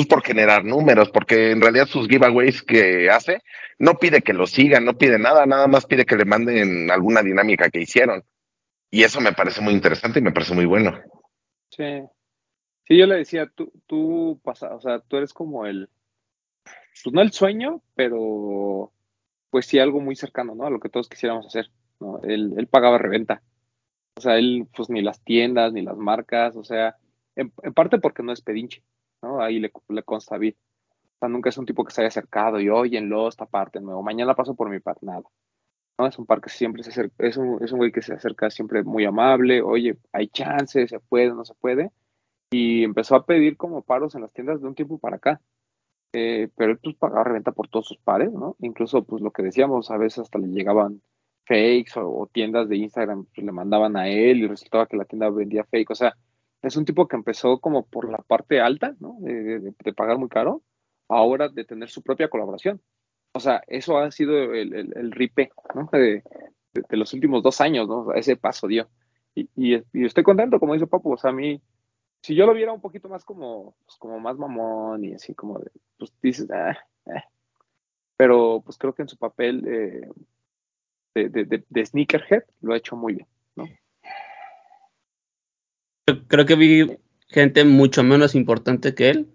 pues 0.00 0.08
por 0.08 0.24
generar 0.24 0.64
números, 0.64 1.10
porque 1.10 1.50
en 1.50 1.60
realidad 1.60 1.86
sus 1.86 2.08
giveaways 2.08 2.62
que 2.62 3.10
hace, 3.10 3.42
no 3.78 3.98
pide 3.98 4.22
que 4.22 4.32
lo 4.32 4.46
sigan, 4.46 4.86
no 4.86 4.96
pide 4.96 5.18
nada, 5.18 5.44
nada 5.44 5.66
más 5.66 5.84
pide 5.84 6.06
que 6.06 6.16
le 6.16 6.24
manden 6.24 6.90
alguna 6.90 7.22
dinámica 7.22 7.68
que 7.68 7.82
hicieron. 7.82 8.24
Y 8.90 9.02
eso 9.02 9.20
me 9.20 9.34
parece 9.34 9.60
muy 9.60 9.74
interesante 9.74 10.18
y 10.18 10.22
me 10.22 10.32
parece 10.32 10.54
muy 10.54 10.64
bueno. 10.64 10.98
Sí. 11.68 12.00
Sí, 12.86 12.96
yo 12.96 13.06
le 13.06 13.16
decía, 13.16 13.46
tú, 13.54 13.70
tú 13.86 14.40
pasa, 14.42 14.74
o 14.74 14.80
sea, 14.80 15.00
tú 15.00 15.18
eres 15.18 15.34
como 15.34 15.66
el, 15.66 15.90
pues 17.04 17.12
no 17.12 17.20
el 17.20 17.32
sueño, 17.32 17.82
pero 17.94 18.90
pues 19.50 19.66
sí 19.66 19.78
algo 19.78 20.00
muy 20.00 20.16
cercano, 20.16 20.54
¿no? 20.54 20.64
A 20.64 20.70
lo 20.70 20.80
que 20.80 20.88
todos 20.88 21.10
quisiéramos 21.10 21.46
hacer, 21.46 21.70
¿no? 22.00 22.22
Él, 22.22 22.54
él 22.56 22.66
pagaba 22.68 22.96
reventa. 22.96 23.42
O 24.16 24.22
sea, 24.22 24.38
él, 24.38 24.66
pues 24.74 24.88
ni 24.88 25.02
las 25.02 25.22
tiendas, 25.22 25.74
ni 25.74 25.82
las 25.82 25.98
marcas, 25.98 26.56
o 26.56 26.64
sea, 26.64 26.96
en, 27.36 27.52
en 27.62 27.74
parte 27.74 27.98
porque 27.98 28.22
no 28.22 28.32
es 28.32 28.40
pedinche, 28.40 28.82
¿no? 29.22 29.40
Ahí 29.40 29.58
le, 29.60 29.70
consta 30.04 30.38
bien. 30.38 30.56
O 31.16 31.18
sea, 31.20 31.28
nunca 31.28 31.50
es 31.50 31.58
un 31.58 31.66
tipo 31.66 31.84
que 31.84 31.92
se 31.92 32.00
haya 32.00 32.08
acercado 32.08 32.60
y, 32.60 32.68
oye, 32.68 32.98
en 32.98 33.12
esta 33.28 33.46
parte 33.46 33.80
nuevo, 33.80 34.02
mañana 34.02 34.34
paso 34.34 34.54
por 34.54 34.70
mi 34.70 34.80
par, 34.80 34.96
nada. 35.02 35.22
¿no? 35.98 36.06
Es 36.06 36.18
un 36.18 36.26
par 36.26 36.40
que 36.40 36.48
siempre 36.50 36.82
se 36.82 36.90
acerca, 36.90 37.26
es 37.26 37.36
un, 37.36 37.62
es 37.62 37.72
un 37.72 37.78
güey 37.78 37.92
que 37.92 38.02
se 38.02 38.14
acerca 38.14 38.50
siempre 38.50 38.82
muy 38.84 39.04
amable, 39.04 39.62
oye, 39.62 39.98
hay 40.12 40.28
chance, 40.28 40.88
se 40.88 41.00
puede, 41.00 41.30
no 41.30 41.44
se 41.44 41.54
puede. 41.54 41.92
Y 42.50 42.84
empezó 42.84 43.16
a 43.16 43.26
pedir 43.26 43.56
como 43.56 43.82
paros 43.82 44.14
en 44.14 44.22
las 44.22 44.32
tiendas 44.32 44.60
de 44.60 44.68
un 44.68 44.74
tiempo 44.74 44.98
para 44.98 45.16
acá. 45.16 45.40
Eh, 46.12 46.48
pero 46.56 46.72
él 46.72 46.78
pues 46.82 46.96
pagaba 46.96 47.24
reventa 47.24 47.52
por 47.52 47.68
todos 47.68 47.86
sus 47.86 47.98
pares, 47.98 48.32
¿no? 48.32 48.56
Incluso 48.60 49.04
pues 49.04 49.22
lo 49.22 49.30
que 49.30 49.42
decíamos, 49.42 49.90
a 49.90 49.96
veces 49.96 50.20
hasta 50.20 50.38
le 50.38 50.48
llegaban 50.48 51.02
fakes 51.46 51.98
o, 52.00 52.22
o 52.22 52.26
tiendas 52.26 52.68
de 52.68 52.76
Instagram 52.78 53.26
pues, 53.26 53.44
le 53.44 53.52
mandaban 53.52 53.96
a 53.96 54.08
él 54.08 54.38
y 54.38 54.48
resultaba 54.48 54.86
que 54.86 54.96
la 54.96 55.04
tienda 55.04 55.30
vendía 55.30 55.64
fake, 55.64 55.90
o 55.90 55.94
sea, 55.94 56.16
es 56.62 56.76
un 56.76 56.84
tipo 56.84 57.08
que 57.08 57.16
empezó 57.16 57.58
como 57.58 57.86
por 57.86 58.10
la 58.10 58.18
parte 58.18 58.60
alta, 58.60 58.94
¿no? 59.00 59.16
De, 59.20 59.72
pagar 59.94 60.18
muy 60.18 60.28
caro, 60.28 60.62
ahora 61.08 61.48
de 61.48 61.64
tener 61.64 61.88
su 61.88 62.02
propia 62.02 62.28
colaboración. 62.28 62.80
O 63.32 63.40
sea, 63.40 63.62
eso 63.66 63.98
ha 63.98 64.10
sido 64.10 64.52
el, 64.52 64.74
el, 64.74 64.92
el 64.96 65.12
ripe, 65.12 65.50
¿no? 65.74 65.88
De, 65.92 66.22
de, 66.72 66.96
los 66.96 67.12
últimos 67.14 67.42
dos 67.42 67.60
años, 67.60 67.88
¿no? 67.88 68.12
Ese 68.12 68.36
paso 68.36 68.66
dio. 68.66 68.88
Y, 69.34 69.48
y, 69.56 69.76
y, 69.92 70.04
estoy 70.04 70.24
contento, 70.24 70.58
como 70.58 70.74
dice 70.74 70.86
Papu, 70.86 71.12
o 71.12 71.16
sea, 71.16 71.30
a 71.30 71.32
mí, 71.32 71.62
si 72.22 72.34
yo 72.34 72.46
lo 72.46 72.54
viera 72.54 72.72
un 72.72 72.80
poquito 72.80 73.08
más 73.08 73.24
como, 73.24 73.76
pues, 73.84 73.96
como 73.98 74.18
más 74.18 74.36
mamón 74.36 75.04
y 75.04 75.14
así 75.14 75.34
como 75.34 75.58
de, 75.58 75.70
pues 75.98 76.12
dices, 76.20 76.50
ah, 76.50 76.76
eh. 77.06 77.22
pero 78.16 78.62
pues 78.64 78.76
creo 78.76 78.94
que 78.94 79.02
en 79.02 79.08
su 79.08 79.16
papel 79.16 79.66
eh, 79.66 80.08
de, 81.14 81.28
de, 81.44 81.64
de, 81.68 81.86
sneakerhead 81.86 82.42
lo 82.60 82.74
ha 82.74 82.76
hecho 82.76 82.96
muy 82.96 83.14
bien, 83.14 83.28
¿no? 83.54 83.64
Creo 86.28 86.46
que 86.46 86.54
vi 86.54 86.98
gente 87.28 87.64
mucho 87.64 88.02
menos 88.02 88.34
importante 88.34 88.94
que 88.94 89.10
él 89.10 89.26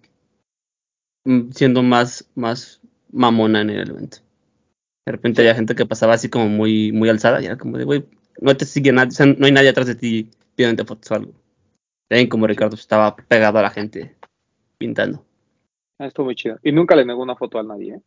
siendo 1.51 1.83
más, 1.83 2.29
más 2.35 2.81
mamona 3.11 3.61
en 3.61 3.69
el 3.71 3.89
evento. 3.89 4.17
De 5.05 5.11
repente 5.11 5.41
había 5.41 5.55
gente 5.55 5.75
que 5.75 5.85
pasaba 5.85 6.13
así 6.13 6.29
como 6.29 6.47
muy, 6.47 6.91
muy 6.91 7.09
alzada 7.09 7.41
y 7.41 7.45
era 7.45 7.57
como 7.57 7.77
de, 7.77 7.83
güey, 7.83 8.05
no 8.41 8.55
te 8.55 8.65
sigue 8.65 8.91
nadie, 8.91 9.09
o 9.09 9.11
sea, 9.11 9.25
no 9.25 9.45
hay 9.45 9.51
nadie 9.51 9.69
atrás 9.69 9.87
de 9.87 9.95
ti 9.95 10.29
pidiéndote 10.55 10.87
fotos 10.87 11.11
o 11.11 11.15
algo. 11.15 11.33
Ven 12.09 12.27
como 12.29 12.47
Ricardo 12.47 12.75
estaba 12.75 13.15
pegado 13.15 13.59
a 13.59 13.63
la 13.63 13.69
gente 13.69 14.15
pintando. 14.77 15.23
Ah, 15.99 16.07
estuvo 16.07 16.25
muy 16.25 16.35
chido. 16.35 16.59
Y 16.61 16.71
nunca 16.71 16.95
le 16.95 17.05
negó 17.05 17.23
una 17.23 17.35
foto 17.35 17.59
a 17.59 17.63
nadie, 17.63 17.95
¿eh? 17.95 18.01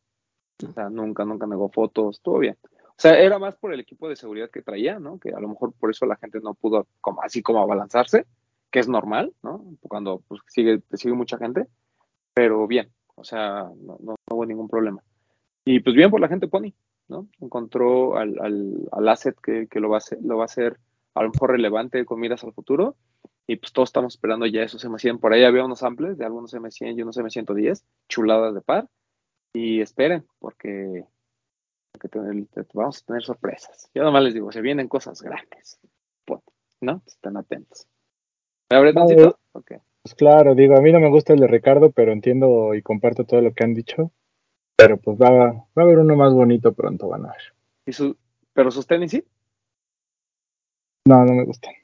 O 0.66 0.72
sea, 0.72 0.90
nunca, 0.90 1.24
nunca 1.24 1.46
negó 1.46 1.68
fotos, 1.68 2.16
estuvo 2.16 2.40
bien. 2.40 2.56
O 2.62 3.00
sea, 3.00 3.18
era 3.18 3.38
más 3.38 3.56
por 3.56 3.72
el 3.72 3.80
equipo 3.80 4.08
de 4.08 4.16
seguridad 4.16 4.50
que 4.50 4.62
traía, 4.62 4.98
¿no? 4.98 5.20
Que 5.20 5.30
a 5.30 5.38
lo 5.38 5.48
mejor 5.48 5.72
por 5.72 5.90
eso 5.90 6.04
la 6.04 6.16
gente 6.16 6.40
no 6.40 6.54
pudo 6.54 6.88
como 7.00 7.22
así 7.22 7.42
como 7.42 7.60
abalanzarse, 7.60 8.26
que 8.70 8.80
es 8.80 8.88
normal, 8.88 9.32
¿no? 9.42 9.64
Cuando 9.80 10.22
pues, 10.28 10.40
sigue, 10.46 10.82
sigue 10.92 11.14
mucha 11.14 11.38
gente, 11.38 11.66
pero 12.34 12.66
bien, 12.66 12.90
o 13.14 13.24
sea, 13.24 13.70
no, 13.76 13.98
no, 14.00 14.14
hubo 14.30 14.46
ningún 14.46 14.68
problema. 14.68 15.02
Y 15.64 15.80
pues 15.80 15.96
bien 15.96 16.10
por 16.10 16.20
la 16.20 16.28
gente 16.28 16.48
Pony, 16.48 16.72
¿no? 17.08 17.28
Encontró 17.40 18.16
al, 18.16 18.38
al, 18.40 18.88
al 18.92 19.08
asset 19.08 19.36
que, 19.40 19.66
que 19.68 19.80
lo, 19.80 19.88
va 19.88 19.96
a 19.96 19.98
hacer, 19.98 20.18
lo 20.22 20.36
va 20.36 20.44
a 20.44 20.46
hacer 20.46 20.78
a 21.14 21.22
lo 21.22 21.30
mejor 21.30 21.50
relevante 21.50 22.04
con 22.04 22.20
miras 22.20 22.44
al 22.44 22.52
futuro. 22.52 22.96
Y 23.46 23.56
pues 23.56 23.72
todos 23.72 23.88
estamos 23.88 24.14
esperando 24.14 24.46
ya 24.46 24.62
esos 24.62 24.84
M100. 24.84 25.20
Por 25.20 25.32
ahí 25.32 25.44
había 25.44 25.64
unos 25.64 25.80
samples 25.80 26.18
de 26.18 26.24
algunos 26.24 26.52
M100 26.52 26.98
y 26.98 27.02
unos 27.02 27.16
M110, 27.16 27.82
chuladas 28.08 28.54
de 28.54 28.60
par. 28.60 28.88
Y 29.54 29.80
esperen, 29.80 30.26
porque, 30.38 31.06
vamos 32.74 33.02
a 33.02 33.06
tener 33.06 33.22
sorpresas. 33.22 33.90
Yo 33.94 34.02
nomás 34.02 34.22
les 34.22 34.34
digo, 34.34 34.52
se 34.52 34.60
vienen 34.60 34.86
cosas 34.86 35.22
grandes. 35.22 35.80
¿No? 36.80 37.02
Estén 37.06 37.36
atentos. 37.36 37.88
¿Me 38.70 38.80
Bretoncito? 38.80 39.38
Ok. 39.52 39.72
Pues 40.02 40.14
claro, 40.14 40.54
digo, 40.54 40.76
a 40.76 40.80
mí 40.80 40.92
no 40.92 41.00
me 41.00 41.10
gusta 41.10 41.32
el 41.32 41.40
de 41.40 41.46
Ricardo, 41.46 41.90
pero 41.90 42.12
entiendo 42.12 42.74
y 42.74 42.82
comparto 42.82 43.24
todo 43.24 43.40
lo 43.40 43.52
que 43.52 43.64
han 43.64 43.74
dicho. 43.74 44.10
Pero 44.76 44.96
pues 44.96 45.18
va, 45.18 45.30
va 45.30 45.66
a 45.76 45.80
haber 45.80 45.98
uno 45.98 46.14
más 46.16 46.32
bonito 46.32 46.72
pronto, 46.72 47.08
van 47.08 47.26
a 47.26 47.30
ver. 47.30 47.54
¿Y 47.84 47.92
su, 47.92 48.16
¿Pero 48.52 48.70
sus 48.70 48.86
tenis 48.86 49.10
sí? 49.10 49.24
No, 51.06 51.24
no 51.24 51.32
me 51.32 51.44
gustan. 51.44 51.74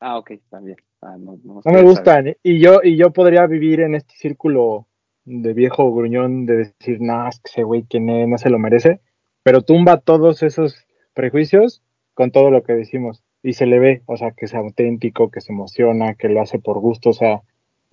Ah, 0.00 0.18
ok, 0.18 0.32
también. 0.48 0.76
Ah, 1.00 1.16
no, 1.18 1.38
no, 1.42 1.60
No 1.64 1.72
me 1.72 1.82
gustan. 1.82 2.28
¿eh? 2.28 2.38
Y 2.42 2.58
yo, 2.60 2.80
y 2.82 2.96
yo 2.96 3.12
podría 3.12 3.46
vivir 3.46 3.80
en 3.80 3.94
este 3.94 4.14
círculo 4.16 4.86
de 5.24 5.52
viejo 5.52 5.92
gruñón 5.92 6.46
de 6.46 6.56
decir, 6.56 7.00
no, 7.00 7.28
es 7.28 7.40
que 7.40 7.50
ese 7.50 7.62
güey 7.62 7.84
que 7.84 8.00
no 8.00 8.38
se 8.38 8.50
lo 8.50 8.58
merece. 8.58 9.00
Pero 9.42 9.62
tumba 9.62 10.00
todos 10.00 10.42
esos 10.42 10.86
prejuicios 11.14 11.82
con 12.14 12.30
todo 12.30 12.50
lo 12.50 12.62
que 12.62 12.74
decimos. 12.74 13.21
Y 13.42 13.54
se 13.54 13.66
le 13.66 13.78
ve, 13.78 14.02
o 14.06 14.16
sea, 14.16 14.32
que 14.32 14.44
es 14.44 14.54
auténtico, 14.54 15.30
que 15.30 15.40
se 15.40 15.52
emociona, 15.52 16.14
que 16.14 16.28
lo 16.28 16.40
hace 16.40 16.58
por 16.58 16.78
gusto. 16.78 17.10
O 17.10 17.12
sea, 17.12 17.42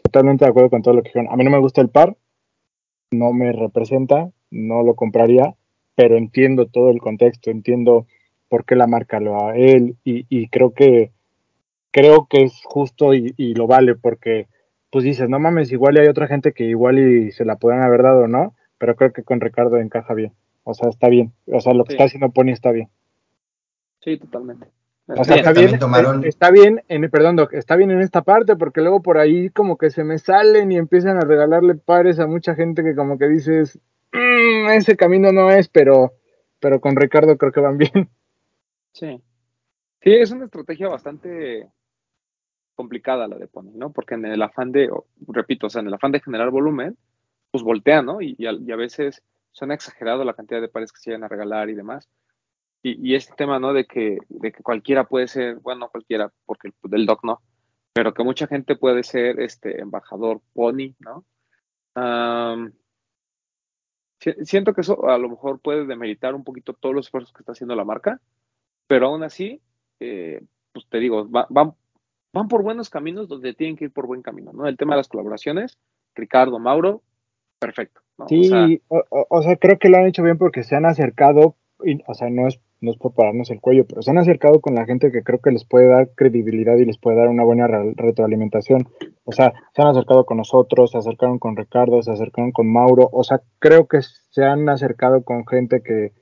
totalmente 0.03 0.45
de 0.45 0.51
acuerdo 0.51 0.69
con 0.69 0.81
todo 0.81 0.93
lo 0.93 1.01
que 1.01 1.09
dijeron. 1.09 1.31
A 1.31 1.35
mí 1.35 1.43
no 1.43 1.51
me 1.51 1.59
gusta 1.59 1.81
el 1.81 1.89
par, 1.89 2.17
no 3.11 3.33
me 3.33 3.51
representa, 3.51 4.29
no 4.51 4.83
lo 4.83 4.95
compraría, 4.95 5.55
pero 5.95 6.17
entiendo 6.17 6.67
todo 6.67 6.91
el 6.91 6.99
contexto, 6.99 7.51
entiendo 7.51 8.05
por 8.47 8.65
qué 8.65 8.75
la 8.75 8.87
marca 8.87 9.19
lo 9.19 9.45
a 9.45 9.55
él 9.55 9.97
y, 10.03 10.25
y 10.29 10.47
creo 10.49 10.73
que 10.73 11.11
creo 11.91 12.27
que 12.29 12.43
es 12.43 12.61
justo 12.63 13.13
y, 13.13 13.33
y, 13.37 13.53
lo 13.53 13.67
vale 13.67 13.95
porque 13.95 14.47
pues 14.91 15.03
dices, 15.03 15.29
no 15.29 15.39
mames, 15.39 15.71
igual 15.71 15.97
y 15.97 16.01
hay 16.01 16.07
otra 16.07 16.27
gente 16.27 16.51
que 16.51 16.63
igual 16.63 16.99
y 16.99 17.31
se 17.31 17.45
la 17.45 17.57
podrían 17.57 17.83
haber 17.83 18.03
dado, 18.03 18.27
¿no? 18.27 18.55
Pero 18.77 18.95
creo 18.95 19.13
que 19.13 19.23
con 19.23 19.39
Ricardo 19.39 19.77
encaja 19.77 20.13
bien. 20.13 20.33
O 20.63 20.73
sea, 20.73 20.89
está 20.89 21.09
bien. 21.09 21.33
O 21.47 21.59
sea, 21.59 21.73
lo 21.73 21.83
que 21.83 21.93
está 21.93 22.05
haciendo 22.05 22.31
Pony 22.31 22.51
está 22.51 22.71
bien. 22.71 22.89
Sí, 24.01 24.17
totalmente. 24.17 24.67
O 25.17 25.23
sea, 25.23 25.35
Bien. 25.35 25.47
está 25.47 25.59
bien, 25.59 25.79
tomaron- 25.79 26.23
eh, 26.23 26.27
está 26.29 26.51
bien, 26.51 26.83
en, 26.87 27.09
perdón, 27.09 27.35
Doc, 27.35 27.53
está 27.53 27.75
bien 27.75 27.89
en 27.91 28.01
esta 28.01 28.21
parte, 28.21 28.55
porque 28.55 28.81
luego 28.81 29.01
por 29.01 29.17
ahí 29.17 29.49
como 29.49 29.77
que 29.77 29.89
se 29.89 30.03
me 30.03 30.19
salen 30.19 30.71
y 30.71 30.77
empiezan 30.77 31.17
a 31.17 31.21
regalarle 31.21 31.75
pares 31.75 32.19
a 32.19 32.27
mucha 32.27 32.53
gente 32.55 32.83
que 32.83 32.95
como 32.95 33.17
que 33.17 33.27
dices, 33.27 33.79
"Mm, 34.13 34.69
ese 34.69 34.95
camino 34.95 35.31
no 35.31 35.49
es, 35.49 35.67
pero, 35.67 36.13
pero 36.59 36.79
con 36.79 36.95
Ricardo 36.95 37.37
creo 37.37 37.51
que 37.51 37.59
van 37.59 37.77
bien. 37.77 37.91
Sí. 38.91 39.21
Sí, 40.01 40.13
es 40.13 40.31
una 40.31 40.45
estrategia 40.45 40.89
bastante 40.89 41.67
complicada 42.75 43.27
la 43.27 43.37
de 43.37 43.47
Pony, 43.47 43.71
¿no? 43.75 43.91
Porque 43.91 44.15
en 44.15 44.25
el 44.25 44.41
afán 44.41 44.71
de, 44.71 44.89
o, 44.89 45.05
repito, 45.27 45.67
o 45.67 45.69
sea, 45.69 45.81
en 45.81 45.87
el 45.87 45.93
afán 45.93 46.11
de 46.11 46.21
generar 46.21 46.49
volumen, 46.49 46.97
pues 47.51 47.63
voltea, 47.63 48.01
¿no? 48.01 48.21
Y, 48.21 48.35
y 48.37 48.45
a, 48.47 48.51
y 48.53 48.71
a 48.71 48.75
veces 48.75 49.21
suena 49.51 49.73
exagerado 49.73 50.23
la 50.23 50.33
cantidad 50.33 50.61
de 50.61 50.69
pares 50.69 50.91
que 50.91 50.99
se 50.99 51.09
llegan 51.11 51.23
a 51.23 51.27
regalar 51.27 51.69
y 51.69 51.75
demás. 51.75 52.07
Y, 52.81 53.11
y 53.11 53.15
este 53.15 53.33
tema, 53.35 53.59
¿no? 53.59 53.73
De 53.73 53.85
que, 53.85 54.17
de 54.29 54.51
que 54.51 54.63
cualquiera 54.63 55.03
puede 55.05 55.27
ser, 55.27 55.55
bueno, 55.57 55.81
no 55.81 55.89
cualquiera, 55.89 56.31
porque 56.45 56.69
el- 56.69 56.89
del 56.89 57.05
doc 57.05 57.23
no, 57.23 57.41
pero 57.93 58.13
que 58.13 58.23
mucha 58.23 58.47
gente 58.47 58.75
puede 58.77 59.03
ser 59.03 59.39
este 59.41 59.81
embajador 59.81 60.41
Pony, 60.53 60.95
¿no? 60.99 61.25
Si- 64.19 64.45
siento 64.45 64.73
que 64.73 64.81
eso 64.81 65.07
a 65.09 65.17
lo 65.17 65.29
mejor 65.29 65.59
puede 65.59 65.85
demeritar 65.85 66.35
un 66.35 66.43
poquito 66.43 66.73
todos 66.73 66.93
los 66.93 67.07
esfuerzos 67.07 67.33
que 67.33 67.41
está 67.41 67.53
haciendo 67.53 67.75
la 67.75 67.85
marca, 67.85 68.19
pero 68.87 69.07
aún 69.07 69.23
así, 69.23 69.61
eh, 69.99 70.41
pues 70.73 70.87
te 70.89 70.99
digo, 70.99 71.29
va- 71.29 71.47
van, 71.49 71.73
van 72.33 72.47
por 72.47 72.61
buenos 72.63 72.89
caminos 72.89 73.27
donde 73.29 73.53
tienen 73.53 73.77
que 73.77 73.85
ir 73.85 73.91
por 73.91 74.07
buen 74.07 74.21
camino, 74.21 74.51
¿no? 74.53 74.67
El 74.67 74.77
tema 74.77 74.93
de 74.93 74.97
las 74.99 75.07
colaboraciones, 75.07 75.77
Ricardo, 76.15 76.59
Mauro, 76.59 77.01
perfecto, 77.59 78.01
¿no? 78.17 78.27
Sí, 78.27 78.41
O 78.41 78.43
sea, 78.45 78.67
o, 78.89 79.03
o- 79.09 79.27
o 79.29 79.41
sea, 79.41 79.55
creo 79.55 79.79
que 79.79 79.89
lo 79.89 79.97
han 79.97 80.07
hecho 80.07 80.23
bien 80.23 80.37
porque 80.37 80.63
se 80.63 80.75
han 80.75 80.85
acercado, 80.85 81.55
y, 81.83 82.01
o 82.05 82.13
sea, 82.13 82.29
no 82.29 82.47
es, 82.47 82.59
no 82.81 82.91
es 82.91 82.97
por 82.97 83.13
pararnos 83.13 83.49
el 83.51 83.59
cuello, 83.61 83.85
pero 83.87 84.01
se 84.01 84.11
han 84.11 84.17
acercado 84.17 84.61
con 84.61 84.75
la 84.75 84.85
gente 84.85 85.11
que 85.11 85.23
creo 85.23 85.39
que 85.39 85.51
les 85.51 85.65
puede 85.65 85.87
dar 85.87 86.09
credibilidad 86.15 86.77
y 86.77 86.85
les 86.85 86.97
puede 86.97 87.17
dar 87.17 87.27
una 87.29 87.43
buena 87.43 87.67
re- 87.67 87.93
retroalimentación. 87.95 88.87
O 89.25 89.31
sea, 89.31 89.53
se 89.75 89.81
han 89.81 89.89
acercado 89.89 90.25
con 90.25 90.37
nosotros, 90.37 90.91
se 90.91 90.97
acercaron 90.97 91.39
con 91.39 91.55
Ricardo, 91.57 92.01
se 92.01 92.11
acercaron 92.11 92.51
con 92.51 92.71
Mauro, 92.71 93.09
o 93.11 93.23
sea, 93.23 93.41
creo 93.59 93.87
que 93.87 93.99
se 94.01 94.43
han 94.43 94.69
acercado 94.69 95.23
con 95.23 95.45
gente 95.45 95.81
que, 95.83 96.13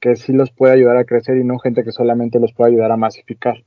que 0.00 0.16
sí 0.16 0.32
los 0.32 0.50
puede 0.52 0.74
ayudar 0.74 0.96
a 0.98 1.04
crecer 1.04 1.36
y 1.38 1.44
no 1.44 1.58
gente 1.58 1.84
que 1.84 1.92
solamente 1.92 2.40
los 2.40 2.52
puede 2.54 2.72
ayudar 2.72 2.92
a 2.92 2.96
masificar. 2.96 3.64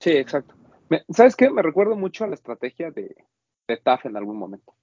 sí, 0.00 0.10
exacto. 0.10 0.54
Me- 0.88 1.04
¿Sabes 1.10 1.36
qué? 1.36 1.50
Me 1.50 1.62
recuerdo 1.62 1.96
mucho 1.96 2.24
a 2.24 2.28
la 2.28 2.34
estrategia 2.34 2.90
de, 2.90 3.14
de 3.66 3.76
TAF 3.76 4.06
en 4.06 4.16
algún 4.16 4.38
momento, 4.38 4.74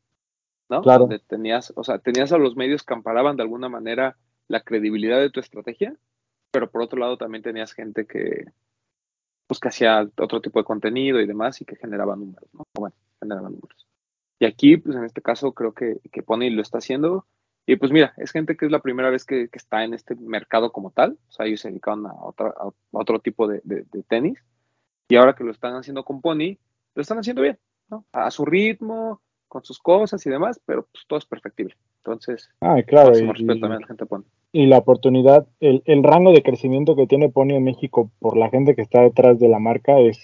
¿no? 0.70 0.82
Claro. 0.82 1.08
Donde 1.08 1.20
tenías, 1.20 1.74
o 1.76 1.84
sea, 1.84 2.00
tenías 2.00 2.32
a 2.32 2.38
los 2.38 2.56
medios 2.56 2.84
que 2.84 2.94
amparaban 2.94 3.38
de 3.38 3.44
alguna 3.44 3.70
manera 3.70 4.18
la 4.48 4.62
credibilidad 4.62 5.20
de 5.20 5.32
tu 5.32 5.40
estrategia, 5.40 5.96
pero 6.56 6.72
por 6.72 6.82
otro 6.84 6.98
lado 6.98 7.18
también 7.18 7.44
tenías 7.44 7.74
gente 7.74 8.06
que, 8.06 8.46
pues, 9.46 9.60
que 9.60 9.68
hacía 9.68 10.10
otro 10.22 10.40
tipo 10.40 10.58
de 10.58 10.64
contenido 10.64 11.20
y 11.20 11.28
demás 11.28 11.60
y 11.60 11.66
que 11.66 11.76
generaba 11.76 12.16
números, 12.16 12.48
¿no? 12.54 12.64
Bueno, 12.74 12.96
generaba 13.20 13.50
números. 13.50 13.86
Y 14.40 14.46
aquí, 14.46 14.78
pues, 14.78 14.96
en 14.96 15.04
este 15.04 15.22
caso, 15.22 15.52
creo 15.52 15.74
que, 15.74 16.00
que 16.14 16.24
Pony 16.24 16.50
lo 16.52 16.62
está 16.62 16.78
haciendo. 16.78 17.26
Y 17.66 17.76
pues 17.76 17.92
mira, 17.92 18.14
es 18.16 18.32
gente 18.32 18.56
que 18.56 18.68
es 18.68 18.72
la 18.72 18.80
primera 18.82 19.10
vez 19.10 19.26
que, 19.26 19.50
que 19.50 19.58
está 19.58 19.84
en 19.84 19.94
este 19.94 20.16
mercado 20.16 20.72
como 20.72 20.92
tal. 20.92 21.18
O 21.28 21.32
sea, 21.34 21.46
ellos 21.46 21.60
se 21.60 21.68
dedicaban 21.68 22.06
a, 22.06 22.14
otra, 22.14 22.54
a 22.58 22.70
otro 22.92 23.20
tipo 23.20 23.48
de, 23.50 23.60
de- 23.66 23.86
de 23.92 24.04
tenis. 24.04 24.40
Y 25.10 25.18
ahora 25.18 25.36
que 25.36 25.44
lo 25.44 25.52
están 25.52 25.76
haciendo 25.76 26.06
con 26.06 26.22
Pony, 26.22 26.58
lo 26.96 27.02
están 27.02 27.18
haciendo 27.20 27.42
bien, 27.42 27.60
¿no? 27.90 28.06
A 28.14 28.32
su 28.32 28.46
ritmo, 28.46 29.22
con 29.50 29.66
sus 29.66 29.80
cosas 29.80 30.26
y 30.26 30.30
demás, 30.30 30.62
pero 30.66 30.86
pues 30.88 31.06
todo 31.06 31.20
es 31.20 31.26
perfectible. 31.26 31.76
Entonces, 32.06 32.50
Ah, 32.62 32.82
claro, 32.86 33.10
máximo 33.10 33.32
y, 33.32 33.34
respeto 33.34 33.60
también 33.62 33.72
a 33.78 33.80
la 33.82 33.88
gente 33.88 34.04
de 34.04 34.08
Pony. 34.08 34.24
y 34.52 34.68
la 34.68 34.78
oportunidad, 34.78 35.48
el, 35.60 35.82
el 35.86 36.04
rango 36.04 36.32
de 36.34 36.44
crecimiento 36.44 36.96
que 36.96 37.08
tiene 37.08 37.30
Pony 37.30 37.56
en 37.56 37.64
México 37.64 38.12
por 38.20 38.38
la 38.38 38.50
gente 38.52 38.76
que 38.76 38.84
está 38.84 39.02
detrás 39.02 39.40
de 39.40 39.48
la 39.50 39.58
marca 39.60 39.98
es 40.00 40.18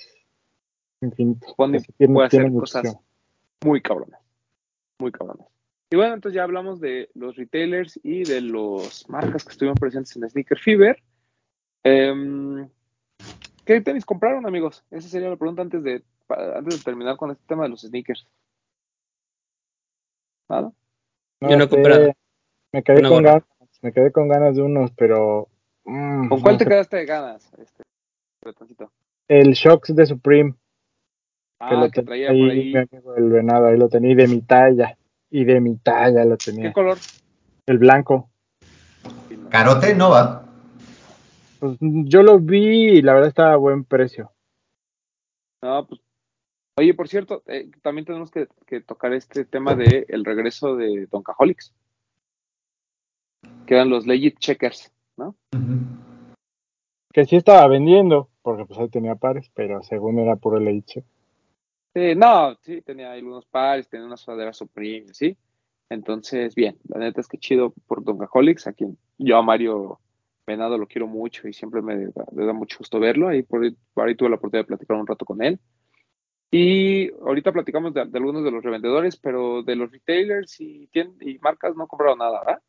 infinito. 1.02 1.48
Pony 1.58 1.78
O 1.78 1.80
sea, 1.80 1.96
tiene- 1.98 2.14
puede 2.14 2.30
tiene 2.30 2.46
hacer 2.46 2.60
cosas 2.60 2.98
muy 3.66 3.82
cabronas. 3.82 4.22
Muy 5.00 5.12
cabronas. 5.12 5.48
Y 5.90 5.96
bueno, 5.96 6.14
entonces 6.14 6.36
ya 6.36 6.44
hablamos 6.44 6.80
de 6.80 7.10
los 7.16 7.36
retailers 7.36 8.00
y 8.04 8.24
de 8.24 8.42
las 8.42 9.10
marcas 9.10 9.44
que 9.44 9.50
estuvieron 9.52 9.76
presentes 9.76 10.16
en 10.16 10.30
Sneaker 10.30 10.60
Fever. 10.60 11.02
Em, 11.84 12.70
¿Qué 13.66 13.82
tenis 13.82 14.06
compraron, 14.06 14.46
amigos? 14.46 14.84
Esa 14.92 15.10
sería 15.10 15.30
la 15.30 15.36
pregunta 15.36 15.64
antes 15.64 15.84
de, 15.84 16.04
antes 16.30 16.78
de 16.78 16.84
terminar 16.84 17.18
con 17.18 17.32
este 17.32 17.44
tema 17.48 17.64
de 17.64 17.70
los 17.70 17.82
sneakers. 17.82 18.28
¿Nada? 20.50 20.72
Yo 21.42 21.58
no 21.58 21.64
he 21.64 21.70
comprado. 21.70 22.14
Me 22.72 22.84
quedé 22.84 23.00
Una 23.00 23.10
con 23.10 23.24
gorra. 23.24 23.32
ganas, 23.32 23.80
me 23.82 23.92
quedé 23.94 24.12
con 24.12 24.28
ganas 24.30 24.56
de 24.56 24.62
unos, 24.62 24.92
pero 24.92 25.50
mm, 25.86 26.30
¿Con 26.30 26.42
cuál 26.42 26.54
no 26.54 26.58
te 26.60 26.64
sé. 26.66 26.70
quedaste 26.70 26.98
de 26.98 27.06
ganas? 27.06 27.52
Este, 27.58 27.84
el 29.28 29.54
Shocks 29.54 29.96
de 29.96 30.06
Supreme 30.06 30.54
que 30.54 30.58
Ah, 31.60 31.76
lo 31.76 31.92
que 31.92 32.02
tenía 32.02 32.06
traía 32.06 32.30
ahí, 32.32 32.39
por 32.39 32.48
mi 32.48 32.78
ahí. 32.78 32.88
amigo 32.92 33.16
el 33.16 33.30
venado, 33.30 33.68
ahí 33.68 33.78
lo 33.78 33.88
tenía 33.89 34.12
y 34.12 34.16
de 34.16 34.28
mi 34.28 34.42
talla 34.42 34.98
y 35.30 35.44
de 35.46 35.60
mi 35.60 35.78
talla 35.78 36.26
lo 36.26 36.38
¿Qué 36.38 36.52
tenía. 36.52 36.74
color? 36.74 36.98
El 37.68 37.78
blanco. 37.78 38.30
Carote 39.50 39.94
no 39.96 40.10
va. 40.10 40.46
Pues 41.60 41.78
yo 41.80 42.24
lo 42.24 42.39
vi 42.39 42.98
y 42.98 43.02
la 43.02 43.14
verdad 43.14 43.30
estaba 43.30 43.54
a 43.54 43.58
buen 43.58 43.84
precio. 43.84 44.32
No, 45.62 45.86
pues. 45.88 46.02
Oye, 46.78 46.93
por 46.93 47.07
cierto, 47.07 47.43
eh, 47.47 47.69
también 47.82 48.05
tenemos 48.05 48.32
que, 48.32 48.47
que 48.65 48.82
tocar 48.82 49.13
este 49.13 49.45
tema 49.45 49.76
de 49.76 50.05
el 50.07 50.24
regreso 50.24 50.76
de 50.76 51.07
Doncaholics. 51.11 51.74
Que 53.65 53.76
eran 53.76 53.89
los 53.89 54.07
legit 54.07 54.39
checkers, 54.39 54.91
¿no? 55.17 55.36
Que 57.13 57.26
sí 57.26 57.36
estaba 57.36 57.67
vendiendo, 57.67 58.30
porque 58.41 58.65
pues 58.65 58.80
ahí 58.80 58.89
tenía 58.89 59.15
pares, 59.15 59.51
pero 59.53 59.84
según 59.84 60.19
era 60.19 60.38
puro 60.38 60.59
leche. 60.59 61.03
Sí, 61.93 62.15
no, 62.15 62.55
sí, 62.61 62.82
tenía 62.82 63.11
ahí 63.11 63.22
unos 63.22 63.45
pares, 63.45 63.89
tenía 63.89 64.05
una 64.05 64.15
sudadera 64.15 64.53
Supreme, 64.53 65.13
¿sí? 65.13 65.38
Entonces, 65.89 66.55
bien, 66.55 66.78
la 66.88 66.99
neta 66.99 67.19
es 67.19 67.28
que 67.28 67.38
chido 67.38 67.74
por 67.86 68.01
Doncaholics, 68.01 68.67
a 68.67 68.74
quien 68.74 68.97
yo 69.17 69.38
a 69.38 69.41
Mario 69.41 69.99
Venado 70.47 70.78
lo 70.78 70.88
quiero 70.88 71.05
mucho 71.05 71.49
y 71.49 71.53
siempre 71.53 71.82
me 71.82 72.07
da, 72.07 72.26
me 72.32 72.45
da 72.45 72.53
mucho 72.53 72.78
gusto 72.78 72.97
verlo. 72.97 73.28
Ahí 73.28 73.43
por, 73.43 73.61
por 73.93 74.07
ahí 74.07 74.15
tuve 74.15 74.30
la 74.30 74.38
oportunidad 74.38 74.63
de 74.63 74.69
platicar 74.69 74.95
un 74.95 75.05
rato 75.05 75.26
con 75.26 75.43
él. 75.43 75.59
Y 76.52 77.10
ahorita 77.22 77.54
platicamos 77.54 77.93
de, 77.93 78.06
de 78.06 78.18
algunos 78.18 78.43
de 78.43 78.52
los 78.52 78.62
revendedores, 78.64 79.16
pero 79.16 79.64
de 79.64 79.76
los 79.78 79.89
retailers 79.89 80.60
y, 80.60 80.88
tien- 80.93 81.16
y 81.22 81.39
marcas 81.39 81.76
no 81.78 81.88
compraron 81.88 82.20
nada, 82.20 82.39
¿verdad? 82.45 82.62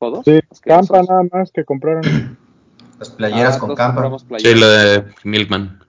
¿Todos? 0.00 0.24
Sí, 0.24 0.40
Campa 0.62 0.96
esos. 0.98 1.08
nada 1.08 1.22
más 1.32 1.52
que 1.52 1.64
compraron. 1.64 2.02
Las 2.98 3.10
playeras 3.10 3.56
Ah, 3.56 3.60
con 3.60 3.74
campa. 3.74 4.10
Sí, 4.38 4.54
lo 4.54 4.68
de 4.68 5.04
Milkman. 5.24 5.80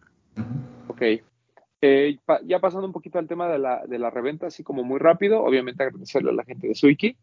Ok. 0.89 1.01
Eh, 1.81 2.17
pa- 2.25 2.41
ya 2.43 2.59
pasando 2.59 2.85
un 2.85 2.91
poquito 2.93 3.17
al 3.17 3.27
tema 3.27 3.47
de 3.47 3.57
la, 3.59 3.85
de 3.85 3.97
la 3.97 4.09
reventa, 4.09 4.47
así 4.47 4.61
como 4.63 4.83
muy 4.83 4.99
rápido, 4.99 5.41
obviamente 5.43 5.83
agradecerle 5.83 6.31
a 6.31 6.33
la 6.33 6.43
gente 6.43 6.67
de 6.67 6.75
Suiki, 6.75 7.15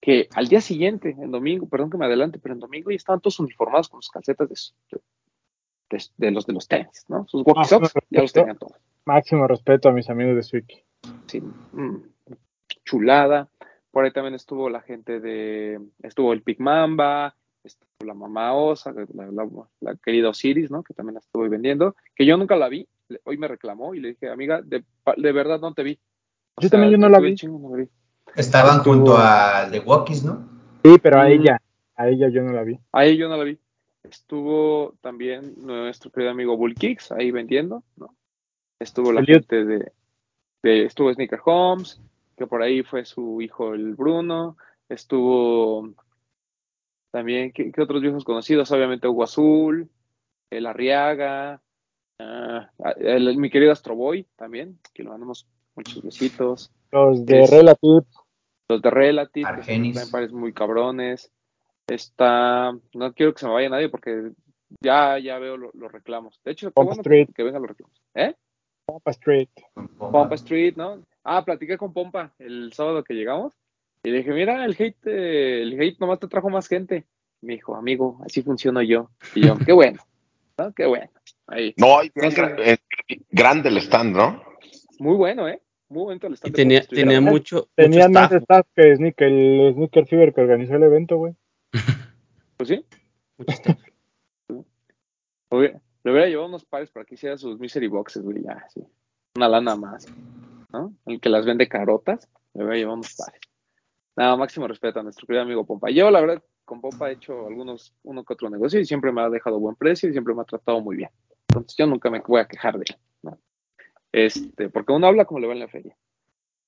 que 0.00 0.28
al 0.34 0.48
día 0.48 0.60
siguiente, 0.62 1.10
en 1.10 1.30
domingo, 1.30 1.68
perdón 1.68 1.90
que 1.90 1.98
me 1.98 2.06
adelante, 2.06 2.38
pero 2.42 2.54
en 2.54 2.60
domingo 2.60 2.90
ya 2.90 2.96
estaban 2.96 3.20
todos 3.20 3.38
uniformados 3.40 3.88
con 3.88 4.00
sus 4.02 4.10
calcetas 4.10 4.48
de, 4.48 4.56
su- 4.56 4.74
de- 5.90 6.02
de 6.16 6.30
los 6.30 6.46
de 6.46 6.52
los 6.54 6.66
tenis, 6.66 7.04
¿no? 7.08 7.26
Sus 7.28 7.42
walkie 7.46 7.68
socks, 7.68 7.92
ya 8.10 8.22
los 8.22 8.32
tenían 8.32 8.56
todos. 8.58 8.72
Máximo 9.04 9.46
respeto 9.48 9.88
a 9.88 9.92
mis 9.92 10.08
amigos 10.10 10.36
de 10.36 10.42
Swiki. 10.42 10.82
Sí, 11.26 11.40
mm, 11.40 11.96
chulada. 12.84 13.48
Por 13.90 14.04
ahí 14.04 14.12
también 14.12 14.34
estuvo 14.34 14.70
la 14.70 14.80
gente 14.80 15.20
de, 15.20 15.80
estuvo 16.02 16.32
el 16.32 16.42
Pig 16.42 16.60
Mamba, 16.60 17.34
estuvo 17.64 17.88
la 18.06 18.14
mamá 18.14 18.54
Osa, 18.54 18.92
la, 18.92 19.26
la- 19.30 19.48
la 19.80 19.96
querida 19.96 20.28
Osiris, 20.30 20.70
¿no? 20.70 20.82
Que 20.82 20.94
también 20.94 21.14
la 21.14 21.20
estuve 21.20 21.48
vendiendo, 21.48 21.96
que 22.14 22.24
yo 22.24 22.36
nunca 22.36 22.56
la 22.56 22.68
vi, 22.68 22.86
hoy 23.24 23.36
me 23.36 23.48
reclamó 23.48 23.94
y 23.94 24.00
le 24.00 24.08
dije, 24.10 24.30
amiga, 24.30 24.62
de, 24.62 24.84
de 25.16 25.32
verdad 25.32 25.60
no 25.60 25.74
te 25.74 25.82
vi. 25.82 25.98
O 26.54 26.62
Yo 26.62 26.70
también 26.70 26.92
yo 26.92 26.98
no 26.98 27.08
la 27.08 27.18
vi. 27.20 27.34
chingo, 27.34 27.58
no 27.58 27.76
la 27.76 27.82
vi. 27.82 27.88
Estaban 28.36 28.78
Estuvo- 28.78 28.94
junto 28.94 29.16
al 29.18 29.70
de 29.70 29.80
Walkies, 29.80 30.24
¿no? 30.24 30.48
Sí, 30.84 30.96
pero 31.02 31.20
a 31.20 31.24
Mm. 31.24 31.32
ella, 31.32 31.62
a 31.96 32.08
ella 32.08 32.28
yo 32.28 32.42
no 32.42 32.52
la 32.52 32.62
vi. 32.62 32.78
Ahí 32.92 33.16
yo 33.16 33.28
no 33.28 33.36
la 33.36 33.44
vi. 33.44 33.58
Estuvo 34.04 34.94
también 35.00 35.54
nuestro 35.58 36.10
querido 36.10 36.30
amigo 36.32 36.56
Bull 36.56 36.74
Kicks 36.74 37.12
ahí 37.12 37.30
vendiendo, 37.30 37.82
¿no? 37.96 38.14
Estuvo 38.82 39.12
la 39.12 39.24
gente 39.24 39.64
de, 39.64 39.92
de- 40.62 40.84
estuvo 40.84 41.12
Sneaker 41.12 41.40
Homes, 41.44 42.00
que 42.36 42.46
por 42.46 42.62
ahí 42.62 42.82
fue 42.82 43.04
su 43.04 43.40
hijo 43.40 43.74
el 43.74 43.94
Bruno, 43.94 44.56
estuvo 44.88 45.92
también, 47.10 47.52
¿qué, 47.52 47.70
qué 47.70 47.82
otros 47.82 48.00
viejos 48.02 48.24
conocidos? 48.24 48.70
Obviamente 48.72 49.06
Hugo 49.08 49.24
Azul, 49.24 49.88
el 50.50 50.66
Arriaga, 50.66 51.60
ah, 52.18 52.70
el- 52.96 53.36
mi 53.36 53.50
querido 53.50 53.72
Astroboy 53.72 54.26
también, 54.36 54.78
que 54.94 55.02
le 55.02 55.10
mandamos 55.10 55.46
muchos 55.74 56.02
besitos. 56.02 56.72
Los 56.90 57.24
de 57.26 57.42
Es- 57.44 57.50
Relative, 57.50 58.04
Los 58.68 58.82
de 58.82 58.90
Relative, 58.90 59.44
que 59.46 59.52
Argenis. 59.60 59.94
también 59.94 60.10
parecen 60.12 60.38
muy 60.38 60.52
cabrones. 60.52 61.30
Está, 61.86 62.72
no 62.94 63.12
quiero 63.12 63.34
que 63.34 63.40
se 63.40 63.46
me 63.46 63.52
vaya 63.52 63.68
nadie 63.68 63.88
porque 63.88 64.30
ya, 64.80 65.18
ya 65.18 65.38
veo 65.38 65.56
lo- 65.56 65.70
los 65.74 65.92
reclamos. 65.92 66.40
De 66.44 66.52
hecho, 66.52 66.68
qué 66.68 66.82
bueno 66.82 67.02
que, 67.02 67.26
que 67.34 67.42
vengan 67.42 67.62
los 67.62 67.70
reclamos. 67.70 68.00
¿Eh? 68.14 68.34
Papa 68.92 69.10
Street. 69.12 69.48
Pompa 69.98 70.34
Street, 70.34 70.74
¿no? 70.76 71.02
Ah, 71.24 71.44
platiqué 71.44 71.78
con 71.78 71.92
Pompa 71.92 72.32
el 72.38 72.72
sábado 72.72 73.02
que 73.04 73.14
llegamos 73.14 73.54
y 74.02 74.10
le 74.10 74.18
dije, 74.18 74.32
mira, 74.32 74.64
el 74.64 74.72
hate, 74.78 75.06
eh, 75.06 75.62
el 75.62 75.80
hate 75.80 75.98
nomás 76.00 76.18
te 76.18 76.28
trajo 76.28 76.50
más 76.50 76.68
gente. 76.68 77.04
Me 77.40 77.54
dijo, 77.54 77.74
amigo, 77.74 78.20
así 78.24 78.42
funciono 78.42 78.82
yo. 78.82 79.10
Y 79.34 79.46
yo, 79.46 79.56
qué 79.64 79.72
bueno, 79.72 80.02
¿no? 80.58 80.72
Qué 80.72 80.86
bueno. 80.86 81.10
Ahí. 81.46 81.74
No, 81.76 81.98
hay 81.98 82.10
No 82.14 82.28
eh, 82.62 82.78
grande 83.30 83.68
el 83.68 83.78
stand, 83.78 84.16
¿no? 84.16 84.42
Muy 84.98 85.16
bueno, 85.16 85.48
¿eh? 85.48 85.60
Muy 85.88 86.04
bueno 86.04 86.20
el 86.26 86.34
Y 86.34 86.36
stand 86.36 86.52
de 86.52 86.56
tenía, 86.56 86.80
Pompa 86.80 86.94
tenía 86.96 87.20
mucho, 87.20 87.68
Tenían 87.74 88.10
mucho 88.10 88.20
más 88.20 88.32
staff, 88.32 88.42
staff 88.42 88.66
que 88.74 88.96
Sneaker, 88.96 89.28
el 89.28 89.74
Sneaker 89.74 90.06
Fever 90.06 90.34
que 90.34 90.40
organizó 90.40 90.74
el 90.74 90.82
evento, 90.82 91.16
güey. 91.16 91.34
Pues 92.58 92.68
sí. 92.68 92.84
mucho 93.38 93.52
staff. 93.52 93.78
Le 96.04 96.10
hubiera 96.10 96.28
llevado 96.28 96.48
unos 96.48 96.64
pares 96.64 96.90
para 96.90 97.04
que 97.04 97.14
hiciera 97.14 97.36
sus 97.36 97.58
misery 97.58 97.88
boxes, 97.88 98.22
güey, 98.22 98.42
ya, 98.42 98.66
sí. 98.68 98.82
Una 99.36 99.48
lana 99.48 99.76
más, 99.76 100.06
¿no? 100.72 100.94
El 101.06 101.20
que 101.20 101.28
las 101.28 101.46
vende 101.46 101.68
carotas, 101.68 102.28
le 102.54 102.64
hubiera 102.64 102.78
llevado 102.78 102.96
unos 102.96 103.14
pares. 103.14 103.40
Nada, 104.16 104.36
máximo 104.36 104.68
respeto 104.68 105.00
a 105.00 105.02
nuestro 105.02 105.26
querido 105.26 105.42
amigo 105.42 105.64
Pompa. 105.64 105.90
Yo, 105.90 106.10
la 106.10 106.20
verdad, 106.20 106.42
con 106.64 106.80
Pompa 106.80 107.10
he 107.10 107.14
hecho 107.14 107.46
algunos, 107.46 107.94
uno 108.02 108.24
que 108.24 108.34
otro 108.34 108.50
negocio 108.50 108.78
y 108.78 108.84
siempre 108.84 109.12
me 109.12 109.22
ha 109.22 109.30
dejado 109.30 109.58
buen 109.58 109.76
precio 109.76 110.08
y 110.08 110.12
siempre 110.12 110.34
me 110.34 110.42
ha 110.42 110.44
tratado 110.44 110.80
muy 110.80 110.96
bien. 110.96 111.10
Entonces, 111.48 111.76
yo 111.76 111.86
nunca 111.86 112.10
me 112.10 112.20
voy 112.20 112.40
a 112.40 112.48
quejar 112.48 112.78
de 112.78 112.84
él, 112.88 112.96
¿no? 113.22 113.38
Este, 114.10 114.68
porque 114.68 114.92
uno 114.92 115.06
habla 115.06 115.24
como 115.24 115.40
le 115.40 115.46
va 115.46 115.54
en 115.54 115.60
la 115.60 115.68
feria. 115.68 115.96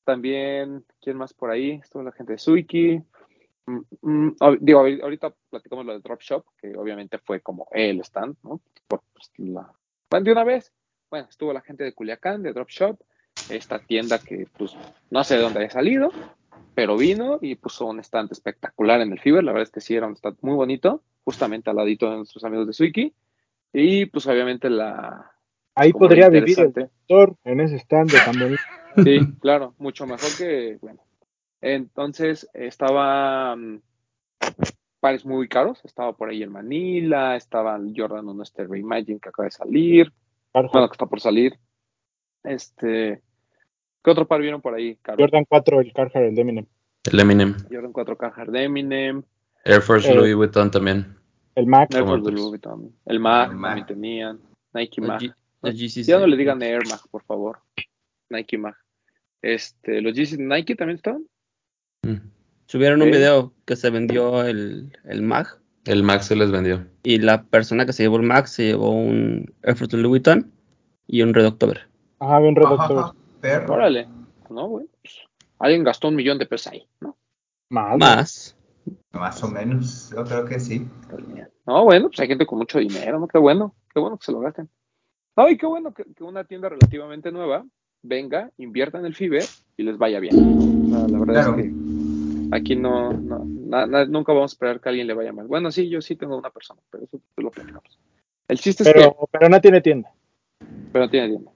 También, 0.05 0.85
¿quién 1.01 1.17
más 1.17 1.35
por 1.35 1.51
ahí? 1.51 1.73
Estuvo 1.83 2.03
la 2.03 2.13
gente 2.13 2.33
de 2.33 2.39
Suiki. 2.39 3.03
Mm, 3.67 3.81
mm, 4.03 4.37
digo, 4.61 4.81
ahori- 4.83 5.03
ahorita 5.03 5.35
platicamos 5.51 5.87
lo 5.87 5.93
de 5.95 6.01
Drop 6.01 6.21
Shop, 6.21 6.45
que 6.59 6.77
obviamente 6.77 7.19
fue 7.19 7.41
como 7.41 7.67
el 7.73 8.01
stand, 8.01 8.37
¿no? 8.43 8.61
Por, 8.87 9.03
pues, 9.13 9.31
la... 9.37 9.73
De 10.21 10.33
una 10.33 10.45
vez. 10.45 10.73
Bueno, 11.11 11.29
estuvo 11.31 11.53
la 11.53 11.61
gente 11.61 11.85
de 11.85 11.93
Culiacán, 11.93 12.43
de 12.43 12.53
Drop 12.53 12.69
Shop, 12.69 12.99
esta 13.49 13.79
tienda 13.79 14.19
que, 14.19 14.47
pues, 14.57 14.77
no 15.11 15.23
sé 15.25 15.37
de 15.37 15.43
dónde 15.43 15.61
haya 15.61 15.71
salido, 15.71 16.13
pero 16.75 16.97
vino 16.97 17.39
y 17.41 17.55
puso 17.55 17.87
un 17.87 18.01
stand 18.01 18.33
espectacular 18.33 19.01
en 19.01 19.13
el 19.13 19.21
Fiber. 19.21 19.45
La 19.45 19.53
verdad 19.53 19.69
es 19.69 19.73
que 19.73 19.81
sí, 19.81 19.95
era 19.95 20.07
un 20.07 20.17
stand 20.17 20.39
muy 20.41 20.55
bonito, 20.55 21.03
justamente 21.25 21.71
al 21.71 21.77
ladito 21.77 22.11
de 22.11 22.17
nuestros 22.17 22.45
amigos 22.45 22.67
de 22.67 22.73
Suiki. 22.73 23.15
Y, 23.73 24.07
pues, 24.07 24.27
obviamente 24.27 24.69
la... 24.71 25.31
Ahí 25.77 25.93
podría 25.93 26.29
vivir 26.29 26.59
el 26.61 26.73
doctor 26.73 27.37
en 27.45 27.61
ese 27.61 27.77
stand 27.77 28.13
de. 28.13 28.19
Sí, 29.03 29.19
claro, 29.41 29.75
mucho 29.79 30.07
mejor 30.07 30.37
que, 30.37 30.79
bueno. 30.81 31.01
Entonces, 31.67 32.47
estaba 32.53 33.57
mm, 33.57 33.81
pares 35.01 35.25
muy 35.25 35.49
caros, 35.49 35.81
estaba 35.83 36.13
por 36.13 36.29
ahí 36.29 36.43
el 36.43 36.51
Manila, 36.51 37.37
estaba 37.37 37.77
el 37.77 37.95
Jordan 37.97 38.29
1 38.29 38.43
este 38.43 38.67
Reimagine 38.67 39.19
que 39.19 39.31
acaba 39.31 39.47
de 39.47 39.51
salir, 39.51 40.13
bueno, 40.53 40.69
Carhartt. 40.71 40.91
que 40.91 40.95
está 40.95 41.07
por 41.07 41.21
salir. 41.21 41.59
Este, 42.43 43.23
¿qué 44.03 44.11
otro 44.11 44.29
par 44.29 44.43
vieron 44.43 44.61
por 44.61 44.75
ahí, 44.75 44.97
caro? 44.97 45.17
Jordan 45.19 45.47
4, 45.49 45.81
el 45.81 45.93
Carhartt, 45.95 46.17
el 46.17 46.39
Eminem. 46.39 46.67
El 47.11 47.21
Eminem. 47.21 47.57
Jordan 47.71 47.93
4 47.93 48.19
Cajar 48.19 48.51
de 48.51 48.65
Eminem, 48.65 49.23
Air 49.65 49.81
Force 49.81 50.15
Louis 50.15 50.35
Vuitton 50.35 50.71
también. 50.71 51.17
El 51.55 51.67
Mac. 51.67 51.95
Air 51.95 52.05
Force. 52.05 52.31
Louis 52.31 52.45
Vuitton, 52.45 52.95
el 53.07 53.21
Mag 53.21 53.79
El 53.79 53.87
tenían, 53.87 54.39
Nike 54.75 55.01
GCs, 55.63 56.07
Ya 56.07 56.19
no 56.19 56.27
le 56.27 56.37
digan 56.37 56.63
Air 56.63 56.87
Mag, 56.91 57.01
por 57.11 57.23
favor. 57.23 57.61
Nike 58.29 58.59
Mag. 58.59 58.77
Este, 59.41 60.03
los 60.03 60.15
de 60.15 60.37
Nike 60.39 60.77
también 60.77 60.97
estaban. 60.97 61.25
Mm. 62.05 62.21
Subieron 62.67 63.03
un 63.03 63.11
video 63.11 63.53
que 63.67 63.77
se 63.77 63.91
vendió 63.91 64.43
el, 64.43 64.97
el 65.05 65.23
Mag 65.23 65.47
El 65.85 66.03
Max 66.03 66.27
se 66.27 66.37
les 66.37 66.51
vendió. 66.51 66.87
y 67.03 67.19
la 67.19 67.43
persona 67.45 67.85
que 67.87 67.93
se 67.93 68.03
llevó 68.03 68.17
el 68.17 68.23
Mag 68.23 68.49
se 68.49 68.65
llevó 68.69 68.91
un 68.91 69.53
Air 69.63 69.77
Force 69.77 69.97
Louis 69.97 70.09
Vuitton 70.09 70.51
y 71.07 71.23
un 71.23 71.35
Red 71.35 71.47
October. 71.47 71.81
Ajá, 72.21 72.39
bien 72.41 72.57
Red 72.57 72.67
October. 72.67 73.05
ajá, 73.05 73.15
perro. 73.41 73.75
Órale. 73.75 74.09
No, 74.51 74.69
güey. 74.69 74.87
pues, 75.03 75.15
alguien 75.59 75.85
gastó 75.85 76.09
un 76.09 76.17
millón 76.17 76.39
de 76.39 76.47
pesos 76.47 76.73
ahí, 76.73 76.87
¿no? 77.01 77.17
Más. 77.71 77.99
Más. 77.99 78.57
Más 79.13 79.43
o 79.43 79.49
menos, 79.49 80.11
yo 80.15 80.25
creo 80.25 80.45
que 80.45 80.59
sí. 80.61 80.87
No, 81.67 81.85
bueno, 81.85 82.09
pues 82.09 82.21
hay 82.21 82.29
gente 82.29 82.47
con 82.47 82.59
mucho 82.59 82.79
dinero, 82.79 83.19
¿no? 83.21 83.29
Qué 83.29 83.39
bueno, 83.39 83.75
qué 83.93 84.01
bueno 84.01 84.19
que 84.19 84.25
se 84.27 84.33
lo 84.33 84.41
gasten. 84.41 84.69
No, 85.37 85.49
y 85.49 85.57
qué 85.57 85.67
bueno 85.67 85.93
que, 85.95 86.05
que 86.15 86.23
una 86.25 86.45
tienda 86.45 86.69
relativamente 86.69 87.31
nueva 87.33 87.65
venga, 88.03 88.51
invierta 88.59 88.99
en 88.99 89.07
el 89.07 89.15
FIBE 89.15 89.41
y 89.77 89.83
les 89.83 89.97
vaya 89.99 90.21
bien. 90.21 90.37
¿no? 90.37 90.97
O 90.97 90.99
sea, 90.99 91.09
la 91.09 91.19
verdad 91.19 91.35
Claro. 91.35 91.57
es 91.59 91.63
que 91.65 91.94
aquí 92.51 92.77
no, 92.77 93.13
no 93.13 93.47
na- 93.55 93.87
na- 93.87 94.05
nunca 94.05 94.33
vamos 94.33 94.53
a 94.53 94.55
esperar 94.55 94.81
que 94.81 94.89
a 94.89 94.91
alguien 94.91 95.07
le 95.07 95.15
vaya 95.15 95.33
mal. 95.33 95.47
Bueno, 95.47 95.71
sí, 95.71 95.89
yo 95.89 96.01
sí 96.01 96.17
tengo 96.17 96.37
una 96.37 96.51
persona, 96.51 96.81
pero 96.91 97.05
eso 97.05 97.21
lo 97.37 97.51
platicamos. 97.51 97.99
El 98.49 98.59
chiste 98.59 98.83
es 98.83 98.89
que 98.89 98.95
Pero, 98.95 99.29
pero 99.31 99.49
no 99.49 99.61
tiene 99.61 99.81
tienda. 99.81 100.13
pero 100.93 101.05
no 101.07 101.11
tiene 101.11 101.29
tienda. 101.29 101.51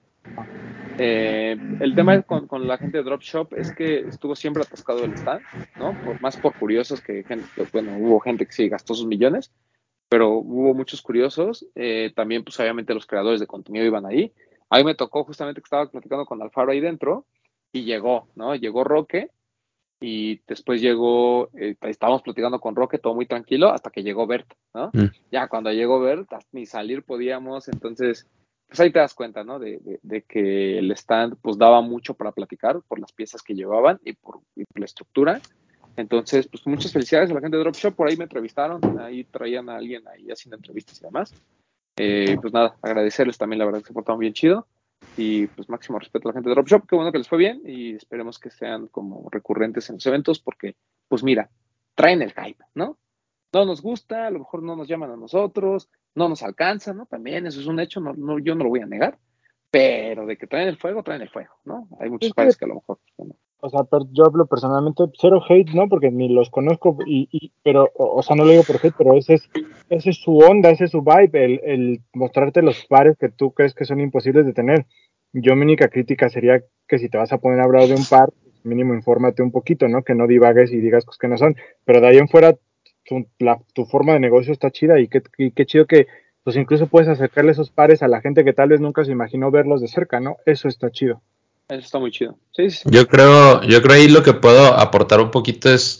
Eh, 0.97 1.57
el 1.79 1.95
tema 1.95 2.21
con, 2.23 2.47
con 2.47 2.67
la 2.67 2.77
gente 2.77 2.97
de 2.97 3.03
Drop 3.05 3.21
Shop 3.21 3.53
es 3.53 3.71
que 3.71 3.99
estuvo 3.99 4.35
siempre 4.35 4.63
atascado 4.63 5.05
el 5.05 5.13
stand, 5.13 5.45
¿no? 5.77 5.95
Por, 5.95 6.19
más 6.19 6.35
por 6.37 6.55
curiosos 6.55 7.01
que 7.01 7.23
gente, 7.23 7.49
bueno, 7.71 7.95
hubo 7.95 8.19
gente 8.19 8.45
que 8.45 8.51
sí 8.51 8.67
gastó 8.67 8.93
sus 8.93 9.05
millones, 9.07 9.51
pero 10.09 10.31
hubo 10.31 10.73
muchos 10.73 11.01
curiosos. 11.01 11.65
eh, 11.75 12.11
también, 12.15 12.43
pues 12.43 12.59
obviamente 12.59 12.93
los 12.93 13.05
creadores 13.05 13.39
de 13.39 13.47
contenido 13.47 13.85
iban 13.85 14.05
ahí. 14.05 14.33
A 14.69 14.77
mí 14.77 14.83
me 14.83 14.93
tocó 14.95 15.23
justamente 15.23 15.61
que 15.61 15.65
estaba 15.65 15.89
platicando 15.89 16.25
con 16.25 16.41
Alfaro 16.41 16.71
ahí 16.71 16.81
dentro 16.81 17.25
y 17.71 17.83
llegó, 17.85 18.27
¿no? 18.35 18.55
Llegó 18.55 18.83
Roque 18.83 19.29
y 20.01 20.41
después 20.47 20.81
llegó, 20.81 21.49
eh, 21.57 21.75
estábamos 21.81 22.21
platicando 22.21 22.59
con 22.59 22.75
Roque, 22.75 22.99
todo 22.99 23.15
muy 23.15 23.25
tranquilo, 23.25 23.69
hasta 23.71 23.89
que 23.89 24.03
llegó 24.03 24.25
Bert, 24.27 24.51
¿no? 24.73 24.91
Mm. 24.93 25.07
Ya 25.31 25.47
cuando 25.47 25.71
llegó 25.71 25.99
Bert, 25.99 26.29
ni 26.51 26.65
salir 26.65 27.03
podíamos, 27.03 27.67
entonces, 27.67 28.25
pues 28.67 28.79
ahí 28.79 28.91
te 28.91 28.99
das 28.99 29.13
cuenta, 29.13 29.43
¿no? 29.43 29.59
De, 29.59 29.79
de- 29.79 29.99
de 30.01 30.21
que 30.21 30.77
el 30.79 30.91
stand, 30.91 31.35
pues 31.41 31.57
daba 31.57 31.81
mucho 31.81 32.13
para 32.13 32.31
platicar 32.31 32.81
por 32.87 32.99
las 32.99 33.11
piezas 33.11 33.41
que 33.41 33.55
llevaban 33.55 33.99
y 34.05 34.13
por, 34.13 34.39
y 34.55 34.63
por 34.65 34.79
la 34.79 34.85
estructura. 34.85 35.41
Entonces, 35.97 36.47
pues 36.47 36.65
muchas 36.65 36.93
felicidades 36.93 37.29
a 37.29 37.33
la 37.33 37.41
gente 37.41 37.57
de 37.57 37.63
Drop 37.63 37.75
Shop, 37.75 37.93
por 37.93 38.07
ahí 38.07 38.15
me 38.15 38.23
entrevistaron, 38.23 38.79
ahí 38.99 39.25
traían 39.25 39.69
a 39.69 39.75
alguien 39.75 40.07
ahí 40.07 40.27
haciendo 40.31 40.55
entrevistas 40.55 41.01
y 41.01 41.03
demás. 41.03 41.33
Eh, 41.97 42.37
pues 42.41 42.53
nada, 42.53 42.77
agradecerles 42.81 43.37
también, 43.37 43.59
la 43.59 43.65
verdad 43.65 43.79
que 43.81 43.87
se 43.87 43.93
portaron 43.93 44.19
bien 44.19 44.31
chido. 44.33 44.65
Y 45.17 45.47
pues 45.47 45.69
máximo 45.69 45.99
respeto 45.99 46.27
a 46.27 46.31
la 46.31 46.33
gente 46.33 46.49
de 46.49 46.55
Drop 46.55 46.67
Shop, 46.67 46.87
qué 46.87 46.95
bueno 46.95 47.11
que 47.11 47.17
les 47.17 47.27
fue 47.27 47.37
bien 47.37 47.61
y 47.65 47.95
esperemos 47.95 48.39
que 48.39 48.49
sean 48.49 48.87
como 48.87 49.27
recurrentes 49.29 49.89
en 49.89 49.95
los 49.95 50.05
eventos 50.05 50.39
porque, 50.39 50.75
pues 51.07 51.23
mira, 51.23 51.49
traen 51.95 52.21
el 52.21 52.31
hype, 52.31 52.63
¿no? 52.75 52.97
No 53.51 53.65
nos 53.65 53.81
gusta, 53.81 54.27
a 54.27 54.31
lo 54.31 54.39
mejor 54.39 54.63
no 54.63 54.75
nos 54.75 54.87
llaman 54.87 55.11
a 55.11 55.17
nosotros, 55.17 55.89
no 56.15 56.29
nos 56.29 56.43
alcanza, 56.43 56.93
¿no? 56.93 57.05
También 57.05 57.47
eso 57.47 57.59
es 57.59 57.67
un 57.67 57.79
hecho, 57.79 57.99
no, 57.99 58.13
no, 58.13 58.39
yo 58.39 58.55
no 58.55 58.63
lo 58.63 58.69
voy 58.69 58.81
a 58.81 58.85
negar, 58.85 59.17
Pero 59.71 60.25
de 60.25 60.37
que 60.37 60.47
traen 60.47 60.67
el 60.67 60.77
fuego, 60.77 61.03
traen 61.03 61.21
el 61.21 61.29
fuego, 61.29 61.55
¿no? 61.65 61.89
Hay 61.99 62.09
muchos 62.09 62.33
pares 62.33 62.57
que 62.57 62.65
a 62.65 62.69
lo 62.69 62.75
mejor. 62.75 62.99
no. 63.17 63.35
O 63.61 63.69
sea, 63.69 63.81
yo 64.11 64.25
hablo 64.25 64.45
personalmente, 64.45 65.03
cero 65.19 65.41
hate, 65.47 65.73
¿no? 65.73 65.89
Porque 65.89 66.11
ni 66.11 66.29
los 66.29 66.49
conozco, 66.49 66.97
y, 67.05 67.51
pero, 67.61 67.89
o, 67.95 68.21
sea, 68.23 68.35
no 68.35 68.45
lo 68.45 68.51
digo 68.51 68.63
por 68.63 68.77
hate, 68.77 68.95
pero 68.97 69.17
ese 69.17 69.33
es, 69.33 69.49
es 69.89 70.15
su 70.15 70.37
onda, 70.37 70.69
ese 70.69 70.85
es 70.85 70.91
su 70.91 71.01
vibe, 71.01 71.59
el, 71.63 72.01
mostrarte 72.13 72.61
los 72.61 72.85
pares 72.85 73.17
que 73.17 73.29
tú 73.29 73.51
crees 73.51 73.73
que 73.73 73.83
son 73.83 73.99
imposibles 73.99 74.45
de 74.45 74.53
tener. 74.53 74.85
Yo 75.33 75.55
mi 75.55 75.63
única 75.63 75.89
crítica 75.89 76.29
sería 76.29 76.63
que 76.87 76.99
si 76.99 77.09
te 77.09 77.17
vas 77.17 77.33
a 77.33 77.37
poner 77.37 77.59
a 77.59 77.65
hablar 77.65 77.87
de 77.87 77.95
un 77.95 78.05
par, 78.05 78.29
mínimo 78.63 78.93
infórmate 78.93 79.43
un 79.43 79.51
poquito, 79.51 79.87
¿no? 79.89 80.03
Que 80.03 80.15
no 80.15 80.25
divagues 80.25 80.71
y 80.71 80.77
digas 80.77 81.05
cosas 81.05 81.19
que 81.19 81.27
no 81.27 81.37
son. 81.37 81.55
Pero 81.85 81.99
de 81.99 82.07
ahí 82.07 82.17
en 82.17 82.29
fuera, 82.29 82.55
tu 83.73 83.85
forma 83.85 84.13
de 84.13 84.19
negocio 84.19 84.53
está 84.53 84.71
chida 84.71 84.99
y 84.99 85.07
qué, 85.07 85.21
y 85.37 85.51
qué 85.51 85.65
chido 85.65 85.85
que, 85.85 86.07
pues 86.43 86.55
incluso 86.55 86.87
puedes 86.87 87.09
acercarle 87.09 87.51
esos 87.51 87.71
pares 87.71 88.03
a 88.03 88.07
la 88.07 88.21
gente 88.21 88.45
que 88.45 88.53
tal 88.53 88.69
vez 88.69 88.79
nunca 88.79 89.03
se 89.03 89.11
imaginó 89.11 89.51
verlos 89.51 89.81
de 89.81 89.87
cerca, 89.87 90.19
¿no? 90.19 90.37
Eso 90.45 90.67
está 90.67 90.89
chido. 90.91 91.21
Eso 91.69 91.85
está 91.85 91.99
muy 91.99 92.09
chido. 92.09 92.35
Sí, 92.51 92.71
sí. 92.71 92.89
Yo 92.91 93.07
creo, 93.07 93.61
yo 93.61 93.81
creo 93.83 93.95
ahí 93.95 94.07
lo 94.07 94.23
que 94.23 94.33
puedo 94.33 94.73
aportar 94.73 95.21
un 95.21 95.29
poquito 95.29 95.71
es, 95.71 95.99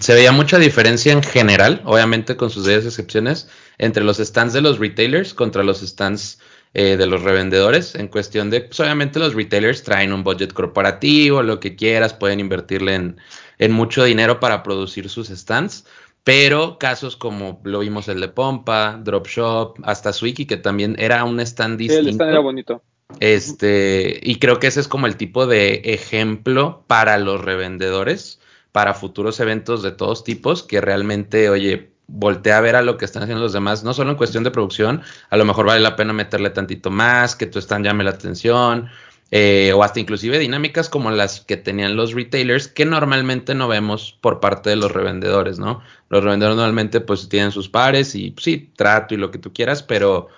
se 0.00 0.14
veía 0.14 0.32
mucha 0.32 0.58
diferencia 0.58 1.12
en 1.12 1.22
general, 1.22 1.82
obviamente 1.84 2.36
con 2.36 2.50
sus 2.50 2.64
debidas 2.64 2.86
excepciones, 2.86 3.48
entre 3.78 4.02
los 4.02 4.18
stands 4.18 4.52
de 4.52 4.60
los 4.60 4.80
retailers 4.80 5.32
contra 5.32 5.62
los 5.62 5.82
stands 5.82 6.40
eh, 6.74 6.96
de 6.96 7.06
los 7.06 7.22
revendedores, 7.22 7.94
en 7.94 8.08
cuestión 8.08 8.50
de, 8.50 8.62
pues 8.62 8.80
obviamente 8.80 9.20
los 9.20 9.34
retailers 9.34 9.84
traen 9.84 10.12
un 10.12 10.24
budget 10.24 10.52
corporativo, 10.52 11.44
lo 11.44 11.60
que 11.60 11.76
quieras, 11.76 12.12
pueden 12.12 12.40
invertirle 12.40 12.96
en, 12.96 13.16
en 13.58 13.70
mucho 13.70 14.02
dinero 14.02 14.40
para 14.40 14.64
producir 14.64 15.08
sus 15.08 15.28
stands, 15.28 15.86
pero 16.24 16.76
casos 16.76 17.16
como 17.16 17.60
lo 17.62 17.78
vimos 17.78 18.08
el 18.08 18.20
de 18.20 18.28
Pompa, 18.28 18.98
Drop 19.00 19.28
Shop, 19.28 19.76
hasta 19.84 20.12
Swiki, 20.12 20.46
que 20.46 20.56
también 20.56 20.96
era 20.98 21.22
un 21.22 21.38
stand 21.38 21.78
Sí, 21.78 21.84
el 21.84 21.90
distinto. 21.90 22.10
stand 22.10 22.30
era 22.30 22.40
bonito. 22.40 22.82
Este, 23.20 24.20
y 24.22 24.38
creo 24.38 24.58
que 24.58 24.66
ese 24.66 24.80
es 24.80 24.88
como 24.88 25.06
el 25.06 25.16
tipo 25.16 25.46
de 25.46 25.82
ejemplo 25.84 26.84
para 26.86 27.18
los 27.18 27.40
revendedores, 27.40 28.40
para 28.72 28.94
futuros 28.94 29.38
eventos 29.40 29.82
de 29.82 29.92
todos 29.92 30.24
tipos, 30.24 30.62
que 30.62 30.80
realmente, 30.80 31.48
oye, 31.48 31.90
voltea 32.06 32.58
a 32.58 32.60
ver 32.60 32.76
a 32.76 32.82
lo 32.82 32.96
que 32.96 33.04
están 33.04 33.22
haciendo 33.22 33.42
los 33.42 33.52
demás, 33.52 33.84
no 33.84 33.94
solo 33.94 34.10
en 34.10 34.16
cuestión 34.16 34.44
de 34.44 34.50
producción, 34.50 35.02
a 35.30 35.36
lo 35.36 35.44
mejor 35.44 35.66
vale 35.66 35.80
la 35.80 35.96
pena 35.96 36.12
meterle 36.12 36.50
tantito 36.50 36.90
más, 36.90 37.36
que 37.36 37.46
tu 37.46 37.58
stand 37.58 37.84
llame 37.84 38.04
la 38.04 38.10
atención, 38.10 38.88
eh, 39.30 39.72
o 39.74 39.82
hasta 39.82 40.00
inclusive 40.00 40.38
dinámicas 40.38 40.88
como 40.88 41.10
las 41.10 41.40
que 41.40 41.56
tenían 41.56 41.96
los 41.96 42.12
retailers, 42.12 42.68
que 42.68 42.84
normalmente 42.84 43.54
no 43.54 43.68
vemos 43.68 44.18
por 44.20 44.38
parte 44.40 44.70
de 44.70 44.76
los 44.76 44.92
revendedores, 44.92 45.58
¿no? 45.58 45.80
Los 46.08 46.22
revendedores 46.22 46.56
normalmente 46.56 47.00
pues 47.00 47.28
tienen 47.28 47.50
sus 47.50 47.68
pares 47.68 48.14
y 48.14 48.30
pues, 48.30 48.44
sí, 48.44 48.70
trato 48.76 49.14
y 49.14 49.16
lo 49.16 49.30
que 49.30 49.38
tú 49.38 49.52
quieras, 49.52 49.82
pero 49.82 50.28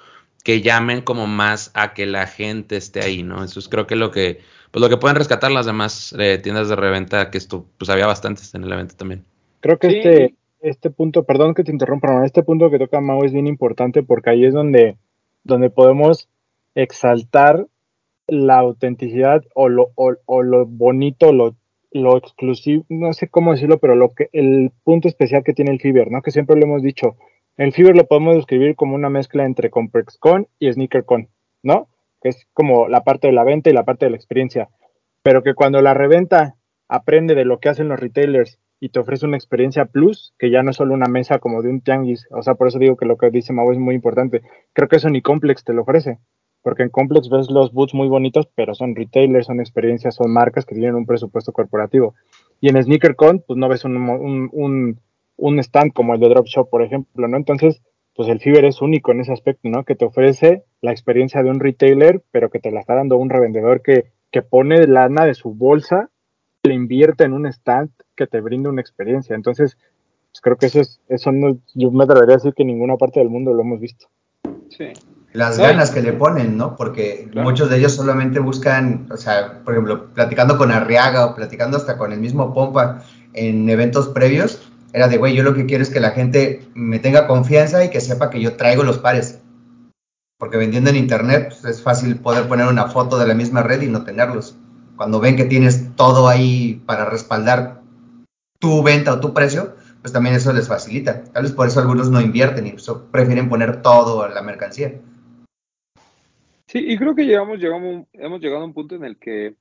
que 0.46 0.60
llamen 0.60 1.00
como 1.00 1.26
más 1.26 1.72
a 1.74 1.92
que 1.92 2.06
la 2.06 2.28
gente 2.28 2.76
esté 2.76 3.00
ahí, 3.00 3.24
¿no? 3.24 3.42
Eso 3.42 3.58
es 3.58 3.68
creo 3.68 3.88
que 3.88 3.96
lo 3.96 4.12
que, 4.12 4.38
pues 4.70 4.80
lo 4.80 4.88
que 4.88 4.96
pueden 4.96 5.16
rescatar 5.16 5.50
las 5.50 5.66
demás 5.66 6.14
eh, 6.20 6.38
tiendas 6.40 6.68
de 6.68 6.76
reventa, 6.76 7.32
que 7.32 7.38
esto, 7.38 7.66
pues 7.76 7.90
había 7.90 8.06
bastantes 8.06 8.54
en 8.54 8.62
el 8.62 8.72
evento 8.72 8.94
también. 8.94 9.24
Creo 9.58 9.80
que 9.80 9.90
Sí. 9.90 9.96
este, 9.96 10.34
este 10.60 10.90
punto, 10.90 11.24
perdón 11.24 11.52
que 11.52 11.64
te 11.64 11.72
interrumpa, 11.72 12.06
Ramón, 12.06 12.24
este 12.24 12.44
punto 12.44 12.70
que 12.70 12.78
toca 12.78 13.00
Mau 13.00 13.24
es 13.24 13.32
bien 13.32 13.48
importante 13.48 14.04
porque 14.04 14.30
ahí 14.30 14.44
es 14.44 14.54
donde, 14.54 14.96
donde 15.42 15.68
podemos 15.68 16.28
exaltar 16.76 17.66
la 18.28 18.58
autenticidad 18.60 19.42
o 19.52 19.68
lo, 19.68 19.90
o, 19.96 20.14
o 20.26 20.42
lo 20.44 20.64
bonito, 20.64 21.32
lo, 21.32 21.56
lo 21.90 22.16
exclusivo, 22.18 22.84
no 22.88 23.12
sé 23.14 23.26
cómo 23.26 23.50
decirlo, 23.50 23.78
pero 23.78 23.96
lo 23.96 24.14
que 24.14 24.28
el 24.32 24.70
punto 24.84 25.08
especial 25.08 25.42
que 25.42 25.54
tiene 25.54 25.72
el 25.72 25.80
Fiverr, 25.80 26.12
¿no? 26.12 26.22
Que 26.22 26.30
siempre 26.30 26.54
lo 26.54 26.66
hemos 26.66 26.82
dicho. 26.84 27.16
El 27.56 27.72
Fiverr 27.72 27.96
lo 27.96 28.06
podemos 28.06 28.34
describir 28.34 28.76
como 28.76 28.94
una 28.94 29.08
mezcla 29.08 29.44
entre 29.44 29.70
ComplexCon 29.70 30.46
y 30.58 30.70
SneakerCon, 30.70 31.28
¿no? 31.62 31.88
Que 32.20 32.28
es 32.28 32.46
como 32.52 32.88
la 32.88 33.02
parte 33.02 33.28
de 33.28 33.32
la 33.32 33.44
venta 33.44 33.70
y 33.70 33.72
la 33.72 33.84
parte 33.84 34.06
de 34.06 34.10
la 34.10 34.16
experiencia. 34.16 34.68
Pero 35.22 35.42
que 35.42 35.54
cuando 35.54 35.80
la 35.80 35.94
reventa 35.94 36.56
aprende 36.88 37.34
de 37.34 37.44
lo 37.44 37.58
que 37.58 37.70
hacen 37.70 37.88
los 37.88 37.98
retailers 37.98 38.58
y 38.78 38.90
te 38.90 39.00
ofrece 39.00 39.24
una 39.24 39.38
experiencia 39.38 39.86
plus, 39.86 40.34
que 40.38 40.50
ya 40.50 40.62
no 40.62 40.70
es 40.70 40.76
solo 40.76 40.92
una 40.92 41.08
mesa 41.08 41.38
como 41.38 41.62
de 41.62 41.70
un 41.70 41.80
tianguis, 41.80 42.26
o 42.30 42.42
sea, 42.42 42.56
por 42.56 42.68
eso 42.68 42.78
digo 42.78 42.96
que 42.96 43.06
lo 43.06 43.16
que 43.16 43.30
dice 43.30 43.54
Mau 43.54 43.72
es 43.72 43.78
muy 43.78 43.94
importante. 43.94 44.42
Creo 44.74 44.88
que 44.88 44.96
eso 44.96 45.08
ni 45.08 45.22
Complex 45.22 45.64
te 45.64 45.72
lo 45.72 45.82
ofrece, 45.82 46.18
porque 46.62 46.82
en 46.82 46.90
Complex 46.90 47.30
ves 47.30 47.50
los 47.50 47.72
boots 47.72 47.94
muy 47.94 48.08
bonitos, 48.08 48.48
pero 48.54 48.74
son 48.74 48.94
retailers, 48.94 49.46
son 49.46 49.60
experiencias, 49.60 50.16
son 50.16 50.30
marcas 50.30 50.66
que 50.66 50.74
tienen 50.74 50.94
un 50.94 51.06
presupuesto 51.06 51.52
corporativo. 51.52 52.14
Y 52.60 52.68
en 52.68 52.82
SneakerCon, 52.82 53.44
pues 53.46 53.56
no 53.56 53.68
ves 53.68 53.84
un, 53.84 55.00
un 55.36 55.58
stand 55.58 55.92
como 55.92 56.14
el 56.14 56.20
de 56.20 56.28
Drop 56.28 56.46
Shop, 56.46 56.68
por 56.68 56.82
ejemplo, 56.82 57.28
¿no? 57.28 57.36
Entonces, 57.36 57.82
pues 58.14 58.28
el 58.28 58.40
Fiverr 58.40 58.64
es 58.64 58.80
único 58.80 59.12
en 59.12 59.20
ese 59.20 59.32
aspecto, 59.32 59.68
¿no? 59.68 59.84
Que 59.84 59.94
te 59.94 60.06
ofrece 60.06 60.64
la 60.80 60.90
experiencia 60.90 61.42
de 61.42 61.50
un 61.50 61.60
retailer, 61.60 62.22
pero 62.30 62.50
que 62.50 62.58
te 62.58 62.70
la 62.70 62.80
está 62.80 62.94
dando 62.94 63.16
un 63.16 63.28
revendedor 63.28 63.82
que, 63.82 64.12
que 64.32 64.42
pone 64.42 64.86
lana 64.86 65.26
de 65.26 65.34
su 65.34 65.54
bolsa, 65.54 66.10
le 66.62 66.74
invierte 66.74 67.24
en 67.24 67.32
un 67.32 67.46
stand 67.46 67.90
que 68.16 68.26
te 68.26 68.40
brinda 68.40 68.70
una 68.70 68.80
experiencia. 68.80 69.36
Entonces, 69.36 69.76
pues 70.30 70.40
creo 70.40 70.56
que 70.56 70.66
eso 70.66 70.80
es, 70.80 71.00
eso 71.08 71.32
no, 71.32 71.58
yo 71.74 71.90
me 71.90 72.04
atrevería 72.04 72.34
a 72.34 72.38
decir 72.38 72.54
que 72.54 72.62
en 72.62 72.68
ninguna 72.68 72.96
parte 72.96 73.20
del 73.20 73.30
mundo 73.30 73.52
lo 73.52 73.62
hemos 73.62 73.80
visto. 73.80 74.08
Sí. 74.70 74.88
Las 75.32 75.58
ganas 75.58 75.90
que 75.90 76.00
le 76.00 76.14
ponen, 76.14 76.56
¿no? 76.56 76.76
Porque 76.76 77.28
Claro. 77.30 77.48
muchos 77.48 77.68
de 77.68 77.76
ellos 77.76 77.92
solamente 77.92 78.40
buscan, 78.40 79.06
o 79.10 79.16
sea, 79.18 79.62
por 79.64 79.74
ejemplo, 79.74 80.06
platicando 80.14 80.56
con 80.56 80.70
Arriaga 80.70 81.26
o 81.26 81.34
platicando 81.34 81.76
hasta 81.76 81.98
con 81.98 82.12
el 82.12 82.20
mismo 82.20 82.54
Pompa 82.54 83.02
en 83.34 83.68
eventos 83.68 84.08
previos, 84.08 84.65
era 84.92 85.08
de, 85.08 85.18
güey, 85.18 85.34
yo 85.34 85.42
lo 85.42 85.54
que 85.54 85.66
quiero 85.66 85.82
es 85.82 85.90
que 85.90 86.00
la 86.00 86.10
gente 86.10 86.66
me 86.74 86.98
tenga 86.98 87.26
confianza 87.26 87.84
y 87.84 87.90
que 87.90 88.00
sepa 88.00 88.30
que 88.30 88.40
yo 88.40 88.56
traigo 88.56 88.82
los 88.82 88.98
pares. 88.98 89.40
Porque 90.38 90.56
vendiendo 90.56 90.90
en 90.90 90.96
internet 90.96 91.48
pues, 91.48 91.64
es 91.64 91.82
fácil 91.82 92.16
poder 92.16 92.48
poner 92.48 92.66
una 92.68 92.88
foto 92.88 93.18
de 93.18 93.26
la 93.26 93.34
misma 93.34 93.62
red 93.62 93.82
y 93.82 93.88
no 93.88 94.04
tenerlos. 94.04 94.56
Cuando 94.96 95.20
ven 95.20 95.36
que 95.36 95.44
tienes 95.44 95.94
todo 95.96 96.28
ahí 96.28 96.82
para 96.86 97.04
respaldar 97.04 97.82
tu 98.58 98.82
venta 98.82 99.12
o 99.12 99.20
tu 99.20 99.34
precio, 99.34 99.76
pues 100.00 100.12
también 100.12 100.34
eso 100.34 100.52
les 100.52 100.68
facilita. 100.68 101.24
Tal 101.24 101.42
vez 101.42 101.52
por 101.52 101.66
eso 101.66 101.80
algunos 101.80 102.10
no 102.10 102.20
invierten 102.20 102.66
y 102.66 102.78
so- 102.78 103.06
prefieren 103.10 103.48
poner 103.48 103.82
todo 103.82 104.22
a 104.22 104.28
la 104.28 104.42
mercancía. 104.42 105.00
Sí, 106.66 106.78
y 106.78 106.96
creo 106.98 107.14
que 107.14 107.24
llegamos, 107.24 107.58
llegamos, 107.58 108.06
hemos 108.12 108.40
llegado 108.40 108.62
a 108.62 108.66
un 108.66 108.74
punto 108.74 108.94
en 108.94 109.04
el 109.04 109.18
que 109.18 109.54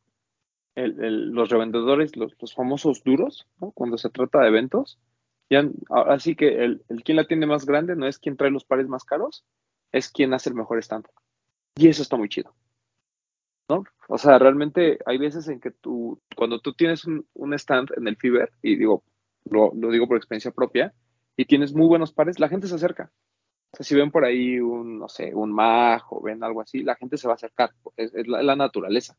los 0.75 1.49
revendedores, 1.49 2.17
los, 2.17 2.33
los 2.39 2.53
famosos 2.53 3.03
duros, 3.03 3.47
cuando 3.73 3.97
se 3.97 4.09
trata 4.09 4.41
de 4.41 4.47
eventos, 4.49 4.99
ya, 5.49 5.63
ahora 5.89 6.19
sí 6.19 6.35
que 6.35 6.63
el, 6.63 6.83
quien 7.03 7.17
la 7.17 7.27
tiene 7.27 7.45
más 7.45 7.65
grande 7.65 7.95
no 7.95 8.07
es 8.07 8.19
quien 8.19 8.37
trae 8.37 8.51
los 8.51 8.65
pares 8.65 8.87
más 8.87 9.03
caros, 9.03 9.45
es 9.91 10.09
quien 10.09 10.33
hace 10.33 10.49
el 10.49 10.55
mejor 10.55 10.79
stand. 10.79 11.05
Y 11.75 11.87
eso 11.87 12.01
está 12.01 12.17
muy 12.17 12.29
chido. 12.29 12.55
¿no? 13.69 13.83
O 14.07 14.17
sea, 14.17 14.37
realmente 14.39 14.99
hay 15.05 15.17
veces 15.17 15.47
en 15.47 15.59
que 15.59 15.71
tú, 15.71 16.21
cuando 16.35 16.59
tú 16.59 16.73
tienes 16.73 17.05
un, 17.05 17.27
un 17.33 17.53
stand 17.53 17.91
en 17.97 18.07
el 18.07 18.17
Fiverr, 18.17 18.51
y 18.61 18.75
digo, 18.75 19.03
lo, 19.45 19.71
digo 19.73 20.07
por 20.07 20.17
experiencia 20.17 20.51
propia, 20.51 20.93
y 21.37 21.45
tienes 21.45 21.73
muy 21.73 21.87
buenos 21.87 22.13
pares, 22.13 22.39
la 22.39 22.49
gente 22.49 22.67
se 22.67 22.75
acerca. 22.75 23.11
O 23.71 23.77
sea, 23.77 23.85
si 23.85 23.95
ven 23.95 24.11
por 24.11 24.23
ahí 24.23 24.59
un, 24.59 24.99
no 24.99 25.09
sé, 25.09 25.33
un 25.33 25.51
mag 25.51 26.03
o 26.09 26.21
ven 26.21 26.43
algo 26.43 26.61
así, 26.61 26.81
la 26.81 26.95
gente 26.95 27.17
se 27.17 27.27
va 27.27 27.33
a 27.33 27.35
acercar. 27.35 27.71
Es, 27.97 28.13
es 28.15 28.27
la, 28.27 28.41
la 28.41 28.55
naturaleza. 28.55 29.17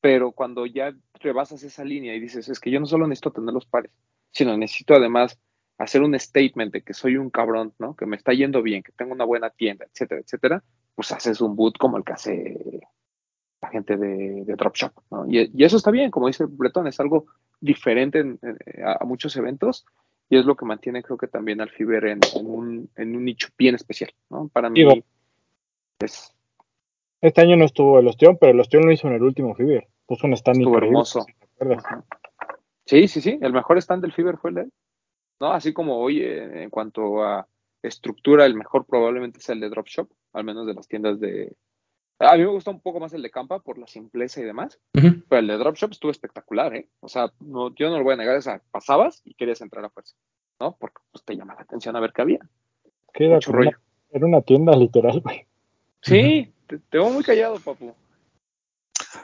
Pero 0.00 0.32
cuando 0.32 0.66
ya 0.66 0.94
rebasas 1.14 1.62
esa 1.62 1.84
línea 1.84 2.14
y 2.14 2.20
dices, 2.20 2.48
es 2.48 2.60
que 2.60 2.70
yo 2.70 2.80
no 2.80 2.86
solo 2.86 3.06
necesito 3.06 3.32
tener 3.32 3.52
los 3.52 3.66
pares, 3.66 3.90
sino 4.30 4.56
necesito 4.56 4.94
además 4.94 5.38
hacer 5.78 6.02
un 6.02 6.18
statement 6.18 6.72
de 6.72 6.82
que 6.82 6.92
soy 6.92 7.16
un 7.16 7.30
cabrón, 7.30 7.72
¿no? 7.78 7.96
Que 7.96 8.06
me 8.06 8.16
está 8.16 8.32
yendo 8.32 8.62
bien, 8.62 8.82
que 8.82 8.92
tengo 8.92 9.12
una 9.12 9.24
buena 9.24 9.50
tienda, 9.50 9.86
etcétera, 9.86 10.20
etcétera, 10.20 10.62
pues 10.94 11.10
haces 11.12 11.40
un 11.40 11.56
boot 11.56 11.78
como 11.78 11.96
el 11.96 12.04
que 12.04 12.12
hace 12.12 12.80
la 13.62 13.68
gente 13.68 13.96
de, 13.96 14.44
de 14.44 14.54
Dropshop, 14.56 14.92
¿no? 15.10 15.26
Y, 15.26 15.50
y, 15.54 15.64
eso 15.64 15.76
está 15.76 15.90
bien, 15.90 16.10
como 16.10 16.26
dice 16.26 16.44
Bretón, 16.46 16.86
es 16.86 17.00
algo 17.00 17.26
diferente 17.60 18.20
en, 18.20 18.38
en, 18.42 18.84
a, 18.84 18.98
a, 19.00 19.04
muchos 19.04 19.36
eventos 19.36 19.86
y 20.30 20.38
es 20.38 20.44
lo 20.44 20.54
que 20.54 20.64
mantiene 20.64 21.02
creo 21.02 21.18
que 21.18 21.26
también 21.26 21.60
al 21.60 21.70
Fiverr 21.70 22.06
en, 22.06 22.20
en, 22.34 23.16
un, 23.16 23.24
nicho 23.24 23.48
bien 23.58 23.74
especial, 23.74 24.12
¿no? 24.30 24.48
Para 24.48 24.70
Digo, 24.70 24.94
mí 24.94 25.04
es... 25.98 26.32
Este 27.20 27.40
año 27.42 27.56
no 27.56 27.64
estuvo 27.64 27.98
el 27.98 28.06
Osteón, 28.06 28.38
pero 28.40 28.52
el 28.52 28.60
Osteón 28.60 28.86
lo 28.86 28.92
hizo 28.92 29.08
en 29.08 29.14
el 29.14 29.22
último 29.22 29.54
Fiverr. 29.54 29.88
Puso 30.06 30.26
un 30.26 30.32
stand 30.34 30.58
Estuvo 30.58 30.74
increíble, 30.76 30.98
hermoso. 30.98 31.26
Sí, 32.86 33.08
sí, 33.08 33.20
sí. 33.20 33.38
El 33.40 33.52
mejor 33.52 33.78
stand 33.78 34.02
del 34.02 34.12
Fiverr 34.12 34.38
fue 34.38 34.50
el 34.50 34.54
de 34.56 34.60
él. 34.62 34.72
¿No? 35.40 35.52
Así 35.52 35.72
como 35.72 35.98
hoy, 35.98 36.20
eh, 36.20 36.62
en 36.64 36.70
cuanto 36.70 37.22
a 37.24 37.46
estructura, 37.82 38.44
el 38.44 38.54
mejor 38.54 38.84
probablemente 38.84 39.38
es 39.38 39.48
el 39.48 39.60
de 39.60 39.70
Dropshop, 39.70 40.10
al 40.34 40.44
menos 40.44 40.66
de 40.66 40.74
las 40.74 40.86
tiendas 40.88 41.18
de. 41.18 41.56
A 42.18 42.36
mí 42.36 42.40
me 42.42 42.50
gusta 42.50 42.70
un 42.70 42.80
poco 42.80 43.00
más 43.00 43.14
el 43.14 43.22
de 43.22 43.30
Campa 43.30 43.60
por 43.60 43.78
la 43.78 43.86
simpleza 43.86 44.40
y 44.40 44.44
demás, 44.44 44.78
Uh 44.94 44.98
-huh. 45.00 45.24
pero 45.28 45.40
el 45.40 45.46
de 45.46 45.56
Dropshop 45.56 45.92
estuvo 45.92 46.10
espectacular, 46.10 46.74
¿eh? 46.74 46.88
O 47.00 47.08
sea, 47.08 47.32
no, 47.40 47.74
yo 47.74 47.88
no 47.88 47.96
lo 47.96 48.04
voy 48.04 48.12
a 48.12 48.16
negar, 48.18 48.36
o 48.36 48.42
sea, 48.42 48.60
pasabas 48.70 49.22
y 49.24 49.32
querías 49.32 49.62
entrar 49.62 49.82
a 49.84 49.88
fuerza, 49.88 50.14
¿no? 50.60 50.76
Porque 50.78 50.98
pues, 51.10 51.24
te 51.24 51.34
llama 51.34 51.54
la 51.54 51.62
atención 51.62 51.96
a 51.96 52.00
ver 52.00 52.12
qué 52.12 52.20
había. 52.22 52.40
¿Qué 53.14 53.24
era, 53.24 53.36
Mucho 53.36 53.52
rollo. 53.52 53.70
Una, 53.70 53.78
era 54.12 54.26
una 54.26 54.42
tienda 54.42 54.76
literal, 54.76 55.20
güey. 55.22 55.46
Sí, 56.02 56.18
uh 56.18 56.44
-huh. 56.44 56.52
te, 56.66 56.78
te, 56.78 56.98
veo 56.98 57.08
muy 57.08 57.24
callado, 57.24 57.58
papu. 57.58 57.94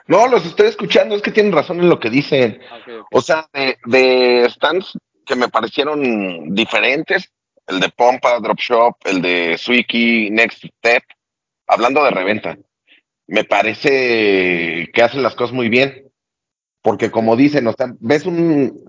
No, 0.07 0.27
los 0.29 0.45
estoy 0.47 0.69
escuchando, 0.69 1.15
es 1.15 1.23
que 1.23 1.31
tienen 1.31 1.53
razón 1.53 1.81
en 1.81 1.89
lo 1.89 2.01
que 2.01 2.11
dicen. 2.11 2.61
Okay, 2.83 2.95
okay. 2.95 3.01
O 3.13 3.21
sea, 3.21 3.49
de, 3.53 3.79
de, 3.87 4.49
stands 4.51 4.99
que 5.25 5.37
me 5.37 5.49
parecieron 5.49 6.55
diferentes, 6.55 7.33
el 7.67 7.81
de 7.81 7.89
Pompa, 7.91 8.39
Drop 8.41 8.59
Shop, 8.59 8.97
el 9.05 9.23
de 9.23 9.57
Swiki, 9.59 10.31
Next 10.31 10.65
Step, 10.65 11.03
hablando 11.67 12.05
de 12.05 12.11
reventa. 12.11 12.57
me 13.27 13.45
parece 13.45 14.89
que 14.93 15.03
hacen 15.03 15.23
las 15.23 15.35
cosas 15.35 15.55
muy 15.55 15.69
bien. 15.69 16.05
Porque 16.83 17.11
como 17.11 17.35
dicen, 17.35 17.67
o 17.67 17.73
sea, 17.73 17.93
ves 17.99 18.27
un, 18.27 18.85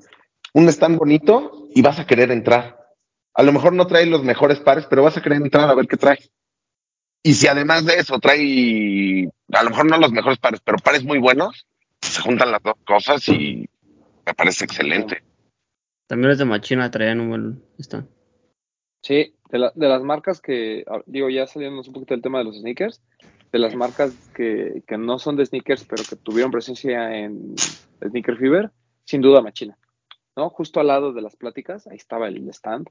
un 0.53 0.69
stand 0.69 0.99
bonito 0.99 1.67
y 1.73 1.81
vas 1.81 1.99
a 1.99 2.05
querer 2.05 2.29
entrar. 2.29 2.77
A 3.33 3.41
lo 3.41 3.51
mejor 3.51 3.73
no 3.73 3.87
trae 3.87 4.05
los 4.05 4.23
mejores 4.23 4.59
pares, 4.59 4.85
pero 4.87 5.01
vas 5.01 5.17
a 5.17 5.21
querer 5.23 5.41
entrar 5.41 5.67
a 5.67 5.73
ver 5.73 5.87
qué 5.87 5.97
trae. 5.97 6.19
Y 7.27 7.33
si 7.33 7.45
además 7.47 7.85
de 7.85 7.95
eso 7.95 8.19
trae, 8.19 9.29
a 9.51 9.63
lo 9.63 9.69
mejor 9.69 9.85
no 9.85 9.97
los 9.97 10.13
mejores 10.13 10.39
pares, 10.39 10.61
pero 10.63 10.77
pares 10.77 11.03
muy 11.03 11.19
buenos, 11.19 11.67
se 12.01 12.21
juntan 12.21 12.53
las 12.53 12.63
dos 12.63 12.75
cosas 12.85 13.27
y 13.27 13.67
me 14.25 14.33
parece 14.33 14.63
excelente. 14.63 15.23
También 16.07 16.29
los 16.29 16.37
de 16.37 16.45
Machina 16.45 16.89
traían 16.89 17.19
un 17.19 17.29
buen 17.29 17.63
stand. 17.79 18.07
Sí, 19.01 19.35
de, 19.49 19.57
la- 19.59 19.73
de 19.75 19.87
las 19.89 20.01
marcas 20.03 20.39
que, 20.39 20.85
digo, 21.05 21.29
ya 21.29 21.45
saliéndonos 21.47 21.89
un 21.89 21.95
poquito 21.95 22.13
del 22.13 22.21
tema 22.21 22.37
de 22.37 22.45
los 22.45 22.59
sneakers, 22.61 23.01
de 23.51 23.59
las 23.59 23.75
marcas 23.75 24.13
que, 24.33 24.83
que 24.87 24.97
no 24.97 25.19
son 25.19 25.35
de 25.35 25.45
sneakers, 25.45 25.83
pero 25.83 26.03
que 26.09 26.15
tuvieron 26.15 26.49
presencia 26.49 27.13
en 27.13 27.55
Sneaker 28.01 28.37
Fever, 28.37 28.71
sin 29.03 29.19
duda 29.19 29.41
Machina, 29.41 29.77
¿no? 30.37 30.49
Justo 30.49 30.79
al 30.79 30.87
lado 30.87 31.11
de 31.11 31.21
las 31.21 31.35
pláticas, 31.35 31.87
ahí 31.87 31.97
estaba 31.97 32.29
el 32.29 32.47
stand, 32.53 32.87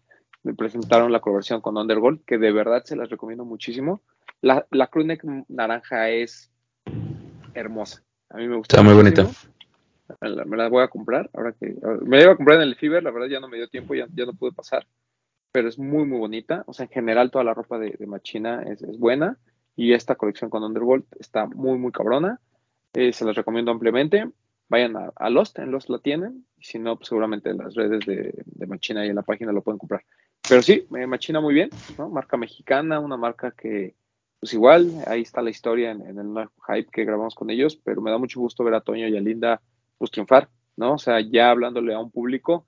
me 0.47 0.55
presentaron 0.55 1.13
la 1.13 1.21
colaboración 1.21 1.61
con 1.61 1.77
Undergold, 1.77 2.25
que 2.25 2.39
de 2.39 2.53
verdad 2.53 2.85
se 2.85 2.97
las 2.97 3.11
recomiendo 3.11 3.45
muchísimo. 3.45 4.03
La, 4.41 4.67
la 4.71 4.87
crew 4.87 5.05
neck 5.05 5.25
naranja 5.49 6.11
es 6.11 6.51
hermosa, 7.55 8.03
a 8.31 8.37
mí 8.39 8.49
me 8.49 8.57
gusta 8.57 8.77
Está 8.77 8.83
muy 8.83 8.95
bonita. 8.95 9.27
Me 10.21 10.57
la, 10.57 10.69
voy 10.69 10.85
a 10.85 10.89
comprar, 10.89 11.29
ahora 11.35 11.53
que, 11.53 11.75
me 12.03 12.19
la 12.19 12.23
iba 12.23 12.33
a 12.33 12.37
comprar 12.37 12.59
en 12.59 12.69
el 12.69 12.77
Fever, 12.77 13.03
la 13.03 13.11
verdad 13.11 13.29
ya 13.29 13.41
no 13.41 13.49
me 13.49 13.57
dio 13.57 13.69
tiempo, 13.69 13.95
ya, 13.95 14.07
ya 14.15 14.25
no 14.25 14.35
pude 14.35 14.53
pasar 14.53 14.87
pero 15.57 15.71
es 15.71 15.79
muy, 15.79 16.05
muy 16.05 16.19
bonita. 16.19 16.65
O 16.67 16.75
sea, 16.75 16.85
en 16.85 16.91
general 16.91 17.31
toda 17.31 17.43
la 17.43 17.55
ropa 17.55 17.79
de, 17.79 17.97
de 17.99 18.07
Machina 18.07 18.63
es, 18.65 18.83
es 18.83 18.99
buena 18.99 19.39
y 19.75 19.95
esta 19.95 20.15
colección 20.15 20.51
con 20.51 20.63
Underworld 20.63 21.07
está 21.19 21.47
muy, 21.47 21.79
muy 21.79 21.93
cabrona. 21.93 22.43
Eh, 22.93 23.15
se 23.15 23.25
las 23.25 23.37
recomiendo 23.37 23.71
ampliamente. 23.71 24.31
Vayan 24.69 24.99
a, 24.99 25.13
a 25.17 25.31
Lost, 25.31 25.59
en 25.59 25.71
Lost 25.71 25.89
la 25.89 25.99
tienen. 26.01 26.45
Y 26.59 26.65
si 26.65 26.79
no, 26.79 26.97
pues 26.97 27.09
seguramente 27.09 27.49
en 27.49 27.57
las 27.57 27.75
redes 27.75 28.05
de, 28.05 28.35
de 28.45 28.67
Machina 28.67 29.07
y 29.07 29.09
en 29.09 29.15
la 29.15 29.23
página 29.23 29.51
lo 29.51 29.63
pueden 29.63 29.79
comprar. 29.79 30.05
Pero 30.49 30.63
sí, 30.63 30.87
eh, 30.97 31.07
Machina 31.07 31.41
muy 31.41 31.55
bien, 31.55 31.71
¿no? 31.99 32.09
Marca 32.09 32.37
mexicana, 32.37 33.01
una 33.01 33.17
marca 33.17 33.51
que, 33.51 33.97
pues 34.39 34.53
igual, 34.53 34.93
ahí 35.07 35.23
está 35.23 35.43
la 35.43 35.51
historia 35.51 35.91
en, 35.91 36.03
en 36.03 36.19
el 36.19 36.49
hype 36.69 36.91
que 36.93 37.05
grabamos 37.05 37.35
con 37.35 37.51
ellos, 37.51 37.77
pero 37.77 38.01
me 38.01 38.13
da 38.13 38.19
mucho 38.19 38.39
gusto 38.41 38.63
ver 38.63 38.75
a 38.75 38.81
Toño 38.81 39.09
y 39.09 39.17
a 39.17 39.21
Linda 39.21 39.61
pues 39.99 40.11
triunfar, 40.11 40.49
¿no? 40.77 40.95
O 40.95 40.99
sea, 40.99 41.21
ya 41.21 41.51
hablándole 41.51 41.95
a 41.95 41.99
un 41.99 42.11
público 42.11 42.67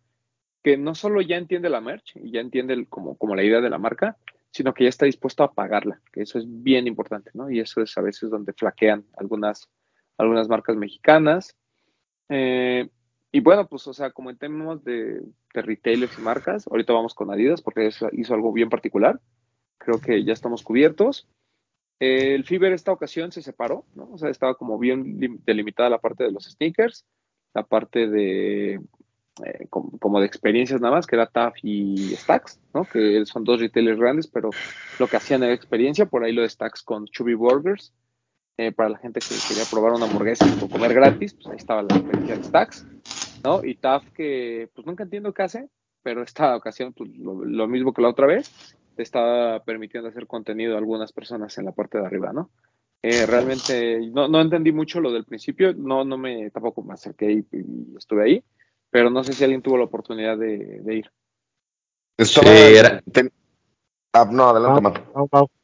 que 0.63 0.77
no 0.77 0.95
solo 0.95 1.21
ya 1.21 1.37
entiende 1.37 1.69
la 1.69 1.81
merch 1.81 2.17
y 2.17 2.33
ya 2.33 2.41
entiende 2.41 2.87
como, 2.89 3.17
como 3.17 3.35
la 3.35 3.45
idea 3.45 3.61
de 3.61 3.71
la 3.71 3.79
marca, 3.79 4.17
sino 4.51 4.75
que 4.75 4.85
ya 4.85 4.91
está 4.91 5.07
dispuesto 5.07 5.45
a 5.45 5.53
pagarla, 5.53 6.01
que 6.13 6.23
eso 6.23 6.39
es 6.39 6.45
bien 6.49 6.87
importante, 6.87 7.31
¿no? 7.35 7.51
Y 7.51 7.61
eso 7.61 7.81
es 7.81 7.97
a 7.97 8.01
veces 8.01 8.31
donde 8.31 8.55
flaquean 8.55 9.05
algunas, 9.17 9.71
algunas 10.17 10.49
marcas 10.49 10.77
mexicanas. 10.77 11.57
Eh, 12.29 12.89
y 13.33 13.41
bueno, 13.41 13.67
pues, 13.67 13.87
o 13.87 13.93
sea, 13.93 14.11
como 14.11 14.31
en 14.31 14.39
temas 14.39 14.83
de, 14.85 15.21
de 15.55 15.63
retailers 15.63 16.19
y 16.19 16.23
marcas, 16.23 16.67
ahorita 16.67 16.93
vamos 16.93 17.15
con 17.15 17.31
Adidas 17.31 17.63
porque 17.63 17.91
hizo 18.13 18.35
algo 18.35 18.53
bien 18.53 18.71
particular. 18.71 19.21
Creo 19.79 20.01
que 20.01 20.25
ya 20.25 20.33
estamos 20.33 20.63
cubiertos. 20.63 21.29
El 22.01 22.45
Fiber 22.45 22.73
esta 22.73 22.93
ocasión 22.93 23.33
se 23.33 23.43
separó, 23.43 23.85
¿no? 23.95 24.09
O 24.13 24.19
sea, 24.19 24.31
estaba 24.31 24.55
como 24.55 24.79
bien 24.79 25.19
lim- 25.19 25.41
delimitada 25.45 25.91
la 25.91 25.99
parte 25.99 26.25
de 26.25 26.31
los 26.33 26.45
sneakers, 26.45 27.05
la 27.55 27.65
parte 27.65 28.07
de 28.09 28.75
eh, 29.45 29.67
como, 29.69 29.99
como 29.99 30.21
de 30.21 30.27
experiencias 30.27 30.81
nada 30.81 30.95
más, 30.95 31.07
que 31.07 31.17
era 31.17 31.27
TAF 31.27 31.55
y 31.63 32.15
Stacks, 32.17 32.61
¿no? 32.73 32.85
Que 32.85 33.25
son 33.27 33.45
dos 33.45 33.61
retailers 33.61 33.99
grandes, 33.99 34.27
pero 34.27 34.51
lo 34.99 35.07
que 35.07 35.17
hacían 35.17 35.43
era 35.43 35.53
experiencia, 35.53 36.07
por 36.07 36.25
ahí 36.25 36.33
lo 36.33 36.43
de 36.43 36.49
Stacks 36.49 36.83
con 36.83 37.07
Chubby 37.07 37.35
Burgers, 37.35 37.93
eh, 38.59 38.73
para 38.73 38.91
la 38.91 38.99
gente 38.99 39.21
que 39.21 39.35
quería 39.49 39.65
probar 39.71 39.93
una 39.93 40.07
hamburguesa 40.07 40.45
o 40.63 40.69
comer 40.69 40.93
gratis, 40.93 41.33
pues 41.35 41.47
ahí 41.47 41.57
estaba 41.57 41.83
la 41.83 41.95
experiencia 41.97 42.37
de 42.37 42.43
Stacks, 42.43 42.87
¿no? 43.45 43.65
Y 43.65 43.77
TAF 43.77 44.05
que 44.13 44.69
pues 44.75 44.87
nunca 44.87 45.05
entiendo 45.05 45.33
qué 45.33 45.43
hace, 45.45 45.69
pero 46.03 46.23
esta 46.23 46.55
ocasión, 46.57 46.93
pues 46.93 47.11
lo, 47.17 47.45
lo 47.45 47.67
mismo 47.69 47.93
que 47.95 48.03
la 48.03 48.09
otra 48.11 48.27
vez, 48.27 48.77
te 48.97 49.03
estaba 49.05 49.63
permitiendo 49.63 50.09
hacer 50.09 50.27
contenido 50.27 50.75
a 50.75 50.79
algunas 50.79 51.13
personas 51.13 51.57
en 51.57 51.65
la 51.67 51.73
parte 51.73 51.99
de 51.99 52.07
arriba, 52.07 52.33
¿no? 52.33 52.51
Eh, 53.01 53.27
realmente 53.27 54.01
no, 54.13 54.27
no 54.27 54.41
entendí 54.41 54.73
mucho 54.73 55.01
lo 55.01 55.13
del 55.13 55.25
principio, 55.25 55.73
no, 55.73 56.05
no 56.05 56.19
me, 56.19 56.51
tampoco 56.51 56.83
me 56.83 56.95
acerqué 56.95 57.31
y, 57.31 57.47
y 57.53 57.97
estuve 57.97 58.25
ahí, 58.25 58.45
pero 58.91 59.09
no 59.09 59.23
sé 59.23 59.35
si 59.35 59.45
alguien 59.45 59.63
tuvo 59.63 59.79
la 59.79 59.85
oportunidad 59.85 60.37
de, 60.37 60.81
de 60.83 60.95
ir. 60.97 61.11
Estaba- 62.17 62.49
Sí, 62.49 62.75
era- 62.77 63.01
ten- 63.13 63.31
Ah, 64.13 64.27
no, 64.29 64.49
adelante, 64.49 64.81
Mau, 64.81 64.91
Mato. 64.91 65.29
Mau. 65.31 65.45
Eh, 65.45 65.58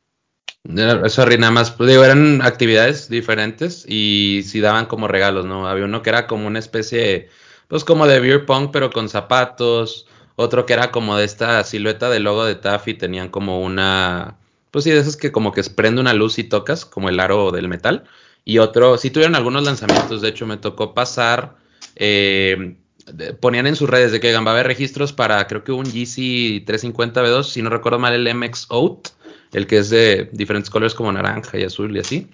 Sorry, 1.09 1.37
nada 1.37 1.51
más, 1.53 1.71
pues, 1.73 1.91
digo, 1.91 2.05
eran 2.05 2.41
actividades 2.41 3.09
diferentes 3.11 3.85
y 3.87 4.43
sí 4.47 4.61
daban 4.61 4.87
como 4.87 5.09
regalos, 5.09 5.45
¿no? 5.45 5.69
Había 5.69 5.85
uno 5.85 6.01
que 6.03 6.09
era 6.09 6.27
como 6.27 6.47
una 6.47 6.59
especie, 6.59 7.29
pues 7.69 7.85
como 7.85 8.07
de 8.07 8.19
beer 8.19 8.47
pong, 8.47 8.71
pero 8.73 8.91
con 8.91 9.11
zapatos, 9.11 10.07
otro 10.37 10.65
que 10.65 10.73
era 10.73 10.91
como 10.91 11.17
de 11.19 11.25
esta 11.27 11.63
silueta 11.65 12.09
del 12.09 12.23
logo 12.25 12.47
de 12.47 12.55
Taffy, 12.55 12.95
tenían 12.95 13.29
como 13.29 13.61
una, 13.63 14.39
pues 14.71 14.85
sí, 14.85 14.91
de 14.91 15.01
esos 15.01 15.19
que 15.19 15.33
como 15.33 15.53
que 15.53 15.63
prende 15.65 16.01
una 16.01 16.15
luz 16.15 16.39
y 16.39 16.45
tocas, 16.45 16.87
como 16.87 17.11
el 17.11 17.21
aro 17.21 17.51
del 17.53 17.69
metal, 17.69 18.05
y 18.47 18.57
otro, 18.59 18.97
sí 18.97 19.11
tuvieron 19.11 19.35
algunos 19.35 19.65
lanzamientos, 19.65 20.23
de 20.23 20.29
hecho 20.31 20.47
me 20.47 20.57
tocó 20.57 20.95
pasar, 20.95 21.57
eh, 21.97 22.77
de- 23.13 23.35
ponían 23.35 23.67
en 23.67 23.77
sus 23.77 23.89
redes 23.91 24.13
de 24.13 24.21
que 24.21 24.33
va 24.33 24.39
a 24.51 24.55
haber 24.55 24.67
registros 24.67 25.13
para, 25.13 25.47
creo 25.47 25.63
que 25.63 25.73
un 25.73 25.85
Yeezy 25.85 26.63
350 26.67 27.23
V2, 27.23 27.51
si 27.53 27.61
no 27.63 27.69
recuerdo 27.69 27.99
mal, 27.99 28.15
el 28.15 28.27
MX 28.27 28.67
Out, 28.71 29.09
el 29.55 29.67
que 29.67 29.79
es 29.79 29.91
de 29.91 30.29
diferentes 30.33 30.71
colores 30.71 30.95
como 30.95 31.13
naranja 31.13 31.59
y 31.59 31.63
azul 31.63 31.97
y 31.97 32.01
así. 32.01 32.29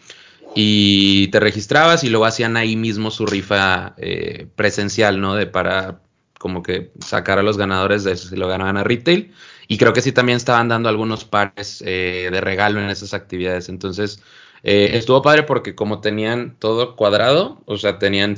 Y 0.54 1.28
te 1.28 1.38
registrabas 1.38 2.02
y 2.02 2.10
luego 2.10 2.26
hacían 2.26 2.56
ahí 2.56 2.76
mismo 2.76 3.10
su 3.10 3.26
rifa 3.26 3.94
eh, 3.98 4.48
presencial, 4.56 5.20
¿no? 5.20 5.36
De 5.36 5.46
para 5.46 6.00
como 6.38 6.62
que 6.62 6.90
sacar 7.04 7.38
a 7.38 7.42
los 7.42 7.58
ganadores 7.58 8.02
de 8.02 8.12
eso 8.12 8.28
si 8.28 8.36
lo 8.36 8.48
ganaban 8.48 8.76
a 8.76 8.84
retail. 8.84 9.32
Y 9.68 9.78
creo 9.78 9.92
que 9.92 10.02
sí 10.02 10.10
también 10.10 10.36
estaban 10.36 10.68
dando 10.68 10.88
algunos 10.88 11.24
pares 11.24 11.82
eh, 11.86 12.28
de 12.32 12.40
regalo 12.40 12.80
en 12.80 12.90
esas 12.90 13.14
actividades. 13.14 13.68
Entonces, 13.68 14.20
eh, 14.62 14.90
estuvo 14.94 15.22
padre 15.22 15.44
porque 15.44 15.74
como 15.74 16.00
tenían 16.00 16.56
todo 16.58 16.96
cuadrado, 16.96 17.62
o 17.66 17.76
sea, 17.76 17.98
tenían 17.98 18.36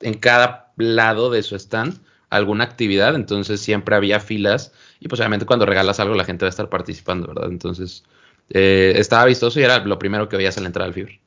en 0.00 0.14
cada 0.14 0.72
lado 0.76 1.30
de 1.30 1.42
su 1.42 1.56
stand 1.56 2.00
alguna 2.30 2.64
actividad, 2.64 3.14
entonces 3.14 3.60
siempre 3.60 3.96
había 3.96 4.20
filas 4.20 4.72
y 5.00 5.08
pues 5.08 5.20
obviamente 5.20 5.46
cuando 5.46 5.66
regalas 5.66 6.00
algo 6.00 6.14
la 6.14 6.24
gente 6.24 6.44
va 6.44 6.48
a 6.48 6.50
estar 6.50 6.68
participando, 6.68 7.26
¿verdad? 7.26 7.50
Entonces 7.50 8.04
eh, 8.50 8.94
estaba 8.96 9.24
vistoso 9.24 9.60
y 9.60 9.62
era 9.62 9.78
lo 9.84 9.98
primero 9.98 10.28
que 10.28 10.36
veías 10.36 10.58
al 10.58 10.66
entrar 10.66 10.86
al 10.86 10.94
Fever. 10.94 11.20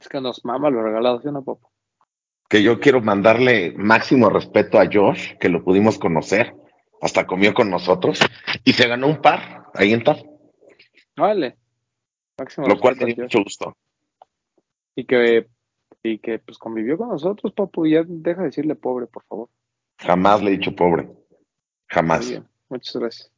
Es 0.00 0.08
que 0.08 0.20
nos 0.20 0.44
mama 0.44 0.70
lo 0.70 0.82
regalado, 0.82 1.20
¿sí 1.20 1.28
o 1.28 1.32
no, 1.32 1.42
Popo? 1.42 1.70
Que 2.48 2.62
yo 2.62 2.78
quiero 2.78 3.00
mandarle 3.00 3.74
máximo 3.76 4.30
respeto 4.30 4.78
a 4.78 4.88
Josh, 4.90 5.36
que 5.38 5.48
lo 5.48 5.64
pudimos 5.64 5.98
conocer, 5.98 6.54
hasta 7.02 7.26
comió 7.26 7.54
con 7.54 7.70
nosotros 7.70 8.20
y 8.64 8.72
se 8.72 8.86
ganó 8.86 9.08
un 9.08 9.20
par 9.20 9.66
ahí 9.74 9.92
en 9.92 10.04
TAF, 10.04 10.22
Vale. 11.16 11.56
Máximo 12.38 12.68
lo 12.68 12.78
cual 12.78 12.96
me 12.96 13.06
dio 13.06 13.24
mucho 13.24 13.42
gusto. 13.42 13.76
Y 14.94 15.04
que, 15.06 15.48
y 16.02 16.18
que 16.18 16.38
pues 16.38 16.58
convivió 16.58 16.98
con 16.98 17.08
nosotros, 17.08 17.52
Papu. 17.52 17.86
Ya 17.86 18.02
deja 18.06 18.42
de 18.42 18.48
decirle 18.48 18.74
pobre, 18.74 19.06
por 19.06 19.24
favor. 19.24 19.48
Jamás 19.98 20.42
le 20.42 20.50
he 20.50 20.56
dicho 20.58 20.74
pobre. 20.74 21.08
Jamás. 21.88 22.20
Muy 22.20 22.30
bien, 22.32 22.48
muchas 22.68 22.96
gracias. 22.96 23.32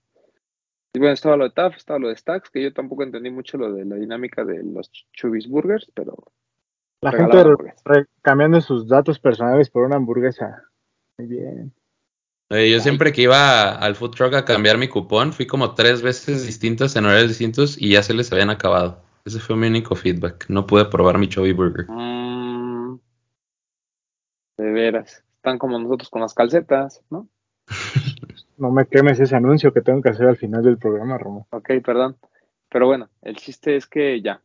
Y 0.93 0.98
bueno, 0.98 1.12
estaba 1.12 1.36
lo 1.36 1.44
de 1.44 1.51
TAF, 1.51 1.77
estaba 1.77 1.98
lo 1.98 2.09
de 2.09 2.16
Stacks, 2.16 2.51
que 2.51 2.62
yo 2.62 2.73
tampoco 2.73 3.02
entendí 3.02 3.31
mucho 3.31 3.59
lo 3.59 3.73
de 3.73 3.85
la 3.85 3.97
dinámica 3.97 4.44
de 4.44 4.62
los 4.62 4.90
Chubis 5.12 5.47
Burgers, 5.47 5.90
pero 5.94 6.32
La 7.01 7.12
gente 7.12 7.36
cambiando 8.23 8.60
sus 8.60 8.89
datos 8.89 9.19
personales 9.19 9.70
por 9.70 9.85
una 9.85 9.97
hamburguesa. 9.97 10.65
Muy 11.19 11.28
bien. 11.28 11.73
Eh, 12.51 12.70
yo 12.70 12.81
siempre 12.81 13.12
que 13.12 13.23
iba 13.23 13.73
al 13.73 13.94
food 13.94 14.12
truck 14.12 14.35
a 14.35 14.44
cambiar 14.44 14.78
mi 14.78 14.89
cupón, 14.89 15.35
fui 15.35 15.47
como 15.47 15.74
tres 15.74 16.01
veces 16.01 16.47
distintas 16.47 16.97
en 16.97 17.05
horarios 17.05 17.28
distintos 17.28 17.77
y 17.81 17.90
ya 17.90 18.02
se 18.02 18.15
les 18.15 18.32
habían 18.32 18.48
acabado. 18.48 19.02
Ese 19.27 19.39
fue 19.39 19.56
mi 19.56 19.66
único 19.66 19.94
feedback. 19.94 20.47
No 20.48 20.66
pude 20.66 20.86
probar 20.86 21.19
mi 21.19 21.28
Chubby 21.28 21.52
Burger. 21.52 21.86
mm, 21.90 22.98
de 24.56 24.70
veras, 24.73 25.23
están 25.36 25.59
como 25.59 25.78
nosotros 25.78 26.09
con 26.09 26.23
las 26.23 26.32
calcetas, 26.32 27.02
¿no? 27.10 27.28
No 28.59 28.70
me 28.70 28.86
quemes 28.86 29.20
ese 29.20 29.36
anuncio 29.36 29.72
que 29.72 29.80
tengo 29.80 30.02
que 30.02 30.10
hacer 30.10 30.26
al 30.26 30.36
final 30.36 30.62
del 30.62 30.78
programa, 30.78 31.16
Romo. 31.16 31.47
Ok, 31.51 31.70
perdón. 31.85 32.16
Pero 32.68 32.86
bueno, 32.86 33.09
el 33.22 33.36
chiste 33.36 33.76
es 33.76 33.86
que 33.86 34.20
ya, 34.20 34.43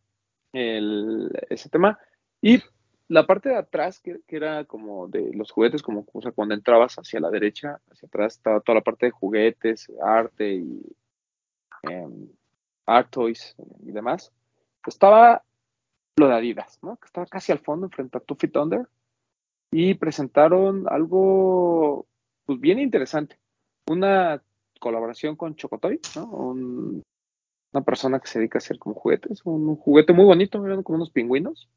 el, 0.54 1.30
ese 1.50 1.70
tema. 1.70 2.00
Y 2.42 2.62
la 3.08 3.26
parte 3.26 3.50
de 3.50 3.58
atrás, 3.58 4.00
que, 4.00 4.22
que 4.28 4.36
era 4.36 4.66
como 4.66 5.08
de 5.08 5.32
los 5.34 5.52
juguetes, 5.52 5.82
como 5.82 6.06
o 6.14 6.22
sea, 6.22 6.32
cuando 6.32 6.54
entrabas 6.54 6.96
hacia 6.96 7.20
la 7.20 7.30
derecha, 7.30 7.80
hacia 7.92 8.08
atrás, 8.08 8.36
estaba 8.36 8.62
toda 8.62 8.78
la 8.78 8.84
parte 8.84 9.08
de 9.08 9.12
juguetes, 9.12 9.92
arte 10.02 10.56
y 10.56 10.82
em, 11.84 12.30
art 12.86 13.10
toys 13.10 13.56
y 13.84 13.92
demás. 13.92 14.32
Estaba 14.86 15.44
lo 16.18 16.28
de 16.28 16.34
Adidas, 16.36 16.80
¿no? 16.82 16.98
Que 16.98 17.06
estaba 17.06 17.26
casi 17.26 17.52
al 17.52 17.60
fondo, 17.60 17.90
frente 17.90 18.18
a 18.18 18.22
Two 18.22 18.38
Feet 18.38 18.56
Under. 18.58 18.88
Y 19.72 19.96
presentaron 19.96 20.86
algo 20.88 22.06
pues, 22.46 22.60
bien 22.60 22.80
interesante. 22.80 23.38
Una 23.88 24.42
colaboración 24.80 25.36
con 25.36 25.56
Chocotoy, 25.56 26.00
¿no? 26.16 26.26
Un- 26.26 27.04
una 27.74 27.84
persona 27.84 28.20
que 28.20 28.28
se 28.28 28.40
dedica 28.40 28.58
a 28.58 28.60
hacer 28.60 28.78
como 28.78 28.96
juguetes, 28.96 29.42
un, 29.46 29.68
un 29.68 29.76
juguete 29.78 30.14
muy 30.14 30.26
bonito, 30.26 30.64
eran 30.66 30.84
como 30.84 30.98
unos 30.98 31.10
pingüinos, 31.10 31.70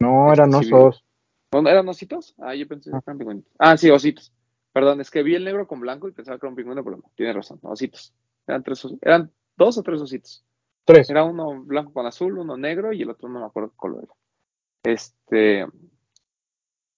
No, 0.00 0.32
eran 0.32 0.52
Sí, 0.52 0.66
vi. 0.66 0.72
osos. 0.72 1.04
¿No 1.52 1.68
¿Eran 1.68 1.88
ositos? 1.88 2.34
Ah, 2.38 2.54
yo 2.54 2.66
pensé 2.68 2.90
que 2.90 2.96
eran 3.04 3.18
pingüinos. 3.18 3.44
Ah, 3.58 3.76
sí, 3.76 3.90
ositos. 3.90 4.32
Perdón, 4.72 5.00
es 5.00 5.10
que 5.10 5.22
vi 5.22 5.34
el 5.34 5.44
negro 5.44 5.66
con 5.66 5.80
blanco 5.80 6.08
y 6.08 6.12
pensaba 6.12 6.38
que 6.38 6.46
era 6.46 6.50
un 6.50 6.56
pingüino, 6.56 6.82
pero 6.82 6.96
no, 6.96 7.10
tienes 7.14 7.34
razón, 7.34 7.58
ositos. 7.62 8.14
Eran 8.46 8.62
tres 8.62 8.86
eran 9.02 9.30
dos 9.56 9.76
o 9.78 9.82
tres 9.82 10.00
ositos. 10.00 10.44
Tres. 10.84 11.10
Era 11.10 11.24
uno 11.24 11.62
blanco 11.62 11.92
con 11.92 12.06
azul, 12.06 12.38
uno 12.38 12.56
negro 12.56 12.92
y 12.92 13.02
el 13.02 13.10
otro 13.10 13.28
no 13.28 13.40
me 13.40 13.46
acuerdo 13.46 13.70
qué 13.70 13.76
color 13.76 14.04
era. 14.04 14.14
Este. 14.94 15.66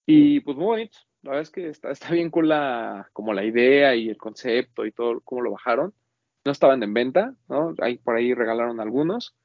Y 0.05 0.39
pues 0.41 0.55
muy 0.55 0.65
bonito. 0.65 0.97
La 1.25 1.31
verdad 1.31 1.41
es 1.41 1.49
que 1.49 1.69
está, 1.69 1.89
está 1.89 2.11
bien 2.11 2.29
cool 2.29 2.49
la, 2.49 3.09
como 3.11 3.33
la 3.33 3.43
idea 3.43 3.95
y 3.95 4.09
el 4.09 4.17
concepto 4.17 4.85
y 4.85 4.91
todo, 4.91 5.21
cómo 5.21 5.41
lo 5.41 5.51
bajaron. 5.51 5.91
No 6.45 6.51
estaban 6.51 6.83
en 6.83 6.93
venta, 6.93 7.33
¿no? 7.49 7.73
Ahí, 7.81 7.97
por 7.97 8.15
ahí 8.15 8.35
regalaron 8.35 8.79
algunos. 8.79 9.35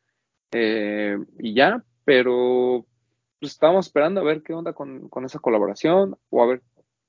eh, 0.52 1.16
y 1.39 1.55
ya, 1.55 1.82
pero 2.05 2.85
pues 3.39 3.52
estábamos 3.52 3.86
esperando 3.86 4.20
a 4.20 4.24
ver 4.24 4.43
qué 4.43 4.52
onda 4.52 4.74
con, 4.74 5.09
con 5.09 5.24
esa 5.24 5.39
colaboración 5.39 6.19
o 6.28 6.43
a 6.43 6.47
ver 6.47 6.62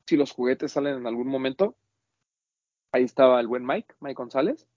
si 0.05 0.15
los 0.15 0.31
juguetes 0.31 0.71
salen 0.71 0.95
en 0.95 1.07
algún 1.07 1.27
momento. 1.27 1.75
Ahí 2.93 3.03
estaba 3.03 3.41
el 3.41 3.47
buen 3.47 3.65
Mike, 3.65 3.95
Mike 3.99 4.15
González, 4.15 4.67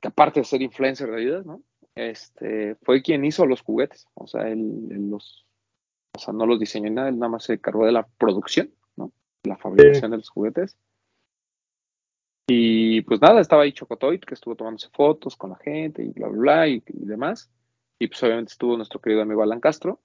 que 0.00 0.08
aparte 0.08 0.40
de 0.40 0.44
ser 0.44 0.62
influencer 0.62 1.10
de 1.10 1.16
Adidas, 1.16 1.44
¿no? 1.44 1.62
Este, 1.94 2.76
fue 2.76 3.02
quien 3.02 3.26
hizo 3.26 3.44
los 3.44 3.60
juguetes, 3.60 4.06
o 4.14 4.26
sea, 4.26 4.48
él 4.48 4.88
los, 5.10 5.46
o 6.20 6.22
sea, 6.22 6.34
no 6.34 6.44
los 6.44 6.60
diseñó 6.60 6.90
ni 6.90 6.96
nada, 6.96 7.08
él 7.08 7.18
nada 7.18 7.30
más 7.30 7.44
se 7.44 7.54
encargó 7.54 7.86
de 7.86 7.92
la 7.92 8.06
producción, 8.06 8.70
¿no? 8.96 9.10
La 9.42 9.56
fabricación 9.56 10.10
de 10.10 10.18
los 10.18 10.28
juguetes. 10.28 10.76
Y 12.46 13.00
pues 13.02 13.22
nada, 13.22 13.40
estaba 13.40 13.62
ahí 13.62 13.72
Chocotoy, 13.72 14.20
que 14.20 14.34
estuvo 14.34 14.54
tomándose 14.54 14.90
fotos 14.92 15.34
con 15.36 15.50
la 15.50 15.56
gente 15.56 16.02
y 16.02 16.10
bla, 16.10 16.28
bla, 16.28 16.38
bla, 16.38 16.68
y, 16.68 16.82
y 16.88 17.06
demás. 17.06 17.50
Y 17.98 18.08
pues 18.08 18.22
obviamente 18.22 18.52
estuvo 18.52 18.76
nuestro 18.76 19.00
querido 19.00 19.22
amigo 19.22 19.42
Alan 19.42 19.60
Castro, 19.60 19.98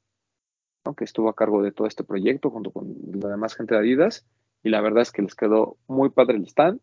¿no? 0.86 0.96
que 0.96 1.04
estuvo 1.04 1.28
a 1.28 1.36
cargo 1.36 1.62
de 1.62 1.74
todo 1.74 1.86
este 1.86 2.06
proyecto 2.06 2.50
junto 2.50 2.72
con 2.72 2.96
la 3.14 3.30
demás 3.30 3.56
gente 3.56 3.74
de 3.74 3.82
Adidas. 3.82 4.26
Y 4.64 4.70
la 4.70 4.80
verdad 4.80 5.02
es 5.02 5.12
que 5.12 5.22
les 5.22 5.36
quedó 5.36 5.76
muy 5.88 6.12
padre 6.12 6.38
el 6.38 6.46
stand. 6.46 6.80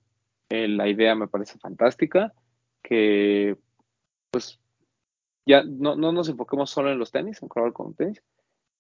Eh, 0.51 0.69
la 0.69 0.89
idea 0.89 1.15
me 1.15 1.29
parece 1.29 1.59
fantástica, 1.59 2.35
que 2.83 3.57
pues 4.31 4.61
ya 5.47 5.63
no, 5.63 5.97
no 5.97 6.13
nos 6.13 6.29
enfoquemos 6.29 6.69
solo 6.69 6.91
en 6.91 6.99
los 6.99 7.13
tenis, 7.13 7.41
en 7.43 7.49
colaborar 7.49 7.73
con 7.73 7.95
tenis, 7.95 8.23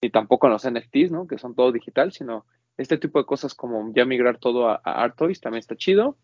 y 0.02 0.10
tampoco 0.10 0.46
en 0.48 0.52
los 0.52 0.68
NFTs, 0.70 1.10
¿no? 1.12 1.26
Que 1.26 1.38
son 1.38 1.54
todo 1.54 1.72
digital, 1.72 2.12
sino 2.12 2.44
este 2.76 2.98
tipo 2.98 3.18
de 3.18 3.24
cosas 3.24 3.54
como 3.54 3.92
ya 3.94 4.04
migrar 4.04 4.38
todo 4.38 4.68
a, 4.68 4.74
a 4.84 5.02
Art 5.02 5.16
Toys 5.16 5.40
también 5.40 5.60
está 5.60 5.76
chido. 5.76 6.18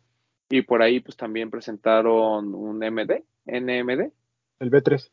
Y 0.50 0.62
por 0.62 0.82
ahí 0.82 1.00
pues 1.00 1.16
también 1.16 1.50
presentaron 1.50 2.54
un 2.54 2.78
MD, 2.82 3.22
NMD, 3.46 4.10
El 4.60 4.70
B3. 4.70 5.10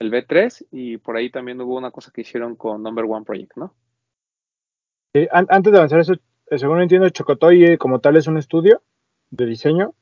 el 0.00 0.10
B3, 0.10 0.66
y 0.70 0.96
por 0.96 1.16
ahí 1.16 1.30
también 1.30 1.60
hubo 1.60 1.76
una 1.76 1.90
cosa 1.90 2.10
que 2.12 2.22
hicieron 2.22 2.56
con 2.56 2.82
Number 2.82 3.04
One 3.06 3.24
Project, 3.24 3.52
¿no? 3.56 3.74
An- 5.30 5.46
antes 5.50 5.70
de 5.72 5.78
avanzar 5.78 6.00
eso, 6.00 6.14
eh, 6.50 6.58
según 6.58 6.80
entiendo, 6.80 7.08
Chocotoy 7.10 7.64
eh, 7.64 7.78
como 7.78 8.00
tal 8.00 8.16
es 8.16 8.26
un 8.26 8.38
estudio 8.38 8.82
de 9.30 9.46
diseño 9.46 9.94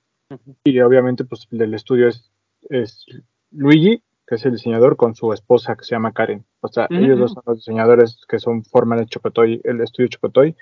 y 0.65 0.79
obviamente 0.81 1.25
pues 1.25 1.49
el 1.51 1.75
estudio 1.75 2.07
es, 2.09 2.31
es 2.69 3.05
Luigi, 3.51 4.03
que 4.31 4.37
es 4.37 4.47
el 4.47 4.53
diseñador, 4.53 4.97
con 4.97 5.17
su 5.17 5.33
esposa 5.33 5.75
que 5.75 5.85
se 5.85 5.97
llama 5.97 6.13
Karen. 6.13 6.45
O 6.61 6.69
sea, 6.69 6.87
ellos 6.89 7.19
dos 7.19 7.33
son 7.33 7.43
los 7.47 7.57
diseñadores 7.57 8.21
que 8.29 8.39
son 8.39 8.63
forman 8.63 9.01
el 9.01 9.07
Chocotoy, 9.07 9.61
el 9.65 9.81
estudio 9.81 10.09
Chocotoy. 10.09 10.55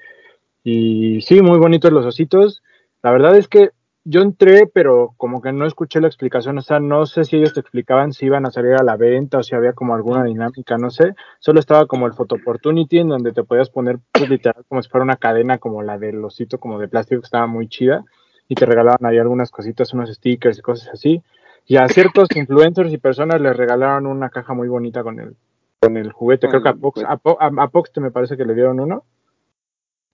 Y 0.65 1.21
sí, 1.21 1.43
muy 1.43 1.59
bonitos 1.59 1.93
los 1.93 2.07
ositos. 2.07 2.63
La 3.03 3.13
verdad 3.13 3.37
es 3.37 3.47
que 3.47 3.73
yo 4.05 4.23
entré, 4.23 4.67
pero 4.67 5.13
como 5.19 5.43
que 5.43 5.53
no 5.53 5.67
escuché 5.67 6.01
la 6.01 6.07
explicación, 6.07 6.57
o 6.57 6.63
sea, 6.63 6.81
no 6.81 7.05
sé 7.05 7.25
si 7.25 7.37
ellos 7.37 7.53
te 7.53 7.61
explicaban 7.61 8.15
si 8.15 8.25
iban 8.25 8.47
a 8.47 8.51
salir 8.51 8.73
a 8.73 8.83
la 8.83 8.97
venta 8.97 9.37
o 9.37 9.43
si 9.43 9.55
había 9.55 9.75
como 9.75 9.95
alguna 9.95 10.25
dinámica, 10.25 10.79
no 10.79 10.89
sé. 10.89 11.15
Solo 11.39 11.61
estaba 11.61 11.85
como 11.85 12.07
el 12.07 12.15
Photo 12.15 12.37
Opportunity 12.37 13.01
en 13.01 13.11
donde 13.11 13.33
te 13.33 13.45
podías 13.45 13.69
poner 13.69 13.99
pues, 14.13 14.31
literal 14.31 14.65
como 14.67 14.83
si 14.83 14.89
fuera 14.89 15.05
una 15.05 15.17
cadena 15.17 15.59
como 15.59 15.83
la 15.83 15.99
del 15.99 16.25
osito 16.25 16.59
como 16.59 16.79
de 16.79 16.89
plástico 16.89 17.21
que 17.21 17.27
estaba 17.27 17.47
muy 17.47 17.69
chida 17.69 18.03
y 18.49 18.55
te 18.55 18.65
regalaban 18.65 19.05
ahí 19.05 19.19
algunas 19.19 19.51
cositas, 19.51 19.93
unos 19.93 20.09
stickers 20.09 20.59
y 20.59 20.63
cosas 20.63 20.89
así. 20.89 21.23
Y 21.69 21.77
a 21.77 21.87
ciertos 21.89 22.29
influencers 22.35 22.91
y 22.93 22.99
personas 22.99 23.41
les 23.41 23.57
regalaron 23.57 24.07
una 24.07 24.31
caja 24.31 24.55
muy 24.55 24.69
bonita 24.69 25.03
con 25.03 25.21
el, 25.21 25.37
con 25.81 25.97
el 25.99 26.11
juguete. 26.13 26.49
Creo 26.49 26.63
que 26.63 26.69
a 26.71 26.75
Pox, 26.75 27.05
a, 27.07 27.17
Po- 27.19 27.37
a- 27.41 27.63
a 27.63 27.69
Pox 27.69 27.93
te 27.93 28.01
me 28.01 28.11
parece 28.11 28.37
que 28.37 28.45
le 28.47 28.55
dieron 28.55 28.81
uno. 28.81 29.05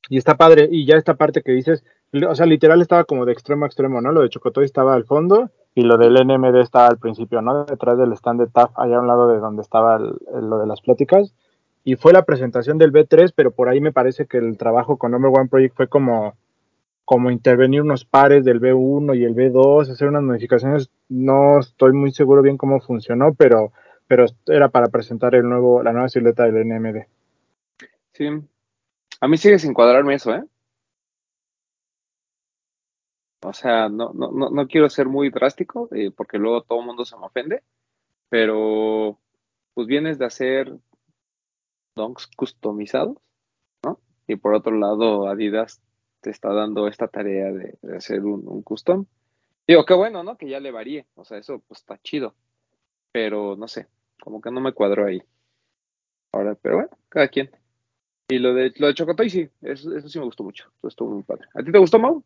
Y 0.09 0.19
está 0.19 0.37
padre. 0.37 0.69
Y 0.71 0.85
ya 0.85 0.97
esta 0.97 1.15
parte 1.15 1.43
que 1.43 1.53
dices, 1.53 1.85
o 2.29 2.35
sea, 2.35 2.45
literal 2.47 2.83
estaba 2.83 3.05
como 3.05 3.25
de 3.25 3.33
extremo 3.33 3.65
a 3.65 3.69
extremo, 3.69 4.01
¿no? 4.01 4.13
Lo 4.13 4.21
de 4.23 4.29
Chocotoy 4.29 4.65
estaba 4.65 4.95
al 4.95 5.05
fondo 5.05 5.49
y 5.77 5.83
lo 5.83 5.97
del 5.97 6.15
NMD 6.15 6.57
estaba 6.61 6.89
al 6.89 6.99
principio, 6.99 7.41
¿no? 7.41 7.65
Detrás 7.65 7.97
del 7.99 8.13
stand 8.13 8.41
de 8.41 8.47
TAF, 8.49 8.73
allá 8.77 8.97
a 8.97 9.01
un 9.01 9.07
lado 9.07 9.29
de 9.29 9.39
donde 9.39 9.63
estaba 9.63 9.97
el- 9.97 10.17
el- 10.35 10.51
lo 10.51 10.59
de 10.59 10.67
las 10.67 10.81
pláticas. 10.81 11.33
Y 11.85 11.97
fue 11.97 12.13
la 12.13 12.23
presentación 12.25 12.79
del 12.79 12.93
B3, 12.93 13.33
pero 13.35 13.53
por 13.53 13.69
ahí 13.69 13.81
me 13.81 13.93
parece 13.93 14.27
que 14.27 14.39
el 14.39 14.57
trabajo 14.59 14.97
con 14.97 15.13
Number 15.13 15.31
One 15.33 15.49
Project 15.49 15.77
fue 15.77 15.87
como, 15.89 16.35
como 17.05 17.31
intervenir 17.31 17.83
unos 17.83 18.05
pares 18.05 18.45
del 18.45 18.61
B1 18.61 19.17
y 19.17 19.25
el 19.25 19.35
B2, 19.35 19.91
hacer 19.91 20.09
unas 20.09 20.23
modificaciones. 20.23 20.91
No 21.09 21.59
estoy 21.61 21.93
muy 21.93 22.13
seguro 22.13 22.43
bien 22.43 22.57
cómo 22.57 22.81
funcionó, 22.81 23.35
pero, 23.35 23.73
pero 24.07 24.25
era 24.47 24.69
para 24.69 24.89
presentar 24.89 25.35
el 25.35 25.49
nuevo, 25.49 25.83
la 25.83 25.93
nueva 25.93 26.09
silueta 26.09 26.45
del 26.45 26.67
NMD. 26.67 27.05
Sí. 28.13 28.29
A 29.21 29.29
mí 29.29 29.37
sigue 29.37 29.59
sin 29.59 29.75
cuadrarme 29.75 30.15
eso, 30.15 30.35
¿eh? 30.35 30.45
O 33.43 33.53
sea, 33.53 33.91
no, 33.91 34.13
no, 34.15 34.33
no, 34.33 34.49
no 34.49 34.67
quiero 34.67 34.89
ser 34.89 35.07
muy 35.07 35.29
drástico, 35.29 35.91
eh, 35.93 36.11
porque 36.11 36.39
luego 36.39 36.63
todo 36.63 36.81
el 36.81 36.87
mundo 36.87 37.05
se 37.05 37.17
me 37.19 37.27
ofende, 37.27 37.63
pero 38.31 39.19
pues 39.75 39.87
vienes 39.87 40.19
de 40.19 40.25
hacer 40.25 40.75
donks 41.95 42.27
customizados, 42.35 43.19
¿no? 43.85 44.01
Y 44.27 44.37
por 44.37 44.55
otro 44.55 44.79
lado, 44.79 45.29
Adidas 45.29 45.83
te 46.25 46.31
está 46.31 46.55
dando 46.55 46.89
esta 46.89 47.07
tarea 47.07 47.53
de, 47.53 47.77
hacer 47.95 48.25
un, 48.25 48.63
custom. 48.63 49.05
Digo, 49.69 49.85
qué 49.85 49.93
bueno, 49.93 50.23
¿no? 50.23 50.39
Que 50.39 50.49
ya 50.49 50.59
le 50.59 50.71
varíe, 50.71 51.07
o 51.17 51.25
sea, 51.25 51.37
eso 51.37 51.63
pues 51.69 51.81
está 51.81 52.01
chido, 52.03 52.35
pero 53.13 53.57
no 53.57 53.69
sé, 53.69 53.89
como 54.23 54.41
que 54.41 54.51
no 54.51 54.63
me 54.63 54.73
cuadró 54.73 55.07
ahí. 55.07 55.23
Ahora, 56.33 56.55
pero 56.55 56.77
bueno, 56.77 56.91
cada 57.11 57.29
quien. 57.29 57.51
Y 58.29 58.39
lo 58.39 58.55
de, 58.55 58.73
lo 58.77 58.87
de 58.87 58.95
Chocotoy, 58.95 59.29
sí, 59.29 59.51
eso, 59.61 59.95
eso 59.95 60.09
sí 60.09 60.19
me 60.19 60.25
gustó 60.25 60.43
mucho, 60.45 60.73
eso 60.79 60.89
estuvo 60.89 61.11
muy 61.11 61.23
padre. 61.25 61.47
¿A 61.53 61.63
ti 61.63 61.71
te 61.71 61.79
gustó, 61.79 61.99
Mau? 61.99 62.25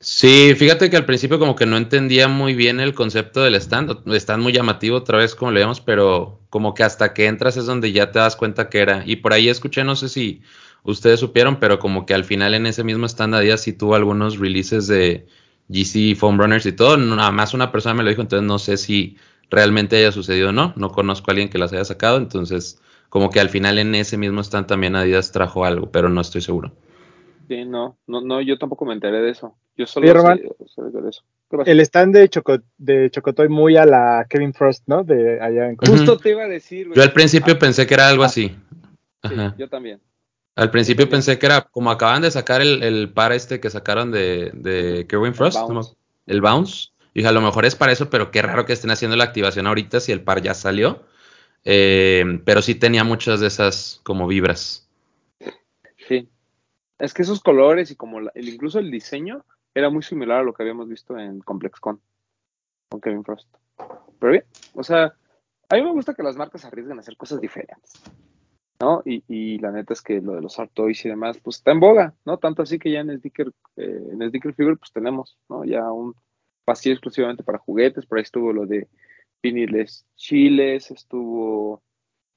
Sí, 0.00 0.54
fíjate 0.54 0.88
que 0.88 0.96
al 0.96 1.04
principio 1.04 1.38
como 1.38 1.54
que 1.54 1.66
no 1.66 1.76
entendía 1.76 2.28
muy 2.28 2.54
bien 2.54 2.80
el 2.80 2.94
concepto 2.94 3.42
del 3.42 3.56
stand, 3.56 4.06
stand 4.14 4.42
muy 4.42 4.52
llamativo 4.54 4.96
otra 4.96 5.18
vez 5.18 5.34
como 5.34 5.50
le 5.50 5.60
vemos, 5.60 5.82
pero 5.82 6.40
como 6.48 6.72
que 6.72 6.84
hasta 6.84 7.12
que 7.12 7.26
entras 7.26 7.58
es 7.58 7.66
donde 7.66 7.92
ya 7.92 8.10
te 8.10 8.20
das 8.20 8.36
cuenta 8.36 8.70
que 8.70 8.78
era. 8.78 9.02
Y 9.04 9.16
por 9.16 9.34
ahí 9.34 9.50
escuché, 9.50 9.84
no 9.84 9.96
sé 9.96 10.08
si 10.08 10.40
ustedes 10.90 11.20
supieron, 11.20 11.60
pero 11.60 11.78
como 11.78 12.06
que 12.06 12.14
al 12.14 12.24
final 12.24 12.54
en 12.54 12.66
ese 12.66 12.84
mismo 12.84 13.06
stand 13.06 13.34
Adidas 13.34 13.60
sí 13.62 13.72
tuvo 13.72 13.94
algunos 13.94 14.38
releases 14.38 14.86
de 14.86 15.26
GC 15.68 16.16
Foam 16.16 16.38
Runners 16.38 16.66
y 16.66 16.72
todo, 16.72 16.96
nada 16.96 17.30
más 17.30 17.54
una 17.54 17.70
persona 17.70 17.94
me 17.94 18.02
lo 18.02 18.08
dijo, 18.08 18.22
entonces 18.22 18.46
no 18.46 18.58
sé 18.58 18.76
si 18.76 19.16
realmente 19.50 19.96
haya 19.96 20.12
sucedido 20.12 20.48
o 20.48 20.52
no, 20.52 20.72
no 20.76 20.90
conozco 20.90 21.30
a 21.30 21.32
alguien 21.32 21.50
que 21.50 21.58
las 21.58 21.72
haya 21.72 21.84
sacado, 21.84 22.16
entonces 22.16 22.80
como 23.08 23.30
que 23.30 23.40
al 23.40 23.48
final 23.48 23.78
en 23.78 23.94
ese 23.94 24.16
mismo 24.16 24.40
stand 24.40 24.66
también 24.66 24.96
Adidas 24.96 25.32
trajo 25.32 25.64
algo, 25.64 25.90
pero 25.90 26.08
no 26.08 26.20
estoy 26.20 26.40
seguro. 26.40 26.72
Sí, 27.48 27.64
no, 27.64 27.96
no, 28.06 28.20
no, 28.20 28.40
yo 28.42 28.58
tampoco 28.58 28.84
me 28.84 28.92
enteré 28.92 29.20
de 29.22 29.30
eso. 29.30 29.56
Yo 29.76 29.86
solo 29.86 30.12
Román, 30.12 30.38
sé, 30.38 30.66
sé 30.74 30.82
de 30.82 31.08
eso. 31.08 31.22
El 31.64 31.80
stand 31.80 32.14
de, 32.14 32.28
Choco, 32.28 32.58
de 32.76 33.10
Chocotoy 33.10 33.48
muy 33.48 33.76
a 33.76 33.86
la 33.86 34.26
Kevin 34.28 34.52
Frost, 34.52 34.82
¿no? 34.86 35.02
De 35.02 35.40
allá 35.40 35.70
en. 35.70 35.76
Justo 35.76 36.18
te 36.18 36.30
iba 36.30 36.44
a 36.44 36.48
decir, 36.48 36.88
güey. 36.88 36.96
Yo 36.96 37.02
al 37.02 37.12
principio 37.14 37.54
Ah, 37.54 37.58
pensé 37.58 37.86
que 37.86 37.94
era 37.94 38.08
algo 38.08 38.22
Ah. 38.22 38.26
así. 38.26 38.48
sí, 38.48 39.34
Ajá. 39.34 39.54
yo 39.56 39.68
también. 39.68 39.98
Al 40.58 40.72
principio 40.72 41.08
pensé 41.08 41.38
que 41.38 41.46
era 41.46 41.60
como 41.62 41.88
acaban 41.90 42.20
de 42.22 42.32
sacar 42.32 42.60
el, 42.60 42.82
el 42.82 43.12
par 43.12 43.30
este 43.32 43.60
que 43.60 43.70
sacaron 43.70 44.10
de, 44.10 44.50
de 44.54 45.06
Kerwin 45.08 45.32
Frost, 45.32 45.56
el 46.26 46.40
Bounce. 46.40 46.88
Y 47.14 47.20
dije, 47.20 47.28
a 47.28 47.32
lo 47.32 47.40
mejor 47.40 47.64
es 47.64 47.76
para 47.76 47.92
eso, 47.92 48.10
pero 48.10 48.32
qué 48.32 48.42
raro 48.42 48.66
que 48.66 48.72
estén 48.72 48.90
haciendo 48.90 49.16
la 49.16 49.22
activación 49.22 49.68
ahorita 49.68 50.00
si 50.00 50.10
el 50.10 50.22
par 50.22 50.42
ya 50.42 50.54
salió. 50.54 51.04
Eh, 51.64 52.40
pero 52.44 52.60
sí 52.60 52.74
tenía 52.74 53.04
muchas 53.04 53.38
de 53.38 53.46
esas 53.46 54.00
como 54.02 54.26
vibras. 54.26 54.88
Sí. 56.08 56.28
Es 56.98 57.14
que 57.14 57.22
esos 57.22 57.40
colores 57.40 57.92
y 57.92 57.96
como 57.96 58.20
la- 58.20 58.32
el, 58.34 58.48
incluso 58.48 58.80
el 58.80 58.90
diseño 58.90 59.44
era 59.74 59.90
muy 59.90 60.02
similar 60.02 60.40
a 60.40 60.42
lo 60.42 60.52
que 60.54 60.64
habíamos 60.64 60.88
visto 60.88 61.16
en 61.16 61.38
ComplexCon 61.38 62.00
con 62.88 63.00
Kevin 63.00 63.22
Frost. 63.22 63.48
Pero 64.18 64.32
bien, 64.32 64.44
o 64.74 64.82
sea, 64.82 65.14
a 65.68 65.74
mí 65.76 65.82
me 65.82 65.92
gusta 65.92 66.14
que 66.14 66.24
las 66.24 66.36
marcas 66.36 66.64
arriesguen 66.64 66.96
a 66.98 67.00
hacer 67.00 67.16
cosas 67.16 67.40
diferentes, 67.40 67.92
¿no? 68.80 69.02
Y, 69.04 69.24
y 69.28 69.58
la 69.58 69.70
neta 69.72 69.92
es 69.92 70.02
que 70.02 70.20
lo 70.20 70.34
de 70.34 70.40
los 70.42 70.58
Art 70.58 70.70
Toys 70.72 71.04
y 71.04 71.08
demás, 71.08 71.38
pues 71.42 71.56
está 71.56 71.72
en 71.72 71.80
boga, 71.80 72.14
¿no? 72.24 72.38
Tanto 72.38 72.62
así 72.62 72.78
que 72.78 72.90
ya 72.92 73.00
en 73.00 73.18
Sneaker, 73.18 73.48
eh, 73.76 74.08
en 74.12 74.18
Sneaker 74.28 74.54
Fever, 74.54 74.76
pues 74.76 74.92
tenemos, 74.92 75.36
¿no? 75.48 75.64
Ya 75.64 75.90
un 75.90 76.14
pasillo 76.64 76.94
exclusivamente 76.94 77.42
para 77.42 77.58
juguetes, 77.58 78.06
por 78.06 78.18
ahí 78.18 78.22
estuvo 78.22 78.52
lo 78.52 78.66
de 78.66 78.88
viniles 79.42 80.06
chiles, 80.16 80.90
estuvo 80.90 81.82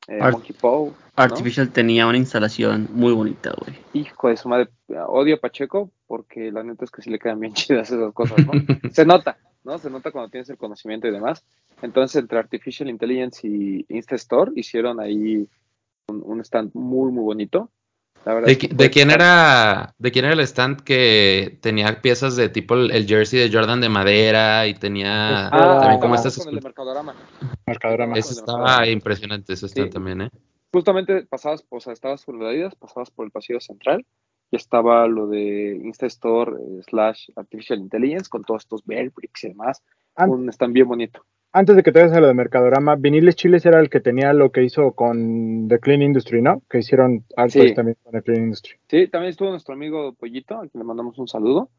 eh, 0.07 0.19
Art- 0.19 0.33
Monkey 0.33 0.55
¿no? 0.61 0.93
Artificial 1.15 1.69
tenía 1.69 2.07
una 2.07 2.17
instalación 2.17 2.87
muy 2.91 3.13
bonita, 3.13 3.51
güey. 3.57 3.77
Hijo 3.93 4.29
de 4.29 4.37
su 4.37 4.49
madre, 4.49 4.69
odio 5.07 5.35
a 5.35 5.39
Pacheco 5.39 5.91
porque 6.07 6.51
la 6.51 6.63
neta 6.63 6.85
es 6.85 6.91
que 6.91 7.01
sí 7.01 7.09
le 7.09 7.19
quedan 7.19 7.39
bien 7.39 7.53
chidas 7.53 7.91
esas 7.91 8.13
cosas, 8.13 8.39
¿no? 8.45 8.53
Se 8.91 9.05
nota, 9.05 9.37
¿no? 9.63 9.77
Se 9.77 9.89
nota 9.89 10.11
cuando 10.11 10.29
tienes 10.29 10.49
el 10.49 10.57
conocimiento 10.57 11.07
y 11.07 11.11
demás. 11.11 11.45
Entonces, 11.83 12.15
entre 12.21 12.39
Artificial 12.39 12.89
Intelligence 12.89 13.47
y 13.47 13.85
InstaStore 13.89 14.51
hicieron 14.55 14.99
ahí 14.99 15.47
un, 16.07 16.21
un 16.25 16.41
stand 16.41 16.71
muy, 16.73 17.11
muy 17.11 17.23
bonito. 17.23 17.71
La 18.25 18.33
verdad 18.35 18.47
¿De, 18.47 18.51
es 18.53 18.57
que 18.59 18.69
qui- 18.69 18.75
fue 18.75 18.85
de 18.85 18.91
quién 18.91 19.09
era, 19.11 19.95
¿De 19.97 20.11
quién 20.11 20.25
era 20.25 20.33
el 20.35 20.39
stand 20.41 20.81
que 20.81 21.57
tenía 21.61 22.01
piezas 22.01 22.35
de 22.35 22.49
tipo 22.49 22.75
el, 22.75 22.91
el 22.91 23.07
jersey 23.07 23.39
de 23.39 23.51
Jordan 23.55 23.81
de 23.81 23.89
madera 23.89 24.67
y 24.67 24.73
tenía 24.75 25.47
Ah, 25.47 25.77
también 25.79 25.99
como 25.99 26.15
estábamos 26.15 26.25
estas 26.25 26.45
con 26.45 26.49
el 26.49 26.55
de 26.59 26.61
Mercadorama. 26.61 27.15
Mercadorama. 27.65 28.17
Ese 28.17 28.33
estaba 28.33 28.87
impresionante 28.87 29.53
ese 29.53 29.67
stand 29.67 29.87
Sí. 29.89 29.93
también, 29.93 30.21
¿eh? 30.21 30.29
Justamente 30.73 31.23
pasabas, 31.25 31.65
o 31.69 31.79
sea, 31.79 31.93
estabas 31.93 32.23
por 32.23 32.41
la 32.41 32.49
Adidas, 32.49 32.75
pasabas 32.75 33.09
por 33.11 33.25
el 33.25 33.31
pasillo 33.31 33.59
central 33.59 34.05
y 34.51 34.55
estaba 34.55 35.07
lo 35.07 35.27
de 35.27 35.81
Insta 35.83 36.05
Store 36.05 36.53
eh, 36.61 36.81
slash 36.87 37.29
Artificial 37.35 37.79
Intelligence 37.79 38.29
con 38.29 38.43
todos 38.43 38.63
estos 38.63 38.83
Bricks 38.85 39.43
y 39.43 39.49
demás. 39.49 39.81
An- 40.15 40.29
Un 40.29 40.49
stand 40.49 40.73
bien 40.73 40.87
bonito. 40.87 41.25
Antes 41.53 41.75
de 41.75 41.83
que 41.83 41.91
te 41.91 41.99
vayas 41.99 42.15
a 42.15 42.21
lo 42.21 42.27
de 42.27 42.33
Mercadorama, 42.33 42.95
Viniles 42.95 43.35
Chiles 43.35 43.65
era 43.65 43.79
el 43.81 43.89
que 43.89 43.99
tenía 43.99 44.31
lo 44.31 44.51
que 44.51 44.63
hizo 44.63 44.93
con 44.93 45.67
The 45.67 45.79
Clean 45.79 46.01
Industry, 46.01 46.41
¿no? 46.41 46.61
Que 46.69 46.79
hicieron 46.79 47.25
algo 47.35 47.49
Sí. 47.51 47.73
también 47.73 47.97
con 48.03 48.13
The 48.13 48.21
Clean 48.21 48.43
Industry. 48.43 48.75
Sí, 48.87 49.07
también 49.07 49.31
estuvo 49.31 49.49
nuestro 49.49 49.73
amigo 49.73 50.13
Pollito, 50.13 50.55
a 50.55 50.61
quien 50.61 50.71
le 50.79 50.83
mandamos 50.85 51.17
un 51.19 51.27
saludo. 51.27 51.69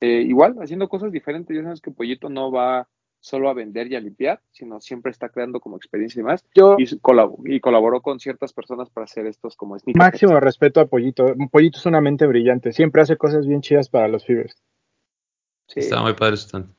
Eh, 0.00 0.22
igual, 0.22 0.54
haciendo 0.62 0.88
cosas 0.88 1.12
diferentes. 1.12 1.54
Ya 1.54 1.62
sabes 1.62 1.80
que 1.82 1.90
Pollito 1.90 2.30
no 2.30 2.50
va 2.50 2.88
solo 3.20 3.50
a 3.50 3.52
vender 3.54 3.90
y 3.92 3.96
a 3.96 4.00
limpiar, 4.00 4.40
sino 4.52 4.80
siempre 4.80 5.10
está 5.10 5.28
creando 5.28 5.60
como 5.60 5.76
experiencia 5.76 6.20
y 6.20 6.22
demás. 6.22 6.46
Yo, 6.54 6.76
Y, 6.78 6.86
su- 6.86 7.00
colab- 7.00 7.36
y 7.44 7.58
colaboró 7.60 8.00
con 8.00 8.20
ciertas 8.20 8.52
personas 8.54 8.88
para 8.90 9.04
hacer 9.04 9.26
estos 9.26 9.56
como 9.56 9.76
sneakers. 9.78 9.98
máximo 10.06 10.38
respeto 10.40 10.80
a 10.80 10.86
Pollito. 10.86 11.34
Pollito 11.50 11.78
es 11.78 11.84
una 11.86 12.00
mente 12.00 12.26
brillante. 12.26 12.72
Siempre 12.72 13.02
hace 13.02 13.16
cosas 13.16 13.46
bien 13.46 13.60
chidas 13.60 13.88
para 13.90 14.08
los 14.08 14.24
Fibers. 14.24 14.56
Sí. 15.66 15.80
Estaba 15.80 16.02
muy 16.04 16.14
padre 16.14 16.36
stand. 16.36 16.70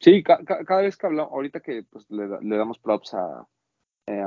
Sí, 0.00 0.22
ca- 0.22 0.44
ca- 0.44 0.64
cada 0.64 0.82
vez 0.82 0.96
que 0.96 1.06
hablamos, 1.06 1.32
ahorita 1.32 1.60
que 1.60 1.82
pues, 1.84 2.04
le, 2.10 2.28
le 2.40 2.56
damos 2.56 2.78
props 2.78 3.14
a, 3.14 3.46
eh, 4.06 4.26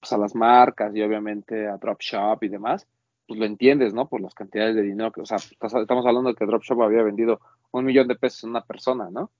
pues, 0.00 0.12
a 0.12 0.18
las 0.18 0.34
marcas 0.34 0.94
y 0.94 1.02
obviamente 1.02 1.66
a 1.66 1.76
Dropshop 1.76 2.42
y 2.44 2.48
demás, 2.48 2.86
pues 3.26 3.38
lo 3.38 3.46
entiendes, 3.46 3.92
¿no? 3.92 4.08
Por 4.08 4.20
las 4.20 4.34
cantidades 4.34 4.74
de 4.74 4.82
dinero 4.82 5.12
que, 5.12 5.20
o 5.20 5.26
sea, 5.26 5.36
estamos 5.36 6.06
hablando 6.06 6.30
de 6.30 6.34
que 6.34 6.46
Dropshop 6.46 6.82
había 6.82 7.02
vendido 7.02 7.40
un 7.72 7.84
millón 7.84 8.08
de 8.08 8.16
pesos 8.16 8.44
en 8.44 8.50
una 8.50 8.64
persona, 8.64 9.10
¿no? 9.10 9.30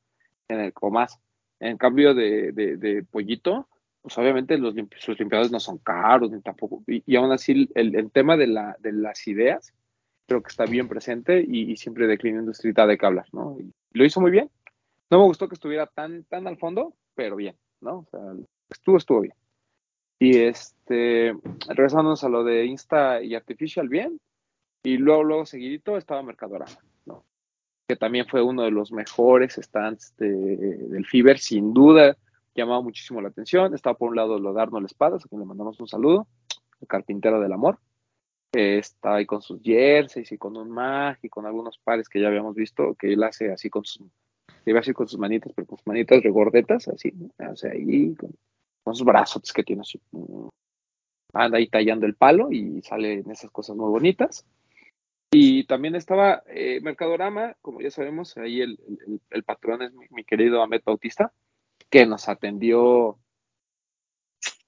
En 0.48 0.60
el, 0.60 0.72
o 0.80 0.90
más. 0.90 1.18
En 1.60 1.76
cambio 1.78 2.14
de, 2.14 2.52
de, 2.52 2.76
de 2.76 3.02
Pollito, 3.04 3.68
pues 4.02 4.16
obviamente 4.18 4.58
los 4.58 4.74
sus 4.98 5.18
limpiadores 5.18 5.50
no 5.50 5.58
son 5.60 5.78
caros, 5.78 6.30
ni 6.30 6.40
tampoco, 6.42 6.82
y, 6.86 7.02
y 7.06 7.16
aún 7.16 7.32
así 7.32 7.68
el, 7.74 8.10
tema 8.12 8.36
de, 8.36 8.46
la, 8.46 8.76
de 8.80 8.92
las 8.92 9.26
ideas 9.26 9.72
creo 10.26 10.42
que 10.42 10.50
está 10.50 10.66
bien 10.66 10.88
presente 10.88 11.44
y, 11.46 11.76
siempre 11.76 12.06
de 12.06 12.18
Clean 12.18 12.36
Industry 12.36 12.72
de 12.72 12.98
qué 12.98 13.06
hablar, 13.06 13.26
¿no? 13.32 13.56
Y 13.58 13.72
lo 13.92 14.04
hizo 14.04 14.20
muy 14.20 14.30
bien. 14.30 14.50
No 15.10 15.18
me 15.18 15.24
gustó 15.24 15.48
que 15.48 15.54
estuviera 15.54 15.86
tan, 15.86 16.24
tan 16.24 16.46
al 16.46 16.58
fondo, 16.58 16.94
pero 17.14 17.36
bien, 17.36 17.56
¿no? 17.80 18.00
O 18.00 18.06
sea, 18.10 18.20
estuvo, 18.68 18.96
estuvo 18.98 19.20
bien. 19.22 19.34
Y 20.18 20.38
este, 20.38 21.34
regresándonos 21.68 22.24
a 22.24 22.28
lo 22.28 22.44
de 22.44 22.66
Insta 22.66 23.22
y 23.22 23.34
Artificial, 23.34 23.88
bien. 23.88 24.20
Y 24.82 24.96
luego, 24.96 25.24
luego 25.24 25.46
seguidito 25.46 25.96
estaba 25.96 26.22
Mercadorama, 26.22 26.78
¿no? 27.06 27.24
Que 27.88 27.96
también 27.96 28.26
fue 28.26 28.42
uno 28.42 28.62
de 28.62 28.70
los 28.70 28.92
mejores 28.92 29.54
stands 29.54 30.14
de- 30.16 30.56
del 30.56 31.06
Fiber, 31.06 31.38
sin 31.38 31.72
duda, 31.72 32.16
llamaba 32.54 32.82
muchísimo 32.82 33.20
la 33.20 33.28
atención. 33.28 33.74
Estaba 33.74 33.96
por 33.96 34.10
un 34.10 34.16
lado 34.16 34.38
lo 34.38 34.52
de 34.52 34.60
Arnold 34.60 34.86
Espadas, 34.86 35.24
a 35.24 35.28
quien 35.28 35.40
le 35.40 35.46
mandamos 35.46 35.80
un 35.80 35.88
saludo, 35.88 36.26
el 36.80 36.88
carpintero 36.88 37.40
del 37.40 37.52
amor. 37.52 37.78
Eh, 38.52 38.78
está 38.78 39.16
ahí 39.16 39.26
con 39.26 39.40
sus 39.42 39.62
jerseys 39.62 40.32
y 40.32 40.38
con 40.38 40.56
un 40.56 40.70
mag 40.70 41.18
y 41.22 41.28
con 41.28 41.46
algunos 41.46 41.78
pares 41.78 42.08
que 42.08 42.20
ya 42.20 42.28
habíamos 42.28 42.54
visto, 42.54 42.94
que 42.94 43.12
él 43.12 43.22
hace 43.22 43.52
así 43.52 43.70
con 43.70 43.84
sus 43.84 44.06
iba 44.70 44.80
así 44.80 44.92
con 44.92 45.08
sus 45.08 45.18
manitas, 45.18 45.52
pero 45.54 45.66
con 45.66 45.78
sus 45.78 45.86
manitas 45.86 46.22
regordetas, 46.22 46.88
así, 46.88 47.12
¿no? 47.12 47.50
o 47.52 47.56
sea, 47.56 47.72
ahí 47.72 48.14
con, 48.14 48.30
con 48.84 48.94
sus 48.94 49.04
brazos 49.06 49.52
que 49.52 49.62
tiene 49.64 49.82
así. 49.82 50.00
Anda 51.34 51.58
ahí 51.58 51.68
tallando 51.68 52.06
el 52.06 52.14
palo 52.14 52.50
y 52.50 52.80
salen 52.82 53.30
esas 53.30 53.50
cosas 53.50 53.76
muy 53.76 53.88
bonitas. 53.90 54.46
Y 55.30 55.64
también 55.64 55.94
estaba 55.94 56.42
eh, 56.46 56.80
Mercadorama, 56.80 57.54
como 57.60 57.80
ya 57.82 57.90
sabemos, 57.90 58.36
ahí 58.38 58.62
el, 58.62 58.78
el- 59.06 59.20
el 59.28 59.42
patrón 59.44 59.82
es 59.82 59.92
mi, 59.92 60.06
mi 60.10 60.24
querido 60.24 60.62
Ahmed 60.62 60.80
Bautista, 60.86 61.32
que 61.90 62.06
nos 62.06 62.28
atendió. 62.30 63.18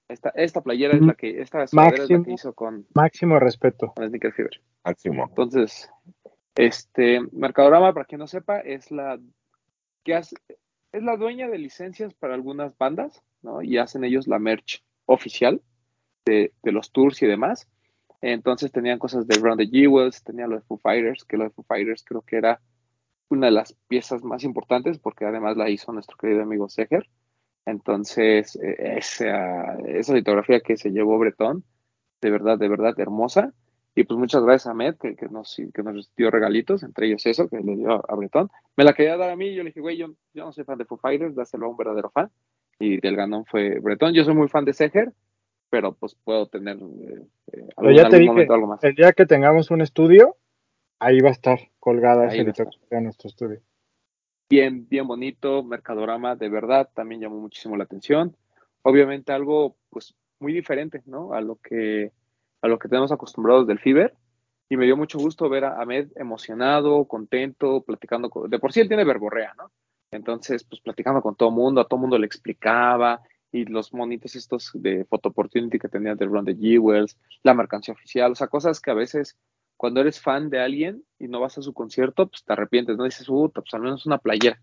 Esta, 0.09 0.31
esta 0.31 0.61
playera 0.61 0.95
es 0.97 1.03
la 1.03 1.15
que, 1.15 1.41
esta 1.41 1.67
sudadera 1.69 1.95
es 1.95 2.01
la 2.03 2.07
que 2.09 2.15
Máximo. 2.19 2.35
hizo 2.35 2.53
con, 2.53 2.87
Máximo 2.95 3.39
respeto. 3.39 3.93
con 3.95 4.07
Sneaker 4.09 4.33
Fever. 4.33 4.61
Máximo. 4.85 5.25
Entonces, 5.29 5.89
este, 6.57 7.21
Mercadorama, 7.33 7.95
para 7.95 8.05
quien 8.07 8.19
no 8.19 8.27
sepa, 8.27 8.59
es 8.59 8.91
la 8.91 9.19
que 10.05 10.15
hace, 10.15 10.37
es 10.93 11.03
la 11.03 11.17
dueña 11.17 11.49
de 11.49 11.59
licencias 11.59 12.15
para 12.15 12.35
algunas 12.35 12.77
bandas, 12.77 13.23
¿no? 13.43 13.63
Y 13.63 13.79
hacen 13.79 14.05
ellos 14.05 14.27
la 14.27 14.39
merch 14.39 14.83
oficial 15.07 15.63
de, 16.25 16.53
de 16.63 16.73
los 16.73 16.93
tours 16.93 17.23
y 17.23 17.27
demás. 17.27 17.69
Entonces 18.21 18.71
tenían 18.71 18.99
cosas 18.99 19.27
de 19.27 19.39
Round 19.39 19.61
the 19.61 19.69
Jewels, 19.69 20.23
tenía 20.23 20.47
lo 20.47 20.57
de 20.57 20.63
Foo 20.63 20.79
Fighters, 20.79 21.25
que 21.25 21.37
lo 21.37 21.45
de 21.45 21.51
Foo 21.51 21.65
Fighters 21.65 22.05
creo 22.05 22.23
que 22.23 22.37
era 22.37 22.61
una 23.31 23.47
de 23.47 23.53
las 23.53 23.73
piezas 23.89 24.23
más 24.25 24.45
importantes 24.45 24.99
porque 24.99 25.25
además 25.25 25.57
la 25.57 25.71
hizo 25.71 25.93
nuestro 25.93 26.17
querido 26.17 26.43
amigo 26.43 26.69
Seger. 26.69 27.09
Entonces, 27.65 28.57
eh, 28.57 28.97
esa, 28.99 29.75
esa 29.87 30.15
litografía 30.15 30.61
que 30.61 30.77
se 30.77 30.91
llevó 30.91 31.19
Bretón, 31.19 31.65
de 32.21 32.31
verdad, 32.31 32.59
de 32.59 32.69
verdad 32.69 32.99
hermosa. 32.99 33.55
Y 33.95 34.05
pues 34.05 34.19
muchas 34.19 34.43
gracias 34.45 34.69
a 34.69 34.75
Med, 34.75 34.97
que, 34.97 35.17
que, 35.17 35.27
nos, 35.29 35.57
que 35.75 35.83
nos 35.83 36.15
dio 36.15 36.31
regalitos, 36.31 36.83
entre 36.83 37.09
ellos 37.09 37.27
eso, 37.27 37.49
que 37.49 37.59
le 37.59 37.77
dio 37.77 37.93
a, 37.93 38.03
a 38.09 38.15
Bretón. 38.15 38.49
Me 38.77 38.85
la 38.85 38.93
quería 38.93 39.17
dar 39.17 39.31
a 39.31 39.37
mí, 39.37 39.53
yo 39.53 39.63
le 39.63 39.71
dije, 39.71 39.81
güey, 39.81 39.97
yo, 39.97 40.09
yo 40.33 40.45
no 40.45 40.53
soy 40.53 40.65
fan 40.65 40.79
de 40.79 40.85
Foo 40.85 40.97
Fighters, 40.99 41.35
dáselo 41.35 41.67
a 41.67 41.69
un 41.71 41.77
verdadero 41.77 42.11
fan. 42.11 42.31
Y 42.79 43.01
del 43.01 43.17
ganón 43.17 43.45
fue 43.45 43.79
Bretón. 43.81 44.15
Yo 44.15 44.25
soy 44.25 44.35
muy 44.35 44.49
fan 44.49 44.65
de 44.65 44.73
Seger, 44.73 45.13
pero 45.71 45.93
pues 45.93 46.15
puedo 46.15 46.47
tener 46.47 46.77
eh, 46.79 47.27
eh, 47.53 47.69
algún, 47.77 47.95
ya 47.95 48.09
te 48.09 48.17
algún 48.17 48.19
dije, 48.19 48.27
momento 48.27 48.55
algo 48.55 48.67
más. 48.69 48.85
el 48.85 48.95
día 48.95 49.13
que 49.13 49.27
tengamos 49.27 49.71
un 49.71 49.83
estudio, 49.83 50.37
ahí 50.99 51.21
va 51.21 51.29
a 51.29 51.33
estar 51.33 51.59
colgada 51.79 52.29
Ahí 52.29 52.45
va 52.45 52.53
a 52.97 53.01
nuestro 53.01 53.29
estudio. 53.29 53.61
bien, 54.49 54.89
bien 54.89 55.07
bonito, 55.07 55.63
Mercadorama, 55.63 56.37
de 56.37 56.49
verdad, 56.49 56.89
también 56.95 57.21
llamó 57.21 57.41
muchísimo 57.41 57.77
la 57.77 57.85
atención. 57.85 58.37
Obviamente 58.83 59.33
algo, 59.33 59.77
pues, 59.91 60.15
muy 60.39 60.53
diferente, 60.55 61.03
¿no? 61.07 61.35
A 61.35 61.41
lo 61.41 61.57
que, 61.57 62.13
a 62.63 62.69
lo 62.69 62.79
que 62.79 62.89
tenemos 62.89 63.13
acostumbrados 63.13 63.67
del 63.67 63.79
Fiber. 63.79 64.15
Y 64.69 64.77
me 64.77 64.85
dio 64.85 64.97
mucho 64.97 65.19
gusto 65.19 65.49
ver 65.49 65.65
a 65.65 65.81
Ahmed 65.81 66.13
emocionado, 66.17 67.05
contento, 67.07 67.83
platicando 67.83 68.31
con, 68.31 68.49
de 68.49 68.59
por 68.59 68.73
sí 68.73 68.81
él 68.81 68.89
tiene 68.89 69.05
verborrea, 69.05 69.53
¿no? 69.59 69.73
Entonces, 70.13 70.65
pues, 70.65 70.81
platicando 70.81 71.23
con 71.23 71.35
todo 71.35 71.51
mundo, 71.51 71.81
a 71.81 71.89
todo 71.89 72.01
mundo 72.01 72.19
le 72.19 72.27
explicaba, 72.27 73.21
y 73.53 73.65
los 73.65 73.93
monitos 73.93 74.37
estos 74.37 74.71
de 74.75 75.05
Photo 75.05 75.31
Opportunity 75.31 75.79
que 75.79 75.89
tenía 75.89 76.15
de 76.15 76.25
Run 76.25 76.45
the 76.45 76.55
Jewels, 76.55 77.19
la 77.43 77.55
mercancía 77.55 77.95
oficial, 77.95 78.33
o 78.33 78.35
sea, 78.35 78.47
cosas 78.47 78.81
que 78.81 78.91
a 78.91 78.95
veces 78.95 79.37
cuando 79.77 80.01
eres 80.01 80.21
fan 80.21 80.51
de 80.51 80.61
alguien 80.61 81.05
y 81.19 81.29
no 81.29 81.41
vas 81.41 81.59
a 81.59 81.63
su 81.63 81.73
concierto, 81.73 82.29
pues 82.29 82.45
te 82.45 82.53
arrepientes, 82.53 82.97
¿no? 82.97 83.05
Dices, 83.05 83.29
uh, 83.29 83.51
pues 83.53 83.73
al 83.73 83.81
menos 83.81 84.07
una 84.07 84.19
playera, 84.19 84.63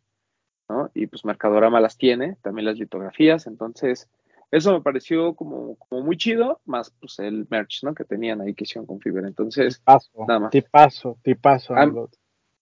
¿no? 0.69 0.91
Y 0.93 1.07
pues 1.07 1.25
Mercadorama 1.25 1.81
las 1.81 1.97
tiene, 1.97 2.37
también 2.41 2.65
las 2.65 2.77
litografías, 2.77 3.47
entonces 3.47 4.09
eso 4.51 4.71
me 4.73 4.81
pareció 4.81 5.35
como, 5.35 5.75
como 5.75 6.01
muy 6.03 6.17
chido, 6.17 6.61
más 6.65 6.91
pues 6.99 7.19
el 7.19 7.47
merch, 7.49 7.83
¿no? 7.83 7.93
Que 7.93 8.05
tenían 8.05 8.41
ahí 8.41 8.53
que 8.53 8.63
hicieron 8.63 8.85
con 8.85 8.99
Fiber. 8.99 9.25
Entonces, 9.25 9.79
Tipazo, 9.79 10.25
nada 10.27 10.39
más. 10.39 10.51
tipazo, 10.51 11.17
tipazo. 11.21 11.73
Arnold. 11.75 12.13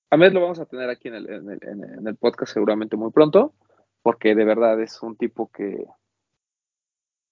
a 0.09 0.17
lo 0.17 0.41
vamos 0.41 0.59
a 0.59 0.65
tener 0.65 0.89
aquí 0.89 1.09
en 1.09 1.15
el, 1.15 1.29
en, 1.29 1.49
el, 1.51 1.59
en 1.63 1.83
el- 1.83 1.99
en 1.99 2.07
el 2.07 2.15
podcast 2.15 2.53
seguramente 2.53 2.95
muy 2.95 3.11
pronto, 3.11 3.53
porque 4.01 4.33
de 4.35 4.45
verdad 4.45 4.81
es 4.81 5.01
un 5.03 5.15
tipo 5.15 5.49
que, 5.51 5.85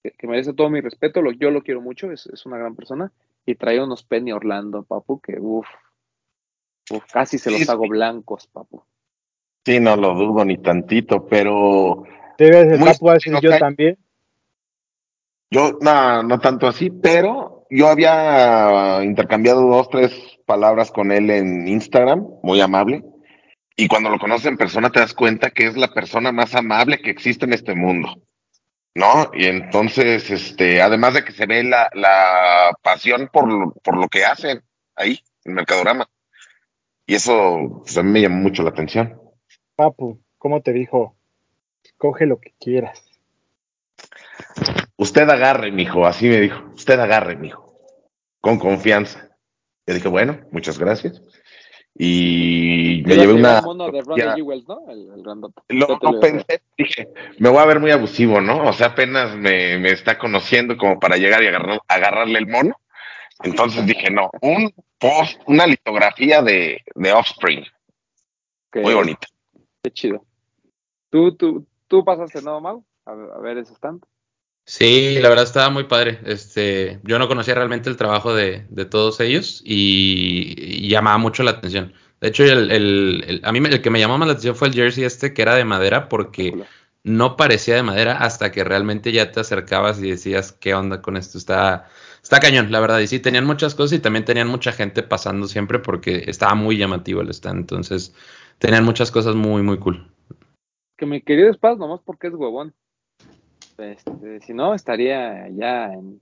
que, 0.02 0.26
merece 0.26 0.52
todo 0.52 0.70
mi 0.70 0.80
respeto, 0.80 1.22
lo, 1.22 1.32
yo 1.32 1.50
lo 1.50 1.62
quiero 1.62 1.80
mucho, 1.80 2.12
es, 2.12 2.26
es 2.26 2.46
una 2.46 2.58
gran 2.58 2.76
persona, 2.76 3.12
y 3.46 3.54
trae 3.56 3.82
unos 3.82 4.04
Penny 4.04 4.32
Orlando, 4.32 4.82
papu, 4.84 5.20
que 5.20 5.38
uff, 5.40 5.66
casi 7.12 7.38
se 7.38 7.50
los 7.50 7.60
Sí, 7.60 7.64
sí. 7.66 7.70
hago 7.72 7.88
blancos, 7.88 8.46
papu. 8.48 8.82
Sí, 9.64 9.80
no 9.80 9.96
lo 9.96 10.14
dudo 10.14 10.44
ni 10.44 10.58
tantito, 10.58 11.26
pero 11.26 12.04
Debes 12.36 12.68
de 12.68 12.78
Muy 12.78 12.88
papu 12.90 13.10
a 13.10 13.14
decir 13.14 13.32
yo 13.40 13.58
también. 13.58 13.96
Yo, 15.54 15.78
no, 15.80 16.24
no 16.24 16.40
tanto 16.40 16.66
así, 16.66 16.90
pero 16.90 17.64
yo 17.70 17.86
había 17.86 19.04
intercambiado 19.04 19.62
dos, 19.68 19.88
tres 19.88 20.12
palabras 20.46 20.90
con 20.90 21.12
él 21.12 21.30
en 21.30 21.68
Instagram, 21.68 22.26
muy 22.42 22.60
amable, 22.60 23.04
y 23.76 23.86
cuando 23.86 24.10
lo 24.10 24.18
conoces 24.18 24.46
en 24.46 24.56
persona 24.56 24.90
te 24.90 24.98
das 24.98 25.14
cuenta 25.14 25.50
que 25.50 25.66
es 25.66 25.76
la 25.76 25.94
persona 25.94 26.32
más 26.32 26.56
amable 26.56 26.98
que 26.98 27.10
existe 27.10 27.44
en 27.44 27.52
este 27.52 27.76
mundo, 27.76 28.20
¿no? 28.96 29.30
Y 29.32 29.46
entonces, 29.46 30.28
este, 30.28 30.82
además 30.82 31.14
de 31.14 31.24
que 31.24 31.30
se 31.30 31.46
ve 31.46 31.62
la, 31.62 31.88
la 31.94 32.76
pasión 32.82 33.30
por 33.32 33.48
lo, 33.48 33.70
por 33.74 33.96
lo 33.96 34.08
que 34.08 34.24
hacen 34.24 34.60
ahí, 34.96 35.20
en 35.44 35.54
Mercadorama, 35.54 36.08
y 37.06 37.14
eso 37.14 37.80
pues, 37.84 37.96
a 37.96 38.02
mí 38.02 38.10
me 38.10 38.22
llamó 38.22 38.42
mucho 38.42 38.64
la 38.64 38.70
atención. 38.70 39.20
Papu, 39.76 40.20
¿cómo 40.36 40.62
te 40.62 40.72
dijo? 40.72 41.14
Coge 41.96 42.26
lo 42.26 42.40
que 42.40 42.54
quieras. 42.58 43.13
Usted 44.96 45.28
agarre, 45.28 45.72
mijo, 45.72 46.06
así 46.06 46.28
me 46.28 46.40
dijo. 46.40 46.62
Usted 46.74 46.98
agarre, 47.00 47.36
mijo. 47.36 47.78
Con 48.40 48.58
confianza. 48.58 49.36
Yo 49.86 49.94
dije, 49.94 50.08
bueno, 50.08 50.40
muchas 50.52 50.78
gracias. 50.78 51.20
y 51.96 53.02
me 53.06 53.16
llevé 53.16 53.34
una... 53.34 53.58
el 53.58 53.64
mono 53.64 53.90
de 53.90 54.02
Jewels, 54.34 54.66
¿no? 54.68 54.80
El, 54.88 55.10
el 55.14 55.22
grandote. 55.22 55.62
Lo, 55.68 55.98
lo 56.00 56.20
pensé, 56.20 56.62
dije, 56.76 57.08
me 57.38 57.48
voy 57.48 57.58
a 57.58 57.66
ver 57.66 57.80
muy 57.80 57.90
abusivo, 57.90 58.40
¿no? 58.40 58.68
O 58.68 58.72
sea, 58.72 58.88
apenas 58.88 59.36
me, 59.36 59.78
me 59.78 59.90
está 59.90 60.18
conociendo 60.18 60.76
como 60.76 60.98
para 60.98 61.16
llegar 61.16 61.42
y 61.42 61.46
agarrar, 61.48 61.80
agarrarle 61.88 62.38
el 62.38 62.46
mono. 62.48 62.76
Entonces 63.42 63.84
dije, 63.86 64.10
no, 64.10 64.30
un 64.42 64.72
post, 64.98 65.40
una 65.46 65.66
litografía 65.66 66.40
de, 66.40 66.82
de 66.94 67.12
Offspring, 67.12 67.64
muy 68.76 68.94
bonita. 68.94 69.26
Qué 69.82 69.90
chido. 69.90 70.24
¿Tú, 71.10 71.36
tú, 71.36 71.66
tú 71.88 72.04
pasaste, 72.04 72.40
no, 72.42 72.60
Mau? 72.60 72.84
A, 73.04 73.14
ver- 73.14 73.30
a 73.32 73.38
ver 73.40 73.58
ese 73.58 73.74
stand. 73.74 74.02
Sí, 74.66 75.18
la 75.20 75.28
verdad 75.28 75.44
estaba 75.44 75.68
muy 75.70 75.84
padre. 75.84 76.20
Este, 76.24 77.00
yo 77.04 77.18
no 77.18 77.28
conocía 77.28 77.54
realmente 77.54 77.90
el 77.90 77.96
trabajo 77.96 78.34
de, 78.34 78.66
de 78.70 78.84
todos 78.86 79.20
ellos 79.20 79.60
y, 79.64 80.54
y 80.86 80.88
llamaba 80.88 81.18
mucho 81.18 81.42
la 81.42 81.52
atención. 81.52 81.92
De 82.20 82.28
hecho, 82.28 82.44
el, 82.44 82.70
el- 82.70 83.24
el- 83.26 83.40
a 83.44 83.52
mí 83.52 83.58
el 83.58 83.82
que 83.82 83.90
me 83.90 83.98
llamó 84.00 84.16
más 84.16 84.26
la 84.26 84.32
atención 84.32 84.56
fue 84.56 84.68
el 84.68 84.74
jersey 84.74 85.04
este 85.04 85.34
que 85.34 85.42
era 85.42 85.54
de 85.54 85.64
madera 85.66 86.08
porque 86.08 86.56
no 87.02 87.36
parecía 87.36 87.74
de 87.76 87.82
madera 87.82 88.16
hasta 88.18 88.50
que 88.50 88.64
realmente 88.64 89.12
ya 89.12 89.30
te 89.32 89.40
acercabas 89.40 89.98
y 90.02 90.10
decías 90.10 90.52
qué 90.52 90.74
onda 90.74 91.02
con 91.02 91.18
esto. 91.18 91.36
Está, 91.36 91.86
está 92.22 92.40
cañón, 92.40 92.72
la 92.72 92.80
verdad. 92.80 93.00
Y 93.00 93.06
sí, 93.06 93.20
tenían 93.20 93.44
muchas 93.44 93.74
cosas 93.74 93.98
y 93.98 94.00
también 94.02 94.24
tenían 94.24 94.48
mucha 94.48 94.72
gente 94.72 95.02
pasando 95.02 95.46
siempre 95.46 95.78
porque 95.78 96.24
estaba 96.26 96.54
muy 96.54 96.78
llamativo 96.78 97.20
el 97.20 97.28
stand. 97.30 97.60
Entonces, 97.60 98.14
tenían 98.58 98.84
muchas 98.84 99.10
cosas 99.10 99.34
muy, 99.34 99.62
muy 99.62 99.78
cool. 99.78 100.06
Que 100.96 101.06
mi 101.06 101.20
querido 101.22 101.52
Spaz, 101.52 101.78
nomás 101.78 102.00
porque 102.04 102.28
es 102.28 102.34
huevón. 102.34 102.74
Este, 103.78 104.40
si 104.40 104.54
no, 104.54 104.74
estaría 104.74 105.48
ya 105.48 105.92
en, 105.92 106.20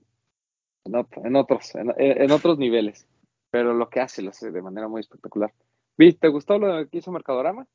en, 0.85 0.95
otro- 0.95 1.25
en 1.25 1.35
otros, 1.35 1.75
en, 1.75 1.93
en 1.97 2.31
otros 2.31 2.57
niveles. 2.57 3.07
Pero 3.51 3.73
lo 3.73 3.89
que 3.89 3.99
hace 3.99 4.21
lo 4.21 4.31
hace 4.31 4.51
de 4.51 4.61
manera 4.61 4.87
muy 4.87 5.01
espectacular. 5.01 5.53
¿Viste? 5.97 6.21
¿Te 6.21 6.27
gustó 6.29 6.57
lo 6.57 6.87
que 6.89 6.97
hizo 6.97 7.11
Mercadorama? 7.11 7.67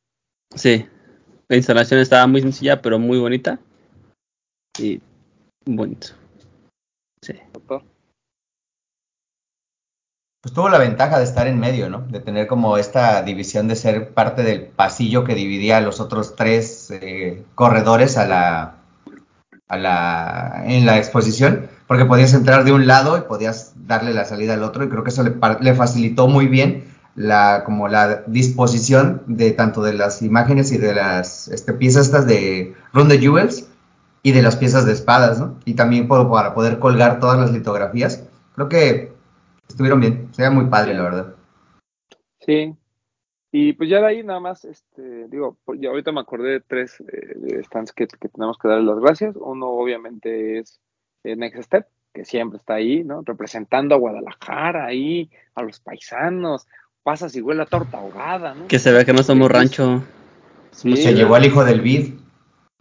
Sí. 0.55 0.87
La 1.49 1.57
instalación 1.57 2.01
estaba 2.01 2.27
muy 2.27 2.41
sencilla, 2.43 2.83
pero 2.83 2.99
muy 2.99 3.19
bonita. 3.19 3.59
Y 4.79 5.01
bonito. 5.65 6.09
Sí. 7.23 7.35
Doctor. 7.53 7.83
Pues 10.43 10.55
tuvo 10.55 10.69
la 10.69 10.79
ventaja 10.79 11.19
de 11.19 11.25
estar 11.25 11.47
en 11.47 11.59
medio, 11.59 11.91
¿no? 11.91 12.01
De 12.01 12.21
tener 12.21 12.47
como 12.47 12.77
esta 12.77 13.23
división 13.23 13.67
de 13.69 13.77
ser 13.77 14.15
parte 14.15 14.43
del 14.43 14.67
pasillo 14.67 15.25
que 15.25 15.35
dividía 15.35 15.79
a 15.79 15.81
los 15.81 16.01
otros 16.01 16.37
tres 16.37 16.91
eh, 16.91 17.45
corredores 17.55 18.17
a 18.17 18.27
la, 18.27 18.78
a 19.69 19.77
la, 19.77 20.63
en 20.67 20.87
la 20.87 20.99
exposición, 20.99 21.69
porque 21.87 22.05
podías 22.05 22.35
entrar 22.35 22.65
de 22.65 22.73
un 22.73 22.87
lado 22.87 23.19
y 23.19 23.23
podías 23.23 23.73
darle 23.87 24.13
la 24.15 24.25
salida 24.25 24.55
al 24.55 24.63
otro, 24.63 24.85
y 24.85 24.89
creo 24.89 25.05
que 25.05 25.11
eso 25.11 25.23
le, 25.23 25.35
le 25.61 25.75
facilitó 25.75 26.29
muy 26.29 26.47
bien 26.47 26.85
la, 27.15 27.63
como 27.65 27.89
la 27.89 28.23
disposición 28.27 29.23
de 29.27 29.51
tanto 29.51 29.83
de 29.83 29.93
las 29.93 30.23
imágenes 30.23 30.71
y 30.73 30.79
de 30.79 30.95
las 30.95 31.49
este, 31.49 31.73
piezas 31.73 32.07
estas 32.07 32.27
de 32.27 32.75
Run 32.93 33.09
the 33.09 33.19
Jewels 33.19 33.69
y 34.23 34.33
de 34.33 34.43
las 34.43 34.57
piezas 34.57 34.87
de 34.87 34.93
espadas, 34.93 35.41
¿no? 35.41 35.59
Y 35.65 35.75
también 35.75 36.09
para 36.09 36.55
poder 36.55 36.79
colgar 36.79 37.19
todas 37.19 37.39
las 37.39 37.53
litografías. 37.53 38.25
Creo 38.55 38.69
que 38.69 39.13
estuvieron 39.69 40.01
bien, 40.01 40.29
se 40.33 40.43
veía 40.43 40.55
muy 40.55 40.67
padre, 40.67 40.95
la 40.95 41.03
verdad. 41.03 41.35
Sí. 42.45 42.77
Y 43.51 43.73
pues 43.73 43.89
ya 43.89 44.01
de 44.01 44.07
ahí 44.07 44.23
nada 44.23 44.41
más, 44.41 44.65
este, 44.65 45.27
digo, 45.29 45.57
pues 45.65 45.81
ya 45.81 45.89
ahorita 45.89 46.13
me 46.13 46.21
acordé 46.21 46.51
de 46.51 46.61
tres 46.61 47.01
eh, 47.01 47.63
stands 47.65 47.93
que, 47.93 48.07
que 48.07 48.29
tenemos 48.29 48.59
que 48.59 48.69
darle 48.69 48.85
las 48.85 49.01
gracias. 49.01 49.37
Uno 49.37 49.69
obviamente 49.69 50.59
es 50.59 50.81
eh, 51.25 51.35
Next 51.35 51.63
Step, 51.63 51.87
que 52.13 52.25
siempre 52.27 52.59
está 52.59 52.75
ahí, 52.75 53.05
¿no? 53.05 53.23
Representando 53.25 53.95
a 53.95 53.99
Guadalajara 53.99 54.85
ahí, 54.87 55.31
a 55.55 55.63
los 55.63 55.81
paisanos. 55.81 56.67
Pasas 57.03 57.35
y 57.37 57.41
huele 57.41 57.63
a 57.63 57.67
torta 57.67 57.97
ahogada, 57.99 58.55
¿no? 58.55 58.67
Que 58.69 58.79
se 58.79 58.93
vea 58.93 59.05
que 59.07 59.15
no 59.15 59.23
somos 59.23 59.51
rancho. 59.51 60.03
Sí, 60.73 60.95
Se 60.97 61.15
llevó 61.15 61.35
al 61.37 61.47
hijo 61.47 61.65
del 61.65 61.81
Bid. 61.81 62.15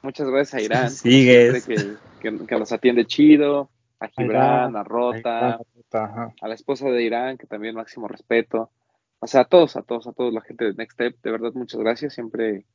Muchas 0.01 0.29
gracias 0.29 0.53
a 0.55 0.61
Irán. 0.61 0.89
Sigues. 0.91 1.65
Que, 1.65 1.75
que- 2.19 2.45
que 2.45 2.59
nos 2.59 2.71
atiende 2.73 3.05
chido. 3.05 3.69
A 3.99 4.09
Gibran, 4.09 4.75
a 4.75 4.83
Rota, 4.83 5.59
a 6.41 6.47
la 6.47 6.53
esposa 6.53 6.87
de 6.89 7.01
Irán, 7.01 7.37
que 7.37 7.47
también 7.47 7.73
máximo 7.73 8.07
respeto. 8.07 8.69
O 9.19 9.27
sea, 9.27 9.41
a 9.41 9.45
todos, 9.45 9.75
a 9.75 9.81
todos, 9.81 10.07
a 10.07 10.13
todos 10.13 10.33
la 10.33 10.41
gente 10.41 10.65
de 10.65 10.73
Next 10.73 10.93
Step, 10.93 11.21
de 11.21 11.31
verdad, 11.31 11.51
muchas 11.53 11.79
gracias. 11.79 12.13
Siempre, 12.13 12.65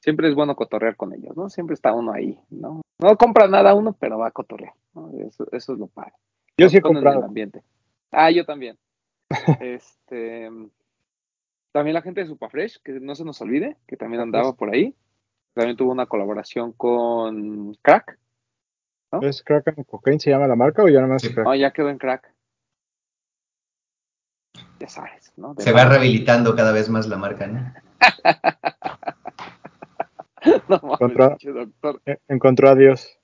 siempre 0.00 0.28
es 0.28 0.34
bueno 0.34 0.54
cotorrear 0.54 0.96
con 0.96 1.12
ellos, 1.12 1.36
¿no? 1.36 1.48
Siempre 1.48 1.74
está 1.74 1.92
uno 1.92 2.12
ahí, 2.12 2.38
¿no? 2.50 2.82
No 3.00 3.16
compra 3.16 3.48
nada 3.48 3.74
uno, 3.74 3.96
pero 3.98 4.18
va 4.18 4.28
a 4.28 4.32
cotorrear, 4.32 4.74
¿no? 4.94 5.10
Eso, 5.18 5.46
eso 5.52 5.72
es 5.72 5.78
lo 5.78 5.88
padre. 5.88 6.12
Yo 6.56 6.68
sí 6.68 6.76
he 6.76 6.78
el 6.78 6.82
comprado. 6.84 7.24
ambiente. 7.24 7.62
Ah, 8.10 8.30
yo 8.30 8.44
también. 8.44 8.78
este, 9.60 10.48
también 11.72 11.94
la 11.94 12.02
gente 12.02 12.20
de 12.20 12.26
Supafresh, 12.26 12.80
que 12.82 12.92
no 13.00 13.14
se 13.14 13.24
nos 13.24 13.40
olvide, 13.40 13.76
que 13.86 13.96
también 13.96 14.22
andaba 14.22 14.54
por 14.54 14.70
ahí. 14.70 14.94
También 15.54 15.76
tuvo 15.76 15.92
una 15.92 16.06
colaboración 16.06 16.72
con 16.72 17.74
Crack. 17.82 18.18
¿no? 19.12 19.20
¿Es 19.22 19.42
Crack 19.42 19.68
and 19.68 19.86
Cocaine 19.86 20.20
se 20.20 20.30
llama 20.30 20.46
la 20.46 20.56
marca 20.56 20.82
o 20.82 20.88
ya 20.88 21.00
nada 21.00 21.14
más. 21.14 21.22
Crack? 21.22 21.46
No, 21.46 21.54
ya 21.54 21.72
quedó 21.72 21.90
en 21.90 21.98
Crack. 21.98 22.32
Ya 24.80 24.88
sabes, 24.88 25.32
¿no? 25.36 25.54
De 25.54 25.62
Se 25.62 25.72
va 25.72 25.84
rehabilitando 25.84 26.54
cada 26.54 26.72
vez 26.72 26.88
más 26.88 27.06
la 27.08 27.16
marca, 27.16 27.46
¿no? 27.46 27.72
No 30.68 30.80
mames, 30.82 31.28
pinche 31.28 31.50
doctor. 31.50 32.00
Eh, 32.06 32.18
Encontró 32.28 32.70
a 32.70 32.74
Dios. 32.74 33.18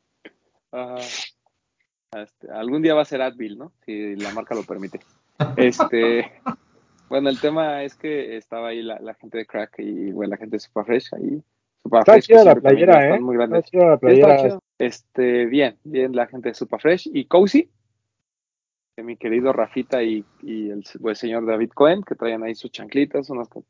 Este, 2.13 2.51
algún 2.51 2.83
día 2.83 2.95
va 2.95 3.03
a 3.03 3.07
ser 3.07 3.23
Advil, 3.23 3.57
¿no? 3.59 3.73
Si 3.85 4.17
la 4.17 4.33
marca 4.33 4.55
lo 4.55 4.63
permite. 4.65 5.01
Este, 5.57 6.33
bueno, 7.09 7.29
el 7.29 7.41
tema 7.41 7.83
es 7.83 7.95
que 7.95 8.37
estaba 8.37 8.69
ahí 8.69 8.83
la, 8.83 8.99
la 9.01 9.15
gente 9.15 9.39
de 9.39 9.47
Crack 9.47 9.79
y 9.79 10.11
bueno, 10.11 10.31
la 10.31 10.37
gente 10.37 10.57
de 10.57 10.61
Superfresh 10.61 11.15
ahí. 11.15 11.43
Está 11.85 11.85
Superfresh, 12.03 12.27
que 12.27 12.33
chida 12.35 12.45
la 12.45 12.55
playera, 12.57 13.09
¿eh? 13.17 13.21
Muy 13.21 13.35
Está 13.37 13.47
grandes. 13.47 13.71
chida 13.71 13.85
la 13.87 13.99
Sí, 13.99 14.07
está 14.07 14.07
playera. 14.27 14.43
chido. 14.43 14.63
Este, 14.79 15.47
bien, 15.47 15.79
bien 15.85 16.15
la 16.17 16.27
gente 16.27 16.49
de 16.51 16.55
Superfresh 16.55 17.11
y 17.13 17.27
Cozy, 17.27 17.71
de 18.97 19.03
mi 19.03 19.17
querido 19.17 19.53
Rafita 19.53 20.03
y, 20.03 20.25
y 20.43 20.71
el 20.71 20.85
señor 21.17 21.47
David 21.47 21.71
Cohen, 21.75 22.03
que 22.03 22.15
traían 22.15 22.43
ahí 22.43 22.55
sus 22.55 22.71
chanclitas, 22.71 23.31
unas 23.31 23.49
que 23.49 23.61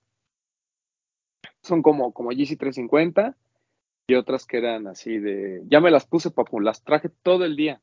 son 1.63 1.83
como, 1.83 2.13
como 2.13 2.31
GC 2.31 2.59
350 2.59 3.37
y 4.07 4.15
otras 4.15 4.45
que 4.45 4.59
eran 4.59 4.87
así 4.87 5.19
de, 5.19 5.63
ya 5.67 5.81
me 5.81 5.91
las 5.91 6.07
puse 6.07 6.31
papu, 6.31 6.61
las 6.61 6.85
traje 6.85 7.09
todo 7.23 7.45
el 7.45 7.57
día. 7.57 7.81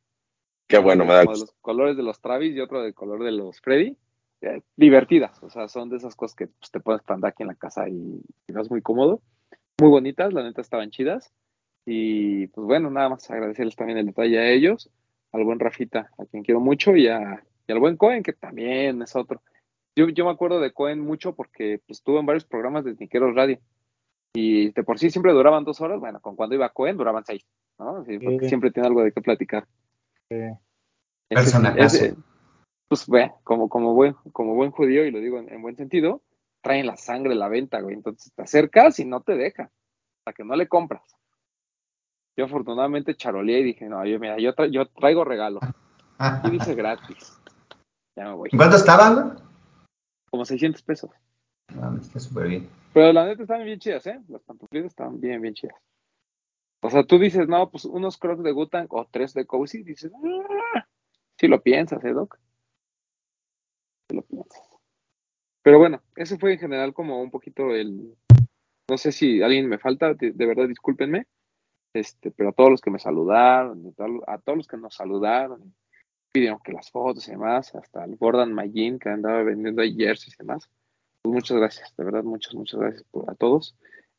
Qué 0.68 0.78
bueno, 0.78 1.04
me 1.04 1.14
da 1.14 1.26
gusto. 1.26 1.46
los 1.46 1.56
colores 1.62 1.98
de 1.98 2.04
los 2.04 2.22
Travis 2.22 2.56
y 2.56 2.60
otro 2.60 2.82
del 2.82 2.94
color 2.94 3.24
de 3.24 3.32
los 3.32 3.60
Freddy. 3.60 3.98
eh, 4.42 4.62
divertidas, 4.76 5.42
o 5.44 5.50
sea, 5.50 5.68
son 5.68 5.90
de 5.90 5.98
esas 5.98 6.16
cosas 6.16 6.36
que 6.36 6.48
pues, 6.48 6.72
te 6.72 6.80
puedes 6.80 7.02
andar 7.08 7.32
aquí 7.32 7.44
en 7.44 7.48
la 7.48 7.56
casa 7.56 7.90
y, 7.90 8.22
y 8.48 8.54
no 8.54 8.62
es 8.62 8.70
muy 8.70 8.82
cómodo. 8.82 9.22
Muy 9.80 9.90
bonitas, 9.90 10.32
la 10.32 10.44
neta 10.44 10.62
estaban 10.62 10.92
chidas. 10.92 11.34
Y 11.86 12.48
pues 12.48 12.66
bueno, 12.68 12.92
nada 12.92 13.10
más 13.10 13.30
agradecerles 13.32 13.76
también 13.76 13.98
el 13.98 14.06
detalle 14.06 14.38
a 14.38 14.50
ellos, 14.52 14.92
al 15.32 15.44
buen 15.44 15.60
Rafita, 15.60 16.10
a 16.18 16.26
quien 16.26 16.44
quiero 16.44 16.60
mucho, 16.60 16.96
y, 16.96 17.08
a, 17.08 17.44
y 17.68 17.72
al 17.72 17.80
buen 17.80 17.98
Cohen, 17.98 18.24
que 18.24 18.34
también 18.34 19.02
es 19.02 19.16
otro. 19.16 19.42
Yo, 19.96 20.10
yo 20.10 20.26
me 20.26 20.32
acuerdo 20.32 20.60
de 20.60 20.72
Cohen 20.74 21.00
mucho 21.00 21.36
porque 21.36 21.82
pues, 21.86 22.00
estuvo 22.00 22.20
en 22.20 22.26
varios 22.26 22.46
programas 22.46 22.84
de 22.86 22.94
Niqueros 22.96 23.36
Radio. 23.36 23.60
Y 24.34 24.72
de 24.72 24.84
por 24.84 24.98
sí 24.98 25.10
siempre 25.10 25.34
duraban 25.34 25.66
dos 25.66 25.82
horas, 25.82 26.00
bueno, 26.00 26.22
con 26.22 26.38
cuando 26.38 26.56
iba 26.56 26.70
Cohen 26.70 26.96
duraban 26.96 27.26
seis, 27.26 27.46
¿no? 27.78 28.06
Sí, 28.06 28.18
porque 28.18 28.40
Sí. 28.46 28.48
siempre 28.48 28.72
tiene 28.72 28.88
algo 28.88 29.04
de 29.04 29.12
qué 29.12 29.22
platicar. 29.22 29.68
Sí. 30.30 30.38
Ese- 31.30 31.58
ese- 31.78 32.16
pues 32.88 33.08
ve, 33.08 33.32
como, 33.44 33.68
como, 33.70 33.94
buen, 33.94 34.14
como 34.32 34.56
buen 34.56 34.72
judío, 34.72 35.06
y 35.06 35.12
lo 35.12 35.20
digo 35.20 35.38
en, 35.38 35.52
en 35.52 35.62
buen 35.62 35.76
sentido, 35.76 36.22
traen 36.62 36.86
la 36.86 36.96
sangre 36.98 37.36
la 37.36 37.50
venta, 37.50 37.82
güey. 37.82 37.96
Entonces 37.96 38.32
te 38.34 38.42
acercas 38.42 39.00
y 39.00 39.06
no 39.06 39.22
te 39.22 39.36
deja, 39.36 39.70
hasta 40.20 40.34
que 40.34 40.44
no 40.46 40.56
le 40.56 40.68
compras. 40.68 41.04
Yo 42.42 42.46
afortunadamente 42.46 43.14
charoleé 43.14 43.60
y 43.60 43.64
dije, 43.66 43.88
no, 43.88 44.04
yo, 44.04 44.18
mira, 44.20 44.36
yo, 44.40 44.56
tra- 44.56 44.68
yo 44.72 44.88
traigo 44.88 45.24
regalo. 45.24 45.60
Y 46.44 46.50
dice 46.50 46.74
gratis. 46.74 47.40
Ya 48.16 48.24
me 48.24 48.34
voy. 48.34 48.50
¿En 48.52 48.58
cuánto 48.58 48.78
estaban? 48.78 49.38
Como 50.32 50.44
600 50.44 50.82
pesos. 50.82 51.12
Está 52.02 52.20
súper 52.20 52.48
bien. 52.48 52.70
Pero 52.96 53.14
la 53.14 53.28
neta 53.28 53.44
estaban 53.44 53.64
bien 53.64 53.78
chidas, 53.78 54.08
¿eh? 54.08 54.20
Las 54.28 54.42
pantuflitas 54.42 54.88
estaban 54.88 55.22
bien, 55.22 55.40
bien 55.40 55.54
chidas. 55.54 55.76
O 56.82 56.90
sea, 56.90 57.04
tú 57.04 57.20
dices, 57.20 57.48
no, 57.48 57.70
pues 57.70 57.86
unos 57.86 58.18
crocs 58.18 58.42
de 58.42 58.54
Gutang 58.54 58.88
o 58.90 59.06
tres 59.06 59.36
de 59.36 59.46
Cozy, 59.46 59.84
dices, 59.84 60.12
ah, 60.12 60.84
sí 61.40 61.48
lo 61.48 61.62
piensas, 61.62 62.04
¿eh, 62.04 62.14
Doc? 62.14 62.40
Sí 64.10 64.16
lo 64.16 64.24
piensas. 64.24 64.64
Pero 65.62 65.78
bueno, 65.78 66.02
ese 66.16 66.40
fue 66.40 66.54
en 66.54 66.60
general 66.60 66.92
como 66.96 67.22
un 67.22 67.30
poquito 67.30 67.70
el... 67.70 68.16
No 68.90 68.98
sé 68.98 69.12
si 69.12 69.44
alguien 69.44 69.70
me 69.70 69.78
falta, 69.78 70.16
de, 70.16 70.32
de 70.32 70.46
verdad 70.48 70.68
discúlpenme, 70.68 71.28
este, 71.94 72.32
pero 72.32 72.50
a 72.50 72.54
todos 72.54 72.72
los 72.72 72.82
que 72.82 72.92
me 72.92 73.00
saludaron, 73.00 73.94
a 74.28 74.38
todos 74.38 74.58
los 74.58 74.68
que 74.68 74.78
nos 74.78 74.96
saludaron, 74.96 75.74
pidieron 76.32 76.60
que 76.64 76.72
las 76.72 76.90
fotos 76.92 77.28
y 77.28 77.32
demás, 77.32 77.76
hasta 77.76 78.06
el 78.06 78.16
Gordon 78.16 78.54
Magin 78.54 79.00
que 79.00 79.10
andaba 79.10 79.44
vendiendo 79.44 79.84
jerseys 79.84 80.36
y 80.36 80.38
demás. 80.38 80.70
Pues 81.22 81.34
muchas 81.34 81.58
gracias, 81.58 81.96
de 81.96 82.04
verdad, 82.04 82.24
muchas, 82.24 82.54
muchas 82.56 82.80
gracias 82.80 83.04
por, 83.12 83.30
a 83.30 83.36
todos. 83.36 83.76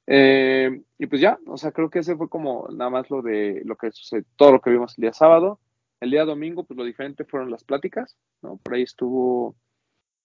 Eh, 0.06 0.82
y 0.98 1.06
pues 1.06 1.20
ya, 1.20 1.38
o 1.46 1.56
sea, 1.56 1.72
creo 1.72 1.90
que 1.90 2.00
ese 2.00 2.16
fue 2.16 2.28
como 2.28 2.68
nada 2.70 2.90
más 2.90 3.10
lo 3.10 3.22
de 3.22 3.62
lo 3.64 3.76
que 3.76 3.90
sucedió, 3.92 4.24
todo 4.36 4.52
lo 4.52 4.60
que 4.60 4.70
vimos 4.70 4.96
el 4.98 5.02
día 5.02 5.12
sábado. 5.12 5.60
El 6.00 6.10
día 6.10 6.24
domingo, 6.24 6.64
pues 6.64 6.76
lo 6.76 6.84
diferente 6.84 7.24
fueron 7.24 7.50
las 7.50 7.62
pláticas, 7.62 8.16
¿no? 8.42 8.56
Por 8.56 8.74
ahí 8.74 8.82
estuvo 8.82 9.54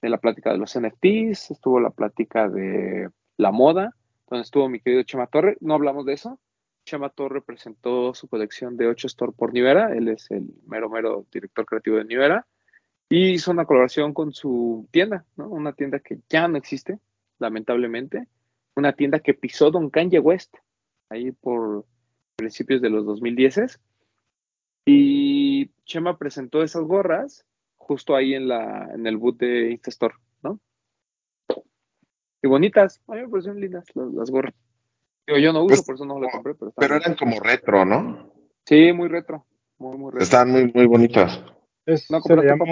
de 0.01 0.09
la 0.09 0.17
plática 0.17 0.51
de 0.51 0.57
los 0.57 0.77
NFTs, 0.77 1.51
estuvo 1.51 1.79
la 1.79 1.91
plática 1.91 2.49
de 2.49 3.09
la 3.37 3.51
moda, 3.51 3.95
donde 4.27 4.41
estuvo 4.41 4.69
mi 4.69 4.79
querido 4.79 5.03
Chema 5.03 5.27
Torre. 5.27 5.57
No 5.59 5.75
hablamos 5.75 6.05
de 6.05 6.13
eso. 6.13 6.39
Chema 6.87 7.09
Torre 7.09 7.41
presentó 7.41 8.13
su 8.13 8.29
colección 8.29 8.77
de 8.77 8.87
8 8.87 9.07
Store 9.07 9.33
por 9.33 9.53
Nivera. 9.53 9.93
Él 9.93 10.07
es 10.07 10.31
el 10.31 10.47
mero, 10.65 10.89
mero 10.89 11.25
director 11.31 11.65
creativo 11.65 11.97
de 11.97 12.05
Nivera. 12.05 12.47
Y 13.09 13.31
hizo 13.31 13.51
una 13.51 13.65
colaboración 13.65 14.13
con 14.13 14.31
su 14.31 14.87
tienda, 14.89 15.25
¿no? 15.35 15.49
Una 15.49 15.73
tienda 15.73 15.99
que 15.99 16.19
ya 16.29 16.47
no 16.47 16.57
existe, 16.57 16.99
lamentablemente. 17.39 18.27
Una 18.75 18.93
tienda 18.93 19.19
que 19.19 19.33
pisó 19.33 19.69
Don 19.69 19.89
Kanye 19.89 20.19
West, 20.19 20.55
ahí 21.09 21.31
por 21.33 21.85
principios 22.37 22.81
de 22.81 22.89
los 22.89 23.05
2010. 23.05 23.79
Y 24.85 25.67
Chema 25.83 26.17
presentó 26.17 26.63
esas 26.63 26.83
gorras 26.83 27.45
justo 27.75 28.15
ahí 28.15 28.33
en, 28.33 28.47
la, 28.47 28.89
en 28.93 29.05
el 29.07 29.17
boot 29.17 29.37
de 29.37 29.71
Instastore, 29.71 30.15
¿no? 30.41 30.59
Y 32.41 32.47
bonitas, 32.47 33.01
a 33.07 33.15
mí 33.15 33.21
me 33.21 33.29
parecieron 33.29 33.59
lindas 33.59 33.85
las, 33.93 34.13
las 34.13 34.31
gorras. 34.31 34.53
Digo, 35.27 35.39
yo 35.39 35.53
no 35.53 35.59
uso, 35.63 35.67
Pues, 35.75 35.81
por 35.83 35.95
eso 35.95 36.05
no 36.05 36.19
las 36.19 36.31
compré, 36.31 36.55
pero, 36.55 36.69
están 36.69 36.81
Pero 36.87 36.95
eran 36.95 37.15
como 37.15 37.39
retro, 37.41 37.85
¿no? 37.85 38.31
Sí, 38.65 38.93
muy 38.93 39.09
retro, 39.09 39.45
muy, 39.77 39.97
muy 39.97 40.11
retro. 40.11 40.23
Estaban 40.23 40.51
muy, 40.51 40.71
muy 40.73 40.85
bonitas. 40.85 41.41
Es, 41.85 42.09
¿No 42.11 42.21
se 42.21 42.35
le 42.35 42.43
llama 42.45 42.65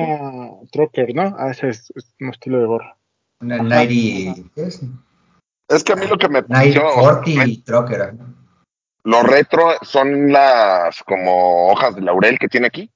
Trocker, 0.71 1.13
¿no? 1.15 1.35
Ah, 1.37 1.51
ese 1.51 1.69
es, 1.69 1.91
es 1.95 2.13
un 2.19 2.29
estilo 2.29 2.59
de 2.59 2.65
gorra. 2.65 2.97
Una 3.41 3.55
Ajá, 3.55 3.63
90, 3.63 4.49
¿qué 4.55 4.63
es? 4.63 4.81
Es 5.69 5.83
que 5.83 5.93
a 5.93 5.95
mí 5.95 6.05
lo 6.07 6.17
que 6.17 6.27
me 6.29 6.41
90 6.41 6.47
pareció, 6.53 6.81
o 6.87 7.03
sea, 7.03 7.21
40 7.21 7.63
Trucker. 7.65 8.13
lo 9.03 9.23
retro 9.23 9.67
son 9.83 10.31
las 10.31 11.01
como 11.03 11.67
hojas 11.69 11.95
de 11.95 12.01
laurel 12.01 12.37
que 12.39 12.47
tiene 12.47 12.67
aquí. 12.67 12.89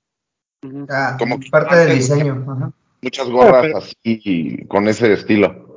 Ah, 0.90 1.16
Como 1.18 1.38
parte 1.52 1.76
del 1.76 1.96
diseño. 1.98 2.46
ajá. 2.50 2.72
Muchas 3.02 3.30
gorras 3.30 3.62
pero- 3.62 3.78
así 3.78 4.66
con 4.68 4.88
ese 4.90 5.14
estilo. 5.14 5.68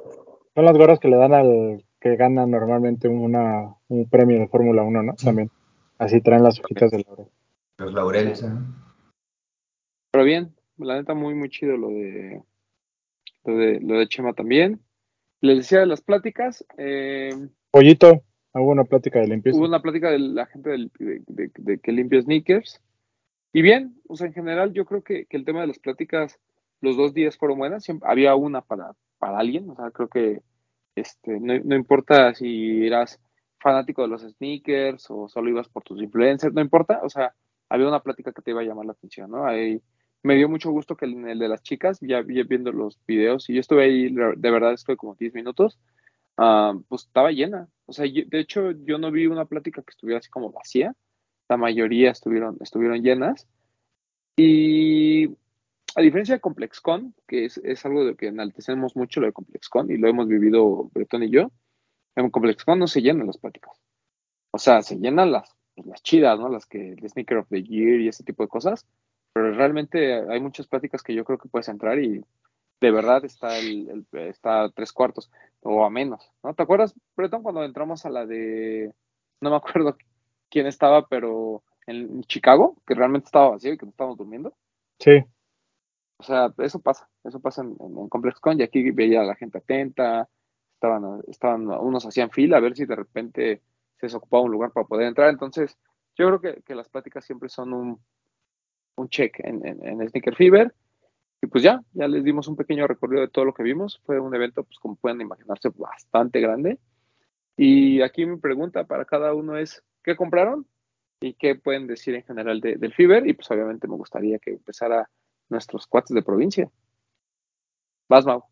Son 0.55 0.65
las 0.65 0.77
gorras 0.77 0.99
que 0.99 1.09
le 1.09 1.17
dan 1.17 1.35
al 1.35 1.85
que 2.03 2.17
gana 2.17 2.47
normalmente 2.47 3.09
una, 3.09 3.75
un 3.89 4.09
premio 4.09 4.39
de 4.41 4.49
Fórmula 4.49 4.83
1, 4.83 5.03
¿no? 5.03 5.15
También. 5.15 5.51
Así 5.99 6.21
traen 6.21 6.43
las 6.43 6.59
hojitas 6.59 6.91
de 6.91 7.05
laurel. 7.05 7.27
Los 7.79 7.93
laureles. 7.95 8.43
ajá. 8.43 8.61
Pero 10.11 10.25
bien, 10.25 10.55
la 10.79 10.97
neta 10.97 11.15
muy, 11.15 11.35
muy 11.35 11.49
chido 11.49 11.77
lo 11.77 11.89
de 11.89 12.43
lo 13.45 13.57
de, 13.57 13.81
lo 13.81 13.99
de 13.99 14.09
Chema 14.09 14.33
también. 14.35 14.81
Les 15.41 15.59
decía 15.59 15.81
de 15.81 15.87
las 15.87 16.01
pláticas, 16.03 16.65
eh, 16.77 17.31
Pollito, 17.71 18.23
hago 18.53 18.67
una 18.71 18.85
plática 18.85 19.21
de 19.21 19.29
limpieza. 19.29 19.59
hubo 19.59 19.67
una 19.67 19.81
plática 19.83 20.11
de 20.11 20.19
la 20.21 20.47
gente 20.47 20.71
del- 20.71 20.91
de, 20.99 21.23
de- 21.27 21.51
de 21.57 21.79
que 21.79 21.93
limpia 21.93 22.21
sneakers. 22.23 22.81
Y 23.53 23.63
bien, 23.63 23.97
o 24.09 24.17
sea, 24.17 24.27
en 24.29 24.33
general 24.33 24.73
yo 24.73 24.85
creo 24.85 25.03
que, 25.03 25.27
que 25.27 25.37
el 25.37 25.45
tema 25.45 25.61
de 25.63 25.67
las 25.69 25.79
pláticas, 25.79 26.39
los 26.81 26.97
dos 26.97 27.15
días 27.15 27.37
fueron 27.37 27.59
buenas, 27.59 27.85
siempre, 27.85 28.09
había 28.11 28.35
una 28.35 28.61
para, 28.63 28.93
para 29.19 29.39
alguien, 29.39 29.69
o 29.71 29.77
sea, 29.77 29.91
creo 29.91 30.09
que 30.09 30.43
este, 30.95 31.41
no, 31.41 31.59
no 31.65 31.77
importa 31.77 32.35
si 32.35 32.87
eras 32.87 33.21
fanático 33.61 34.03
de 34.03 34.09
los 34.09 34.23
sneakers 34.23 35.07
o 35.11 35.29
solo 35.29 35.51
ibas 35.51 35.69
por 35.69 35.83
tus 35.85 36.01
influencers, 36.03 36.53
no 36.55 36.61
importa, 36.61 37.01
o 37.03 37.09
sea, 37.09 37.35
había 37.69 37.89
una 37.89 38.03
plática 38.03 38.33
que 38.33 38.43
te 38.43 38.51
iba 38.51 38.61
a 38.61 38.65
llamar 38.65 38.87
la 38.87 38.93
atención, 38.93 39.31
¿no? 39.31 39.47
Ahí, 39.47 39.81
me 40.23 40.37
dio 40.37 40.49
mucho 40.49 40.71
gusto 40.71 40.97
que 40.97 41.07
en 41.07 41.29
el 41.29 41.39
de 41.39 41.49
las 41.49 41.63
chicas, 41.63 41.99
ya 42.01 42.21
vi- 42.23 42.43
viendo 42.45 42.73
los 42.73 42.99
videos, 43.07 43.49
y 43.51 43.55
yo 43.55 43.61
estuve 43.61 43.85
ahí, 43.85 44.11
de 44.15 44.51
verdad 44.51 44.73
estuve 44.73 44.97
como 44.97 45.15
10 45.15 45.35
minutos, 45.35 45.79
ah, 46.39 46.75
pues 46.89 47.03
estaba 47.07 47.33
llena. 47.33 47.69
O 47.87 47.93
sea, 47.93 48.07
de 48.07 48.41
hecho, 48.41 48.73
yo 48.73 48.99
no 48.99 49.11
vi 49.11 49.27
una 49.27 49.47
plática 49.47 49.83
que 49.83 49.91
estuviera 49.91 50.19
así 50.21 50.31
como 50.31 50.53
vacía. 50.53 50.95
La 51.49 51.57
mayoría 51.59 52.11
estuvieron, 52.13 52.57
estuvieron 52.61 53.03
llenas. 53.03 53.49
Y 54.37 55.29
a 55.97 56.03
diferencia 56.03 56.35
de 56.35 56.41
ComplexCon, 56.41 57.15
que 57.27 57.45
es, 57.47 57.59
es 57.59 57.85
algo 57.85 58.05
de 58.05 58.17
que 58.17 58.29
enaltecemos 58.29 58.97
mucho 58.97 59.21
lo 59.21 59.27
de 59.27 59.33
ComplexCon, 59.33 59.91
y 59.91 59.97
lo 59.97 60.09
hemos 60.09 60.29
vivido 60.29 60.91
Bretón 60.93 61.23
y 61.23 61.31
yo, 61.31 61.51
en 62.17 62.31
ComplexCon 62.31 62.79
no 62.79 62.87
se 62.87 63.03
llenan 63.03 63.27
las 63.27 63.39
pláticas. 63.39 63.81
O 64.53 64.59
sea, 64.59 64.83
se 64.83 64.97
llenan 64.99 65.33
las, 65.33 65.55
pues, 65.75 65.87
las 65.87 66.03
chidas, 66.03 66.39
¿no? 66.39 66.49
Las 66.49 66.67
que, 66.67 66.93
el 66.93 67.09
Sneaker 67.09 67.39
of 67.39 67.49
the 67.49 67.63
Year 67.63 68.01
y 68.01 68.09
ese 68.09 68.25
tipo 68.25 68.43
de 68.43 68.49
cosas. 68.49 68.87
Pero 69.33 69.53
realmente 69.55 70.29
hay 70.31 70.41
muchas 70.41 70.67
pláticas 70.67 71.03
que 71.03 71.15
yo 71.15 71.25
creo 71.25 71.39
que 71.39 71.49
puedes 71.49 71.69
entrar 71.69 71.99
y 71.99 72.23
de 72.81 72.91
verdad 72.91 73.25
está 73.25 73.59
el, 73.59 73.89
el- 74.13 74.21
está 74.29 74.69
tres 74.71 74.93
cuartos 74.93 75.31
o 75.63 75.85
a 75.85 75.91
menos, 75.91 76.31
¿no? 76.43 76.53
¿Te 76.55 76.63
acuerdas, 76.63 76.95
Breton, 77.17 77.43
cuando 77.43 77.65
entramos 77.65 78.05
a 78.05 78.11
la 78.11 78.27
de, 78.27 78.93
no 79.41 79.51
me 79.51 79.57
acuerdo 79.57 79.97
quién 80.51 80.67
estaba, 80.67 81.07
pero 81.07 81.63
en 81.87 82.23
Chicago, 82.25 82.77
que 82.87 82.95
realmente 82.95 83.27
estaba 83.27 83.51
vacío 83.51 83.73
y 83.73 83.79
que 83.79 83.87
no 83.87 83.91
estábamos 83.91 84.19
durmiendo? 84.19 84.53
Sí, 84.99 85.25
O 86.23 86.25
sea, 86.25 86.55
eso 86.59 86.79
pasa, 86.79 87.09
eso 87.25 87.41
pasa 87.41 87.63
en, 87.63 87.77
en, 87.81 87.99
en 87.99 88.09
ComplexCon 88.09 88.61
y 88.61 88.63
aquí 88.63 88.93
veía 88.93 89.23
a 89.23 89.25
la 89.25 89.35
gente 89.35 89.59
atenta, 89.59 90.29
estaban, 90.75 91.21
estaban, 91.27 91.67
unos 91.67 92.07
hacían 92.07 92.31
fila 92.31 92.59
a 92.59 92.61
ver 92.61 92.77
si 92.77 92.87
de 92.87 92.95
repente 92.95 93.61
se 93.97 94.07
desocupaba 94.07 94.45
un 94.45 94.53
lugar 94.53 94.71
para 94.71 94.87
poder 94.87 95.09
entrar. 95.09 95.31
Entonces, 95.31 95.77
yo 96.15 96.29
creo 96.29 96.41
que, 96.41 96.63
que 96.63 96.77
las 96.77 96.89
pláticas 96.89 97.25
siempre 97.25 97.49
son 97.49 97.73
un, 97.73 98.01
un 98.95 99.09
check 99.09 99.41
en, 99.41 99.67
en 99.67 100.09
Sneaker 100.09 100.37
Fever. 100.37 100.73
Y 101.41 101.49
pues 101.49 101.65
ya, 101.65 101.83
ya 101.93 102.07
les 102.07 102.23
dimos 102.23 102.47
un 102.47 102.55
pequeño 102.55 102.87
recorrido 102.87 103.23
de 103.23 103.29
todo 103.29 103.45
lo 103.45 103.53
que 103.53 103.65
vimos. 103.65 104.01
Fue 104.07 104.21
un 104.21 104.33
evento, 104.33 104.63
pues 104.63 104.79
como 104.79 104.95
pueden 104.95 105.21
imaginarse, 105.21 105.71
bastante 105.75 106.41
grande. 106.41 106.79
Y 107.57 108.01
aquí 108.01 108.27
mi 108.27 108.37
pregunta 108.37 108.85
para 108.85 109.05
cada 109.07 109.35
uno 109.35 109.57
es, 109.57 109.83
¿qué 110.05 110.15
compraron? 110.15 110.69
¿Y 111.21 111.35
qué 111.35 111.57
pueden 111.57 111.89
decir 111.89 112.15
en 112.15 112.23
general 112.23 112.61
de, 112.61 112.77
del 112.77 112.95
Fever? 112.95 113.27
Y 113.27 113.33
pues 113.33 113.51
obviamente 113.51 113.89
me 113.89 113.97
gustaría 113.97 114.39
que 114.39 114.53
empezara 114.53 115.11
nuestros 115.53 115.87
cuates 115.87 116.15
de 116.15 116.23
provincia. 116.23 116.71
Vas, 118.09 118.27
Mau. 118.27 118.45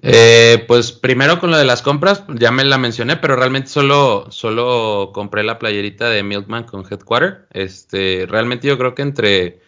Eh, 0.00 0.64
pues 0.68 0.92
primero 0.92 1.40
con 1.40 1.50
lo 1.50 1.56
de 1.56 1.64
las 1.64 1.82
compras, 1.82 2.22
ya 2.28 2.52
me 2.52 2.64
la 2.64 2.78
mencioné, 2.78 3.16
pero 3.16 3.34
realmente 3.34 3.68
solo, 3.68 4.30
solo 4.30 5.10
compré 5.12 5.42
la 5.42 5.58
playerita 5.58 6.08
de 6.08 6.22
Milkman 6.22 6.64
con 6.64 6.84
Headquarter. 6.88 7.48
Este, 7.52 8.26
realmente 8.28 8.68
yo 8.68 8.78
creo 8.78 8.94
que 8.94 9.02
entre 9.02 9.60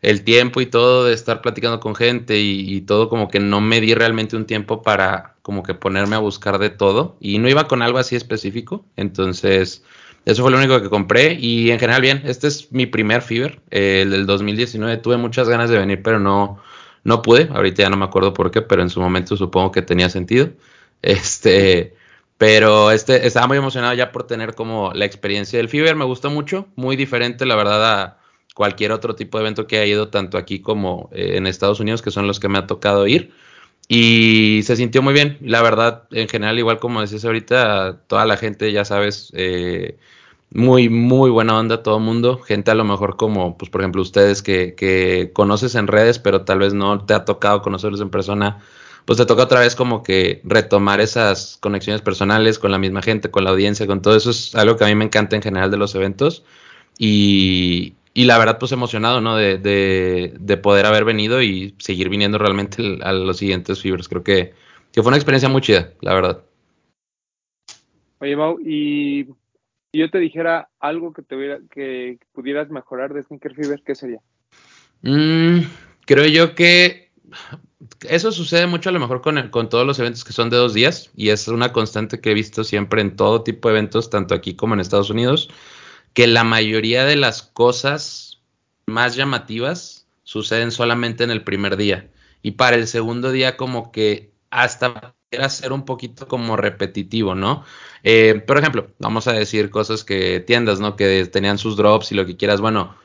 el 0.00 0.24
tiempo 0.24 0.60
y 0.60 0.66
todo 0.66 1.04
de 1.04 1.12
estar 1.12 1.42
platicando 1.42 1.80
con 1.80 1.94
gente 1.94 2.38
y, 2.38 2.74
y 2.74 2.80
todo, 2.82 3.08
como 3.08 3.28
que 3.28 3.40
no 3.40 3.60
me 3.60 3.80
di 3.80 3.94
realmente 3.94 4.36
un 4.36 4.46
tiempo 4.46 4.82
para 4.82 5.36
como 5.42 5.62
que 5.62 5.74
ponerme 5.74 6.16
a 6.16 6.20
buscar 6.20 6.58
de 6.58 6.70
todo. 6.70 7.16
Y 7.20 7.38
no 7.38 7.48
iba 7.48 7.68
con 7.68 7.82
algo 7.82 7.98
así 7.98 8.16
específico. 8.16 8.86
Entonces, 8.96 9.84
eso 10.26 10.42
fue 10.42 10.50
lo 10.50 10.58
único 10.58 10.82
que 10.82 10.90
compré. 10.90 11.34
Y 11.40 11.70
en 11.70 11.78
general, 11.78 12.02
bien, 12.02 12.22
este 12.26 12.48
es 12.48 12.70
mi 12.72 12.84
primer 12.84 13.22
Fever, 13.22 13.62
el 13.70 14.10
del 14.10 14.26
2019. 14.26 14.98
Tuve 14.98 15.16
muchas 15.16 15.48
ganas 15.48 15.70
de 15.70 15.78
venir, 15.78 16.02
pero 16.02 16.18
no 16.18 16.60
no 17.06 17.22
pude, 17.22 17.48
ahorita 17.54 17.84
ya 17.84 17.88
no 17.88 17.96
me 17.96 18.04
acuerdo 18.04 18.34
por 18.34 18.50
qué, 18.50 18.62
pero 18.62 18.82
en 18.82 18.90
su 18.90 19.00
momento 19.00 19.36
supongo 19.36 19.72
que 19.72 19.82
tenía 19.82 20.10
sentido. 20.10 20.50
Este, 21.02 21.94
pero 22.38 22.90
este 22.90 23.26
estaba 23.26 23.46
muy 23.46 23.58
emocionado 23.58 23.94
ya 23.94 24.10
por 24.10 24.26
tener 24.26 24.54
como 24.54 24.92
la 24.94 25.04
experiencia 25.04 25.58
del 25.58 25.68
Fever, 25.68 25.94
me 25.94 26.06
gustó 26.06 26.30
mucho, 26.30 26.66
muy 26.74 26.96
diferente 26.96 27.46
la 27.46 27.54
verdad 27.54 28.02
a 28.02 28.18
cualquier 28.54 28.92
otro 28.92 29.14
tipo 29.14 29.38
de 29.38 29.44
evento 29.44 29.66
que 29.66 29.76
haya 29.76 29.86
ido 29.86 30.08
tanto 30.08 30.38
aquí 30.38 30.60
como 30.60 31.10
eh, 31.12 31.36
en 31.36 31.46
Estados 31.46 31.80
Unidos, 31.80 32.02
que 32.02 32.10
son 32.10 32.26
los 32.26 32.40
que 32.40 32.48
me 32.48 32.58
ha 32.58 32.66
tocado 32.66 33.06
ir. 33.06 33.32
Y 33.88 34.62
se 34.64 34.74
sintió 34.74 35.02
muy 35.02 35.14
bien, 35.14 35.38
la 35.42 35.62
verdad, 35.62 36.04
en 36.10 36.28
general, 36.28 36.58
igual 36.58 36.78
como 36.80 37.00
decías 37.02 37.24
ahorita, 37.24 38.02
toda 38.08 38.24
la 38.26 38.36
gente, 38.36 38.72
ya 38.72 38.84
sabes, 38.84 39.30
eh, 39.36 39.98
muy, 40.50 40.88
muy 40.88 41.30
buena 41.30 41.58
onda 41.58 41.82
todo 41.82 41.98
el 41.98 42.04
mundo. 42.04 42.38
Gente 42.38 42.70
a 42.70 42.74
lo 42.74 42.84
mejor 42.84 43.16
como, 43.16 43.58
pues 43.58 43.70
por 43.70 43.80
ejemplo, 43.80 44.02
ustedes 44.02 44.42
que, 44.42 44.74
que, 44.74 45.30
conoces 45.32 45.74
en 45.74 45.86
redes, 45.86 46.18
pero 46.18 46.42
tal 46.42 46.60
vez 46.60 46.74
no 46.74 47.04
te 47.04 47.14
ha 47.14 47.24
tocado 47.24 47.62
conocerlos 47.62 48.00
en 48.00 48.10
persona. 48.10 48.62
Pues 49.04 49.18
te 49.18 49.26
toca 49.26 49.44
otra 49.44 49.60
vez 49.60 49.76
como 49.76 50.02
que 50.02 50.40
retomar 50.44 51.00
esas 51.00 51.58
conexiones 51.60 52.02
personales 52.02 52.58
con 52.58 52.72
la 52.72 52.78
misma 52.78 53.02
gente, 53.02 53.30
con 53.30 53.44
la 53.44 53.50
audiencia, 53.50 53.86
con 53.86 54.02
todo 54.02 54.16
eso. 54.16 54.30
Es 54.30 54.54
algo 54.54 54.76
que 54.76 54.84
a 54.84 54.88
mí 54.88 54.94
me 54.94 55.04
encanta 55.04 55.36
en 55.36 55.42
general 55.42 55.70
de 55.70 55.76
los 55.76 55.94
eventos. 55.94 56.44
Y, 56.98 57.94
y 58.14 58.24
la 58.24 58.38
verdad, 58.38 58.58
pues 58.58 58.72
emocionado, 58.72 59.20
¿no? 59.20 59.36
De, 59.36 59.58
de, 59.58 60.34
de, 60.40 60.56
poder 60.56 60.86
haber 60.86 61.04
venido 61.04 61.42
y 61.42 61.74
seguir 61.78 62.08
viniendo 62.08 62.38
realmente 62.38 62.98
a 63.02 63.12
los 63.12 63.36
siguientes 63.36 63.80
Fibers. 63.82 64.08
Creo 64.08 64.24
que, 64.24 64.54
que 64.92 65.02
fue 65.02 65.10
una 65.10 65.18
experiencia 65.18 65.48
muy 65.48 65.60
chida, 65.60 65.92
la 66.00 66.14
verdad. 66.14 66.42
Oye, 68.18 68.34
Mau, 68.34 68.58
y 68.60 69.26
si 69.92 69.98
yo 69.98 70.10
te 70.10 70.18
dijera 70.18 70.68
algo 70.80 71.12
que 71.12 71.22
te 71.22 71.36
hubiera, 71.36 71.58
que 71.70 72.18
pudieras 72.32 72.70
mejorar 72.70 73.14
de 73.14 73.22
Sneaker 73.22 73.54
Fever, 73.54 73.82
¿qué 73.84 73.94
sería? 73.94 74.20
Mm, 75.02 75.60
creo 76.04 76.26
yo 76.26 76.54
que 76.54 77.06
eso 78.08 78.32
sucede 78.32 78.66
mucho 78.66 78.88
a 78.88 78.92
lo 78.92 79.00
mejor 79.00 79.20
con, 79.20 79.38
el, 79.38 79.50
con 79.50 79.68
todos 79.68 79.86
los 79.86 79.98
eventos 79.98 80.24
que 80.24 80.32
son 80.32 80.50
de 80.50 80.56
dos 80.56 80.74
días 80.74 81.10
y 81.14 81.30
es 81.30 81.48
una 81.48 81.72
constante 81.72 82.20
que 82.20 82.30
he 82.30 82.34
visto 82.34 82.64
siempre 82.64 83.00
en 83.00 83.16
todo 83.16 83.42
tipo 83.42 83.68
de 83.68 83.74
eventos, 83.74 84.10
tanto 84.10 84.34
aquí 84.34 84.54
como 84.56 84.74
en 84.74 84.80
Estados 84.80 85.10
Unidos, 85.10 85.50
que 86.12 86.26
la 86.26 86.44
mayoría 86.44 87.04
de 87.04 87.16
las 87.16 87.42
cosas 87.42 88.42
más 88.86 89.16
llamativas 89.16 90.08
suceden 90.22 90.70
solamente 90.70 91.24
en 91.24 91.30
el 91.30 91.44
primer 91.44 91.76
día 91.76 92.10
y 92.42 92.52
para 92.52 92.76
el 92.76 92.86
segundo 92.86 93.32
día 93.32 93.56
como 93.56 93.92
que 93.92 94.32
hasta 94.50 95.15
era 95.36 95.48
ser 95.48 95.72
un 95.72 95.84
poquito 95.84 96.26
como 96.26 96.56
repetitivo, 96.56 97.34
¿no? 97.34 97.64
Eh, 98.02 98.42
por 98.46 98.58
ejemplo, 98.58 98.88
vamos 98.98 99.28
a 99.28 99.32
decir 99.32 99.70
cosas 99.70 100.04
que 100.04 100.40
tiendas, 100.40 100.80
¿no? 100.80 100.96
Que 100.96 101.24
tenían 101.26 101.58
sus 101.58 101.76
drops 101.76 102.12
y 102.12 102.14
lo 102.14 102.26
que 102.26 102.36
quieras, 102.36 102.60
bueno, 102.60 102.96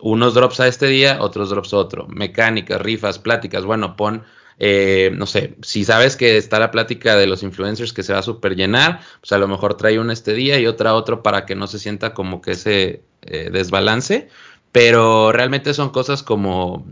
unos 0.00 0.34
drops 0.34 0.60
a 0.60 0.68
este 0.68 0.86
día, 0.86 1.18
otros 1.20 1.50
drops 1.50 1.72
a 1.74 1.78
otro, 1.78 2.06
mecánicas, 2.08 2.80
rifas, 2.80 3.18
pláticas, 3.18 3.64
bueno, 3.64 3.96
pon 3.96 4.24
Eh, 4.60 5.12
no 5.14 5.26
sé, 5.26 5.54
si 5.62 5.84
sabes 5.84 6.16
que 6.16 6.36
está 6.36 6.58
la 6.58 6.72
plática 6.72 7.16
de 7.16 7.28
los 7.28 7.44
influencers 7.44 7.92
que 7.92 8.02
se 8.02 8.12
va 8.12 8.18
a 8.18 8.22
super 8.22 8.56
llenar, 8.56 9.00
pues 9.20 9.30
a 9.32 9.38
lo 9.38 9.46
mejor 9.46 9.76
trae 9.76 10.00
una 10.00 10.12
este 10.12 10.34
día 10.34 10.58
y 10.58 10.66
otra 10.66 10.94
otro 10.94 11.22
para 11.22 11.46
que 11.46 11.54
no 11.54 11.68
se 11.68 11.78
sienta 11.78 12.12
como 12.12 12.40
que 12.40 12.52
ese 12.52 13.02
eh, 13.22 13.50
desbalance. 13.52 14.28
Pero 14.72 15.30
realmente 15.32 15.74
son 15.74 15.90
cosas 15.90 16.22
como 16.24 16.84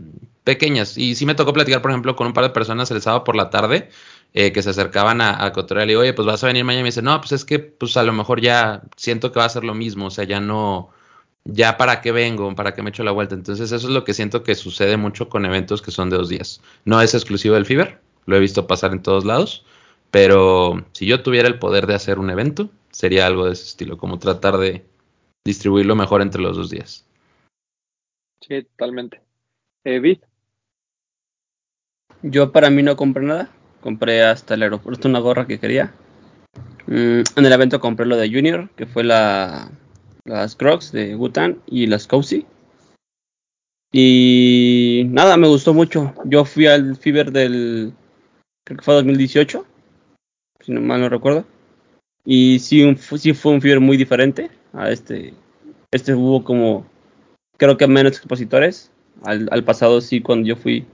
pequeñas. 0.43 0.97
Y 0.97 1.15
sí 1.15 1.25
me 1.25 1.35
tocó 1.35 1.51
platicar, 1.53 1.81
por 1.81 1.91
ejemplo, 1.91 2.15
con 2.15 2.27
un 2.27 2.33
par 2.33 2.45
de 2.45 2.51
personas 2.51 2.89
el 2.91 3.01
sábado 3.01 3.23
por 3.25 3.35
la 3.35 3.49
tarde 3.49 3.89
eh, 4.33 4.51
que 4.51 4.61
se 4.61 4.69
acercaban 4.69 5.21
a, 5.21 5.43
a 5.45 5.53
y 5.83 5.87
digo, 5.87 6.01
oye, 6.01 6.13
pues 6.13 6.25
vas 6.25 6.43
a 6.43 6.47
venir 6.47 6.63
mañana 6.63 6.81
y 6.81 6.83
me 6.83 6.89
dice, 6.89 7.01
no, 7.01 7.19
pues 7.19 7.31
es 7.31 7.45
que 7.45 7.59
pues 7.59 7.97
a 7.97 8.03
lo 8.03 8.13
mejor 8.13 8.41
ya 8.41 8.83
siento 8.95 9.31
que 9.31 9.39
va 9.39 9.45
a 9.45 9.49
ser 9.49 9.63
lo 9.63 9.73
mismo, 9.73 10.07
o 10.07 10.11
sea, 10.11 10.25
ya 10.25 10.39
no, 10.39 10.89
ya 11.43 11.77
para 11.77 12.01
qué 12.01 12.11
vengo, 12.11 12.53
para 12.55 12.73
qué 12.73 12.83
me 12.83 12.89
echo 12.89 13.03
la 13.03 13.11
vuelta. 13.11 13.35
Entonces 13.35 13.71
eso 13.71 13.87
es 13.87 13.93
lo 13.93 14.03
que 14.03 14.13
siento 14.13 14.43
que 14.43 14.55
sucede 14.55 14.97
mucho 14.97 15.29
con 15.29 15.45
eventos 15.45 15.81
que 15.81 15.91
son 15.91 16.09
de 16.09 16.17
dos 16.17 16.29
días. 16.29 16.61
No 16.85 17.01
es 17.01 17.13
exclusivo 17.13 17.55
del 17.55 17.65
Fiber, 17.65 18.01
lo 18.25 18.35
he 18.35 18.39
visto 18.39 18.67
pasar 18.67 18.91
en 18.91 19.01
todos 19.01 19.25
lados, 19.25 19.65
pero 20.11 20.85
si 20.93 21.05
yo 21.05 21.23
tuviera 21.23 21.47
el 21.47 21.59
poder 21.59 21.87
de 21.87 21.95
hacer 21.95 22.19
un 22.19 22.29
evento, 22.29 22.69
sería 22.91 23.25
algo 23.25 23.45
de 23.45 23.53
ese 23.53 23.63
estilo, 23.63 23.97
como 23.97 24.19
tratar 24.19 24.57
de 24.57 24.85
distribuirlo 25.45 25.95
mejor 25.95 26.21
entre 26.21 26.41
los 26.41 26.57
dos 26.57 26.69
días. 26.69 27.05
Sí, 28.41 28.63
totalmente. 28.63 29.21
Eh, 29.83 29.99
Vid, 29.99 30.19
Yo 32.21 32.51
para 32.51 32.69
mí 32.69 32.83
no 32.83 32.95
compré 32.95 33.23
nada. 33.23 33.49
Compré 33.87 34.21
hasta 34.21 34.55
el 34.55 34.63
aeropuerto 34.63 35.07
una 35.07 35.19
gorra 35.19 35.47
que 35.47 35.59
quería. 35.59 35.93
Mm, 36.87 37.21
en 37.37 37.45
el 37.45 37.53
evento 37.53 37.79
compré 37.79 38.05
lo 38.05 38.17
de 38.17 38.27
Junior, 38.27 38.69
que 38.75 38.85
fue 38.85 39.05
la, 39.05 39.71
las 40.25 40.57
Crocs 40.57 40.91
de 40.91 41.15
Wutan 41.15 41.61
y 41.67 41.87
las 41.87 42.05
Cozy. 42.05 42.45
Y 43.93 45.03
nada, 45.07 45.37
me 45.37 45.47
gustó 45.47 45.73
mucho. 45.73 46.13
Yo 46.25 46.43
fui 46.43 46.67
al 46.67 46.97
Fiber 46.97 47.31
del, 47.31 47.93
creo 48.65 48.77
que 48.77 48.83
fue 48.83 48.95
2018, 48.95 49.65
si 50.59 50.73
no 50.73 50.81
mal 50.81 50.99
no 50.99 51.07
recuerdo. 51.07 51.45
Y 52.25 52.59
sí, 52.59 52.83
un- 52.83 52.97
fue 52.97 53.53
un 53.53 53.61
Fiber 53.61 53.79
muy 53.79 53.95
diferente 53.95 54.51
a 54.73 54.91
este. 54.91 55.33
Este 55.91 56.13
hubo 56.13 56.43
como, 56.43 56.85
creo 57.55 57.77
que 57.77 57.87
menos 57.87 58.17
expositores. 58.17 58.91
Al 59.23 59.63
pasado 59.63 60.01
sí, 60.01 60.19
cuando 60.19 60.45
yo 60.45 60.57
fui, 60.57 60.85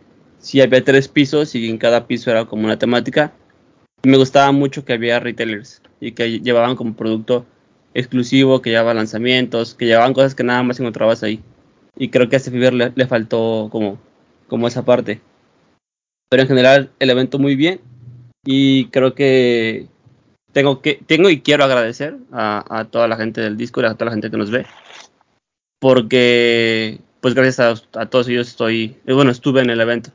sí 0.43 0.61
había 0.61 0.83
tres 0.83 1.07
pisos 1.07 1.55
y 1.55 1.69
en 1.69 1.77
cada 1.77 2.05
piso 2.05 2.29
era 2.29 2.45
como 2.45 2.65
una 2.65 2.77
temática. 2.77 3.33
Me 4.03 4.17
gustaba 4.17 4.51
mucho 4.51 4.83
que 4.83 4.93
había 4.93 5.19
retailers 5.19 5.81
y 6.01 6.11
que 6.11 6.41
llevaban 6.41 6.75
como 6.75 6.95
producto 6.95 7.45
exclusivo, 7.93 8.61
que 8.61 8.71
llevaban 8.71 8.97
lanzamientos, 8.97 9.73
que 9.73 9.85
llevaban 9.85 10.13
cosas 10.13 10.35
que 10.35 10.43
nada 10.43 10.61
más 10.61 10.79
encontrabas 10.79 11.23
ahí. 11.23 11.41
Y 11.95 12.09
creo 12.09 12.27
que 12.27 12.35
a 12.35 12.37
este 12.37 12.51
Fiverr 12.51 12.73
le, 12.73 13.07
faltó 13.07 13.69
como, 13.71 13.97
como 14.47 14.67
esa 14.67 14.83
parte. 14.83 15.21
Pero 16.29 16.43
en 16.43 16.49
general 16.49 16.91
el 16.99 17.09
evento 17.09 17.39
muy 17.39 17.55
bien 17.55 17.79
y 18.45 18.87
creo 18.87 19.15
que 19.15 19.87
tengo 20.51 20.81
que 20.81 20.99
tengo 21.07 21.29
y 21.29 21.39
quiero 21.39 21.63
agradecer 21.63 22.17
a, 22.31 22.79
a 22.79 22.85
toda 22.85 23.07
la 23.07 23.15
gente 23.15 23.39
del 23.39 23.55
Discord, 23.55 23.85
a 23.85 23.95
toda 23.95 24.07
la 24.07 24.11
gente 24.11 24.29
que 24.29 24.37
nos 24.37 24.51
ve, 24.51 24.65
porque 25.79 26.99
pues 27.21 27.35
gracias 27.35 27.59
a, 27.59 27.99
a 28.01 28.07
todos 28.07 28.27
ellos 28.27 28.49
estoy, 28.49 28.97
eh, 29.05 29.13
bueno, 29.13 29.31
estuve 29.31 29.61
en 29.61 29.69
el 29.69 29.79
evento. 29.79 30.11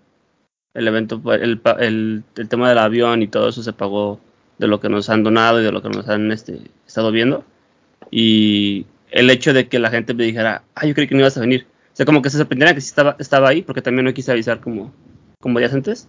El 0.78 0.88
evento, 0.88 1.20
el, 1.34 2.24
tema 2.48 2.68
del 2.68 2.78
avión 2.78 3.22
y 3.22 3.28
todo 3.28 3.48
eso 3.48 3.62
se 3.62 3.72
pagó 3.72 4.20
de 4.58 4.68
lo 4.68 4.80
que 4.80 4.88
nos 4.88 5.10
han 5.10 5.24
donado 5.24 5.60
y 5.60 5.64
de 5.64 5.72
lo 5.72 5.82
que 5.82 5.88
nos 5.88 6.08
han 6.08 6.30
este, 6.30 6.60
estado 6.86 7.10
viendo. 7.10 7.44
Y 8.10 8.86
el 9.10 9.30
hecho 9.30 9.52
de 9.52 9.68
que 9.68 9.78
la 9.78 9.90
gente 9.90 10.14
me 10.14 10.24
dijera, 10.24 10.62
ah, 10.74 10.86
yo 10.86 10.94
creí 10.94 11.08
que 11.08 11.14
no 11.14 11.20
ibas 11.20 11.36
a 11.36 11.40
venir. 11.40 11.66
O 11.92 11.96
sea, 11.96 12.06
como 12.06 12.22
que 12.22 12.30
se 12.30 12.38
sorprendieran 12.38 12.74
que 12.74 12.80
sí 12.80 12.94
estaba, 13.18 13.48
ahí, 13.48 13.62
porque 13.62 13.82
también 13.82 14.04
no 14.04 14.14
quise 14.14 14.30
avisar 14.30 14.60
como, 14.60 14.92
como 15.40 15.58
días 15.58 15.74
antes. 15.74 16.08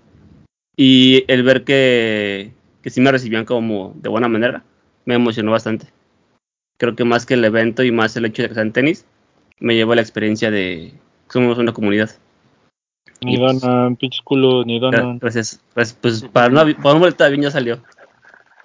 Y 0.78 1.26
el 1.28 1.42
ver 1.44 1.64
que, 1.64 2.54
que 2.84 2.90
sí 2.90 3.02
me 3.02 3.12
recibían 3.12 3.46
como 3.46 3.94
de 3.96 4.10
buena 4.10 4.28
manera, 4.28 4.64
me 5.06 5.16
emocionó 5.16 5.52
bastante. 5.52 5.88
Creo 6.78 6.96
que 6.96 7.06
más 7.06 7.26
que 7.26 7.34
el 7.34 7.44
evento 7.44 7.84
y 7.84 7.92
más 7.92 8.16
el 8.16 8.26
hecho 8.26 8.44
de 8.44 8.50
que 8.50 8.54
sean 8.54 8.72
tenis, 8.72 9.06
me 9.60 9.76
llevó 9.76 9.96
la 9.96 10.02
experiencia 10.02 10.52
de 10.52 10.94
que 11.28 11.34
somos 11.34 11.58
una 11.58 11.74
comunidad. 11.74 12.12
Ni 13.22 13.38
pues- 13.38 13.62
donan, 13.62 13.96
pinches 13.96 14.22
culos, 14.22 14.66
ni 14.66 14.80
donan. 14.80 15.20
Gracias. 15.20 15.62
Pues, 15.74 15.94
pues 15.94 16.24
para 16.24 16.48
una, 16.48 16.62
para 16.76 16.92
una 16.92 17.00
vuelta 17.00 17.26
de 17.26 17.32
bien 17.32 17.44
ya 17.44 17.52
salió. 17.52 17.80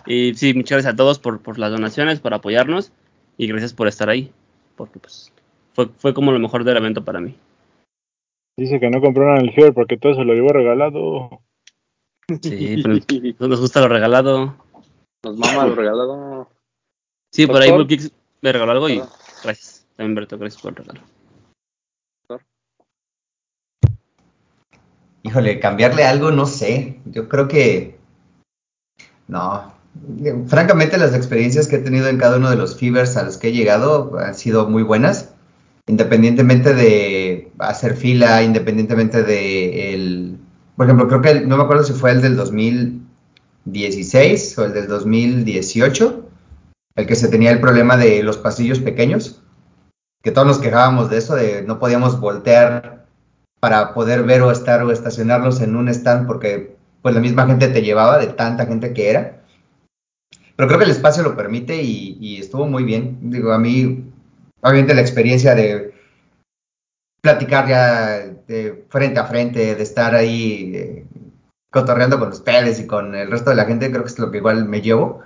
Y 0.06 0.34
sí, 0.34 0.54
muchas 0.54 0.76
gracias 0.76 0.94
a 0.94 0.96
todos 0.96 1.18
por, 1.18 1.40
por 1.40 1.58
las 1.58 1.72
donaciones, 1.72 2.20
por 2.20 2.34
apoyarnos 2.34 2.92
y 3.36 3.46
gracias 3.46 3.72
por 3.72 3.88
estar 3.88 4.08
ahí. 4.10 4.30
Porque 4.76 4.98
pues 4.98 5.32
fue, 5.72 5.88
fue 5.98 6.14
como 6.14 6.32
lo 6.32 6.38
mejor 6.38 6.64
del 6.64 6.76
evento 6.76 7.04
para 7.04 7.20
mí. 7.20 7.34
Dice 8.56 8.78
que 8.78 8.90
no 8.90 9.00
compraron 9.00 9.38
el 9.38 9.52
Fier 9.52 9.72
porque 9.72 9.96
todo 9.96 10.14
se 10.14 10.24
lo 10.24 10.34
llevó 10.34 10.48
regalado. 10.48 11.40
Sí, 12.40 12.80
pero 12.82 12.96
no 13.40 13.48
nos 13.48 13.60
gusta 13.60 13.80
lo 13.80 13.88
regalado. 13.88 14.56
nos 15.24 15.36
mama 15.36 15.66
lo 15.66 15.74
regalado. 15.74 16.48
Sí, 17.32 17.46
por 17.46 17.56
ahí 17.56 17.68
Doctor. 17.68 17.86
Blue 17.86 17.88
Kicks 17.88 18.12
me 18.40 18.52
regaló 18.52 18.72
algo 18.72 18.88
y 18.88 19.02
gracias. 19.42 19.86
También 19.96 20.14
Berto, 20.14 20.38
gracias 20.38 20.62
por 20.62 20.70
el 20.70 20.76
regalo. 20.76 21.00
Híjole, 25.24 25.58
cambiarle 25.58 26.04
algo, 26.04 26.30
no 26.30 26.46
sé. 26.46 27.00
Yo 27.06 27.28
creo 27.30 27.48
que. 27.48 27.98
No. 29.26 29.72
Francamente, 30.46 30.98
las 30.98 31.14
experiencias 31.14 31.66
que 31.66 31.76
he 31.76 31.78
tenido 31.78 32.08
en 32.08 32.18
cada 32.18 32.36
uno 32.36 32.50
de 32.50 32.56
los 32.56 32.78
Fevers 32.78 33.16
a 33.16 33.22
los 33.22 33.38
que 33.38 33.48
he 33.48 33.52
llegado 33.52 34.18
han 34.18 34.34
sido 34.34 34.68
muy 34.68 34.82
buenas. 34.82 35.30
Independientemente 35.86 36.74
de 36.74 37.50
hacer 37.58 37.96
fila, 37.96 38.42
independientemente 38.42 39.22
de 39.22 39.94
el. 39.94 40.36
Por 40.76 40.84
ejemplo, 40.86 41.08
creo 41.08 41.22
que 41.22 41.40
no 41.40 41.56
me 41.56 41.62
acuerdo 41.62 41.84
si 41.84 41.94
fue 41.94 42.10
el 42.10 42.20
del 42.20 42.36
2016 42.36 44.58
o 44.58 44.64
el 44.66 44.74
del 44.74 44.88
2018, 44.88 46.28
el 46.96 47.06
que 47.06 47.16
se 47.16 47.28
tenía 47.28 47.50
el 47.50 47.60
problema 47.60 47.96
de 47.96 48.22
los 48.22 48.36
pasillos 48.36 48.80
pequeños, 48.80 49.40
que 50.22 50.32
todos 50.32 50.46
nos 50.46 50.58
quejábamos 50.58 51.08
de 51.08 51.16
eso, 51.18 51.34
de 51.34 51.62
no 51.62 51.78
podíamos 51.78 52.20
voltear 52.20 53.03
para 53.64 53.94
poder 53.94 54.24
ver 54.24 54.42
o 54.42 54.50
estar 54.50 54.82
o 54.82 54.90
estacionarlos 54.90 55.62
en 55.62 55.74
un 55.74 55.88
stand 55.88 56.26
porque 56.26 56.76
pues 57.00 57.14
la 57.14 57.20
misma 57.22 57.46
gente 57.46 57.68
te 57.68 57.80
llevaba 57.80 58.18
de 58.18 58.26
tanta 58.26 58.66
gente 58.66 58.92
que 58.92 59.08
era. 59.08 59.40
Pero 60.54 60.68
creo 60.68 60.78
que 60.78 60.84
el 60.84 60.90
espacio 60.90 61.22
lo 61.22 61.34
permite 61.34 61.82
y, 61.82 62.36
estuvo 62.38 62.66
muy 62.66 62.84
bien. 62.84 63.30
Digo, 63.30 63.52
a 63.52 63.58
mí, 63.58 64.04
obviamente 64.60 64.92
la 64.92 65.00
experiencia 65.00 65.54
de 65.54 65.94
platicar 67.22 67.66
ya 67.66 68.18
de 68.46 68.84
frente 68.90 69.18
a 69.18 69.24
frente, 69.24 69.74
de 69.74 69.82
estar 69.82 70.14
ahí 70.14 70.72
eh, 70.74 71.06
cotorreando 71.70 72.18
con 72.18 72.28
ustedes 72.28 72.78
y 72.80 72.86
con 72.86 73.14
el 73.14 73.30
resto 73.30 73.48
de 73.48 73.56
la 73.56 73.64
gente, 73.64 73.90
creo 73.90 74.02
que 74.02 74.10
es 74.10 74.18
lo 74.18 74.30
que 74.30 74.36
igual 74.36 74.66
me 74.66 74.82
llevo. 74.82 75.22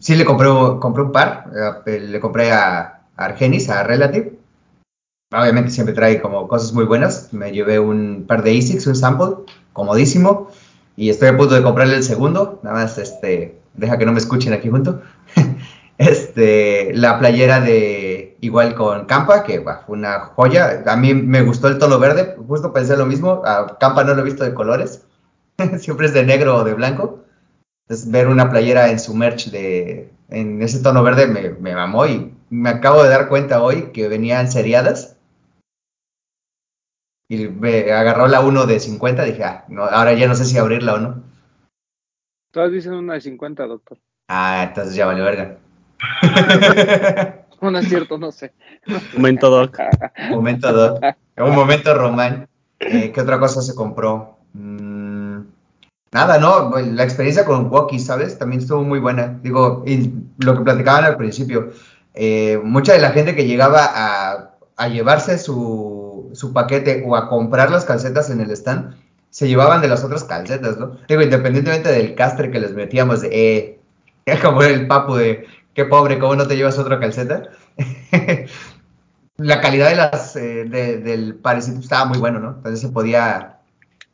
Sí 0.00 0.16
le 0.16 0.26
compré, 0.26 0.48
compré 0.80 1.02
un 1.02 1.12
par, 1.12 1.50
eh, 1.86 1.98
le 1.98 2.20
compré 2.20 2.52
a 2.52 3.04
Argenis, 3.16 3.70
a 3.70 3.84
Relative, 3.84 4.37
obviamente 5.32 5.70
siempre 5.70 5.94
trae 5.94 6.20
como 6.20 6.48
cosas 6.48 6.72
muy 6.72 6.84
buenas. 6.84 7.32
Me 7.32 7.52
llevé 7.52 7.78
un 7.78 8.24
par 8.26 8.42
de 8.42 8.56
ASICs, 8.56 8.86
un 8.86 8.96
sample, 8.96 9.44
comodísimo. 9.72 10.50
Y 10.96 11.10
estoy 11.10 11.28
a 11.28 11.36
punto 11.36 11.54
de 11.54 11.62
comprarle 11.62 11.96
el 11.96 12.02
segundo. 12.02 12.60
Nada 12.62 12.76
más, 12.76 12.98
este, 12.98 13.60
deja 13.74 13.98
que 13.98 14.06
no 14.06 14.12
me 14.12 14.18
escuchen 14.18 14.52
aquí 14.52 14.68
junto. 14.68 15.02
este, 15.98 16.92
la 16.94 17.18
playera 17.18 17.60
de 17.60 18.36
igual 18.40 18.74
con 18.74 19.06
Campa, 19.06 19.44
que 19.44 19.60
fue 19.60 19.96
una 19.96 20.20
joya. 20.34 20.82
A 20.86 20.96
mí 20.96 21.14
me 21.14 21.42
gustó 21.42 21.68
el 21.68 21.78
tono 21.78 21.98
verde, 21.98 22.36
justo 22.46 22.72
pensé 22.72 22.96
lo 22.96 23.06
mismo. 23.06 23.42
A 23.44 23.78
Campa 23.78 24.04
no 24.04 24.14
lo 24.14 24.22
he 24.22 24.24
visto 24.24 24.44
de 24.44 24.54
colores. 24.54 25.02
siempre 25.78 26.06
es 26.06 26.14
de 26.14 26.24
negro 26.24 26.56
o 26.56 26.64
de 26.64 26.74
blanco. 26.74 27.24
Entonces, 27.86 28.10
ver 28.10 28.28
una 28.28 28.50
playera 28.50 28.90
en 28.90 28.98
su 28.98 29.14
merch 29.14 29.50
de, 29.50 30.10
en 30.28 30.60
ese 30.62 30.80
tono 30.80 31.02
verde 31.02 31.26
me, 31.26 31.50
me 31.50 31.74
mamó 31.74 32.06
y 32.06 32.34
me 32.50 32.68
acabo 32.70 33.02
de 33.02 33.08
dar 33.08 33.28
cuenta 33.28 33.62
hoy 33.62 33.90
que 33.92 34.08
venían 34.08 34.50
seriadas. 34.50 35.17
Y 37.28 37.48
me 37.48 37.92
agarró 37.92 38.26
la 38.26 38.40
1 38.40 38.66
de 38.66 38.80
50, 38.80 39.24
dije, 39.24 39.44
ah, 39.44 39.64
no, 39.68 39.84
ahora 39.84 40.14
ya 40.14 40.26
no 40.26 40.34
sé 40.34 40.46
si 40.46 40.56
abrirla 40.56 40.94
o 40.94 40.98
no. 40.98 41.22
Todas 42.50 42.72
dicen 42.72 42.94
una 42.94 43.14
de 43.14 43.20
50, 43.20 43.66
doctor. 43.66 43.98
Ah, 44.28 44.64
entonces 44.68 44.94
ya 44.94 45.06
vale 45.06 45.22
verga. 45.22 45.58
No, 47.60 47.72
no 47.72 47.78
es 47.78 47.88
cierto, 47.88 48.18
no 48.18 48.30
sé. 48.30 48.52
Momento 49.14 49.50
doc. 49.50 49.76
momento, 50.30 50.72
Doc. 50.72 51.00
Un 51.38 51.54
momento, 51.54 51.92
Román. 51.92 52.48
Eh, 52.78 53.10
¿Qué 53.12 53.20
otra 53.20 53.40
cosa 53.40 53.62
se 53.62 53.74
compró? 53.74 54.38
Mm, 54.52 55.40
nada, 56.12 56.38
no. 56.38 56.70
La 56.78 57.02
experiencia 57.02 57.44
con 57.44 57.68
Walkie, 57.68 57.98
¿sabes? 57.98 58.38
También 58.38 58.62
estuvo 58.62 58.82
muy 58.84 59.00
buena. 59.00 59.40
Digo, 59.42 59.82
y 59.84 60.12
lo 60.38 60.56
que 60.56 60.62
platicaban 60.62 61.04
al 61.04 61.16
principio, 61.16 61.72
eh, 62.14 62.60
mucha 62.62 62.92
de 62.92 63.00
la 63.00 63.10
gente 63.10 63.34
que 63.34 63.46
llegaba 63.46 63.86
a, 63.92 64.54
a 64.76 64.88
llevarse 64.88 65.36
su, 65.36 66.07
su 66.34 66.52
paquete 66.52 67.04
o 67.06 67.16
a 67.16 67.28
comprar 67.28 67.70
las 67.70 67.84
calcetas 67.84 68.30
en 68.30 68.40
el 68.40 68.50
stand, 68.52 68.94
se 69.30 69.48
llevaban 69.48 69.80
de 69.82 69.88
las 69.88 70.04
otras 70.04 70.24
calcetas, 70.24 70.78
¿no? 70.78 70.96
Digo, 71.08 71.22
independientemente 71.22 71.90
del 71.90 72.14
castre 72.14 72.50
que 72.50 72.60
les 72.60 72.72
metíamos 72.74 73.20
de, 73.22 73.28
eh, 73.32 73.80
como 74.42 74.62
el 74.62 74.86
papu 74.86 75.14
de, 75.14 75.46
qué 75.74 75.84
pobre, 75.84 76.18
¿cómo 76.18 76.36
no 76.36 76.46
te 76.46 76.56
llevas 76.56 76.78
otra 76.78 76.98
calceta? 77.00 77.42
la 79.36 79.60
calidad 79.60 79.88
de 79.90 79.96
las, 79.96 80.36
eh, 80.36 80.64
de- 80.64 80.98
del 80.98 81.34
parecito 81.36 81.80
estaba 81.80 82.06
muy 82.06 82.18
bueno, 82.18 82.40
¿no? 82.40 82.50
Entonces 82.56 82.80
se 82.80 82.88
podía, 82.88 83.58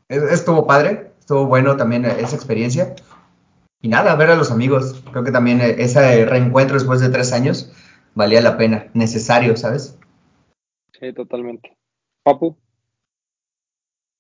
es- 0.09 0.23
estuvo 0.23 0.67
padre. 0.67 1.13
estuvo 1.21 1.47
bueno 1.47 1.77
también 1.77 2.05
esa 2.05 2.37
experiencia. 2.37 2.95
Y 3.81 3.89
nada, 3.89 4.15
ver 4.17 4.31
a 4.31 4.37
los 4.37 4.51
amigos. 4.51 5.03
Creo 5.11 5.25
que 5.25 5.33
también 5.33 5.61
ese 5.61 6.25
reencuentro 6.27 6.75
después 6.77 7.01
de 7.01 7.09
tres 7.11 7.33
años 7.33 7.73
valía 8.15 8.41
la 8.43 8.57
pena, 8.59 8.89
necesario, 8.95 9.57
¿sabes? 9.57 9.99
Sí, 10.99 11.13
totalmente. 11.13 11.77
Papu. 12.25 12.57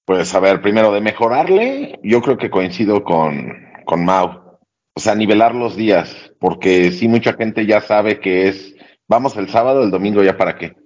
Pues 0.04 0.34
a 0.34 0.40
ver, 0.40 0.60
primero 0.60 0.92
de 0.92 1.00
mejorarle, 1.00 1.98
yo 2.02 2.20
creo 2.20 2.36
que 2.36 2.50
coincido 2.50 3.02
con, 3.02 3.72
con 3.86 4.04
Mau. 4.04 4.58
O 4.94 5.00
sea, 5.00 5.14
nivelar 5.14 5.54
los 5.54 5.74
días, 5.74 6.32
porque 6.38 6.92
sí 6.92 7.08
mucha 7.08 7.32
gente 7.32 7.66
ya 7.66 7.80
sabe 7.80 8.20
que 8.20 8.48
es, 8.48 8.76
vamos 9.08 9.36
el 9.36 9.48
sábado, 9.48 9.82
el 9.82 9.90
domingo 9.90 10.22
ya 10.22 10.36
para 10.36 10.56
qué. 10.56 10.76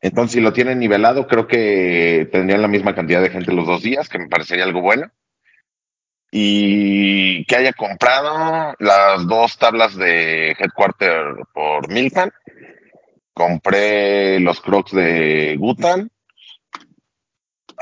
Entonces, 0.00 0.32
si 0.32 0.40
lo 0.40 0.54
tienen 0.54 0.78
nivelado, 0.78 1.26
creo 1.26 1.46
que 1.46 2.28
tendrían 2.32 2.62
la 2.62 2.68
misma 2.68 2.94
cantidad 2.94 3.20
de 3.20 3.28
gente 3.28 3.52
los 3.52 3.66
dos 3.66 3.82
días, 3.82 4.08
que 4.08 4.18
me 4.18 4.28
parecería 4.28 4.64
algo 4.64 4.80
bueno. 4.80 5.12
Y 6.32 7.44
que 7.44 7.56
haya 7.56 7.72
comprado 7.74 8.74
las 8.78 9.26
dos 9.26 9.58
tablas 9.58 9.94
de 9.96 10.52
Headquarter 10.52 11.34
por 11.52 11.90
Milpan. 11.90 12.32
Compré 13.34 14.40
los 14.40 14.60
Crocs 14.60 14.92
de 14.92 15.56
Gutan. 15.58 16.10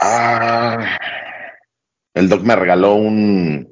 Ah, 0.01 0.99
el 2.15 2.29
Doc 2.29 2.43
me 2.43 2.57
regaló 2.57 2.95
un. 2.95 3.69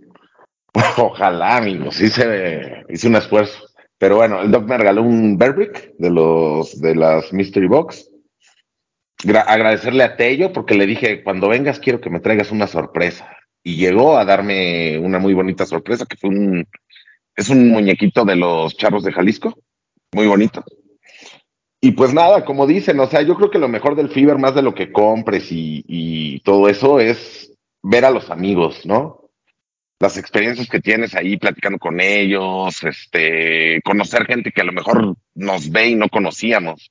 Ojalá, 0.97 1.59
amigos, 1.59 2.01
hice, 2.01 2.85
hice 2.89 3.09
un 3.09 3.17
esfuerzo. 3.17 3.67
Pero 3.99 4.17
bueno, 4.17 4.43
el 4.43 4.51
Doc 4.51 4.65
me 4.65 4.77
regaló 4.77 5.03
un 5.03 5.39
Berwick 5.39 5.95
de 5.99 6.11
los 6.11 6.81
de 6.81 6.95
las 6.95 7.33
Mystery 7.33 7.67
Box 7.67 8.11
agradecerle 9.35 10.05
a 10.05 10.17
Tello 10.17 10.53
porque 10.53 10.75
le 10.75 10.87
dije, 10.87 11.23
cuando 11.23 11.49
vengas 11.49 11.79
quiero 11.79 12.01
que 12.01 12.11
me 12.11 12.21
traigas 12.21 12.51
una 12.51 12.67
sorpresa. 12.67 13.31
Y 13.63 13.77
llegó 13.77 14.17
a 14.17 14.25
darme 14.25 14.99
una 14.99 15.19
muy 15.19 15.35
bonita 15.35 15.67
sorpresa, 15.67 16.07
que 16.07 16.17
fue 16.17 16.31
un, 16.31 16.69
es 17.35 17.49
un 17.49 17.69
muñequito 17.71 18.25
de 18.25 18.37
los 18.37 18.77
charros 18.77 19.03
de 19.03 19.13
Jalisco, 19.13 19.59
muy 20.13 20.27
bonito. 20.27 20.65
Y 21.81 21.93
pues 21.93 22.15
nada, 22.15 22.45
como 22.45 22.67
dicen, 22.67 22.99
o 23.01 23.07
sea, 23.07 23.23
yo 23.23 23.37
creo 23.37 23.51
que 23.51 23.59
lo 23.59 23.69
mejor 23.69 23.97
del 23.97 24.09
Fiber, 24.09 24.39
más 24.39 24.55
de 24.55 24.63
lo 24.63 24.75
que 24.75 24.93
compres 24.93 25.53
y, 25.53 25.85
y 25.87 26.41
todo 26.41 26.69
eso, 26.69 27.01
es 27.01 27.53
ver 27.83 28.05
a 28.05 28.11
los 28.11 28.31
amigos, 28.31 28.85
¿no? 28.85 29.31
Las 30.01 30.17
experiencias 30.17 30.69
que 30.69 30.81
tienes 30.81 31.15
ahí 31.15 31.37
platicando 31.37 31.79
con 31.79 32.01
ellos, 32.01 32.83
este, 32.83 33.81
conocer 33.83 34.27
gente 34.27 34.53
que 34.53 34.61
a 34.61 34.65
lo 34.65 34.73
mejor 34.73 35.17
nos 35.35 35.71
ve 35.71 35.89
y 35.89 35.95
no 35.95 36.09
conocíamos. 36.09 36.91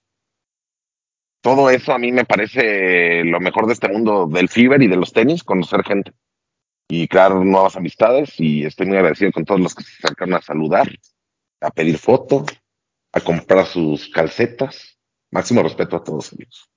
Todo 1.41 1.69
eso 1.69 1.93
a 1.93 1.99
mí 1.99 2.11
me 2.11 2.25
parece 2.25 3.23
lo 3.23 3.39
mejor 3.39 3.67
de 3.67 3.73
este 3.73 3.87
mundo 3.87 4.25
del 4.25 4.49
fiber 4.49 4.81
y 4.81 4.87
de 4.87 4.95
los 4.95 5.13
tenis, 5.13 5.43
conocer 5.43 5.83
gente 5.83 6.13
y 6.87 7.07
crear 7.07 7.35
nuevas 7.35 7.75
amistades. 7.75 8.39
Y 8.39 8.65
estoy 8.65 8.87
muy 8.87 8.97
agradecido 8.97 9.31
con 9.31 9.45
todos 9.45 9.61
los 9.61 9.75
que 9.75 9.83
se 9.83 9.97
acercan 9.99 10.33
a 10.33 10.41
saludar, 10.41 10.89
a 11.61 11.69
pedir 11.69 11.99
foto, 11.99 12.45
a 13.15 13.21
comprar 13.21 13.65
sus 13.65 14.09
calcetas. 14.09 14.99
Máximo 15.31 15.63
respeto 15.63 15.95
a 15.95 16.03
todos 16.03 16.33
ellos. 16.33 16.69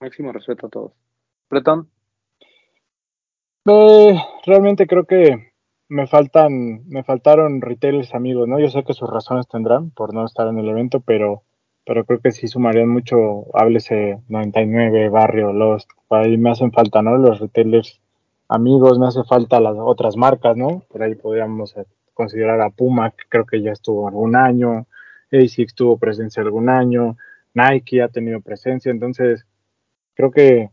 Máximo 0.00 0.32
respeto 0.32 0.66
a 0.66 0.70
todos. 0.70 0.92
Bretón. 1.48 1.88
Eh, 3.66 4.18
realmente 4.44 4.86
creo 4.86 5.04
que 5.04 5.52
me 5.88 6.06
faltan, 6.06 6.86
me 6.88 7.04
faltaron 7.04 7.60
retailers 7.60 8.14
amigos, 8.14 8.48
¿no? 8.48 8.58
Yo 8.58 8.68
sé 8.68 8.84
que 8.84 8.94
sus 8.94 9.08
razones 9.08 9.46
tendrán 9.48 9.90
por 9.90 10.12
no 10.12 10.24
estar 10.24 10.48
en 10.48 10.58
el 10.58 10.68
evento, 10.68 11.00
pero 11.00 11.42
pero 11.86 12.04
creo 12.04 12.18
que 12.18 12.32
sí 12.32 12.48
sumarían 12.48 12.88
mucho, 12.88 13.46
háblese 13.54 14.18
99, 14.28 15.08
Barrio, 15.08 15.52
Lost, 15.52 15.88
por 16.08 16.18
ahí 16.18 16.36
me 16.36 16.50
hacen 16.50 16.72
falta, 16.72 17.00
¿no? 17.00 17.16
Los 17.16 17.38
retailers 17.38 18.00
amigos, 18.48 18.98
me 18.98 19.06
hace 19.06 19.22
falta 19.22 19.60
las 19.60 19.76
otras 19.78 20.16
marcas, 20.16 20.56
¿no? 20.56 20.82
Por 20.88 21.04
ahí 21.04 21.14
podríamos 21.14 21.76
eh, 21.76 21.84
considerar 22.12 22.60
a 22.60 22.70
Puma, 22.70 23.12
que 23.12 23.24
creo 23.28 23.46
que 23.46 23.62
ya 23.62 23.70
estuvo 23.70 24.08
algún 24.08 24.34
año, 24.34 24.86
ASICS 25.32 25.74
tuvo 25.74 25.98
presencia 25.98 26.42
algún 26.42 26.68
año, 26.68 27.16
Nike 27.54 28.02
ha 28.02 28.08
tenido 28.08 28.40
presencia, 28.40 28.90
entonces 28.90 29.46
creo 30.14 30.30
que 30.30 30.70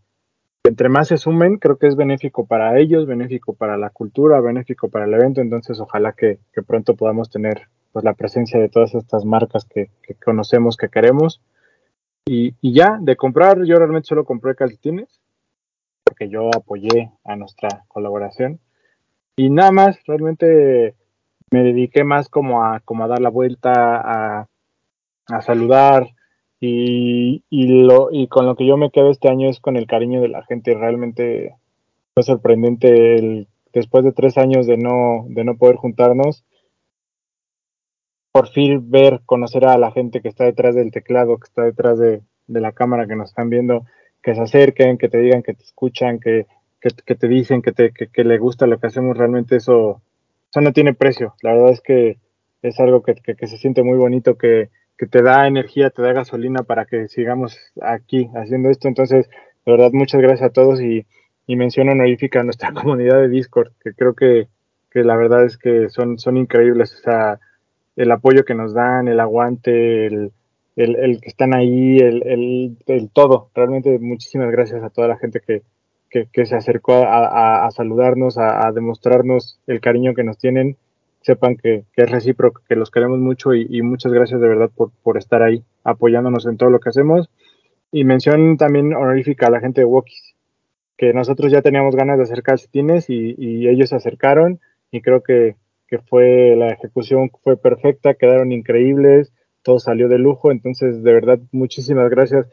entre 0.65 0.87
más 0.87 1.09
se 1.09 1.17
sumen, 1.17 1.57
creo 1.57 1.77
que 1.77 1.87
es 1.87 1.97
benéfico 1.97 2.45
para 2.45 2.79
ellos, 2.79 3.05
benéfico 3.05 3.53
para 3.53 3.75
la 3.75 3.89
cultura, 3.89 4.39
benéfico 4.39 4.87
para 4.89 5.03
el 5.03 5.13
evento, 5.13 5.41
entonces 5.41 5.77
ojalá 5.81 6.13
que, 6.13 6.39
pronto 6.65 6.95
podamos 6.95 7.29
tener 7.29 7.67
pues 7.91 8.05
la 8.05 8.13
presencia 8.13 8.59
de 8.59 8.69
todas 8.69 8.95
estas 8.95 9.25
marcas 9.25 9.65
que, 9.65 9.89
conocemos, 10.23 10.77
que 10.77 10.87
queremos. 10.87 11.41
Y, 12.25 12.55
ya, 12.61 12.97
de 13.01 13.17
comprar, 13.17 13.65
yo 13.65 13.75
realmente 13.75 14.07
solo 14.07 14.23
compré 14.23 14.55
calcetines, 14.55 15.19
porque 16.05 16.29
yo 16.29 16.49
apoyé 16.55 17.11
a 17.25 17.35
nuestra 17.35 17.83
colaboración. 17.89 18.61
Y 19.35 19.49
nada 19.49 19.71
más, 19.71 19.99
realmente 20.05 20.95
me 21.53 21.61
dediqué 21.61 22.03
más 22.03 22.29
como 22.29 22.65
a, 22.65 22.79
como 22.79 23.03
a 23.03 23.07
dar 23.07 23.21
la 23.21 23.29
vuelta, 23.29 23.71
a, 23.73 24.47
a 25.27 25.41
saludar. 25.43 26.07
Y, 26.59 27.43
y, 27.47 27.83
lo, 27.83 28.09
y 28.11 28.27
con 28.27 28.47
lo 28.47 28.55
que 28.55 28.65
yo 28.65 28.75
me 28.75 28.89
quedo 28.89 29.11
este 29.11 29.29
año 29.29 29.49
es 29.51 29.59
con 29.59 29.75
el 29.75 29.85
cariño 29.85 30.19
de 30.19 30.29
la 30.29 30.43
gente. 30.45 30.73
Realmente 30.73 31.53
fue 32.15 32.23
sorprendente 32.23 33.17
el, 33.17 33.47
después 33.71 34.03
de 34.03 34.13
tres 34.13 34.39
años 34.39 34.65
de 34.65 34.77
no, 34.77 35.25
de 35.29 35.43
no 35.43 35.55
poder 35.55 35.75
juntarnos, 35.75 36.43
por 38.31 38.47
fin 38.47 38.89
ver, 38.89 39.21
conocer 39.23 39.65
a 39.65 39.77
la 39.77 39.91
gente 39.91 40.21
que 40.21 40.29
está 40.29 40.45
detrás 40.45 40.73
del 40.73 40.89
teclado, 40.89 41.37
que 41.37 41.45
está 41.45 41.61
detrás 41.61 41.99
de, 41.99 42.23
la 42.47 42.71
cámara, 42.71 43.05
que 43.05 43.15
nos 43.15 43.29
están 43.29 43.51
viendo, 43.51 43.85
que 44.23 44.33
se 44.33 44.41
acerquen, 44.41 44.97
que 44.97 45.07
te 45.07 45.19
digan 45.19 45.43
que 45.43 45.53
te 45.53 45.63
escuchan, 45.63 46.19
que, 46.19 46.47
que, 46.81 47.15
te 47.15 47.27
dicen 47.27 47.61
que, 47.61 47.73
te, 47.73 47.91
que, 47.91 48.23
le 48.23 48.39
gusta 48.39 48.65
lo 48.65 48.79
que 48.79 48.87
hacemos, 48.87 49.15
realmente 49.15 49.57
eso, 49.57 50.01
eso 50.53 50.61
no 50.61 50.71
tiene 50.71 50.93
precio. 50.93 51.33
La 51.41 51.53
verdad 51.53 51.71
es 51.71 51.81
que 51.81 52.19
es 52.61 52.79
algo 52.79 53.01
que, 53.01 53.15
se 53.47 53.57
siente 53.57 53.81
muy 53.81 53.97
bonito, 53.97 54.37
que, 54.37 54.69
te 55.09 55.21
da 55.23 55.47
energía, 55.47 55.89
te 55.89 56.03
da 56.03 56.13
gasolina 56.13 56.61
para 56.61 56.85
que 56.85 57.07
sigamos 57.07 57.57
aquí 57.81 58.29
haciendo 58.35 58.69
esto. 58.69 58.87
Entonces, 58.87 59.27
de 59.65 59.71
verdad, 59.71 59.89
muchas 59.93 60.21
gracias 60.21 60.49
a 60.49 60.53
todos 60.53 60.79
y, 60.79 61.07
y 61.47 61.55
mención 61.55 61.89
honorífica 61.89 62.41
a 62.41 62.43
nuestra 62.43 62.71
comunidad 62.73 63.19
de 63.19 63.29
Discord, 63.29 63.71
que 63.83 63.93
creo 63.93 64.13
que, 64.13 64.47
la 64.93 65.15
verdad 65.15 65.43
es 65.43 65.57
que 65.57 65.89
son, 65.89 66.19
son 66.19 66.37
increíbles. 66.37 66.93
O 66.93 66.97
sea, 66.99 67.39
el 67.95 68.11
apoyo 68.11 68.45
que 68.45 68.53
nos 68.53 68.75
dan, 68.75 69.07
el 69.07 69.19
aguante, 69.19 70.05
el, 70.05 70.31
el, 70.75 71.19
que 71.19 71.29
están 71.29 71.55
ahí, 71.55 71.97
el, 71.97 72.77
el, 72.85 73.09
todo. 73.09 73.49
Realmente 73.55 73.97
muchísimas 73.97 74.51
gracias 74.51 74.83
a 74.83 74.91
toda 74.91 75.07
la 75.07 75.17
gente 75.17 75.39
que, 75.39 75.63
que, 76.31 76.45
se 76.45 76.55
acercó 76.55 77.05
a, 77.07 77.69
saludarnos, 77.71 78.37
a, 78.37 78.71
demostrarnos 78.71 79.59
el 79.65 79.81
cariño 79.81 80.13
que 80.13 80.23
nos 80.23 80.37
tienen. 80.37 80.77
Sepan 81.21 81.55
que, 81.55 81.85
es 81.95 82.11
recíproco, 82.11 82.61
que 82.67 82.75
los 82.75 82.91
queremos 82.91 83.19
mucho 83.19 83.53
y, 83.53 83.81
muchas 83.81 84.11
gracias 84.11 84.39
de 84.39 84.47
verdad 84.47 84.69
por, 84.75 84.91
por, 85.01 85.17
estar 85.17 85.41
ahí 85.41 85.63
apoyándonos 85.83 86.45
en 86.45 86.57
todo 86.57 86.69
lo 86.69 86.79
que 86.79 86.89
hacemos. 86.89 87.29
Y 87.91 88.03
mención 88.03 88.57
también 88.57 88.93
honorífica 88.93 89.47
a 89.47 89.51
la 89.51 89.59
gente 89.59 89.81
de 89.81 89.85
Wokis, 89.85 90.35
que 90.97 91.13
nosotros 91.13 91.51
ya 91.51 91.61
teníamos 91.61 91.95
ganas 91.95 92.17
de 92.17 92.23
hacer 92.23 92.43
calcetines 92.43 93.09
y, 93.09 93.35
y 93.37 93.67
ellos 93.67 93.89
se 93.89 93.95
acercaron 93.95 94.59
y 94.91 95.01
creo 95.01 95.23
que, 95.23 95.55
que 95.87 95.99
fue 95.99 96.55
la 96.55 96.69
ejecución 96.69 97.31
fue 97.43 97.57
perfecta, 97.57 98.13
quedaron 98.13 98.51
increíbles, 98.51 99.33
todo 99.63 99.79
salió 99.79 100.09
de 100.09 100.19
lujo, 100.19 100.51
entonces 100.51 101.03
de 101.03 101.13
verdad 101.13 101.39
muchísimas 101.51 102.09
gracias 102.09 102.47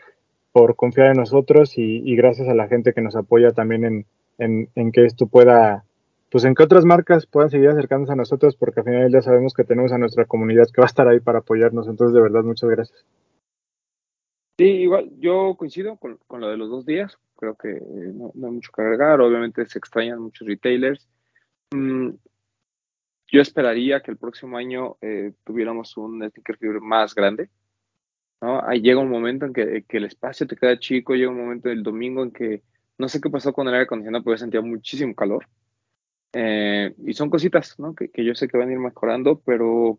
por 0.52 0.76
confiar 0.76 1.08
en 1.08 1.18
nosotros 1.18 1.76
y, 1.76 2.14
gracias 2.16 2.48
a 2.48 2.54
la 2.54 2.68
gente 2.68 2.92
que 2.92 3.00
nos 3.00 3.16
apoya 3.16 3.52
también 3.52 4.06
en, 4.38 4.68
en, 4.74 4.92
que 4.92 5.04
esto 5.04 5.26
pueda, 5.26 5.84
pues 6.30 6.44
en 6.44 6.54
que 6.54 6.62
otras 6.62 6.84
marcas 6.84 7.26
puedan 7.26 7.50
seguir 7.50 7.68
acercándose 7.68 8.12
a 8.12 8.16
nosotros, 8.16 8.56
porque 8.56 8.80
al 8.80 8.86
final 8.86 9.12
ya 9.12 9.22
sabemos 9.22 9.54
que 9.54 9.64
tenemos 9.64 9.92
a 9.92 9.98
nuestra 9.98 10.24
comunidad 10.24 10.68
que 10.72 10.80
va 10.80 10.86
a 10.86 10.88
estar 10.88 11.06
ahí 11.08 11.20
para 11.20 11.40
apoyarnos, 11.40 11.88
entonces 11.88 12.14
de 12.14 12.22
verdad 12.22 12.42
muchas 12.42 12.70
gracias. 12.70 13.06
Sí, 14.58 14.66
igual, 14.66 15.10
yo 15.18 15.54
coincido 15.56 15.96
con, 15.96 16.18
con 16.26 16.40
lo 16.40 16.48
de 16.48 16.56
los 16.56 16.68
dos 16.68 16.84
días, 16.84 17.18
creo 17.40 17.56
que 17.56 17.80
no, 18.14 18.32
hay 18.34 18.52
mucho 18.52 18.70
que 18.74 18.82
agregar, 18.82 19.20
obviamente 19.20 19.64
se 19.66 19.78
extrañan 19.78 20.20
muchos 20.20 20.46
retailers. 20.46 21.08
Mm, 21.72 22.10
yo 23.32 23.40
esperaría 23.40 24.00
que 24.00 24.10
el 24.10 24.18
próximo 24.18 24.58
año 24.58 24.96
eh, 25.00 25.32
tuviéramos 25.44 25.96
un 25.96 26.18
sneaker 26.18 26.58
fever 26.58 26.80
más 26.80 27.14
grande. 27.14 27.48
¿No? 28.40 28.62
Ahí 28.66 28.80
llega 28.80 29.00
un 29.00 29.10
momento 29.10 29.46
en 29.46 29.52
que, 29.52 29.84
el 29.88 30.04
espacio 30.04 30.46
te 30.46 30.56
queda 30.56 30.78
chico, 30.78 31.14
llega 31.14 31.30
un 31.30 31.38
momento 31.38 31.68
del 31.68 31.82
domingo 31.82 32.22
en 32.22 32.30
que 32.30 32.62
no 32.98 33.08
sé 33.08 33.20
qué 33.20 33.30
pasó 33.30 33.52
con 33.52 33.68
el 33.68 33.74
aire 33.74 33.84
acondicionado, 33.84 34.24
pero 34.24 34.36
sentía 34.36 34.60
muchísimo 34.60 35.14
calor. 35.14 35.46
Eh, 36.32 36.94
y 37.04 37.12
son 37.14 37.28
cositas 37.30 37.78
¿no? 37.78 37.94
que, 37.94 38.10
yo 38.24 38.34
sé 38.34 38.46
que 38.48 38.58
van 38.58 38.68
a 38.68 38.72
ir 38.72 38.78
mejorando, 38.78 39.40
pero 39.40 39.98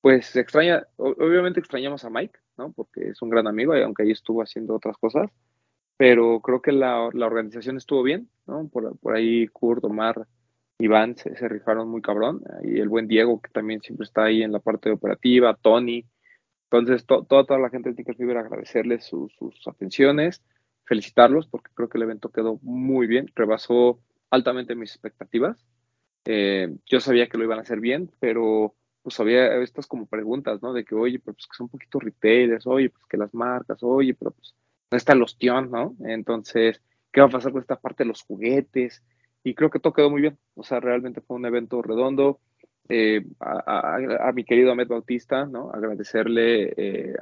pues 0.00 0.34
extraña, 0.36 0.86
obviamente 0.96 1.60
extrañamos 1.60 2.04
a 2.04 2.10
Mike, 2.10 2.38
¿no? 2.58 2.72
porque 2.72 3.10
es 3.10 3.22
un 3.22 3.30
gran 3.30 3.46
amigo, 3.46 3.74
aunque 3.74 4.04
ahí 4.04 4.10
estuvo 4.10 4.42
haciendo 4.42 4.74
otras 4.74 4.96
cosas, 4.98 5.30
pero 5.96 6.40
creo 6.40 6.62
que 6.62 6.72
la, 6.72 7.08
la 7.12 7.26
organización 7.26 7.76
estuvo 7.76 8.02
bien, 8.02 8.28
¿no? 8.46 8.68
por, 8.68 8.98
por 8.98 9.14
ahí 9.14 9.48
Kurt, 9.48 9.84
Omar, 9.84 10.26
Iván 10.78 11.16
se, 11.16 11.30
rifaron 11.48 11.88
muy 11.88 12.02
cabrón, 12.02 12.42
y 12.62 12.78
el 12.80 12.88
buen 12.88 13.08
Diego, 13.08 13.40
que 13.40 13.50
también 13.50 13.80
siempre 13.80 14.04
está 14.04 14.24
ahí 14.24 14.42
en 14.42 14.52
la 14.52 14.58
parte 14.58 14.90
operativa, 14.90 15.56
Tony. 15.60 16.04
Entonces, 16.70 17.06
toda, 17.06 17.58
la 17.58 17.70
gente 17.70 17.90
de 17.90 17.94
Tinker 17.94 18.16
Fever 18.16 18.38
agradecerles 18.38 19.04
sus 19.04 19.32
atenciones, 19.66 20.42
felicitarlos, 20.84 21.46
porque 21.46 21.70
creo 21.74 21.88
que 21.88 21.98
el 21.98 22.04
evento 22.04 22.30
quedó 22.30 22.58
muy 22.62 23.06
bien, 23.06 23.30
rebasó 23.34 24.00
altamente 24.30 24.74
mis 24.74 24.90
expectativas. 24.90 25.64
Eh, 26.24 26.76
yo 26.86 27.00
sabía 27.00 27.28
que 27.28 27.38
lo 27.38 27.44
iban 27.44 27.58
a 27.58 27.62
hacer 27.62 27.80
bien, 27.80 28.10
pero 28.18 28.74
pues 29.02 29.20
había 29.20 29.56
estas 29.62 29.86
como 29.86 30.06
preguntas, 30.06 30.60
¿no? 30.62 30.72
De 30.72 30.84
que, 30.84 30.96
oye, 30.96 31.20
pero 31.20 31.34
pues 31.34 31.46
que 31.46 31.56
son 31.56 31.66
un 31.66 31.70
poquito 31.70 32.00
retailers, 32.00 32.66
oye, 32.66 32.90
pues 32.90 33.04
que 33.06 33.16
las 33.16 33.32
marcas, 33.32 33.78
oye, 33.82 34.14
pero 34.14 34.32
pues 34.32 34.54
no 34.90 34.96
está 34.96 35.12
el 35.12 35.22
ostión, 35.22 35.70
¿no? 35.70 35.94
Entonces, 36.04 36.82
¿qué 37.12 37.20
va 37.20 37.28
a 37.28 37.30
pasar 37.30 37.52
con 37.52 37.60
esta 37.60 37.80
parte 37.80 38.02
de 38.02 38.08
los 38.08 38.22
juguetes? 38.22 39.04
Y 39.44 39.54
creo 39.54 39.70
que 39.70 39.78
todo 39.78 39.92
quedó 39.92 40.10
muy 40.10 40.22
bien. 40.22 40.38
O 40.54 40.64
sea, 40.64 40.80
realmente 40.80 41.20
fue 41.20 41.36
un 41.36 41.46
evento 41.46 41.80
redondo. 41.82 42.40
Eh, 42.88 43.24
a, 43.40 43.98
a, 44.28 44.32
mi 44.32 44.44
querido 44.44 44.70
Ahmed 44.70 44.88
Bautista, 44.88 45.44
¿no? 45.46 45.70
Agradecerle 45.72 46.72
eh, 46.76 47.16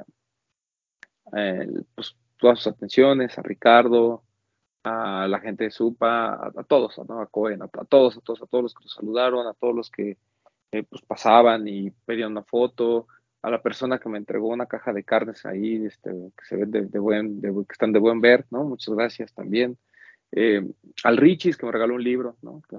pues, 1.95 2.15
todas 2.37 2.59
sus 2.59 2.67
atenciones, 2.67 3.37
a 3.37 3.41
Ricardo, 3.41 4.23
a 4.83 5.27
la 5.27 5.39
gente 5.39 5.65
de 5.65 5.71
Supa, 5.71 6.35
a, 6.35 6.63
todos, 6.63 6.99
a 6.99 7.25
Cohen, 7.27 7.63
a, 7.63 7.67
todos, 7.67 8.17
a 8.17 8.21
todos, 8.21 8.41
a 8.41 8.45
todos 8.45 8.63
los 8.63 8.73
que 8.75 8.83
nos 8.83 8.93
saludaron, 8.93 9.47
a 9.47 9.53
todos 9.53 9.75
los 9.75 9.89
que 9.89 10.17
eh, 10.71 10.83
pues 10.83 11.01
pasaban 11.01 11.67
y 11.67 11.89
pedían 11.89 12.31
una 12.31 12.43
foto, 12.43 13.07
a 13.41 13.49
la 13.49 13.61
persona 13.61 13.99
que 13.99 14.09
me 14.09 14.17
entregó 14.17 14.49
una 14.49 14.67
caja 14.67 14.93
de 14.93 15.03
carnes 15.03 15.45
ahí, 15.45 15.85
este, 15.85 16.11
que 16.11 16.45
se 16.45 16.57
ven 16.57 16.71
de, 16.91 16.99
buen, 16.99 17.41
que 17.41 17.49
están 17.71 17.93
de 17.93 17.99
buen 17.99 18.21
ver. 18.21 18.45
Muchas 18.49 18.93
gracias 18.93 19.33
también. 19.33 19.77
Eh, 20.31 20.67
al 21.03 21.17
Richis 21.17 21.55
que 21.55 21.65
me 21.65 21.71
regaló 21.71 21.95
un 21.95 22.03
libro, 22.03 22.37
¿no? 22.41 22.61
Que 22.67 22.77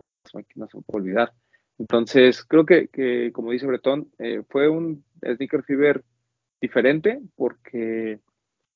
no 0.56 0.66
se 0.68 0.76
me 0.76 0.82
puede 0.82 1.04
olvidar. 1.04 1.32
Entonces, 1.78 2.44
creo 2.44 2.64
que, 2.64 2.88
que 2.88 3.32
como 3.32 3.52
dice 3.52 3.66
Bretón, 3.66 4.10
eh, 4.18 4.42
fue 4.48 4.68
un 4.68 5.04
Sneaker 5.22 5.62
Fever 5.62 6.04
diferente 6.60 7.20
porque 7.36 8.20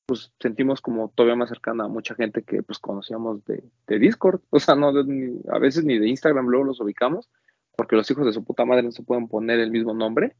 pues 0.05 0.31
sentimos 0.39 0.81
como 0.81 1.09
todavía 1.09 1.35
más 1.35 1.49
cercana 1.49 1.85
a 1.85 1.87
mucha 1.87 2.15
gente 2.15 2.43
que 2.43 2.63
pues 2.63 2.79
conocíamos 2.79 3.45
de, 3.45 3.63
de 3.87 3.99
Discord, 3.99 4.41
o 4.49 4.59
sea, 4.59 4.75
no 4.75 4.89
a 4.89 5.59
veces 5.59 5.85
ni 5.85 5.97
de 5.97 6.09
Instagram 6.09 6.47
luego 6.47 6.65
los 6.65 6.81
ubicamos, 6.81 7.29
porque 7.77 7.95
los 7.95 8.11
hijos 8.11 8.25
de 8.25 8.33
su 8.33 8.43
puta 8.43 8.65
madre 8.65 8.83
no 8.83 8.91
se 8.91 9.03
pueden 9.03 9.27
poner 9.27 9.59
el 9.59 9.71
mismo 9.71 9.93
nombre, 9.93 10.35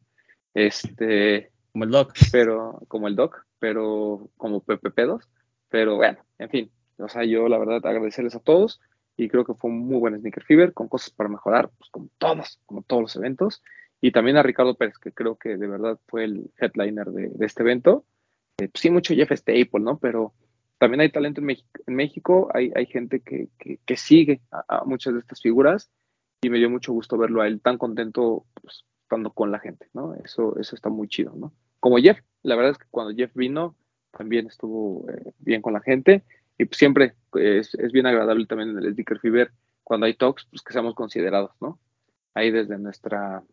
este... 0.54 1.52
Como 1.72 1.86
el 1.86 1.92
Doc. 1.92 2.14
Pero, 2.34 2.82
como 2.90 3.08
el 3.08 3.16
Doc, 3.16 3.46
pero 3.60 4.30
como 4.36 4.60
Pepe 4.60 4.92
Pedos, 4.92 5.30
pero 5.70 5.96
bueno, 5.96 6.20
en 6.38 6.50
fin, 6.50 6.72
o 6.98 7.08
sea, 7.08 7.24
yo 7.24 7.48
la 7.48 7.58
verdad 7.58 7.86
agradecerles 7.86 8.36
a 8.36 8.42
todos 8.42 8.82
y 9.18 9.30
creo 9.30 9.46
que 9.46 9.54
fue 9.54 9.70
un 9.70 9.80
muy 9.80 9.98
buen 9.98 10.18
Sneaker 10.18 10.44
Fever 10.44 10.74
con 10.74 10.88
cosas 10.88 11.12
para 11.12 11.30
mejorar, 11.30 11.70
pues 11.78 11.90
como 11.90 12.10
todos, 12.18 12.60
como 12.66 12.82
todos 12.82 13.02
los 13.02 13.16
eventos, 13.16 13.62
y 14.00 14.12
también 14.12 14.38
a 14.38 14.44
Ricardo 14.44 14.76
Pérez, 14.76 14.98
que 14.98 15.12
creo 15.12 15.38
que 15.38 15.58
de 15.58 15.68
verdad 15.68 16.00
fue 16.08 16.24
el 16.24 16.52
headliner 16.58 17.08
de, 17.12 17.46
este 17.46 17.62
evento, 17.62 18.06
eh, 18.58 18.68
pues 18.68 18.82
sí, 18.82 18.90
mucho 18.90 19.14
Jeff 19.14 19.32
Staple, 19.32 19.80
¿no? 19.80 20.00
Pero 20.00 20.34
también 20.80 21.02
hay 21.02 21.12
talento 21.12 21.42
en 21.42 21.46
México, 21.46 21.70
en 21.86 21.96
México 21.96 22.50
hay, 22.54 22.72
hay 22.76 22.88
gente 22.88 23.20
que, 23.20 23.50
que, 23.86 23.98
sigue 23.98 24.42
a, 24.52 24.84
muchas 24.86 25.14
de 25.14 25.20
estas 25.20 25.40
figuras 25.40 25.92
y 26.42 26.50
me 26.50 26.58
dio 26.58 26.72
mucho 26.72 26.92
gusto 26.92 27.18
verlo 27.18 27.42
a 27.42 27.48
él 27.48 27.62
tan 27.62 27.78
contento 27.78 28.46
pues, 28.60 28.86
estando 29.04 29.32
con 29.32 29.52
la 29.52 29.60
gente, 29.60 29.88
¿no? 29.94 30.16
Eso, 30.16 30.58
eso 30.60 30.76
está 30.76 30.90
muy 30.90 31.08
chido, 31.08 31.34
¿no? 31.36 31.54
Como 31.80 31.98
Jeff, 31.98 32.20
la 32.42 32.56
verdad 32.56 32.72
es 32.72 32.78
que 32.80 32.88
cuando 32.90 33.14
Jeff 33.16 33.32
vino 33.36 33.76
también 34.10 34.48
estuvo 34.48 35.08
eh, 35.10 35.34
bien 35.38 35.62
con 35.62 35.74
la 35.74 35.82
gente 35.82 36.24
y 36.62 36.66
pues 36.66 36.78
siempre 36.78 37.16
es, 37.34 37.74
es, 37.74 37.92
bien 37.92 38.06
agradable 38.06 38.46
también 38.46 38.70
en 38.70 38.78
el 38.78 38.94
Sticker 38.94 39.20
Fever 39.20 39.52
cuando 39.84 40.06
hay 40.06 40.14
talks, 40.14 40.46
pues 40.46 40.62
que 40.62 40.74
seamos 40.74 40.94
considerados, 40.94 41.52
¿no? 41.60 41.80
Ahí 42.36 42.52
desde 42.52 42.78
nuestra 42.78 43.44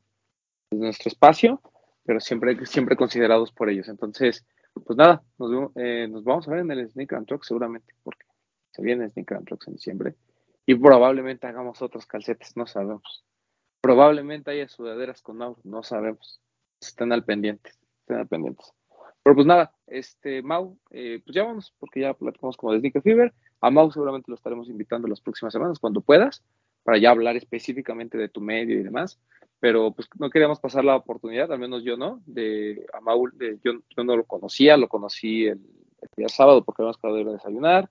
nuestro 0.71 1.09
espacio, 1.09 1.63
pero 2.05 2.21
siempre, 2.21 2.67
siempre 2.67 2.97
considerados 2.97 3.51
por 3.51 3.71
ellos. 3.71 3.89
Entonces, 3.89 4.45
pues 4.85 4.99
nada, 4.99 5.23
nos, 5.39 5.71
eh, 5.77 6.07
nos, 6.11 6.23
vamos 6.23 6.47
a 6.49 6.51
ver 6.51 6.61
en 6.61 6.71
el 6.71 6.91
Sneaker 6.91 7.17
and 7.17 7.27
Truck 7.27 7.45
seguramente, 7.45 7.95
porque 8.03 8.27
se 8.73 8.83
viene 8.83 9.09
Sneaker 9.09 9.39
and 9.39 9.47
Trucks 9.47 9.69
en 9.69 9.75
diciembre. 9.75 10.15
Y 10.67 10.75
probablemente 10.75 11.47
hagamos 11.47 11.81
otros 11.81 12.05
calcetes, 12.05 12.59
no 12.59 12.67
sabemos. 12.67 13.25
Probablemente 13.81 14.51
haya 14.51 14.69
sudaderas 14.69 15.23
con 15.23 15.39
Mau, 15.39 15.57
no 15.65 15.83
sabemos. 15.83 16.43
Estén 16.79 17.11
al 17.13 17.25
pendiente, 17.25 17.71
estén 18.03 18.19
al 18.19 18.29
pendientes. 18.29 18.75
Pero 19.29 19.35
pues 19.35 19.47
nada, 19.47 19.75
este 19.87 20.41
Mau, 20.41 20.79
eh, 20.91 21.21
pues 21.23 21.35
ya 21.35 21.45
vamos, 21.45 21.75
porque 21.79 22.01
ya 22.01 22.15
platicamos 22.15 22.57
como 22.57 22.73
de 22.73 22.79
Sneaker 22.79 23.03
Fever. 23.03 23.35
A 23.61 23.71
Mau 23.71 23.93
seguramente 23.93 24.31
lo 24.31 24.37
estaremos 24.37 24.71
invitando 24.71 25.07
las 25.07 25.21
próximas 25.21 25.53
semanas, 25.53 25.79
cuando 25.79 26.01
puedas, 26.01 26.43
para 26.83 26.97
ya 26.97 27.11
hablar 27.11 27.37
específicamente 27.37 28.17
de 28.17 28.31
tu 28.31 28.41
medio 28.41 28.81
y 28.81 28.83
demás 28.83 29.21
pero 29.61 29.93
pues 29.93 30.09
no 30.19 30.31
queríamos 30.31 30.61
pasar 30.61 30.83
la 30.83 30.97
oportunidad, 30.97 31.53
al 31.53 31.59
menos 31.59 31.85
yo 31.85 31.99
no, 31.99 32.23
de 32.25 32.87
a 32.95 33.03
Maul, 33.03 33.37
de, 33.37 33.59
yo, 33.63 33.73
no 34.03 34.17
lo 34.17 34.25
conocía, 34.25 34.79
lo 34.79 34.89
conocí 34.89 35.45
el, 35.47 35.61
día 36.17 36.31
sábado 36.31 36.65
porque 36.65 36.81
habíamos 36.81 36.97
quedado 36.97 37.17
de 37.19 37.25
desayunar, 37.25 37.91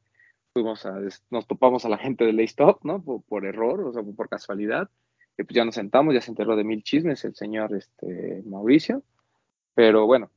fuimos 0.53 0.87
a, 0.87 0.99
nos 1.29 1.45
topamos 1.45 1.85
a 1.85 1.89
la 1.89 1.99
gente 1.99 2.25
de 2.25 2.33
Laystop, 2.33 2.83
¿no? 2.83 3.03
Por, 3.03 3.45
error, 3.45 3.81
o 3.81 3.93
sea, 3.93 4.01
por 4.01 4.27
casualidad, 4.27 4.89
y 5.37 5.43
pues 5.43 5.53
ya 5.53 5.65
nos 5.65 5.75
sentamos, 5.75 6.15
ya 6.15 6.21
se 6.21 6.31
enteró 6.31 6.55
de 6.55 6.63
mil 6.63 6.81
chismes 6.81 7.23
el 7.25 7.35
señor 7.35 7.75
este, 7.75 8.41
Mauricio, 8.43 9.03
pero 9.75 10.07
bueno, 10.07 10.31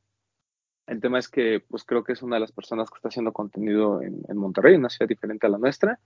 el 0.91 1.01
tema 1.01 1.19
es 1.19 1.29
que 1.29 1.61
pues 1.67 1.85
creo 1.85 2.05
que 2.05 2.13
es 2.13 2.23
una 2.23 2.37
de 2.37 2.41
las 2.41 2.53
personas 2.53 2.91
que 2.91 2.97
está 2.97 3.09
haciendo 3.09 3.33
contenido 3.33 4.03
en, 4.03 4.23
en 4.29 4.37
Monterrey, 4.37 4.75
una 4.75 4.91
ciudad 4.91 5.09
diferente 5.09 5.47
a 5.47 5.51
la 5.51 5.59
nuestra, 5.59 5.99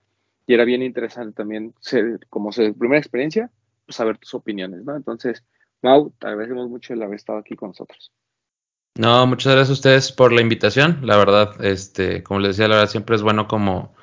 y 0.47 0.55
era 0.55 0.65
bien 0.65 0.83
interesante 0.83 1.35
también, 1.35 1.75
ser, 1.81 2.21
como 2.29 2.53
su 2.53 2.77
primera 2.77 2.99
experiencia, 2.99 3.51
saber 3.89 4.19
tus 4.19 4.35
opiniones, 4.35 4.85
¿no? 4.85 4.95
Entonces, 4.95 5.45
Mau, 5.83 6.13
te 6.19 6.27
agradecemos 6.27 6.69
mucho 6.69 6.95
el 6.95 7.03
haber 7.03 7.17
estado 7.17 7.39
aquí 7.39 7.57
con 7.57 7.71
nosotros. 7.71 8.13
No, 8.97 9.27
muchas 9.27 9.55
gracias 9.55 9.71
a 9.71 9.73
ustedes 9.73 10.13
por 10.13 10.33
la 10.33 10.41
invitación. 10.41 11.01
La 11.03 11.17
verdad, 11.17 11.63
este, 11.65 12.23
como 12.23 12.41
les 12.41 12.57
decía, 12.57 12.69
la 12.69 12.77
verdad 12.77 12.91
siempre 12.91 13.17
es 13.17 13.23
bueno 13.23 13.49
como, 13.49 13.95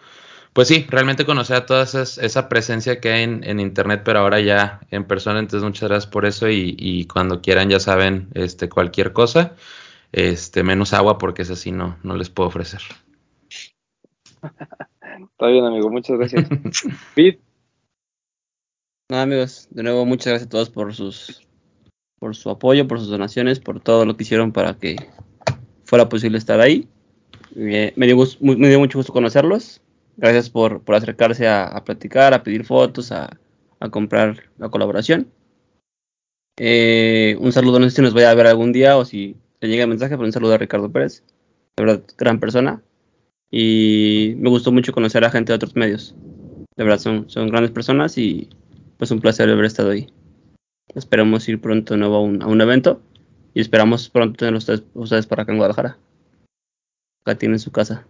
pues 0.54 0.68
sí, 0.68 0.86
realmente 0.90 1.26
conocer 1.26 1.56
a 1.56 1.66
toda 1.66 1.84
esa, 1.84 2.50
presencia 2.50 3.00
que 3.00 3.10
hay 3.10 3.24
en, 3.24 3.60
internet, 3.60 4.02
pero 4.04 4.20
ahora 4.20 4.40
ya 4.42 4.82
en 4.92 5.06
persona. 5.06 5.40
Entonces, 5.40 5.64
muchas 5.64 5.90
gracias 5.90 6.12
por 6.12 6.26
eso 6.26 6.50
y, 6.50 7.08
cuando 7.12 7.42
quieran 7.42 7.70
ya 7.70 7.80
saben, 7.80 8.30
este, 8.34 8.68
cualquier 8.68 9.14
cosa, 9.14 9.56
este, 10.12 10.64
menos 10.64 10.94
agua 10.94 11.18
porque 11.18 11.42
es 11.42 11.50
así 11.50 11.72
no, 11.72 11.98
no 12.04 12.16
les 12.16 12.30
puedo 12.30 12.50
ofrecer. 12.50 12.82
Está 14.42 15.48
bien, 15.48 15.66
amigo, 15.66 15.90
muchas 15.90 16.18
gracias. 16.18 16.48
Nada, 19.10 19.24
amigos, 19.24 19.68
de 19.72 19.84
nuevo 19.84 20.06
muchas 20.06 20.28
gracias 20.28 20.48
a 20.48 20.50
todos 20.50 20.70
por 20.70 20.94
sus 20.94 21.46
por 22.22 22.36
su 22.36 22.50
apoyo, 22.52 22.88
por 22.88 23.00
sus 23.00 23.10
donaciones, 23.10 23.60
por 23.60 23.80
todo 23.80 24.06
lo 24.06 24.16
que 24.16 24.24
hicieron 24.24 24.52
para 24.52 24.76
que 24.76 24.96
fuera 25.86 26.08
posible 26.08 26.38
estar 26.38 26.62
ahí. 26.62 26.88
Me, 27.56 27.92
dio, 27.98 28.16
me 28.40 28.70
dio, 28.70 28.80
mucho 28.80 29.00
gusto 29.00 29.12
conocerlos. 29.12 29.82
Gracias 30.18 30.50
por, 30.50 30.84
por 30.84 30.96
acercarse 30.96 31.48
a, 31.48 31.82
platicar, 31.84 32.36
a 32.36 32.44
pedir 32.44 32.64
fotos, 32.64 33.12
a, 33.12 33.38
comprar 33.90 34.44
la 34.60 34.70
colaboración. 34.70 35.32
Eh, 36.58 37.36
un 37.40 37.52
saludo, 37.52 37.80
no 37.80 37.90
sé 37.90 37.96
si 37.96 38.02
nos 38.04 38.14
vaya 38.14 38.30
a 38.30 38.36
ver 38.36 38.46
algún 38.46 38.72
día 38.72 38.98
o 38.98 39.04
si 39.04 39.36
le 39.62 39.70
llega 39.70 39.84
el 39.84 39.90
mensaje, 39.90 40.16
pero 40.16 40.26
un 40.26 40.32
saludo 40.32 40.56
a 40.56 40.58
Ricardo 40.58 40.92
Pérez. 40.92 41.24
De 41.78 41.86
verdad, 41.86 42.04
gran 42.18 42.40
persona. 42.40 42.84
Y 43.52 44.34
me 44.38 44.50
gustó 44.50 44.72
mucho 44.72 44.92
conocer 44.92 45.24
a 45.24 45.30
gente 45.30 45.52
de 45.52 45.56
otros 45.58 45.76
medios. 45.76 46.16
De 46.76 46.84
verdad, 46.84 47.00
son, 47.00 47.30
son 47.30 47.48
grandes 47.50 47.72
personas 47.72 48.18
y 48.18 48.50
pues 48.98 49.12
un 49.12 49.22
placer 49.22 49.50
haber 49.50 49.66
estado 49.66 49.92
ahí. 49.92 50.12
Esperamos 50.96 51.48
ir 51.48 51.62
pronto 51.62 51.94
de 51.94 52.00
nuevo 52.00 52.16
a 52.16 52.22
un, 52.22 52.62
evento 52.62 53.02
y 53.54 53.62
esperamos 53.62 54.10
pronto 54.10 54.38
tener 54.38 54.56
ustedes, 54.56 54.84
ustedes 54.94 55.28
para 55.28 55.44
acá 55.44 55.52
en 55.52 55.60
Guadalajara. 55.60 55.98
Acá 57.22 57.38
tienen 57.38 57.60
su 57.60 57.72
casa. 57.72 58.08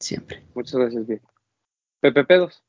Siempre. 0.00 0.42
Muchas 0.54 0.74
gracias, 0.74 1.06
bien. 1.06 1.20
Pepe 2.00 2.24
Pedos. 2.24 2.62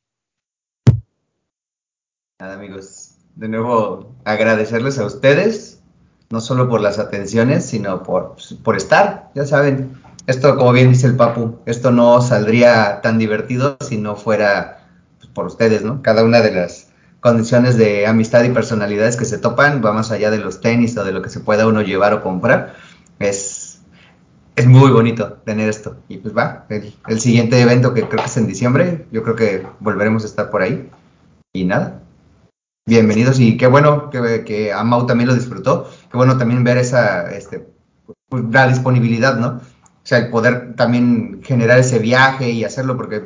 Nada, 2.40 2.56
amigos. 2.56 3.18
De 3.36 3.48
nuevo, 3.48 4.16
agradecerles 4.26 4.99
a 4.99 5.06
ustedes, 5.06 5.81
no 6.32 6.41
solo 6.41 6.70
por 6.70 6.82
las 6.82 6.99
atenciones, 6.99 7.66
sino 7.66 8.03
por, 8.03 8.36
por 8.64 8.78
estar. 8.78 9.30
Ya 9.36 9.45
saben, 9.45 10.02
esto, 10.28 10.56
como 10.56 10.72
bien 10.72 10.90
dice 10.90 11.08
el 11.08 11.16
Papu, 11.16 11.60
esto 11.66 11.91
no 11.91 12.22
saldría 12.22 13.02
tan 13.02 13.18
divertido 13.18 13.78
si 13.82 13.98
no 13.98 14.16
fuera 14.16 14.88
pues, 15.18 15.30
por 15.32 15.45
ustedes, 15.45 15.84
¿no? 15.84 16.02
Cada 16.02 16.24
una 16.24 16.41
de 16.41 16.52
las 16.52 16.88
condiciones 17.20 17.78
de 17.78 18.08
amistad 18.08 18.44
y 18.44 18.49
personalidades 18.49 19.16
que 19.16 19.26
se 19.26 19.38
topan, 19.38 19.82
va 19.84 19.94
más 19.94 20.12
allá 20.12 20.32
de 20.32 20.40
los 20.40 20.60
tenis 20.60 20.98
o 20.98 21.03
de 21.03 21.12
lo 21.12 21.22
que 21.22 21.30
se 21.30 21.40
pueda 21.40 21.68
uno 21.68 21.82
llevar 21.82 22.14
o 22.14 22.24
comprar. 22.24 22.76
Es, 23.20 23.82
es 24.56 24.68
muy 24.68 24.91
bonito 24.91 25.34
tener 25.45 25.70
esto. 25.70 25.98
Y 26.08 26.18
pues 26.18 26.36
va, 26.36 26.66
el, 26.70 27.20
siguiente 27.20 27.60
evento 27.62 27.94
que 27.94 28.08
creo 28.08 28.24
que 28.24 28.30
es 28.30 28.38
en 28.38 28.48
diciembre, 28.48 29.06
yo 29.12 29.24
creo 29.24 29.36
que 29.36 29.66
volveremos 29.80 30.24
a 30.24 30.28
estar 30.28 30.49
por 30.49 30.62
ahí. 30.62 30.90
Y 31.53 31.66
nada, 31.66 32.01
bienvenidos 32.86 33.40
y 33.40 33.58
qué 33.58 33.68
bueno 33.68 34.10
que, 34.10 34.44
que 34.44 34.74
a 34.74 34.84
Mau 34.84 35.06
también 35.06 35.28
lo 35.28 35.36
disfrutó. 35.36 35.90
Qué 36.10 36.18
bueno 36.18 36.38
también 36.38 36.64
ver 36.64 36.78
esa, 36.78 37.32
este, 37.32 37.68
la 38.52 38.68
disponibilidad, 38.68 39.38
¿no? 39.38 39.48
O 39.48 40.03
sea, 40.03 40.18
el 40.18 40.30
poder 40.30 40.76
también 40.76 41.41
generar 41.44 41.80
ese 41.80 41.99
viaje 41.99 42.49
y 42.49 42.64
hacerlo, 42.64 42.98
porque 42.98 43.24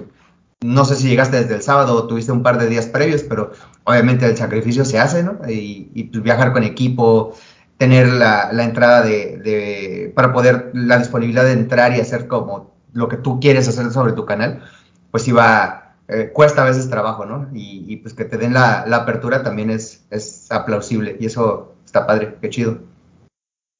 no 0.62 0.84
sé 0.86 0.96
si 0.96 1.08
llegaste 1.08 1.38
desde 1.38 1.56
el 1.56 1.62
sábado 1.62 1.96
o 1.96 2.08
tuviste 2.08 2.32
un 2.32 2.44
par 2.44 2.58
de 2.58 2.68
días 2.68 2.88
previos, 2.88 3.24
pero 3.24 3.52
obviamente 3.84 4.26
el 4.26 4.36
sacrificio 4.36 4.84
se 4.84 5.00
hace, 5.00 5.24
¿no? 5.24 5.40
Y, 5.48 6.10
pues 6.12 6.24
viajar 6.24 6.52
con 6.52 6.64
equipo, 6.64 7.36
tener 7.78 8.08
la, 8.08 8.50
entrada 8.64 9.02
de, 9.04 10.12
para 10.16 10.34
poder, 10.34 10.72
la 10.74 10.98
disponibilidad 10.98 11.46
de 11.46 11.54
entrar 11.54 11.96
y 11.96 12.02
hacer 12.02 12.28
como 12.28 12.74
lo 12.94 13.08
que 13.08 13.18
tú 13.18 13.40
quieres 13.40 13.68
hacer 13.68 13.92
sobre 13.92 14.14
tu 14.14 14.26
canal, 14.26 14.64
pues 15.12 15.28
iba, 15.28 15.85
eh, 16.08 16.30
cuesta 16.34 16.62
a 16.64 16.66
veces 16.66 16.90
trabajo, 16.90 17.26
¿no? 17.26 17.50
Y, 17.54 17.86
y 17.92 17.98
pues 17.98 18.14
que 18.14 18.26
te 18.26 18.38
den 18.38 18.54
la, 18.54 18.86
la 18.88 18.98
apertura 18.98 19.44
también 19.44 19.70
es, 19.70 20.06
es 20.12 20.52
aplausible 20.52 21.18
y 21.20 21.26
eso 21.26 21.74
está 21.86 22.06
padre, 22.06 22.36
qué 22.42 22.50
chido. 22.50 22.80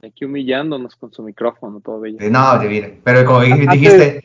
Aquí 0.04 0.26
humillándonos 0.26 0.96
con 0.96 1.12
su 1.14 1.24
micrófono, 1.24 1.80
todo 1.80 2.00
bello. 2.00 2.18
Eh, 2.20 2.30
No, 2.30 2.58
divino. 2.60 2.88
Pero 3.04 3.26
como 3.26 3.40
Antes- 3.40 3.70
dijiste, 3.72 4.24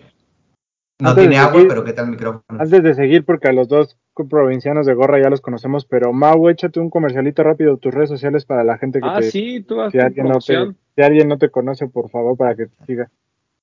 no 1.00 1.14
tiene 1.14 1.38
agua, 1.38 1.52
seguir- 1.54 1.68
pero 1.68 1.84
¿qué 1.84 1.92
tal 1.94 2.04
el 2.06 2.10
micrófono? 2.10 2.42
Antes 2.48 2.82
de 2.82 2.94
seguir, 2.94 3.24
porque 3.24 3.48
a 3.48 3.52
los 3.52 3.68
dos 3.68 3.96
provincianos 4.28 4.84
de 4.84 4.92
gorra 4.92 5.18
ya 5.22 5.30
los 5.30 5.40
conocemos, 5.40 5.86
pero 5.86 6.12
Mau, 6.12 6.50
échate 6.50 6.78
un 6.78 6.90
comercialito 6.90 7.42
rápido 7.42 7.78
tus 7.78 7.94
redes 7.94 8.10
sociales 8.10 8.44
para 8.44 8.64
la 8.64 8.76
gente 8.76 9.00
que 9.00 9.06
Ah, 9.08 9.16
te... 9.18 9.30
sí, 9.30 9.62
tú 9.66 9.80
haz 9.80 9.92
Si 9.92 9.98
alguien, 9.98 10.26
no 10.28 10.38
te, 10.40 10.74
si 10.94 11.02
alguien 11.02 11.28
no 11.28 11.38
te 11.38 11.48
conoce, 11.50 11.86
por 11.88 12.10
favor, 12.10 12.36
para 12.36 12.54
que 12.54 12.66
te 12.66 12.84
siga. 12.84 13.10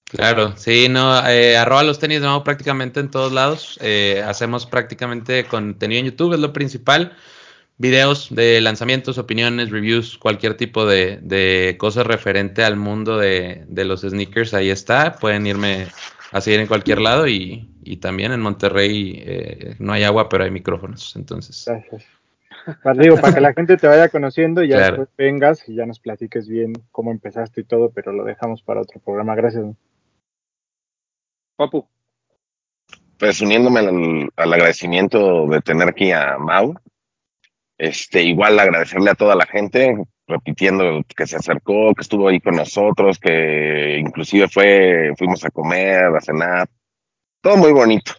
Claro, 0.10 0.56
sí, 0.56 0.88
no, 0.90 1.28
eh, 1.28 1.58
arroba 1.58 1.84
los 1.84 2.00
tenis 2.00 2.22
de 2.22 2.28
Mau 2.28 2.44
prácticamente 2.44 3.00
en 3.02 3.12
todos 3.12 3.32
lados. 3.34 3.78
Eh, 3.82 4.24
hacemos 4.26 4.66
prácticamente 4.66 5.44
contenido 5.46 6.00
en 6.00 6.06
YouTube, 6.08 6.34
es 6.34 6.40
lo 6.40 6.54
principal. 6.54 7.14
Videos 7.78 8.30
de 8.34 8.60
lanzamientos, 8.62 9.18
opiniones, 9.18 9.70
reviews, 9.70 10.18
cualquier 10.18 10.56
tipo 10.56 10.86
de, 10.86 11.20
de 11.22 11.76
cosas 11.78 12.08
referente 12.08 12.64
al 12.64 12.76
mundo 12.78 13.18
de, 13.18 13.66
de 13.68 13.86
los 13.86 14.02
sneakers, 14.02 14.54
ahí 14.54 14.70
está. 14.70 15.14
Pueden 15.20 15.46
irme 15.46 15.88
a 16.32 16.42
seguir 16.42 16.62
en 16.62 16.68
cualquier 16.68 17.00
lado 17.02 17.28
y, 17.28 17.70
y 17.84 17.98
también 17.98 18.32
en 18.32 18.42
Monterrey 18.42 19.22
eh, 19.26 19.76
no 19.80 19.94
hay 19.94 20.04
agua, 20.04 20.28
pero 20.30 20.46
hay 20.46 20.52
micrófonos. 20.52 21.16
Entonces, 21.18 21.66
Gracias. 21.68 22.06
Para, 22.82 23.00
digo, 23.02 23.16
para 23.18 23.34
que 23.34 23.42
la 23.42 23.54
gente 23.54 23.78
te 23.78 23.88
vaya 23.88 24.10
conociendo 24.10 24.64
y 24.64 24.70
ya 24.70 24.78
Claro. 24.78 24.98
después 24.98 25.10
vengas 25.18 25.70
y 25.70 25.76
ya 25.76 25.86
nos 25.86 26.00
platiques 26.00 26.48
bien 26.48 26.74
cómo 26.92 27.12
empezaste 27.12 27.62
y 27.62 27.64
todo, 27.66 27.92
pero 27.92 28.12
lo 28.12 28.24
dejamos 28.24 28.62
para 28.64 28.82
otro 28.82 29.00
programa. 29.00 29.36
Gracias. 29.36 29.66
Papu, 31.58 31.90
Pues 33.18 33.42
uniéndome 33.42 33.80
al, 33.80 34.30
al 34.36 34.54
agradecimiento 34.54 35.48
de 35.48 35.60
tener 35.62 35.90
aquí 35.90 36.12
a 36.12 36.38
Mau, 36.38 36.76
este, 37.78 38.24
igual 38.24 38.60
agradecerle 38.60 39.10
a 39.10 39.16
toda 39.16 39.36
la 39.36 39.48
gente, 39.48 39.96
repitiendo 40.28 41.04
que 41.16 41.26
se 41.26 41.38
acercó, 41.38 41.96
que 41.96 42.02
estuvo 42.02 42.28
ahí 42.28 42.40
con 42.40 42.56
nosotros, 42.56 43.18
que 43.20 43.98
inclusive 43.98 44.48
fue, 44.48 45.14
fuimos 45.18 45.44
a 45.46 45.50
comer, 45.50 46.16
a 46.16 46.22
cenar, 46.22 46.70
todo 47.42 47.58
muy 47.58 47.72
bonito. 47.72 48.14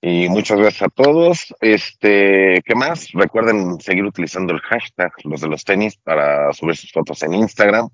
Y 0.00 0.28
muchas 0.28 0.58
gracias 0.58 0.82
a 0.82 0.88
todos. 0.88 1.54
Este, 1.60 2.60
¿qué 2.64 2.74
más? 2.74 3.10
Recuerden 3.12 3.80
seguir 3.80 4.04
utilizando 4.04 4.52
el 4.52 4.60
hashtag 4.60 5.12
los 5.24 5.40
de 5.40 5.48
los 5.48 5.64
tenis 5.64 5.96
para 5.96 6.52
subir 6.52 6.76
sus 6.76 6.92
fotos 6.92 7.22
en 7.22 7.34
Instagram. 7.34 7.88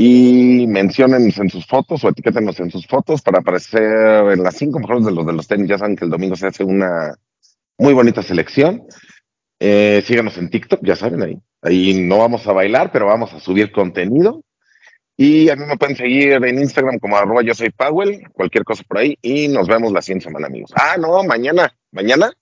Y 0.00 0.68
menciónennos 0.68 1.38
en 1.38 1.50
sus 1.50 1.66
fotos 1.66 2.04
o 2.04 2.08
etiquétenos 2.08 2.60
en 2.60 2.70
sus 2.70 2.86
fotos 2.86 3.20
para 3.20 3.40
aparecer 3.40 4.30
en 4.32 4.44
las 4.44 4.54
cinco 4.54 4.78
mejores 4.78 5.04
de 5.04 5.10
los 5.10 5.26
de 5.26 5.32
los 5.32 5.48
tenis. 5.48 5.68
Ya 5.68 5.76
saben 5.76 5.96
que 5.96 6.04
el 6.04 6.10
domingo 6.12 6.36
se 6.36 6.46
hace 6.46 6.62
una 6.62 7.16
muy 7.76 7.94
bonita 7.94 8.22
selección. 8.22 8.84
Eh, 9.58 10.00
síganos 10.06 10.38
en 10.38 10.50
TikTok, 10.50 10.84
ya 10.84 10.94
saben 10.94 11.20
ahí. 11.24 11.36
Ahí 11.62 12.00
no 12.00 12.18
vamos 12.18 12.46
a 12.46 12.52
bailar, 12.52 12.92
pero 12.92 13.06
vamos 13.06 13.34
a 13.34 13.40
subir 13.40 13.72
contenido. 13.72 14.44
Y 15.16 15.50
a 15.50 15.56
mí 15.56 15.64
me 15.66 15.76
pueden 15.76 15.96
seguir 15.96 16.34
en 16.34 16.60
Instagram 16.60 17.00
como 17.00 17.16
arroba 17.16 17.42
yo 17.42 17.54
soy 17.54 17.70
Powell, 17.70 18.22
cualquier 18.32 18.62
cosa 18.62 18.84
por 18.86 18.98
ahí. 18.98 19.18
Y 19.20 19.48
nos 19.48 19.66
vemos 19.66 19.92
la 19.92 20.00
siguiente 20.00 20.26
semana, 20.26 20.46
amigos. 20.46 20.70
Ah, 20.76 20.96
no, 20.96 21.24
mañana, 21.24 21.76
mañana, 21.90 22.32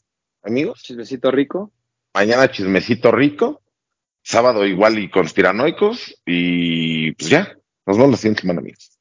amigos. 0.42 0.82
chismecito 0.82 1.30
rico. 1.30 1.72
Mañana 2.12 2.50
chismecito 2.50 3.12
rico. 3.12 3.62
Sábado 4.30 4.66
igual 4.66 4.98
y 4.98 5.08
conspiranoicos. 5.08 6.20
Y 6.26 7.12
pues 7.12 7.30
ya, 7.30 7.56
nos 7.86 7.96
vemos 7.96 8.10
la 8.10 8.16
siguiente 8.16 8.40
semana, 8.40 8.58
amigos. 8.58 8.98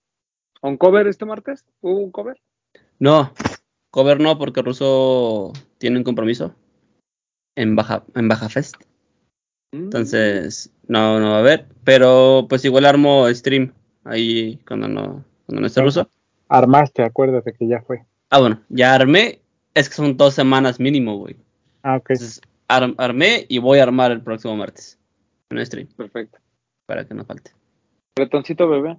¿Un 0.61 0.77
cover 0.77 1.07
este 1.07 1.25
martes? 1.25 1.65
¿Hubo 1.81 1.97
un 1.99 2.11
cover? 2.11 2.39
No, 2.99 3.33
cover 3.89 4.19
no, 4.19 4.37
porque 4.37 4.61
Russo 4.61 5.51
tiene 5.79 5.97
un 5.97 6.03
compromiso 6.03 6.53
en 7.55 7.75
Baja, 7.75 8.03
en 8.13 8.27
Baja 8.27 8.49
Fest. 8.49 8.75
Mm. 9.71 9.85
Entonces, 9.85 10.69
no, 10.87 11.19
no 11.19 11.31
va 11.31 11.37
a 11.37 11.39
haber. 11.39 11.65
Pero 11.83 12.45
pues 12.47 12.63
igual 12.63 12.85
armo 12.85 13.27
stream 13.33 13.73
ahí 14.03 14.59
cuando 14.67 14.87
no, 14.87 15.25
cuando 15.47 15.61
no 15.61 15.65
esté 15.65 15.81
Russo. 15.81 16.07
Armaste, 16.49 17.01
acuérdate 17.01 17.51
que 17.53 17.67
ya 17.67 17.81
fue. 17.81 18.05
Ah, 18.29 18.39
bueno, 18.39 18.61
ya 18.69 18.93
armé. 18.93 19.41
Es 19.73 19.89
que 19.89 19.95
son 19.95 20.17
dos 20.17 20.35
semanas 20.35 20.79
mínimo, 20.79 21.17
güey. 21.17 21.35
Ah, 21.81 21.95
ok. 21.95 22.11
Entonces, 22.11 22.41
ar- 22.67 22.93
armé 22.99 23.47
y 23.49 23.57
voy 23.57 23.79
a 23.79 23.83
armar 23.83 24.11
el 24.11 24.21
próximo 24.21 24.55
martes. 24.55 24.99
Un 25.51 25.65
stream, 25.65 25.87
Perfecto. 25.95 26.39
para 26.85 27.05
que 27.05 27.13
no 27.13 27.25
falte. 27.25 27.51
Bretoncito 28.15 28.67
bebé. 28.67 28.97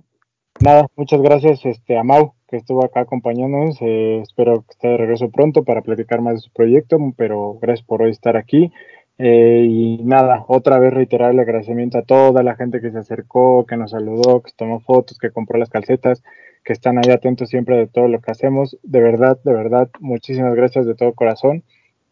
Nada, 0.61 0.87
muchas 0.97 1.21
gracias 1.21 1.65
este, 1.67 1.99
a 1.99 2.03
Mau, 2.03 2.35
que 2.49 2.57
estuvo 2.57 2.85
acá 2.85 3.01
acompañándonos. 3.01 3.77
eh, 3.83 4.21
espero 4.23 4.63
que 4.63 4.73
esté 4.73 4.89
de 4.89 4.97
regreso 4.97 5.31
pronto 5.31 5.65
para 5.65 5.83
platicar 5.83 6.23
más 6.23 6.35
de 6.35 6.41
su 6.41 6.53
proyecto, 6.53 6.99
pero 7.17 7.59
gracias 7.61 7.87
por 7.87 8.03
hoy 8.03 8.11
estar 8.11 8.37
aquí. 8.37 8.73
Eh, 9.19 9.67
y 9.69 10.03
nada, 10.05 10.45
otra 10.47 10.79
vez 10.79 10.93
reiterar 10.93 11.33
el 11.33 11.41
agradecimiento 11.41 11.99
a 11.99 12.03
toda 12.03 12.43
la 12.43 12.55
gente 12.55 12.81
que 12.81 12.91
se 12.91 12.99
acercó, 12.99 13.67
que 13.67 13.77
nos 13.77 13.91
saludó, 13.91 14.43
que 14.43 14.53
tomó 14.57 14.81
fotos, 14.81 15.19
que 15.19 15.31
compró 15.31 15.59
las 15.59 15.71
calcetas, 15.71 16.23
que 16.65 16.73
están 16.73 16.99
ahí 16.99 17.11
atentos 17.11 17.49
siempre 17.49 17.77
de 17.77 17.87
todo 17.87 18.09
lo 18.09 18.21
que 18.21 18.31
hacemos. 18.31 18.79
De 18.83 19.01
verdad, 19.01 19.39
de 19.45 19.53
verdad, 19.53 19.91
muchísimas 20.01 20.55
gracias 20.55 20.87
de 20.87 20.95
todo 20.95 21.15
corazón. 21.15 21.65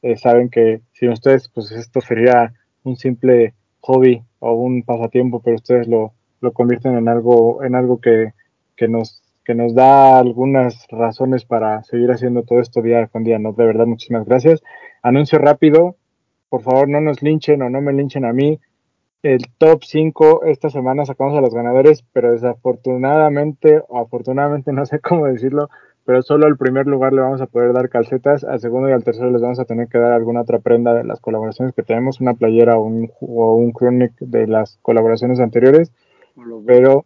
Eh, 0.02 0.16
saben 0.16 0.48
que 0.51 0.81
sin 0.93 1.11
ustedes, 1.11 1.48
pues 1.48 1.73
esto 1.73 2.01
sería 2.01 2.52
un 2.85 2.97
simple 2.97 3.55
hobby 3.85 4.23
o 4.39 4.52
un 4.55 4.82
pasatiempo, 4.82 5.40
pero 5.40 5.56
ustedes 5.56 5.86
lo, 5.89 6.12
lo 6.40 6.52
convierten 6.52 6.97
en 6.97 7.09
algo, 7.09 7.62
en 7.62 7.74
algo 7.74 8.01
que, 8.01 8.32
que 8.77 8.89
nos 8.89 9.20
que 9.44 9.55
nos 9.55 9.74
da 9.74 10.19
algunas 10.19 10.86
razones 10.89 11.44
para 11.44 11.82
seguir 11.85 12.11
haciendo 12.11 12.44
todo 12.44 12.61
esto 12.61 12.81
día 12.81 13.06
con 13.09 13.24
día. 13.24 13.39
No, 13.39 13.52
de 13.52 13.66
verdad, 13.66 13.85
muchísimas 13.85 14.24
gracias. 14.24 14.62
Anuncio 15.02 15.39
rápido, 15.39 15.97
por 16.48 16.62
favor 16.62 16.89
no 16.89 17.02
nos 17.02 17.23
linchen 17.23 17.61
o 17.61 17.69
no 17.69 17.82
me 17.82 17.93
linchen 17.93 18.24
a 18.24 18.32
mí. 18.32 18.59
El 19.23 19.43
top 19.59 19.85
5 19.85 20.44
esta 20.44 20.70
semana 20.70 21.05
sacamos 21.05 21.36
a 21.36 21.43
los 21.43 21.55
ganadores, 21.55 22.05
pero 22.12 22.32
desafortunadamente 22.32 23.82
o 23.89 23.98
afortunadamente, 23.98 24.73
no 24.73 24.86
sé 24.86 25.01
cómo 25.01 25.27
decirlo, 25.27 25.69
pero 26.05 26.22
solo 26.22 26.47
al 26.47 26.56
primer 26.56 26.86
lugar 26.86 27.12
le 27.12 27.20
vamos 27.20 27.40
a 27.40 27.47
poder 27.47 27.72
dar 27.72 27.89
calcetas, 27.89 28.44
al 28.44 28.60
segundo 28.60 28.89
y 28.89 28.93
al 28.93 29.05
tercero 29.05 29.31
les 29.31 29.43
vamos 29.43 29.59
a 29.60 29.64
tener 29.64 29.89
que 29.89 29.98
dar 29.98 30.12
alguna 30.12 30.43
otra 30.43 30.59
prenda 30.59 30.94
de 30.94 31.05
las 31.05 31.20
colaboraciones 31.20 31.74
que 31.74 31.82
tenemos, 31.82 32.20
una 32.20 32.35
playera 32.35 32.76
o 32.76 32.85
un, 32.85 33.10
o 33.20 33.55
un 33.55 33.72
chronic 33.72 34.12
de 34.20 34.47
las 34.47 34.78
colaboraciones 34.82 35.40
anteriores 35.40 35.93
pero 36.66 37.05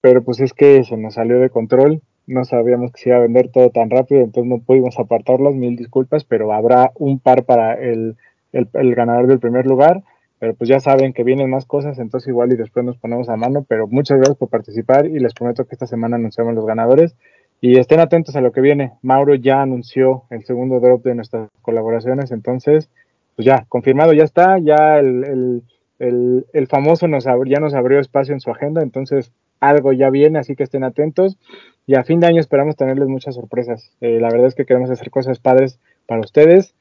pero 0.00 0.22
pues 0.22 0.40
es 0.40 0.52
que 0.52 0.84
se 0.84 0.96
nos 0.96 1.14
salió 1.14 1.40
de 1.40 1.50
control, 1.50 2.00
no 2.28 2.44
sabíamos 2.44 2.92
que 2.92 3.00
se 3.00 3.08
iba 3.08 3.18
a 3.18 3.22
vender 3.22 3.50
todo 3.50 3.70
tan 3.70 3.90
rápido, 3.90 4.20
entonces 4.22 4.48
no 4.48 4.60
pudimos 4.60 4.96
apartarlas, 5.00 5.56
mil 5.56 5.74
disculpas, 5.74 6.24
pero 6.24 6.52
habrá 6.52 6.92
un 6.94 7.18
par 7.18 7.44
para 7.44 7.74
el, 7.74 8.16
el, 8.52 8.68
el 8.74 8.94
ganador 8.94 9.26
del 9.26 9.40
primer 9.40 9.66
lugar, 9.66 10.04
pero 10.38 10.54
pues 10.54 10.68
ya 10.68 10.78
saben 10.78 11.12
que 11.12 11.24
vienen 11.24 11.50
más 11.50 11.66
cosas, 11.66 11.98
entonces 11.98 12.28
igual 12.28 12.52
y 12.52 12.56
después 12.56 12.84
nos 12.84 12.98
ponemos 12.98 13.28
a 13.28 13.36
mano, 13.36 13.64
pero 13.68 13.88
muchas 13.88 14.18
gracias 14.18 14.36
por 14.36 14.48
participar 14.48 15.06
y 15.06 15.18
les 15.18 15.34
prometo 15.34 15.64
que 15.64 15.74
esta 15.74 15.88
semana 15.88 16.16
anunciamos 16.16 16.54
los 16.54 16.66
ganadores 16.66 17.16
y 17.60 17.78
estén 17.78 18.00
atentos 18.00 18.36
a 18.36 18.40
lo 18.40 18.52
que 18.52 18.60
viene, 18.60 18.92
Mauro 19.02 19.34
ya 19.34 19.62
anunció 19.62 20.24
el 20.30 20.44
segundo 20.44 20.80
drop 20.80 21.04
de 21.04 21.14
nuestras 21.14 21.48
colaboraciones, 21.62 22.30
entonces 22.30 22.88
pues 23.34 23.44
ya, 23.44 23.66
confirmado, 23.68 24.14
ya 24.14 24.24
está, 24.24 24.58
ya 24.58 24.98
el, 24.98 25.24
el 25.24 25.62
el, 25.98 26.66
famoso 26.68 27.08
nos 27.08 27.24
ya 27.24 27.60
nos 27.60 27.74
abrió 27.74 28.00
espacio 28.00 28.34
en 28.34 28.40
su 28.40 28.50
agenda, 28.50 28.82
entonces 28.82 29.32
algo 29.60 29.92
ya 29.92 30.10
viene, 30.10 30.38
así 30.38 30.54
que 30.54 30.64
estén 30.64 30.84
atentos. 30.84 31.38
Y 31.86 31.94
a 31.94 32.04
fin 32.04 32.20
de 32.20 32.26
año 32.26 32.40
esperamos 32.40 32.76
tenerles 32.76 33.08
muchas 33.08 33.34
sorpresas. 33.36 33.92
Eh, 34.00 34.18
la 34.20 34.28
verdad 34.28 34.48
es 34.48 34.54
que 34.54 34.66
queremos 34.66 34.90
hacer 34.90 35.10
cosas 35.10 35.38
padres 35.38 35.78
para 36.06 36.20
ustedes, 36.20 36.74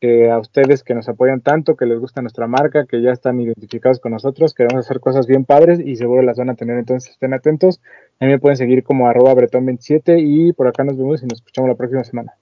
que 0.00 0.30
a 0.30 0.38
ustedes 0.38 0.84
que 0.84 0.94
nos 0.94 1.08
apoyan 1.08 1.40
tanto, 1.40 1.76
que 1.76 1.86
les 1.86 1.98
gusta 1.98 2.22
nuestra 2.22 2.46
marca, 2.46 2.86
que 2.86 3.02
ya 3.02 3.10
están 3.10 3.40
identificados 3.40 3.98
con 3.98 4.12
nosotros, 4.12 4.54
queremos 4.54 4.84
hacer 4.84 5.00
cosas 5.00 5.26
bien 5.26 5.44
padres 5.44 5.80
y 5.80 5.96
seguro 5.96 6.22
las 6.22 6.38
van 6.38 6.50
a 6.50 6.54
tener, 6.54 6.78
entonces 6.78 7.10
estén 7.10 7.34
atentos. 7.34 7.80
A 8.20 8.24
mí 8.24 8.30
me 8.30 8.38
pueden 8.38 8.56
seguir 8.56 8.84
como 8.84 9.08
arroba 9.08 9.34
bretón27 9.34 10.20
y 10.20 10.52
por 10.52 10.68
acá 10.68 10.84
nos 10.84 10.96
vemos 10.96 11.22
y 11.22 11.26
nos 11.26 11.38
escuchamos 11.38 11.68
la 11.68 11.76
próxima 11.76 12.04
semana. 12.04 12.34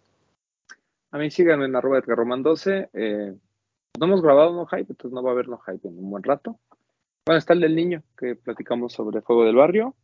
A 1.11 1.19
mí 1.19 1.31
síganme 1.31 1.65
en 1.65 1.77
arroba 1.77 1.99
Edgar 1.99 2.19
Román 2.19 2.43
12. 2.43 2.91
Eh, 2.93 3.35
no 3.99 4.07
hemos 4.07 4.21
grabado 4.21 4.53
No 4.53 4.67
Hype, 4.67 4.93
entonces 4.93 5.13
no 5.13 5.23
va 5.23 5.31
a 5.31 5.33
haber 5.33 5.49
No 5.49 5.59
Hype 5.59 5.89
en 5.89 5.99
un 5.99 6.11
buen 6.11 6.23
rato. 6.23 6.59
Bueno, 7.25 7.39
está 7.39 7.55
el 7.55 7.61
del 7.61 7.75
niño, 7.75 8.03
que 8.19 8.37
platicamos 8.37 8.93
sobre 8.93 9.23
Fuego 9.23 9.45
del 9.45 9.57
Barrio. 9.57 9.95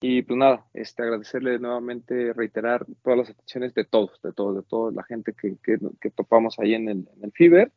Y 0.00 0.22
pues 0.22 0.38
nada, 0.38 0.66
este, 0.72 1.02
agradecerle 1.02 1.58
nuevamente, 1.58 2.32
reiterar 2.32 2.86
todas 3.02 3.18
las 3.18 3.30
atenciones 3.30 3.74
de 3.74 3.84
todos, 3.84 4.20
de 4.22 4.32
todos, 4.32 4.56
de 4.56 4.62
toda 4.62 4.92
la 4.92 5.02
gente 5.02 5.34
que, 5.34 5.56
que, 5.62 5.78
que 6.00 6.10
topamos 6.10 6.58
ahí 6.58 6.74
en 6.74 6.88
el, 6.88 7.08
en 7.16 7.24
el 7.24 7.32
FIBER. 7.32 7.70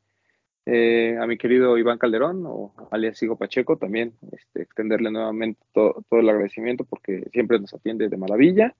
Eh, 0.65 1.17
a 1.19 1.27
mi 1.27 1.37
querido 1.37 1.77
Iván 1.77 1.97
Calderón, 1.97 2.45
o 2.45 2.73
alias 2.91 3.17
Sigo 3.17 3.37
Pacheco, 3.37 3.77
también 3.77 4.13
este, 4.31 4.61
extenderle 4.61 5.11
nuevamente 5.11 5.61
todo, 5.73 6.05
todo 6.09 6.21
el 6.21 6.29
agradecimiento 6.29 6.85
porque 6.85 7.27
siempre 7.33 7.59
nos 7.59 7.73
atiende 7.73 8.07
de 8.07 8.17
maravilla. 8.17 8.73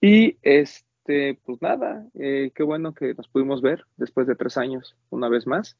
Y 0.00 0.38
este, 0.42 1.40
pues 1.44 1.60
nada, 1.60 2.06
eh, 2.14 2.52
qué 2.54 2.62
bueno 2.62 2.94
que 2.94 3.14
nos 3.14 3.26
pudimos 3.26 3.60
ver 3.60 3.84
después 3.96 4.28
de 4.28 4.36
tres 4.36 4.56
años, 4.56 4.96
una 5.10 5.28
vez 5.28 5.48
más. 5.48 5.76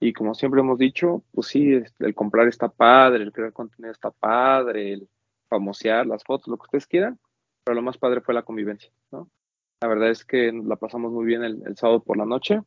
Y 0.00 0.14
como 0.14 0.34
siempre 0.34 0.60
hemos 0.60 0.78
dicho, 0.78 1.24
pues 1.32 1.48
sí, 1.48 1.72
el 1.98 2.14
comprar 2.14 2.48
está 2.48 2.68
padre, 2.68 3.24
el 3.24 3.32
crear 3.32 3.52
contenido 3.52 3.92
está 3.92 4.10
padre, 4.10 4.94
el 4.94 5.08
famosear 5.48 6.06
las 6.06 6.24
fotos, 6.24 6.48
lo 6.48 6.56
que 6.56 6.64
ustedes 6.64 6.86
quieran, 6.86 7.18
pero 7.64 7.74
lo 7.74 7.82
más 7.82 7.98
padre 7.98 8.20
fue 8.20 8.34
la 8.34 8.42
convivencia, 8.42 8.90
¿no? 9.10 9.28
La 9.80 9.88
verdad 9.88 10.10
es 10.10 10.24
que 10.24 10.52
la 10.52 10.76
pasamos 10.76 11.12
muy 11.12 11.24
bien 11.24 11.44
el, 11.44 11.76
sábado 11.76 12.02
por 12.02 12.16
la 12.16 12.24
noche, 12.24 12.60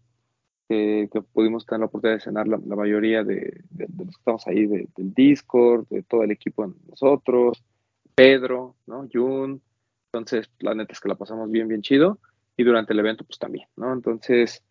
que, 0.70 1.10
pudimos 1.34 1.66
tener 1.66 1.82
la 1.82 1.86
oportunidad 1.88 2.18
de 2.18 2.24
cenar 2.24 2.48
la, 2.48 2.58
la 2.66 2.76
mayoría 2.76 3.24
de, 3.24 3.62
de, 3.70 3.88
los 3.98 4.16
que 4.16 4.20
estamos 4.20 4.48
ahí 4.48 4.66
de, 4.66 4.88
del 4.96 5.14
Discord, 5.14 5.88
de 5.90 6.04
todo 6.04 6.24
el 6.24 6.32
equipo 6.32 6.74
nosotros, 6.88 7.62
Pedro, 8.16 8.76
¿no? 8.88 9.08
Jun. 9.12 9.62
Entonces, 10.14 10.50
la 10.60 10.76
neta 10.76 10.94
es 10.94 11.00
que 11.00 11.10
la 11.10 11.16
pasamos 11.16 11.50
bien, 11.50 11.68
bien 11.68 11.82
chido. 11.82 12.20
Y 12.56 12.64
durante 12.64 12.94
el 12.94 13.00
evento, 13.00 13.24
pues 13.24 13.40
también, 13.40 13.68
¿no? 13.76 13.92
Entonces, 13.94 14.64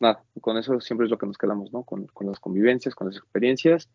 nada, 0.00 0.24
con 0.40 0.56
eso 0.56 0.80
siempre 0.80 1.06
es 1.06 1.10
lo 1.10 1.18
que 1.18 1.26
nos 1.26 1.38
quedamos, 1.38 1.72
¿no? 1.72 1.82
Con, 1.82 2.06
con 2.06 2.26
las 2.26 2.40
convivencias, 2.40 2.94
con 2.94 3.08
las 3.08 3.16
experiencias. 3.16 3.88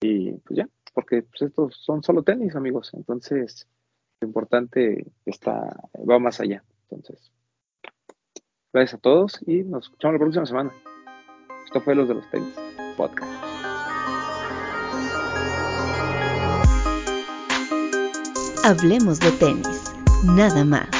Y 0.00 0.32
pues 0.32 0.58
ya, 0.58 0.68
porque 0.98 1.22
pues, 1.22 1.42
estos 1.42 1.76
son 1.76 2.02
solo 2.02 2.24
tenis, 2.24 2.56
amigos. 2.56 2.90
Entonces, 2.92 3.68
lo 4.20 4.26
importante 4.26 5.06
está, 5.26 5.76
va 6.10 6.18
más 6.18 6.40
allá. 6.40 6.64
Entonces, 6.90 7.30
gracias 8.72 8.94
a 8.94 9.00
todos 9.00 9.38
y 9.46 9.62
nos 9.62 9.84
escuchamos 9.84 10.14
la 10.14 10.18
próxima 10.18 10.46
semana. 10.46 10.72
Esto 11.64 11.80
fue 11.82 11.94
Los 11.94 12.08
de 12.08 12.14
los 12.14 12.28
Tenis 12.32 12.52
Podcast. 12.96 13.30
Hablemos 18.64 19.20
de 19.20 19.30
tenis, 19.38 19.94
nada 20.24 20.64
más. 20.64 20.97